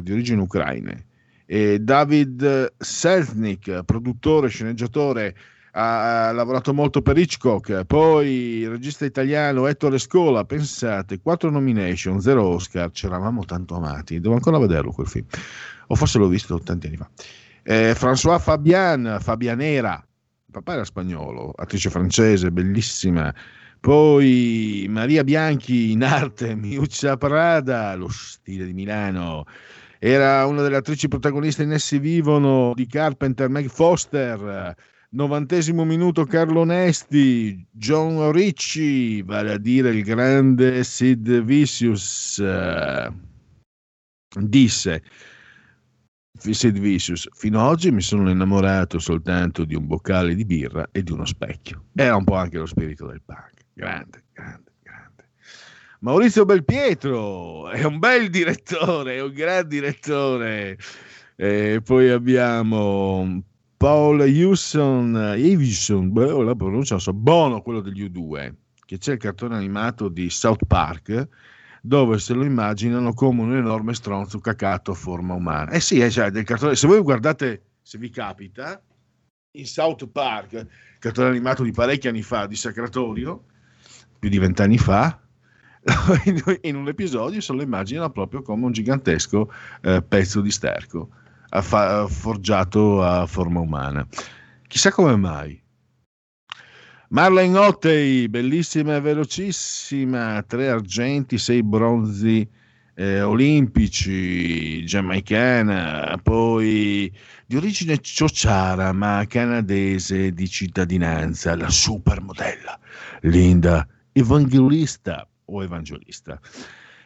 di 0.00 0.12
origini 0.12 0.40
ucraine. 0.40 1.04
E 1.46 1.78
David 1.78 2.74
Selznick, 2.76 3.84
produttore, 3.84 4.48
sceneggiatore, 4.48 5.34
ha, 5.72 6.32
lavorato 6.32 6.74
molto 6.74 7.02
per 7.02 7.16
Hitchcock. 7.18 7.84
Poi 7.84 8.28
il 8.60 8.70
regista 8.70 9.04
italiano 9.04 9.66
Ettore 9.66 9.98
Scola, 9.98 10.44
pensate, 10.44 11.20
quattro 11.20 11.50
nomination, 11.50 12.20
zero 12.20 12.44
Oscar, 12.44 12.90
ci 12.90 13.06
eravamo 13.06 13.44
tanto 13.44 13.76
amati. 13.76 14.20
Devo 14.20 14.34
ancora 14.34 14.58
vederlo 14.58 14.90
quel 14.90 15.06
film, 15.06 15.26
o 15.88 15.94
forse 15.94 16.18
l'ho 16.18 16.28
visto 16.28 16.58
tanti 16.58 16.86
anni 16.88 16.96
fa. 16.96 17.08
Eh, 17.62 17.94
François 17.94 18.40
Fabian, 18.40 19.18
Fabianera, 19.20 20.04
papà 20.50 20.74
era 20.74 20.84
spagnolo, 20.84 21.52
attrice 21.54 21.90
francese, 21.90 22.50
bellissima. 22.50 23.32
Poi 23.78 24.86
Maria 24.88 25.22
Bianchi 25.22 25.92
in 25.92 26.02
arte, 26.02 26.54
Miuccia 26.54 27.16
Prada, 27.16 27.94
lo 27.94 28.08
stile 28.08 28.64
di 28.66 28.72
Milano. 28.72 29.44
Era 29.98 30.44
una 30.46 30.62
delle 30.62 30.76
attrici 30.76 31.08
protagoniste 31.08 31.62
in 31.62 31.72
Essi 31.72 31.98
Vivono 31.98 32.72
di 32.74 32.86
Carpenter, 32.86 33.48
Meg 33.48 33.68
Foster. 33.68 34.74
Novantesimo 35.08 35.84
minuto 35.84 36.24
Carlo 36.24 36.64
Nesti, 36.64 37.66
John 37.70 38.32
Ricci, 38.32 39.22
vale 39.22 39.52
a 39.52 39.58
dire 39.58 39.90
il 39.90 40.02
grande 40.02 40.84
Sid 40.84 41.42
Vicious, 41.42 42.38
eh, 42.40 43.12
disse 44.40 45.02
Sid 46.38 46.78
Vicious, 46.78 47.28
fino 47.32 47.60
ad 47.60 47.66
oggi 47.68 47.90
mi 47.92 48.02
sono 48.02 48.28
innamorato 48.28 48.98
soltanto 48.98 49.64
di 49.64 49.74
un 49.74 49.86
boccale 49.86 50.34
di 50.34 50.44
birra 50.44 50.86
e 50.92 51.02
di 51.02 51.12
uno 51.12 51.24
specchio. 51.24 51.84
Era 51.94 52.16
un 52.16 52.24
po' 52.24 52.34
anche 52.34 52.58
lo 52.58 52.66
spirito 52.66 53.06
del 53.06 53.22
punk, 53.24 53.64
grande, 53.72 54.24
grande, 54.32 54.32
grande. 54.32 54.65
Maurizio 56.00 56.44
Belpietro 56.44 57.70
è 57.70 57.82
un 57.84 57.98
bel 57.98 58.28
direttore, 58.28 59.16
è 59.16 59.22
un 59.22 59.32
gran 59.32 59.66
direttore. 59.66 60.76
E 61.36 61.80
poi 61.82 62.10
abbiamo 62.10 63.42
Paul 63.76 64.20
Hewson, 64.20 65.16
Avison, 65.16 66.12
beh, 66.12 66.44
la 66.44 66.54
pronuncia 66.54 66.98
so, 66.98 67.14
buono 67.14 67.62
quello 67.62 67.80
degli 67.80 68.04
U2, 68.04 68.52
che 68.84 68.98
c'è 68.98 69.12
il 69.12 69.18
cartone 69.18 69.56
animato 69.56 70.08
di 70.08 70.28
South 70.28 70.66
Park, 70.66 71.28
dove 71.80 72.18
se 72.18 72.34
lo 72.34 72.44
immaginano 72.44 73.14
come 73.14 73.42
un 73.42 73.56
enorme 73.56 73.94
stronzo 73.94 74.38
cacato 74.38 74.90
a 74.90 74.94
forma 74.94 75.32
umana. 75.32 75.70
Eh 75.70 75.80
sì, 75.80 76.00
eh, 76.00 76.10
cioè, 76.10 76.30
del 76.30 76.44
cartone, 76.44 76.76
se 76.76 76.86
voi 76.86 77.00
guardate, 77.00 77.62
se 77.80 77.96
vi 77.96 78.10
capita, 78.10 78.82
in 79.52 79.66
South 79.66 80.06
Park, 80.08 80.66
cartone 80.98 81.28
animato 81.28 81.62
di 81.62 81.70
parecchi 81.70 82.08
anni 82.08 82.22
fa, 82.22 82.46
di 82.46 82.56
Sacratorio, 82.56 83.44
più 84.18 84.28
di 84.28 84.38
vent'anni 84.38 84.76
fa, 84.76 85.20
in 86.62 86.76
un 86.76 86.88
episodio 86.88 87.40
se 87.40 87.52
lo 87.52 87.62
immaginano 87.62 88.10
proprio 88.10 88.42
come 88.42 88.64
un 88.64 88.72
gigantesco 88.72 89.52
eh, 89.82 90.02
pezzo 90.02 90.40
di 90.40 90.50
sterco 90.50 91.08
fa- 91.62 92.06
forgiato 92.06 93.02
a 93.02 93.26
forma 93.26 93.60
umana. 93.60 94.06
Chissà 94.66 94.90
come 94.90 95.16
mai. 95.16 95.62
Marlene 97.08 97.56
Ottey, 97.56 98.26
bellissima 98.26 98.96
e 98.96 99.00
velocissima, 99.00 100.42
tre 100.42 100.68
argenti, 100.68 101.38
sei 101.38 101.62
bronzi 101.62 102.48
eh, 102.94 103.22
olimpici, 103.22 104.84
giamaicana, 104.84 106.18
poi 106.20 107.12
di 107.46 107.56
origine 107.56 108.00
ciociara 108.00 108.92
ma 108.92 109.24
canadese 109.28 110.32
di 110.32 110.48
cittadinanza, 110.48 111.54
la 111.54 111.70
supermodella 111.70 112.76
Linda 113.20 113.86
Evangelista 114.12 115.28
o 115.46 115.62
Evangelista. 115.62 116.40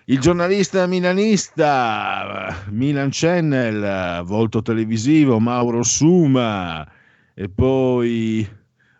Il 0.06 0.18
giornalista 0.18 0.86
milanista 0.86 2.64
Milan 2.70 3.10
Channel, 3.12 4.24
volto 4.24 4.60
televisivo 4.60 5.38
Mauro 5.38 5.82
Suma 5.82 6.86
e 7.34 7.48
poi 7.48 8.48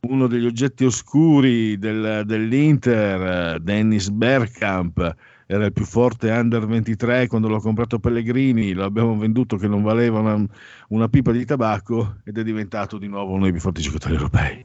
uno 0.03 0.27
degli 0.29 0.47
oggetti 0.47 0.85
oscuri 0.85 1.79
del, 1.79 2.23
dell'Inter, 2.25 3.61
Dennis 3.61 4.09
Bergkamp, 4.09 5.17
era 5.47 5.65
il 5.65 5.73
più 5.73 5.85
forte 5.85 6.31
under 6.31 6.65
23 6.65 7.27
quando 7.27 7.49
l'ho 7.49 7.59
comprato 7.59 7.99
Pellegrini, 7.99 8.73
lo 8.73 8.85
abbiamo 8.85 9.17
venduto 9.19 9.57
che 9.57 9.67
non 9.67 9.83
valeva 9.83 10.21
una, 10.21 10.47
una 10.91 11.09
pipa 11.09 11.33
di 11.33 11.45
tabacco 11.45 12.19
ed 12.23 12.39
è 12.39 12.45
diventato 12.45 12.99
di 12.99 13.09
nuovo 13.09 13.33
uno 13.33 13.43
dei 13.43 13.51
più 13.53 13.61
forti 13.61 13.83
giocatori 13.83 14.15
europei. 14.15 14.65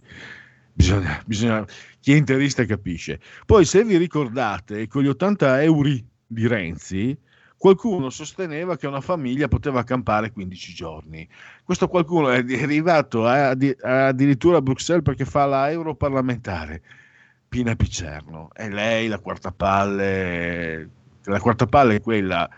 Bisogna, 0.77 1.21
bisogna, 1.25 1.65
chi 2.01 2.11
è 2.11 2.15
interista 2.17 2.65
capisce. 2.65 3.21
Poi 3.45 3.63
se 3.63 3.85
vi 3.85 3.95
ricordate, 3.95 4.87
con 4.87 5.03
gli 5.03 5.07
80 5.07 5.63
euro 5.63 5.89
di 6.27 6.47
Renzi, 6.47 7.17
qualcuno 7.57 8.09
sosteneva 8.09 8.75
che 8.75 8.85
una 8.85 8.99
famiglia 8.99 9.47
poteva 9.47 9.79
accampare 9.79 10.33
15 10.33 10.73
giorni. 10.73 11.25
Questo 11.63 11.87
qualcuno 11.87 12.29
è 12.29 12.39
arrivato 12.61 13.25
a, 13.25 13.51
addirittura 13.51 14.57
a 14.57 14.61
Bruxelles 14.61 15.03
perché 15.03 15.23
fa 15.23 15.45
la 15.45 15.71
europarlamentare. 15.71 16.81
Pina 17.47 17.73
Picerno. 17.75 18.49
È 18.51 18.67
lei 18.67 19.07
la 19.07 19.19
quarta 19.19 19.51
palle. 19.51 20.89
La 21.23 21.39
quarta 21.39 21.67
palle 21.67 21.95
è 21.95 22.01
quella 22.01 22.49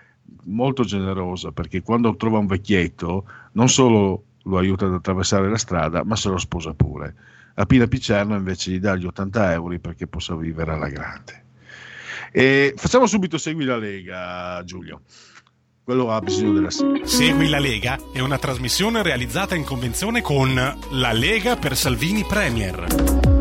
molto 0.46 0.84
generosa 0.84 1.52
perché 1.52 1.84
quando 1.84 2.16
trova 2.16 2.40
un 2.40 2.48
vecchietto 2.48 3.30
non 3.52 3.70
solo 3.70 4.24
lo 4.42 4.58
aiuta 4.58 4.88
ad 4.88 4.94
attraversare 4.94 5.48
la 5.50 5.58
strada, 5.58 6.04
ma 6.04 6.16
se 6.16 6.30
lo 6.30 6.40
sposa 6.40 6.74
pure. 6.74 7.36
A 7.60 7.66
Pina 7.66 7.88
Picerno 7.88 8.36
invece 8.36 8.72
gli 8.72 8.80
dà 8.80 8.96
gli 8.96 9.06
80 9.06 9.54
euro 9.54 9.80
perché 9.80 10.06
possa 10.06 10.36
vivere 10.36 10.74
alla 10.74 10.90
grande. 10.90 11.46
E 12.32 12.74
facciamo 12.78 13.08
subito 13.08 13.40
Segui 13.40 13.66
la 13.66 13.78
Lega, 13.78 14.62
Giulio. 14.64 15.02
Quello 15.84 16.12
ha 16.12 16.20
bisogno 16.20 16.54
della 16.54 16.70
sigla. 16.70 17.06
Segui 17.06 17.50
la 17.50 17.60
Lega 17.60 17.98
è 18.14 18.20
una 18.20 18.38
trasmissione 18.38 19.02
realizzata 19.02 19.56
in 19.56 19.64
convenzione 19.64 20.22
con 20.22 20.54
La 20.92 21.14
Lega 21.14 21.56
per 21.56 21.76
Salvini 21.76 22.24
Premier. 22.26 23.37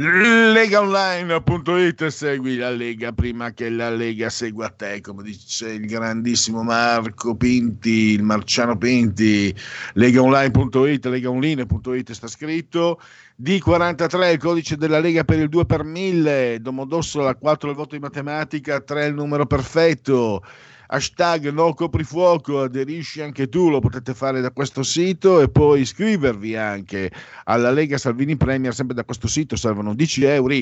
Legaonline.it 0.00 2.06
segui 2.06 2.56
la 2.56 2.70
Lega 2.70 3.10
prima 3.10 3.52
che 3.52 3.68
la 3.68 3.90
Lega 3.90 4.30
segua 4.30 4.68
te, 4.68 5.00
come 5.00 5.24
dice 5.24 5.72
il 5.72 5.86
grandissimo 5.86 6.62
Marco 6.62 7.34
Pinti, 7.34 8.12
il 8.12 8.22
Marciano 8.22 8.78
Pinti. 8.78 9.52
Legaonline.it, 9.94 11.04
legaonline.it 11.04 12.12
sta 12.12 12.28
scritto. 12.28 13.00
D43 13.42 14.30
il 14.30 14.38
codice 14.38 14.76
della 14.76 15.00
Lega 15.00 15.24
per 15.24 15.40
il 15.40 15.48
2 15.48 15.66
per 15.66 15.82
1000, 15.82 16.60
Domodossola 16.60 17.34
4 17.34 17.70
il 17.70 17.74
voto 17.74 17.96
di 17.96 18.00
matematica, 18.00 18.80
3 18.80 19.06
il 19.06 19.14
numero 19.14 19.46
perfetto. 19.46 20.44
Hashtag 20.90 21.50
no 21.50 21.74
coprifuoco, 21.74 22.62
aderisci 22.62 23.20
anche 23.20 23.50
tu, 23.50 23.68
lo 23.68 23.78
potete 23.78 24.14
fare 24.14 24.40
da 24.40 24.50
questo 24.50 24.82
sito 24.82 25.42
e 25.42 25.50
poi 25.50 25.82
iscrivervi 25.82 26.56
anche 26.56 27.12
alla 27.44 27.70
Lega 27.70 27.98
Salvini 27.98 28.38
Premier, 28.38 28.74
sempre 28.74 28.94
da 28.94 29.04
questo 29.04 29.28
sito, 29.28 29.54
servono 29.54 29.94
10 29.94 30.24
euro, 30.24 30.54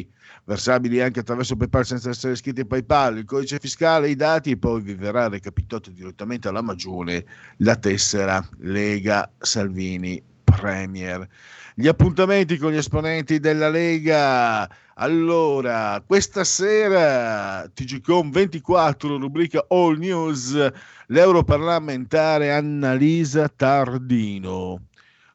versabili 0.44 1.00
anche 1.00 1.20
attraverso 1.20 1.54
PayPal 1.54 1.86
senza 1.86 2.10
essere 2.10 2.32
iscritti 2.32 2.62
a 2.62 2.64
PayPal, 2.64 3.18
il 3.18 3.24
codice 3.24 3.60
fiscale, 3.60 4.08
i 4.08 4.16
dati 4.16 4.50
e 4.50 4.56
poi 4.56 4.80
vi 4.80 4.94
verrà 4.94 5.28
recapitato 5.28 5.90
direttamente 5.90 6.48
alla 6.48 6.60
Magione 6.60 7.24
la 7.58 7.76
tessera 7.76 8.44
Lega 8.58 9.30
Salvini 9.38 10.34
Premier. 10.58 11.26
Gli 11.74 11.86
appuntamenti 11.86 12.56
con 12.56 12.72
gli 12.72 12.76
esponenti 12.76 13.38
della 13.38 13.68
Lega. 13.68 14.68
Allora, 14.94 16.02
questa 16.06 16.42
sera 16.42 17.68
TGCOM 17.68 18.30
24, 18.30 19.18
rubrica 19.18 19.64
All 19.68 19.98
News, 19.98 20.72
l'europarlamentare 21.08 22.52
Annalisa 22.52 23.48
Tardino. 23.54 24.80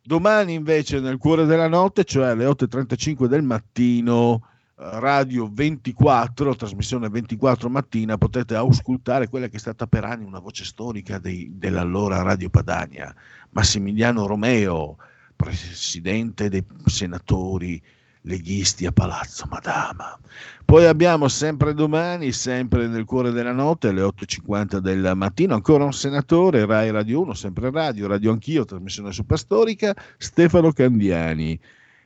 Domani 0.03 0.53
invece 0.53 0.99
nel 0.99 1.17
cuore 1.17 1.45
della 1.45 1.67
notte, 1.67 2.03
cioè 2.03 2.29
alle 2.29 2.45
8.35 2.45 3.25
del 3.25 3.43
mattino, 3.43 4.41
Radio 4.83 5.47
24, 5.53 6.55
trasmissione 6.55 7.07
24 7.07 7.69
mattina, 7.69 8.17
potete 8.17 8.55
auscultare 8.55 9.29
quella 9.29 9.47
che 9.47 9.57
è 9.57 9.59
stata 9.59 9.85
per 9.85 10.05
anni 10.05 10.23
una 10.23 10.39
voce 10.39 10.65
storica 10.65 11.19
dei, 11.19 11.51
dell'allora 11.53 12.23
Radio 12.23 12.49
Padania, 12.49 13.13
Massimiliano 13.51 14.25
Romeo, 14.25 14.97
presidente 15.41 16.49
dei 16.49 16.63
senatori 16.85 17.81
leghisti 18.21 18.85
a 18.85 18.91
Palazzo 18.91 19.47
Madama. 19.49 20.17
Poi 20.63 20.85
abbiamo 20.85 21.27
sempre 21.27 21.73
domani, 21.73 22.31
sempre 22.31 22.87
nel 22.87 23.05
cuore 23.05 23.31
della 23.31 23.51
notte, 23.51 23.87
alle 23.87 24.03
8.50 24.03 24.77
del 24.77 25.13
mattino, 25.15 25.55
ancora 25.55 25.83
un 25.83 25.93
senatore, 25.93 26.65
Rai 26.65 26.91
Radio 26.91 27.21
1, 27.21 27.33
sempre 27.33 27.71
Radio, 27.71 28.07
Radio 28.07 28.31
Anch'io, 28.31 28.65
trasmissione 28.65 29.11
superstorica, 29.11 29.95
Stefano 30.17 30.71
Candiani. 30.71 31.59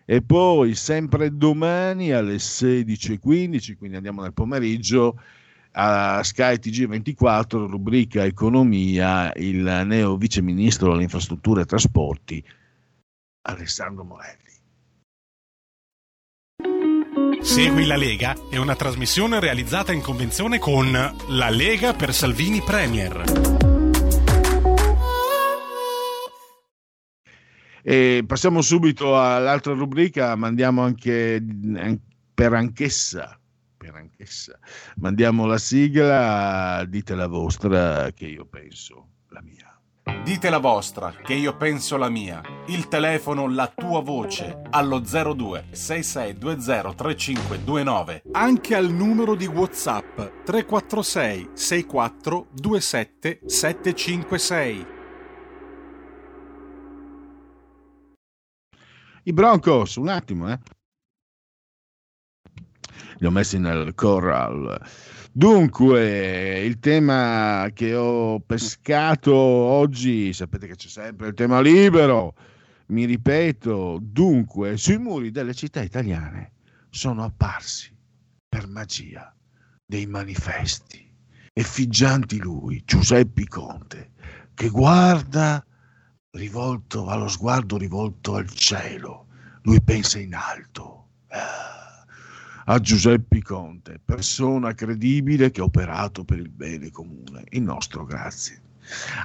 E 0.05 0.21
poi 0.21 0.73
sempre 0.73 1.35
domani 1.35 2.11
alle 2.11 2.35
16.15, 2.35 3.75
quindi 3.77 3.97
andiamo 3.97 4.21
nel 4.21 4.33
pomeriggio, 4.33 5.19
a 5.77 6.23
Sky 6.23 6.53
TG24, 6.53 7.67
rubrica 7.67 8.23
Economia, 8.23 9.33
il 9.35 9.83
neo 9.85 10.15
viceministro 10.15 10.91
delle 10.91 11.03
infrastrutture 11.03 11.63
e 11.63 11.65
trasporti, 11.65 12.43
Alessandro 13.47 14.03
Morelli. 14.03 14.43
Segui 17.41 17.85
la 17.85 17.95
Lega 17.95 18.35
è 18.49 18.57
una 18.57 18.75
trasmissione 18.75 19.39
realizzata 19.39 19.91
in 19.91 20.01
convenzione 20.01 20.57
con 20.57 20.91
La 20.91 21.49
Lega 21.49 21.93
per 21.93 22.11
Salvini 22.11 22.61
Premier. 22.61 23.23
E 27.83 28.23
passiamo 28.25 28.61
subito 28.63 29.19
all'altra 29.19 29.73
rubrica, 29.73 30.35
mandiamo 30.35 30.81
anche 30.81 31.39
per 32.33 32.53
anch'essa, 32.53 33.39
per 33.77 33.93
anch'essa, 33.93 34.57
mandiamo 34.95 35.45
la 35.45 35.59
sigla, 35.59 36.83
dite 36.87 37.13
la 37.13 37.27
vostra 37.27 38.11
che 38.11 38.25
io 38.25 38.45
penso. 38.45 39.09
Dite 40.23 40.51
la 40.51 40.59
vostra, 40.59 41.11
che 41.23 41.33
io 41.33 41.57
penso 41.57 41.97
la 41.97 42.09
mia. 42.09 42.39
Il 42.67 42.87
telefono, 42.87 43.49
la 43.49 43.71
tua 43.73 44.01
voce, 44.01 44.61
allo 44.69 44.99
02 44.99 45.69
6620 45.71 46.95
3529. 46.95 48.23
Anche 48.31 48.75
al 48.75 48.91
numero 48.91 49.33
di 49.35 49.47
WhatsApp 49.47 50.43
346 50.43 51.49
64 51.53 52.47
27 52.53 53.39
756. 53.45 54.85
I 59.23 59.33
Broncos, 59.33 59.95
un 59.95 60.09
attimo, 60.09 60.51
eh. 60.51 60.59
Li 63.17 63.25
ho 63.25 63.31
messi 63.31 63.57
nel 63.57 63.93
corral. 63.95 64.79
Dunque, 65.31 66.59
il 66.59 66.79
tema 66.79 67.69
che 67.73 67.93
ho 67.95 68.39
pescato 68.39 69.33
oggi, 69.33 70.31
sapete 70.33 70.67
che 70.67 70.75
c'è 70.75 70.87
sempre 70.87 71.27
il 71.27 71.33
tema 71.33 71.59
libero, 71.59 72.35
mi 72.87 73.05
ripeto, 73.05 73.99
dunque, 74.01 74.77
sui 74.77 74.97
muri 74.97 75.31
delle 75.31 75.53
città 75.53 75.81
italiane 75.81 76.53
sono 76.89 77.23
apparsi 77.23 77.93
per 78.47 78.67
magia 78.67 79.35
dei 79.85 80.05
manifesti 80.05 81.05
effiggianti 81.57 82.37
lui, 82.39 82.83
Giuseppe 82.85 83.47
Conte, 83.47 84.11
che 84.53 84.67
guarda 84.67 85.65
rivolto 86.31 87.07
allo 87.07 87.29
sguardo 87.29 87.77
rivolto 87.77 88.35
al 88.35 88.49
cielo, 88.49 89.27
lui 89.61 89.81
pensa 89.81 90.19
in 90.19 90.35
alto. 90.35 91.07
Ah 91.29 91.74
a 92.67 92.79
Giuseppe 92.79 93.41
Conte, 93.41 93.99
persona 94.03 94.73
credibile 94.73 95.51
che 95.51 95.61
ha 95.61 95.65
operato 95.65 96.23
per 96.23 96.39
il 96.39 96.49
bene 96.49 96.89
comune. 96.89 97.43
Il 97.49 97.61
nostro 97.61 98.05
grazie. 98.05 98.59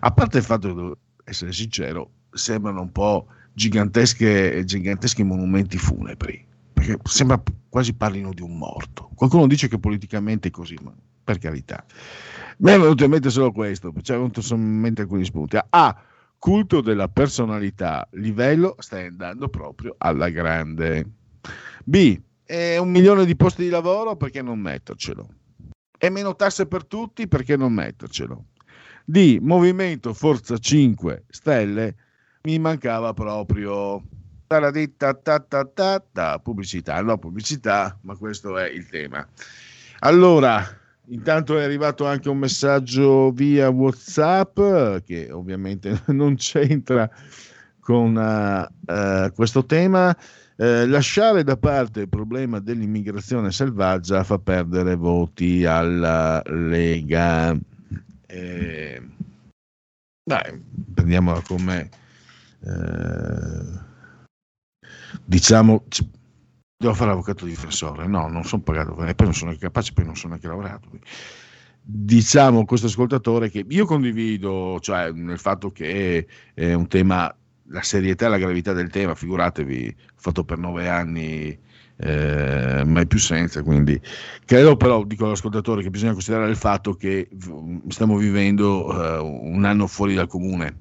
A 0.00 0.10
parte 0.10 0.38
il 0.38 0.44
fatto 0.44 0.74
che, 0.74 0.96
essere 1.24 1.52
sincero, 1.52 2.10
sembrano 2.32 2.82
un 2.82 2.92
po' 2.92 3.26
giganteschi 3.52 5.22
monumenti 5.22 5.78
funebri, 5.78 6.44
perché 6.72 6.98
sembra 7.04 7.42
quasi 7.68 7.94
parlino 7.94 8.32
di 8.32 8.42
un 8.42 8.58
morto. 8.58 9.10
Qualcuno 9.14 9.46
dice 9.46 9.68
che 9.68 9.78
politicamente 9.78 10.48
è 10.48 10.50
così, 10.50 10.76
ma 10.82 10.92
per 11.24 11.38
carità. 11.38 11.84
Mi 12.58 12.72
è 12.72 12.78
venuto 12.78 13.04
in 13.04 13.10
mente 13.10 13.30
solo 13.30 13.52
questo, 13.52 13.92
ci 14.02 14.12
è 14.12 14.16
venuto 14.16 14.42
in 14.54 14.60
mente 14.60 15.02
alcuni 15.02 15.24
spunti. 15.24 15.58
A. 15.68 16.02
Culto 16.38 16.80
della 16.80 17.08
personalità, 17.08 18.08
livello 18.12 18.74
stai 18.78 19.08
andando 19.08 19.48
proprio 19.48 19.94
alla 19.98 20.30
grande. 20.30 21.06
B 21.84 22.18
e 22.50 22.78
un 22.78 22.90
milione 22.90 23.24
di 23.24 23.36
posti 23.36 23.62
di 23.62 23.68
lavoro, 23.68 24.16
perché 24.16 24.42
non 24.42 24.58
mettercelo? 24.58 25.28
E 25.96 26.10
meno 26.10 26.34
tasse 26.34 26.66
per 26.66 26.84
tutti, 26.84 27.28
perché 27.28 27.56
non 27.56 27.72
mettercelo? 27.72 28.46
Di 29.04 29.38
Movimento 29.40 30.12
Forza 30.12 30.58
5 30.58 31.26
Stelle 31.28 31.94
mi 32.42 32.58
mancava 32.58 33.14
proprio 33.14 34.02
ta 34.48 35.14
ta 35.14 36.02
ta 36.12 36.38
pubblicità, 36.40 37.00
no 37.02 37.18
pubblicità, 37.18 37.96
ma 38.02 38.16
questo 38.16 38.58
è 38.58 38.68
il 38.68 38.88
tema. 38.88 39.24
Allora, 40.00 40.60
intanto 41.06 41.56
è 41.56 41.62
arrivato 41.62 42.04
anche 42.04 42.28
un 42.28 42.38
messaggio 42.38 43.30
via 43.30 43.68
WhatsApp 43.68 44.58
che 45.04 45.30
ovviamente 45.30 46.02
non 46.08 46.34
c'entra 46.34 47.08
con 47.78 48.16
uh, 48.16 48.92
uh, 48.92 49.32
questo 49.34 49.64
tema. 49.64 50.16
Eh, 50.60 50.86
lasciare 50.86 51.42
da 51.42 51.56
parte 51.56 52.00
il 52.00 52.10
problema 52.10 52.58
dell'immigrazione 52.58 53.50
selvaggia 53.50 54.22
fa 54.24 54.38
perdere 54.38 54.94
voti 54.94 55.64
alla 55.64 56.42
Lega. 56.44 57.58
Eh, 58.26 59.02
dai, 60.22 60.62
prendiamola 60.92 61.40
come 61.40 61.88
eh, 62.62 63.80
diciamo 65.24 65.84
devo 66.76 66.94
fare 66.94 67.08
l'avvocato 67.08 67.46
difensore 67.46 68.06
no 68.06 68.28
non 68.28 68.44
sono 68.44 68.62
pagato 68.62 69.02
e 69.02 69.14
poi 69.14 69.26
non 69.26 69.34
sono 69.34 69.56
capace 69.56 69.94
poi 69.94 70.04
non 70.04 70.14
sono 70.14 70.34
neanche 70.34 70.46
lavorato 70.46 70.88
diciamo 71.80 72.66
questo 72.66 72.86
ascoltatore 72.86 73.50
che 73.50 73.64
io 73.66 73.86
condivido 73.86 74.78
cioè 74.80 75.10
nel 75.10 75.38
fatto 75.38 75.72
che 75.72 76.26
è 76.52 76.74
un 76.74 76.86
tema 76.86 77.34
la 77.70 77.82
serietà 77.82 78.26
e 78.26 78.28
la 78.28 78.38
gravità 78.38 78.72
del 78.72 78.90
tema, 78.90 79.14
figuratevi, 79.14 79.94
fatto 80.16 80.44
per 80.44 80.58
nove 80.58 80.88
anni, 80.88 81.58
eh, 81.96 82.82
mai 82.84 83.06
più 83.06 83.18
senza, 83.18 83.62
quindi. 83.62 84.00
Credo 84.44 84.76
però, 84.76 85.04
dico 85.04 85.26
all'ascoltatore, 85.26 85.82
che 85.82 85.90
bisogna 85.90 86.12
considerare 86.12 86.50
il 86.50 86.56
fatto 86.56 86.94
che 86.94 87.28
stiamo 87.88 88.16
vivendo 88.16 88.90
eh, 88.90 89.18
un 89.18 89.64
anno 89.64 89.86
fuori 89.86 90.14
dal 90.14 90.26
comune, 90.26 90.76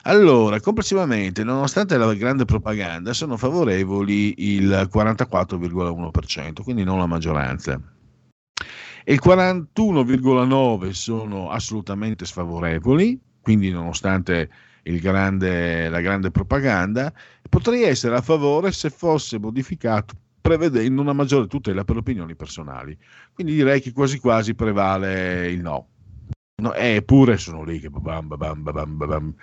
Allora, 0.02 0.60
complessivamente, 0.60 1.46
nonostante 1.46 1.96
la 1.96 2.14
grande 2.14 2.44
propaganda, 2.44 3.14
sono 3.14 3.38
favorevoli 3.38 4.54
il 4.54 4.90
44,1%, 4.94 6.62
quindi 6.62 6.84
non 6.84 6.98
la 6.98 7.06
maggioranza. 7.06 7.82
E 9.06 9.14
il 9.14 9.22
41,9% 9.24 10.90
sono 10.90 11.50
assolutamente 11.50 12.26
sfavorevoli, 12.26 13.18
quindi 13.42 13.72
nonostante 13.72 14.50
grande, 14.84 15.88
la 15.88 16.02
grande 16.02 16.32
propaganda, 16.32 17.14
potrei 17.48 17.84
essere 17.84 18.18
a 18.18 18.22
favore 18.22 18.74
se 18.74 18.90
fosse 18.90 19.40
modificato 19.40 20.16
prevedendo 20.42 21.02
una 21.02 21.14
maggiore 21.14 21.48
tutela 21.48 21.84
per 21.84 21.96
le 21.96 22.02
opinioni 22.02 22.36
personali. 22.36 22.98
Quindi 23.34 23.54
direi 23.54 23.82
che 23.82 23.92
quasi 23.92 24.20
quasi 24.20 24.56
prevale 24.56 25.50
il 25.50 25.62
no. 25.62 25.88
no 26.62 26.74
eppure 26.74 27.38
sono 27.38 27.64
lì 27.64 27.80
che 27.80 27.90
bam, 27.90 28.28
bam, 28.28 28.64
bam, 28.64 28.98
bam, 28.98 29.36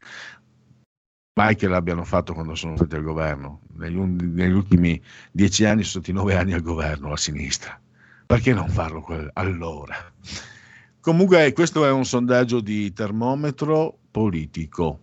mai 1.39 1.55
che 1.55 1.69
l'abbiano 1.69 2.05
fatto 2.05 2.33
quando 2.33 2.55
sono 2.55 2.77
stati 2.77 2.95
al 2.97 3.03
governo. 3.03 3.61
Negli, 3.75 3.99
negli, 3.99 4.53
ultimi 4.53 5.01
dieci 5.31 5.65
anni 5.65 5.83
sono 5.83 6.03
stati 6.03 6.13
nove 6.13 6.37
anni 6.37 6.53
al 6.53 6.63
governo 6.63 7.11
la 7.11 7.17
sinistra. 7.17 7.79
Perché 8.27 8.53
non 8.53 8.69
farlo 8.69 9.03
quel, 9.03 9.31
allora? 9.35 9.95
Comunque 11.01 11.53
questo 11.53 11.87
è 11.87 11.91
un 11.91 12.05
sondaggio 12.05 12.61
di 12.61 12.93
termometro 12.93 13.99
politico. 14.11 15.01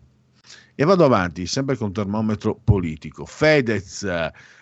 E 0.75 0.85
vado 0.85 1.05
avanti, 1.05 1.45
sempre 1.45 1.77
con 1.77 1.93
termometro 1.93 2.55
politico. 2.55 3.25
Fedez 3.25 4.07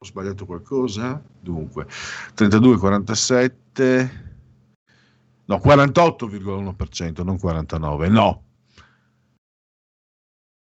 ho 0.00 0.04
sbagliato 0.04 0.46
qualcosa? 0.46 1.20
Dunque, 1.40 1.86
32, 2.34 2.78
47 2.78 4.26
no 5.48 5.56
48,1%, 5.56 7.24
non 7.24 7.38
49, 7.38 8.08
no. 8.08 8.44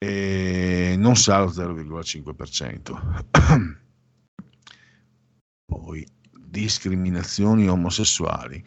E 0.05 0.97
non 0.99 1.17
sa 1.17 1.41
lo 1.41 1.47
0,5%. 1.47 3.25
Poi 5.65 6.07
discriminazioni 6.31 7.67
omosessuali. 7.69 8.63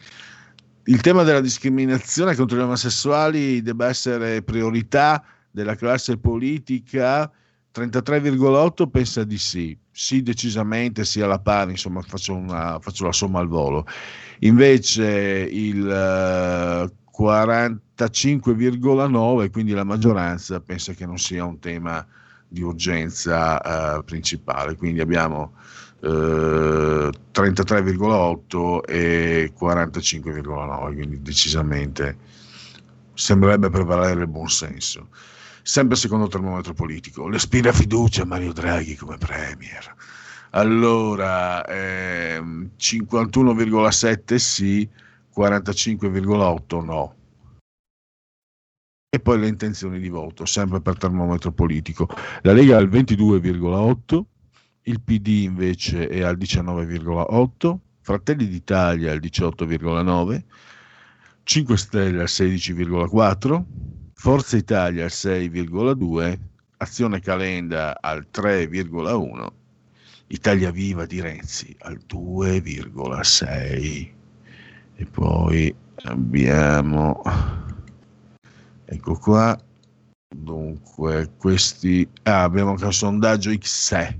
Il 0.84 1.00
tema 1.00 1.22
della 1.22 1.40
discriminazione 1.40 2.34
contro 2.34 2.58
gli 2.58 2.62
omosessuali 2.62 3.62
debba 3.62 3.86
essere 3.86 4.42
priorità 4.42 5.24
della 5.50 5.76
classe 5.76 6.18
politica 6.18 7.30
33,8 7.72 8.88
pensa 8.90 9.22
di 9.22 9.38
sì, 9.38 9.78
sì 9.90 10.22
decisamente, 10.22 11.04
sì 11.04 11.20
alla 11.20 11.38
pari, 11.38 11.72
insomma 11.72 12.02
faccio, 12.02 12.34
una, 12.34 12.80
faccio 12.80 13.04
la 13.04 13.12
somma 13.12 13.38
al 13.38 13.46
volo. 13.46 13.86
Invece 14.40 15.48
il 15.50 16.92
45,9, 17.18 19.42
eh, 19.42 19.50
quindi 19.50 19.72
la 19.72 19.84
maggioranza, 19.84 20.60
pensa 20.60 20.92
che 20.92 21.06
non 21.06 21.18
sia 21.18 21.44
un 21.44 21.58
tema 21.58 22.06
di 22.46 22.62
urgenza 22.62 23.96
uh, 23.96 24.04
principale, 24.04 24.76
quindi 24.76 25.00
abbiamo 25.00 25.54
uh, 26.00 26.08
33,8 26.08 28.84
e 28.86 29.52
45,9, 29.58 30.94
quindi 30.94 31.20
decisamente 31.20 32.16
sembrerebbe 33.14 33.68
prevalere 33.68 34.20
il 34.20 34.28
buon 34.28 34.48
senso 34.48 35.08
sempre 35.68 35.96
secondo 35.96 36.24
il 36.24 36.30
termometro 36.30 36.72
politico. 36.72 37.28
Le 37.28 37.38
spira 37.38 37.72
fiducia 37.72 38.22
a 38.22 38.24
Mario 38.24 38.54
Draghi 38.54 38.96
come 38.96 39.18
Premier. 39.18 39.94
Allora, 40.50 41.62
ehm, 41.66 42.70
51,7 42.78 44.36
sì, 44.36 44.88
45,8 45.36 46.84
no. 46.84 47.14
E 49.10 49.20
poi 49.20 49.38
le 49.38 49.48
intenzioni 49.48 50.00
di 50.00 50.08
voto, 50.08 50.44
sempre 50.44 50.82
per 50.82 50.98
termometro 50.98 51.52
politico. 51.52 52.08
La 52.42 52.52
Lega 52.52 52.76
al 52.76 52.88
22,8, 52.88 54.22
il 54.82 55.00
PD 55.00 55.28
invece 55.44 56.08
è 56.08 56.22
al 56.22 56.36
19,8, 56.36 57.78
Fratelli 58.00 58.48
d'Italia 58.48 59.12
al 59.12 59.18
18,9, 59.18 60.42
5 61.42 61.76
Stelle 61.76 62.20
al 62.20 62.28
16,4, 62.28 63.64
Forza 64.12 64.56
Italia 64.56 65.04
al 65.04 65.10
6,2, 65.10 66.38
Azione 66.78 67.20
Calenda 67.20 67.98
al 68.00 68.26
3,1, 68.30 69.46
Italia 70.26 70.70
Viva 70.70 71.06
di 71.06 71.20
Renzi 71.20 71.74
al 71.80 71.98
2,6 72.06 74.17
e 75.00 75.04
poi 75.04 75.72
abbiamo 76.06 77.22
ecco 78.84 79.14
qua 79.14 79.56
dunque 80.28 81.30
questi 81.38 82.08
ah, 82.24 82.42
abbiamo 82.42 82.70
anche 82.70 82.84
un 82.84 82.92
sondaggio 82.92 83.56
XE 83.56 84.18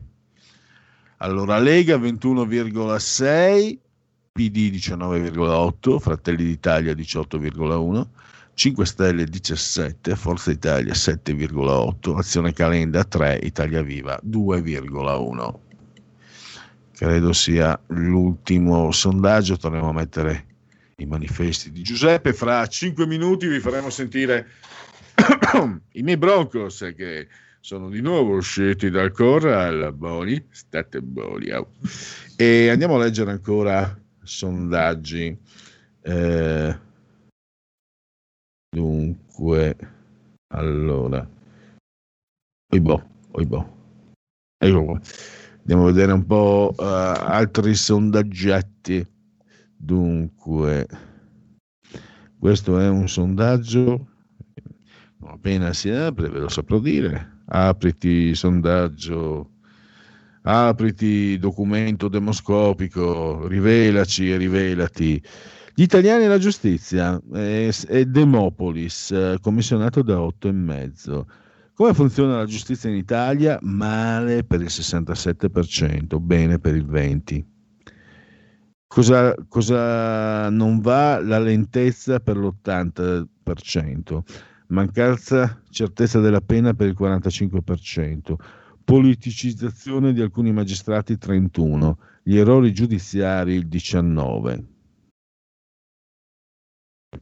allora 1.16 1.58
Lega 1.58 1.96
21,6 1.96 3.78
PD 4.30 4.70
19,8 4.70 5.98
Fratelli 5.98 6.44
d'Italia 6.44 6.92
18,1 6.92 8.06
5 8.54 8.86
Stelle 8.86 9.24
17, 9.24 10.16
Forza 10.16 10.50
Italia 10.50 10.92
7,8, 10.92 12.16
Azione 12.16 12.52
Calenda 12.52 13.04
3, 13.04 13.38
Italia 13.44 13.82
Viva 13.82 14.18
2,1. 14.26 15.54
Credo 16.90 17.32
sia 17.32 17.80
l'ultimo 17.86 18.90
sondaggio, 18.90 19.56
torniamo 19.56 19.90
a 19.90 19.92
mettere 19.92 20.47
i 21.00 21.06
manifesti 21.06 21.70
di 21.70 21.82
Giuseppe, 21.82 22.32
fra 22.32 22.66
5 22.66 23.06
minuti 23.06 23.46
vi 23.46 23.60
faremo 23.60 23.90
sentire 23.90 24.48
i 25.92 26.02
miei 26.02 26.16
Broncos 26.16 26.92
che 26.96 27.28
sono 27.60 27.88
di 27.88 28.00
nuovo 28.00 28.36
usciti 28.36 28.90
dal 28.90 29.12
corral, 29.12 29.92
buoni, 29.94 30.44
state 30.50 31.00
buoni. 31.00 31.50
Oh. 31.50 31.70
E 32.36 32.68
andiamo 32.68 32.96
a 32.96 33.04
leggere 33.04 33.30
ancora 33.30 33.96
sondaggi. 34.22 35.36
Eh, 36.02 36.86
Dunque, 38.70 39.76
Allora, 40.54 41.26
oibò, 42.72 43.02
oibò. 43.32 43.66
Andiamo 44.60 45.82
a 45.82 45.92
vedere 45.92 46.12
un 46.12 46.26
po' 46.26 46.74
uh, 46.76 46.82
altri 46.82 47.74
sondaggetti. 47.74 49.06
Dunque, 49.80 50.86
questo 52.36 52.80
è 52.80 52.88
un 52.88 53.08
sondaggio. 53.08 54.08
Appena 55.20 55.72
si 55.72 55.88
apre, 55.88 56.28
ve 56.28 56.40
lo 56.40 56.48
saprò 56.48 56.80
dire. 56.80 57.42
Apriti 57.46 58.34
sondaggio, 58.34 59.52
apriti 60.42 61.38
documento 61.38 62.08
demoscopico, 62.08 63.46
rivelaci 63.46 64.30
e 64.32 64.36
rivelati. 64.36 65.22
Gli 65.74 65.82
italiani 65.82 66.24
e 66.24 66.28
la 66.28 66.38
giustizia 66.38 67.20
è, 67.32 67.68
è 67.86 68.04
Demopolis, 68.04 69.36
commissionato 69.40 70.02
da 70.02 70.20
8 70.20 70.48
e 70.48 70.52
mezzo. 70.52 71.26
Come 71.72 71.94
funziona 71.94 72.38
la 72.38 72.46
giustizia 72.46 72.90
in 72.90 72.96
Italia? 72.96 73.58
Male 73.62 74.42
per 74.42 74.60
il 74.60 74.66
67%, 74.66 76.18
bene 76.20 76.58
per 76.58 76.74
il 76.74 76.84
20%. 76.84 77.57
Cosa, 78.88 79.34
cosa 79.48 80.48
non 80.48 80.80
va? 80.80 81.20
La 81.20 81.38
lentezza 81.38 82.20
per 82.20 82.38
l'80%, 82.38 84.20
mancanza 84.68 85.62
certezza 85.68 86.20
della 86.20 86.40
pena 86.40 86.72
per 86.72 86.88
il 86.88 86.96
45%, 86.98 88.34
politicizzazione 88.82 90.14
di 90.14 90.22
alcuni 90.22 90.52
magistrati 90.52 91.14
31%, 91.14 91.92
gli 92.22 92.38
errori 92.38 92.72
giudiziari 92.72 93.54
il 93.54 93.66
19%. 93.68 94.64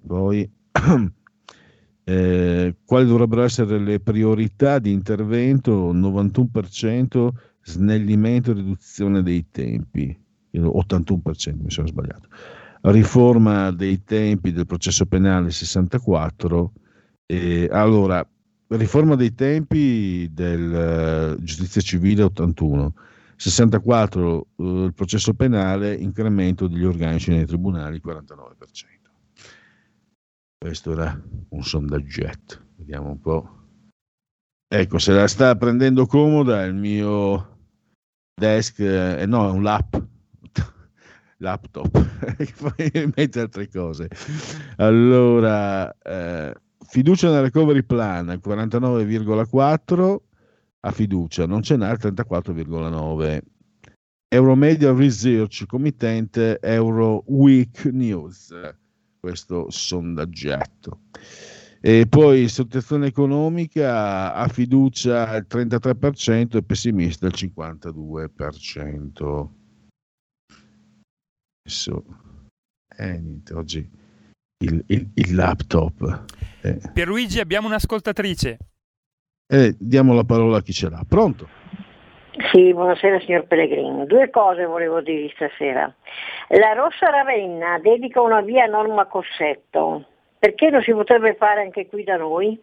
Poi 0.06 0.48
eh, 2.04 2.76
quali 2.84 3.06
dovrebbero 3.06 3.42
essere 3.42 3.78
le 3.78 3.98
priorità 3.98 4.78
di 4.78 4.92
intervento? 4.92 5.92
91% 5.92 7.28
snellimento 7.62 8.52
e 8.52 8.54
riduzione 8.54 9.22
dei 9.22 9.50
tempi, 9.50 10.16
81% 10.64 11.62
mi 11.62 11.70
sono 11.70 11.86
sbagliato. 11.86 12.28
Riforma 12.82 13.70
dei 13.72 14.02
tempi 14.04 14.52
del 14.52 14.66
processo 14.66 15.06
penale 15.06 15.50
64. 15.50 16.72
Eh, 17.26 17.68
allora, 17.70 18.26
riforma 18.68 19.16
dei 19.16 19.34
tempi 19.34 20.28
del 20.32 21.36
uh, 21.38 21.42
giustizia 21.42 21.80
civile 21.80 22.22
81. 22.22 22.94
64 23.36 24.46
uh, 24.54 24.84
il 24.84 24.94
processo 24.94 25.34
penale, 25.34 25.94
incremento 25.94 26.68
degli 26.68 26.84
organici 26.84 27.30
nei 27.30 27.44
tribunali 27.44 28.00
49%. 28.04 28.96
Questo 30.58 30.92
era 30.92 31.20
un 31.50 31.62
sondaggetto. 31.62 32.64
Vediamo 32.76 33.10
un 33.10 33.20
po'. 33.20 33.50
Ecco, 34.68 34.98
se 34.98 35.12
la 35.12 35.28
sta 35.28 35.54
prendendo 35.54 36.06
comoda 36.06 36.64
il 36.64 36.74
mio 36.74 37.58
desk, 38.34 38.80
eh, 38.80 39.24
no, 39.26 39.48
è 39.48 39.52
un 39.52 39.62
lap, 39.62 40.05
laptop, 41.38 41.90
mette 43.16 43.40
altre 43.40 43.68
cose. 43.68 44.08
Allora, 44.76 45.92
eh, 46.02 46.54
fiducia 46.86 47.30
nel 47.30 47.42
recovery 47.42 47.82
plan 47.82 48.40
49,4 48.42 50.16
a 50.80 50.90
fiducia, 50.92 51.46
non 51.46 51.62
ce 51.62 51.76
n'è 51.76 51.90
il 51.90 51.98
34,9. 52.00 53.40
Euromedia 54.28 54.92
Research, 54.92 55.66
committente 55.66 56.58
Euro 56.60 57.24
Week 57.26 57.84
News 57.86 58.52
questo 59.26 59.66
sondaggetto. 59.70 61.00
E 61.80 62.06
poi 62.08 62.48
situazione 62.48 63.08
economica 63.08 64.32
a 64.34 64.46
fiducia 64.46 65.34
il 65.36 65.46
33% 65.48 66.56
e 66.56 66.62
pessimista 66.62 67.26
il 67.26 67.34
52%. 67.34 69.48
Adesso, 71.66 72.04
eh, 72.96 73.18
niente, 73.18 73.52
oggi 73.52 73.84
il, 74.58 74.84
il, 74.86 75.10
il 75.16 75.34
laptop. 75.34 76.24
Eh. 76.62 76.78
Pierluigi, 76.94 77.40
abbiamo 77.40 77.66
un'ascoltatrice. 77.66 78.58
Eh, 79.48 79.74
diamo 79.76 80.14
la 80.14 80.22
parola 80.22 80.58
a 80.58 80.62
chi 80.62 80.72
ce 80.72 80.88
l'ha. 80.88 81.02
Pronto? 81.08 81.48
Sì, 82.52 82.72
buonasera 82.72 83.18
signor 83.18 83.48
Pellegrino. 83.48 84.06
Due 84.06 84.30
cose 84.30 84.64
volevo 84.64 85.00
dirvi 85.00 85.28
stasera. 85.34 85.92
La 86.50 86.72
Rossa 86.74 87.10
Ravenna 87.10 87.80
dedica 87.80 88.20
una 88.20 88.42
via 88.42 88.62
a 88.62 88.68
Norma 88.68 89.06
Cossetto. 89.06 90.06
Perché 90.38 90.70
non 90.70 90.82
si 90.82 90.92
potrebbe 90.92 91.34
fare 91.34 91.62
anche 91.62 91.88
qui 91.88 92.04
da 92.04 92.16
noi? 92.16 92.56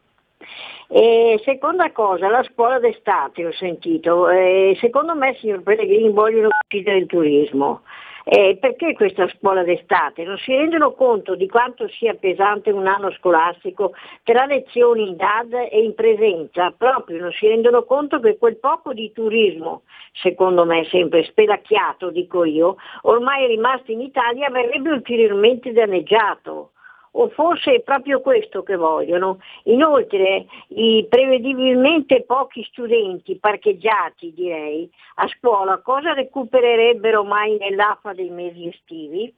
E 0.87 1.41
seconda 1.43 1.91
cosa, 1.91 2.29
la 2.29 2.43
scuola 2.43 2.79
d'estate 2.79 3.45
ho 3.45 3.51
sentito. 3.51 4.29
E 4.29 4.77
secondo 4.79 5.13
me, 5.13 5.35
signor 5.41 5.61
Pellegrini, 5.61 6.09
vogliono 6.09 6.47
uccidere 6.47 6.99
il 6.99 7.07
turismo. 7.07 7.81
Eh, 8.25 8.57
perché 8.59 8.93
questa 8.93 9.27
scuola 9.29 9.63
d'estate? 9.63 10.23
Non 10.23 10.37
si 10.37 10.55
rendono 10.55 10.93
conto 10.93 11.35
di 11.35 11.47
quanto 11.47 11.87
sia 11.89 12.13
pesante 12.13 12.71
un 12.71 12.87
anno 12.87 13.11
scolastico 13.11 13.93
tra 14.23 14.45
lezioni 14.45 15.09
in 15.09 15.15
DAD 15.17 15.67
e 15.69 15.83
in 15.83 15.93
presenza, 15.93 16.71
proprio 16.71 17.19
non 17.19 17.31
si 17.31 17.47
rendono 17.47 17.83
conto 17.83 18.19
che 18.19 18.37
quel 18.37 18.57
poco 18.57 18.93
di 18.93 19.11
turismo, 19.11 19.81
secondo 20.13 20.63
me 20.63 20.85
sempre 20.85 21.23
spelacchiato, 21.23 22.11
dico 22.11 22.45
io, 22.45 22.77
ormai 23.01 23.47
rimasto 23.47 23.91
in 23.91 24.01
Italia 24.01 24.49
verrebbe 24.49 24.91
ulteriormente 24.91 25.73
danneggiato 25.73 26.72
o 27.15 27.29
forse 27.29 27.75
è 27.75 27.81
proprio 27.81 28.21
questo 28.21 28.63
che 28.63 28.75
vogliono. 28.75 29.39
Inoltre 29.63 30.45
i 30.69 31.05
prevedibilmente 31.09 32.23
pochi 32.23 32.63
studenti 32.63 33.37
parcheggiati, 33.37 34.33
direi, 34.33 34.89
a 35.15 35.27
scuola, 35.27 35.79
cosa 35.79 36.13
recupererebbero 36.13 37.23
mai 37.23 37.57
nell'AFA 37.57 38.13
dei 38.13 38.29
mesi 38.29 38.67
estivi? 38.67 39.33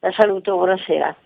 La 0.00 0.12
saluto, 0.12 0.56
buonasera. 0.56 1.16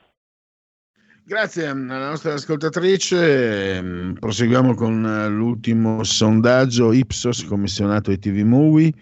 Grazie 1.24 1.66
alla 1.66 2.08
nostra 2.08 2.32
ascoltatrice. 2.32 3.76
Ehm, 3.76 4.16
proseguiamo 4.18 4.74
con 4.74 5.26
l'ultimo 5.28 6.02
sondaggio 6.02 6.92
Ipsos 6.92 7.44
commissionato 7.44 8.10
ai 8.10 8.18
TV 8.18 8.42
Movie. 8.42 8.92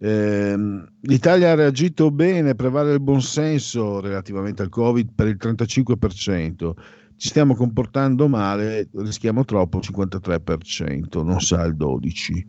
Eh, 0.00 0.56
L'Italia 1.00 1.50
ha 1.50 1.54
reagito 1.54 2.10
bene, 2.10 2.54
prevale 2.54 2.92
il 2.92 3.00
buonsenso 3.00 4.00
relativamente 4.00 4.62
al 4.62 4.68
Covid 4.68 5.12
per 5.14 5.26
il 5.26 5.36
35%. 5.40 6.72
Ci 7.16 7.28
stiamo 7.28 7.56
comportando 7.56 8.28
male, 8.28 8.88
rischiamo 8.92 9.44
troppo 9.44 9.78
il 9.78 9.88
53%, 9.90 11.24
non 11.24 11.40
sa 11.40 11.64
il 11.64 11.74
12%. 11.74 12.46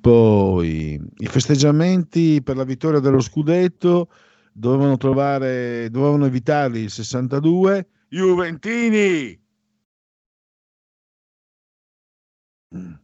Poi 0.00 0.98
i 1.18 1.26
festeggiamenti 1.26 2.42
per 2.42 2.56
la 2.56 2.64
vittoria 2.64 3.00
dello 3.00 3.20
scudetto 3.20 4.08
dovevano, 4.52 4.96
trovare, 4.96 5.90
dovevano 5.90 6.24
evitarli 6.24 6.80
il 6.80 6.90
62%. 6.90 7.84
Juventini! 8.08 9.38
Mm. 12.74 12.94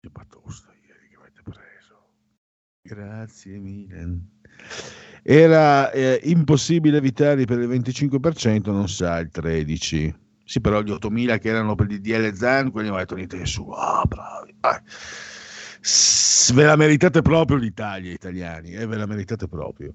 Che 0.00 0.08
batosta 0.10 0.72
ieri 0.86 1.08
che 1.08 1.16
avete 1.16 1.42
preso. 1.42 2.08
Grazie 2.86 3.58
Milan. 3.58 4.24
Era 5.22 5.90
eh, 5.90 6.20
impossibile 6.24 6.98
evitarli 6.98 7.44
per 7.44 7.58
il 7.58 7.68
25%, 7.68 8.70
non 8.70 8.88
sa 8.88 9.18
il 9.18 9.30
13%. 9.34 10.14
Sì, 10.44 10.60
però 10.60 10.80
gli 10.80 10.92
8.000 10.92 11.40
che 11.40 11.48
erano 11.48 11.74
per 11.74 11.90
il 11.90 12.00
DL 12.00 12.32
Zan, 12.32 12.70
quelli 12.70 12.86
non 12.86 12.98
avete 12.98 13.16
niente 13.16 13.44
su. 13.46 13.68
Ah, 13.70 14.04
bravi. 14.06 14.54
Ah. 14.60 14.80
Ve 16.54 16.64
la 16.64 16.76
meritate 16.76 17.20
proprio 17.22 17.56
l'Italia, 17.56 18.12
italiani, 18.12 18.70
eh, 18.70 18.86
ve 18.86 18.96
la 18.96 19.06
meritate 19.06 19.48
proprio. 19.48 19.92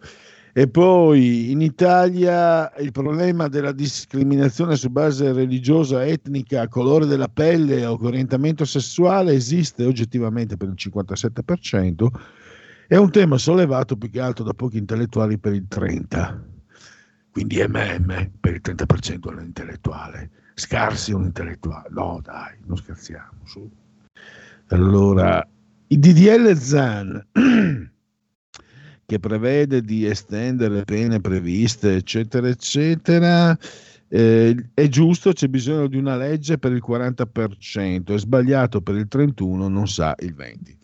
E 0.54 0.68
poi 0.68 1.52
in 1.52 1.62
Italia 1.62 2.70
il 2.80 2.92
problema 2.92 3.48
della 3.48 3.72
discriminazione 3.72 4.76
su 4.76 4.90
base 4.90 5.32
religiosa, 5.32 6.06
etnica, 6.06 6.68
colore 6.68 7.06
della 7.06 7.30
pelle 7.30 7.86
o 7.86 7.98
orientamento 8.02 8.66
sessuale 8.66 9.32
esiste 9.32 9.86
oggettivamente 9.86 10.58
per 10.58 10.68
il 10.68 10.76
57%, 10.78 12.08
è 12.92 12.98
un 12.98 13.10
tema 13.10 13.38
sollevato 13.38 13.96
più 13.96 14.10
che 14.10 14.20
altro 14.20 14.44
da 14.44 14.54
pochi 14.54 14.78
intellettuali 14.78 15.38
per 15.38 15.54
il 15.54 15.66
30%, 15.70 16.42
quindi 17.32 17.64
MM 17.66 18.32
per 18.38 18.56
il 18.56 18.62
30% 18.62 19.34
dell'intellettuale, 19.34 20.30
scarsi 20.56 21.14
un 21.14 21.24
intellettuale, 21.24 21.88
no 21.92 22.20
dai, 22.22 22.58
non 22.66 22.76
scherziamo. 22.76 23.46
Su. 23.46 23.72
Allora, 24.68 25.48
il 25.88 26.00
DDL 26.00 26.54
ZAN 26.58 27.28
che 29.06 29.20
prevede 29.20 29.82
di 29.82 30.06
estendere 30.06 30.74
le 30.74 30.84
pene 30.84 31.22
previste, 31.22 31.96
eccetera, 31.96 32.50
eccetera. 32.50 33.58
Eh, 34.10 34.70
è 34.74 34.90
giusto, 34.90 35.32
c'è 35.32 35.48
bisogno 35.48 35.88
di 35.88 35.96
una 35.96 36.18
legge 36.18 36.58
per 36.58 36.74
il 36.74 36.84
40%, 36.86 38.14
è 38.14 38.18
sbagliato 38.18 38.82
per 38.82 38.96
il 38.96 39.08
31%, 39.10 39.70
non 39.70 39.88
sa 39.88 40.14
il 40.20 40.36
20%. 40.38 40.81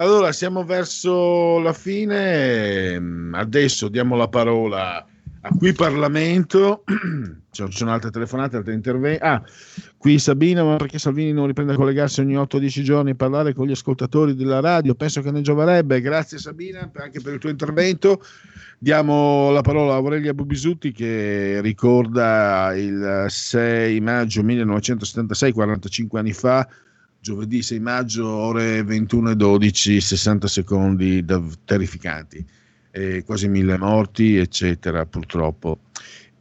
Allora, 0.00 0.32
siamo 0.32 0.64
verso 0.64 1.58
la 1.58 1.74
fine, 1.74 2.98
adesso 3.32 3.88
diamo 3.88 4.16
la 4.16 4.28
parola 4.28 5.06
A 5.42 5.48
qui 5.58 5.74
Parlamento, 5.74 6.84
ci 7.50 7.66
sono 7.68 7.92
altre 7.92 8.10
telefonate, 8.10 8.56
altri 8.56 8.72
interventi. 8.72 9.22
Ah, 9.22 9.42
qui 9.98 10.18
Sabina, 10.18 10.64
ma 10.64 10.76
perché 10.76 10.98
Salvini 10.98 11.32
non 11.32 11.46
riprende 11.46 11.74
a 11.74 11.76
collegarsi 11.76 12.20
ogni 12.20 12.34
8-10 12.34 12.80
giorni 12.80 13.10
e 13.10 13.14
parlare 13.14 13.52
con 13.52 13.66
gli 13.66 13.72
ascoltatori 13.72 14.34
della 14.34 14.60
radio? 14.60 14.94
Penso 14.94 15.20
che 15.20 15.30
ne 15.30 15.42
gioverebbe. 15.42 16.00
Grazie 16.00 16.38
Sabina 16.38 16.90
anche 16.94 17.20
per 17.20 17.34
il 17.34 17.38
tuo 17.38 17.50
intervento. 17.50 18.22
Diamo 18.78 19.50
la 19.50 19.60
parola 19.60 19.92
a 19.92 19.96
Aurelia 19.96 20.32
Bubisutti 20.32 20.92
che 20.92 21.60
ricorda 21.60 22.74
il 22.74 23.26
6 23.28 24.00
maggio 24.00 24.42
1976, 24.42 25.52
45 25.52 26.18
anni 26.18 26.32
fa, 26.32 26.66
giovedì 27.20 27.62
6 27.62 27.80
maggio, 27.80 28.26
ore 28.26 28.82
21 28.82 29.30
e 29.30 29.36
12, 29.36 30.00
60 30.00 30.48
secondi 30.48 31.24
terrificanti 31.64 32.44
eh, 32.90 33.22
quasi 33.24 33.48
mille 33.48 33.78
morti, 33.78 34.36
eccetera, 34.36 35.06
purtroppo. 35.06 35.80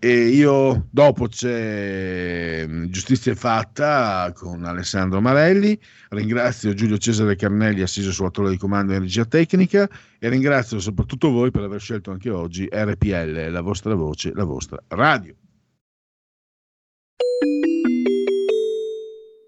E 0.02 0.28
io 0.30 0.88
dopo 0.92 1.28
c'è 1.28 2.66
mm, 2.66 2.86
Giustizia 2.86 3.36
fatta 3.36 4.32
con 4.34 4.64
Alessandro 4.64 5.20
Marelli, 5.20 5.78
ringrazio 6.10 6.74
Giulio 6.74 6.98
Cesare 6.98 7.36
Carnelli 7.36 7.82
assiso 7.82 8.12
sulla 8.14 8.30
tolla 8.30 8.50
di 8.50 8.58
comando 8.58 8.94
in 8.94 9.00
regia 9.02 9.26
tecnica 9.26 9.90
e 10.18 10.30
ringrazio 10.30 10.80
soprattutto 10.80 11.30
voi 11.32 11.52
per 11.52 11.64
aver 11.64 11.82
scelto 11.82 12.12
anche 12.12 12.30
oggi 12.30 12.68
RPL, 12.72 13.52
la 13.52 13.62
vostra 13.62 13.94
voce, 13.94 14.32
la 14.34 14.46
vostra 14.46 14.82
radio. 14.88 15.36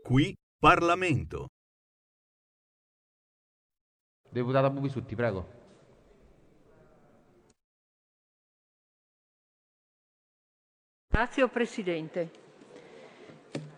Qui 0.03 0.35
Parlamento. 0.61 1.47
Deputata 4.29 4.69
Bubisutti, 4.69 5.15
prego. 5.15 5.49
Grazie 11.09 11.47
Presidente. 11.47 12.31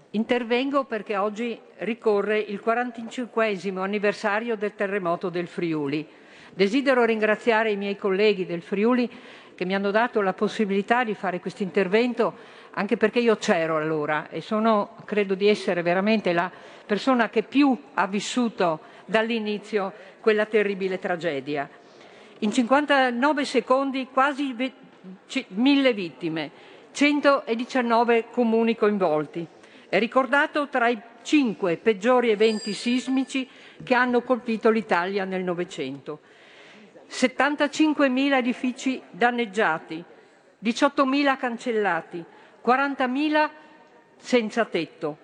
Intervengo 0.10 0.84
perché 0.84 1.16
oggi 1.16 1.58
ricorre 1.78 2.38
il 2.40 2.60
45 2.60 3.58
anniversario 3.82 4.58
del 4.58 4.76
terremoto 4.76 5.30
del 5.30 5.48
Friuli. 5.48 6.06
Desidero 6.54 7.06
ringraziare 7.06 7.72
i 7.72 7.78
miei 7.78 7.96
colleghi 7.96 8.46
del 8.46 8.62
Friuli 8.62 9.10
che 9.56 9.64
mi 9.64 9.74
hanno 9.74 9.92
dato 9.92 10.20
la 10.20 10.34
possibilità 10.34 11.06
di 11.06 11.14
fare 11.14 11.40
questo 11.40 11.64
intervento 11.64 12.36
anche 12.76 12.98
perché 12.98 13.20
io 13.20 13.38
c'ero 13.38 13.78
allora 13.78 14.30
e 14.30 14.42
sono, 14.42 14.96
credo 15.06 15.36
di 15.36 15.48
essere 15.48 15.82
veramente 15.82 16.34
la 16.34 16.52
persona 16.86 17.30
che 17.30 17.44
più 17.44 17.78
ha 17.94 18.08
vissuto 18.08 18.80
dall'inizio 19.06 19.94
quella 20.20 20.46
terribile 20.46 21.00
tragedia. 21.00 21.70
In 22.40 22.52
59 22.52 23.46
secondi 23.46 24.08
quasi 24.12 24.56
mille 25.50 25.94
vittime, 25.94 26.52
119 26.92 28.26
comuni 28.32 28.76
coinvolti. 28.76 29.46
È 29.88 30.00
ricordato 30.00 30.68
tra 30.68 30.88
i 30.88 31.00
cinque 31.22 31.78
peggiori 31.78 32.30
eventi 32.32 32.74
sismici 32.74 33.48
che 33.84 33.94
hanno 33.94 34.22
colpito 34.22 34.70
l'Italia 34.70 35.24
nel 35.26 35.44
Novecento. 35.44 36.20
75.000 37.10 38.34
edifici 38.34 39.02
danneggiati, 39.12 40.04
18.000 40.64 41.38
cancellati, 41.38 42.26
40.000 42.66 43.50
senza 44.18 44.66
tetto. 44.66 45.18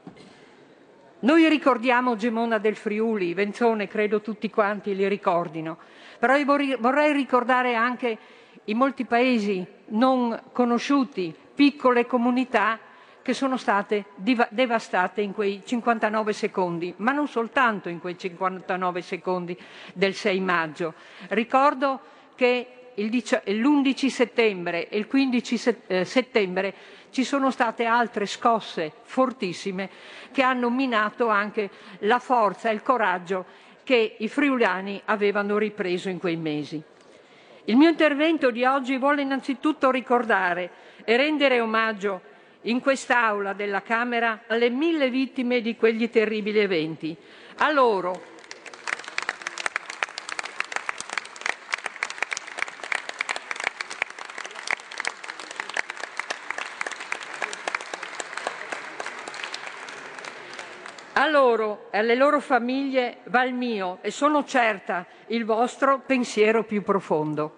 Noi 1.22 1.48
ricordiamo 1.50 2.16
Gemona 2.16 2.58
del 2.58 2.76
Friuli, 2.76 3.34
Venzone, 3.34 3.88
credo 3.88 4.22
tutti 4.22 4.50
quanti 4.50 4.96
li 4.96 5.08
ricordino, 5.08 5.78
però 6.18 6.42
vorrei 6.44 7.14
ricordare 7.14 7.76
anche 7.76 8.18
i 8.66 8.74
molti 8.74 9.06
paesi 9.06 9.66
non 9.88 10.40
conosciuti 10.52 11.36
piccole 11.56 12.06
comunità 12.06 12.80
che 13.22 13.34
sono 13.34 13.58
state 13.58 14.06
devastate 14.16 15.22
in 15.22 15.34
quei 15.34 15.62
59 15.66 16.34
secondi, 16.34 16.94
ma 16.98 17.12
non 17.12 17.28
soltanto 17.28 17.90
in 17.90 18.00
quei 18.00 18.18
59 18.18 19.02
secondi 19.02 19.58
del 19.94 20.14
6 20.14 20.40
maggio. 20.40 20.94
Ricordo 21.28 22.00
che 22.36 22.94
l'11 22.96 24.08
settembre 24.08 24.90
e 24.90 24.98
il 24.98 25.08
15 25.08 25.76
eh, 25.88 26.06
settembre 26.06 26.74
ci 27.12 27.24
sono 27.24 27.52
state 27.52 27.86
altre 27.86 28.26
scosse 28.26 28.92
fortissime 29.04 29.90
che 30.32 30.42
hanno 30.42 30.70
minato 30.70 31.28
anche 31.28 31.70
la 32.00 32.20
forza 32.20 32.70
e 32.70 32.74
il 32.74 32.82
coraggio 32.82 33.46
che 33.84 34.16
i 34.20 34.28
friulani 34.28 35.02
avevano 35.06 35.58
ripreso 35.58 36.10
in 36.10 36.20
quei 36.20 36.38
mesi. 36.38 36.82
Il 37.66 37.76
mio 37.76 37.90
intervento 37.90 38.52
di 38.52 38.64
oggi 38.64 38.98
vuole 38.98 39.22
innanzitutto 39.22 39.92
ricordare 39.92 40.70
e 41.04 41.18
rendere 41.18 41.60
omaggio 41.60 42.22
in 42.64 42.82
quest'Aula 42.82 43.54
della 43.54 43.82
Camera 43.82 44.42
alle 44.48 44.70
mille 44.70 45.10
vittime 45.10 45.62
di 45.62 45.76
quegli 45.76 46.10
terribili 46.10 46.60
eventi. 46.60 47.16
A 47.58 47.72
loro, 47.72 48.38
loro 61.30 61.88
e 61.92 61.98
alle 61.98 62.16
loro 62.16 62.40
famiglie 62.40 63.18
va 63.26 63.44
il 63.44 63.54
mio 63.54 64.00
e 64.02 64.12
sono 64.12 64.44
certa 64.44 65.06
il 65.28 65.46
vostro 65.46 66.00
pensiero 66.00 66.64
più 66.64 66.82
profondo. 66.84 67.56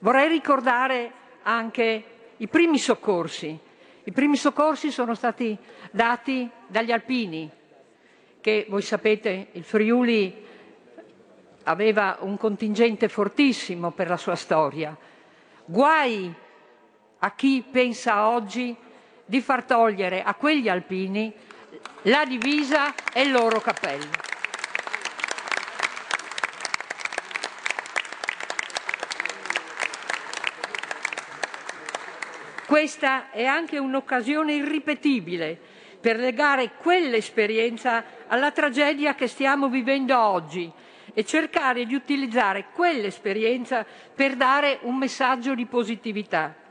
Vorrei 0.00 0.28
ricordare 0.28 1.12
anche 1.42 2.04
i 2.36 2.48
primi 2.48 2.78
soccorsi. 2.78 3.58
I 4.04 4.12
primi 4.12 4.36
soccorsi 4.36 4.90
sono 4.90 5.14
stati 5.14 5.56
dati 5.90 6.48
dagli 6.66 6.90
alpini, 6.90 7.48
che 8.40 8.66
voi 8.68 8.82
sapete 8.82 9.48
il 9.52 9.62
Friuli 9.62 10.44
aveva 11.64 12.18
un 12.20 12.36
contingente 12.36 13.08
fortissimo 13.08 13.92
per 13.92 14.08
la 14.08 14.16
sua 14.16 14.34
storia. 14.34 14.96
Guai 15.64 16.34
a 17.18 17.34
chi 17.34 17.64
pensa 17.70 18.28
oggi 18.28 18.76
di 19.24 19.40
far 19.40 19.64
togliere 19.64 20.22
a 20.22 20.34
quegli 20.34 20.68
alpini 20.68 21.32
la 22.02 22.24
divisa 22.24 22.94
e 23.12 23.22
il 23.22 23.32
loro 23.32 23.60
cappello. 23.60 24.30
Questa 32.66 33.30
è 33.30 33.44
anche 33.44 33.78
un'occasione 33.78 34.54
irripetibile 34.54 35.58
per 36.00 36.16
legare 36.18 36.72
quell'esperienza 36.78 38.02
alla 38.26 38.50
tragedia 38.50 39.14
che 39.14 39.28
stiamo 39.28 39.68
vivendo 39.68 40.18
oggi 40.18 40.72
e 41.12 41.24
cercare 41.24 41.84
di 41.84 41.94
utilizzare 41.94 42.66
quell'esperienza 42.72 43.84
per 44.14 44.36
dare 44.36 44.78
un 44.82 44.96
messaggio 44.96 45.54
di 45.54 45.66
positività. 45.66 46.61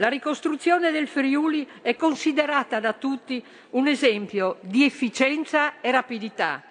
La 0.00 0.08
ricostruzione 0.08 0.92
del 0.92 1.06
Friuli 1.06 1.68
è 1.82 1.94
considerata 1.94 2.80
da 2.80 2.94
tutti 2.94 3.44
un 3.72 3.86
esempio 3.86 4.56
di 4.62 4.82
efficienza 4.82 5.82
e 5.82 5.90
rapidità. 5.90 6.62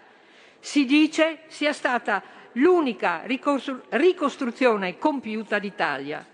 Si 0.59 0.83
dice 0.85 1.41
sia 1.45 1.71
stata 1.71 2.23
l'unica 2.53 3.21
ricostruzione 3.25 4.97
compiuta 4.97 5.59
d'Italia. 5.59 6.25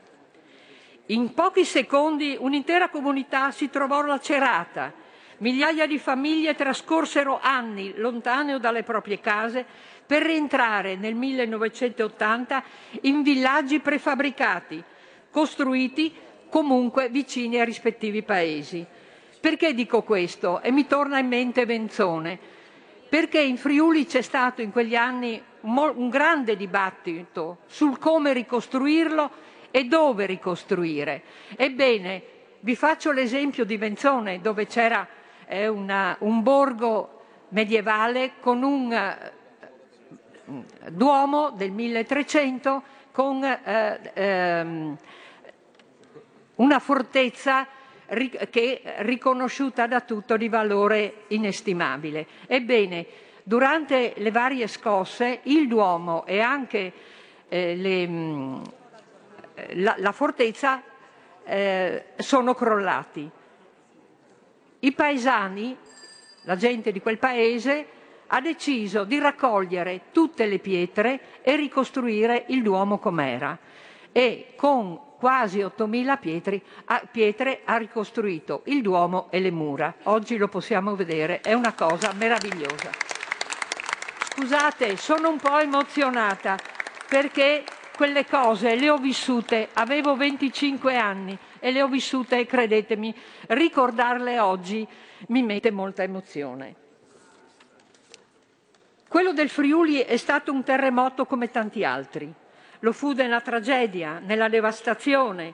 In 1.07 1.33
pochi 1.33 1.65
secondi 1.65 2.37
un'intera 2.39 2.87
comunità 2.87 3.51
si 3.51 3.69
trovò 3.69 4.01
lacerata. 4.01 4.93
Migliaia 5.39 5.87
di 5.87 5.99
famiglie 5.99 6.55
trascorsero 6.55 7.41
anni 7.41 7.93
lontane 7.97 8.57
dalle 8.57 8.83
proprie 8.83 9.19
case 9.19 9.65
per 10.05 10.23
rientrare 10.23 10.95
nel 10.95 11.13
1980 11.13 12.63
in 13.01 13.21
villaggi 13.21 13.81
prefabbricati, 13.81 14.81
costruiti 15.29 16.23
comunque 16.55 17.09
vicini 17.09 17.59
ai 17.59 17.65
rispettivi 17.65 18.23
paesi. 18.23 18.85
Perché 19.41 19.73
dico 19.73 20.03
questo? 20.03 20.61
E 20.61 20.71
mi 20.71 20.87
torna 20.87 21.19
in 21.19 21.27
mente 21.27 21.65
Venzone. 21.65 22.39
Perché 23.09 23.41
in 23.41 23.57
Friuli 23.57 24.05
c'è 24.05 24.21
stato 24.21 24.61
in 24.61 24.71
quegli 24.71 24.95
anni 24.95 25.43
un 25.59 26.07
grande 26.07 26.55
dibattito 26.55 27.57
sul 27.65 27.99
come 27.99 28.31
ricostruirlo 28.31 29.29
e 29.69 29.83
dove 29.83 30.25
ricostruire. 30.25 31.23
Ebbene, 31.57 32.23
vi 32.61 32.75
faccio 32.77 33.11
l'esempio 33.11 33.65
di 33.65 33.75
Venzone, 33.75 34.39
dove 34.39 34.65
c'era 34.65 35.05
eh, 35.47 35.67
una, 35.67 36.15
un 36.19 36.41
borgo 36.41 37.23
medievale 37.49 38.35
con 38.39 38.63
un 38.63 38.93
eh, 38.93 39.33
duomo 40.89 41.49
del 41.49 41.71
1300 41.71 42.83
con 43.11 43.43
eh, 43.43 43.99
ehm, 44.13 44.97
una 46.55 46.79
fortezza 46.79 47.67
che 48.07 48.81
riconosciuta 48.97 49.87
da 49.87 50.01
tutto 50.01 50.37
di 50.37 50.47
valore 50.47 51.23
inestimabile. 51.29 52.27
Ebbene, 52.47 53.05
durante 53.43 54.13
le 54.17 54.31
varie 54.31 54.67
scosse 54.67 55.39
il 55.43 55.67
Duomo 55.67 56.25
e 56.25 56.39
anche 56.39 56.93
eh, 57.47 57.75
le, 57.75 58.61
la, 59.73 59.95
la 59.97 60.11
fortezza 60.11 60.81
eh, 61.43 62.05
sono 62.17 62.53
crollati. 62.53 63.29
I 64.79 64.91
paesani, 64.91 65.75
la 66.43 66.55
gente 66.55 66.91
di 66.91 67.01
quel 67.01 67.17
paese, 67.17 67.87
ha 68.27 68.41
deciso 68.41 69.03
di 69.03 69.19
raccogliere 69.19 70.05
tutte 70.11 70.45
le 70.45 70.59
pietre 70.59 71.41
e 71.41 71.55
ricostruire 71.55 72.45
il 72.47 72.63
Duomo 72.63 72.97
com'era 72.97 73.57
e 74.11 74.53
con 74.55 74.99
quasi 75.25 75.57
8.000 75.57 76.19
pietre, 76.19 76.61
pietre 77.09 77.61
ha 77.65 77.77
ricostruito 77.77 78.61
il 78.65 78.83
Duomo 78.83 79.25
e 79.31 79.39
le 79.39 79.49
mura. 79.49 79.95
Oggi 80.03 80.37
lo 80.37 80.47
possiamo 80.47 80.95
vedere, 80.95 81.41
è 81.41 81.53
una 81.53 81.73
cosa 81.73 82.13
meravigliosa. 82.13 82.91
Scusate, 84.29 84.95
sono 84.97 85.29
un 85.29 85.37
po' 85.37 85.57
emozionata 85.57 86.59
perché 87.09 87.63
quelle 87.95 88.27
cose 88.27 88.75
le 88.75 88.87
ho 88.91 88.97
vissute, 88.97 89.69
avevo 89.73 90.15
25 90.15 90.95
anni 90.95 91.35
e 91.57 91.71
le 91.71 91.81
ho 91.81 91.87
vissute 91.87 92.37
e 92.37 92.45
credetemi, 92.45 93.11
ricordarle 93.47 94.37
oggi 94.37 94.87
mi 95.29 95.41
mette 95.41 95.71
molta 95.71 96.03
emozione. 96.03 96.75
Quello 99.07 99.33
del 99.33 99.49
Friuli 99.49 100.01
è 100.01 100.17
stato 100.17 100.51
un 100.51 100.63
terremoto 100.63 101.25
come 101.25 101.49
tanti 101.49 101.83
altri. 101.83 102.31
Lo 102.79 102.91
fu 102.91 103.11
nella 103.13 103.41
tragedia, 103.41 104.19
nella 104.19 104.49
devastazione, 104.49 105.53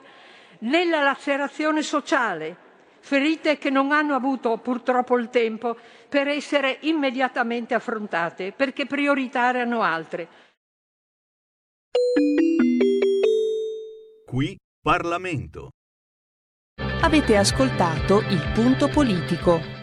nella 0.60 1.02
lacerazione 1.02 1.82
sociale, 1.82 2.56
ferite 3.00 3.58
che 3.58 3.70
non 3.70 3.92
hanno 3.92 4.14
avuto 4.14 4.56
purtroppo 4.58 5.18
il 5.18 5.28
tempo 5.28 5.76
per 6.08 6.28
essere 6.28 6.78
immediatamente 6.82 7.74
affrontate, 7.74 8.52
perché 8.52 8.86
priorità 8.86 9.48
erano 9.48 9.82
altre. 9.82 10.28
Qui 14.24 14.56
Parlamento. 14.80 15.70
Avete 17.02 17.36
ascoltato 17.36 18.20
il 18.20 18.50
punto 18.54 18.88
politico. 18.88 19.81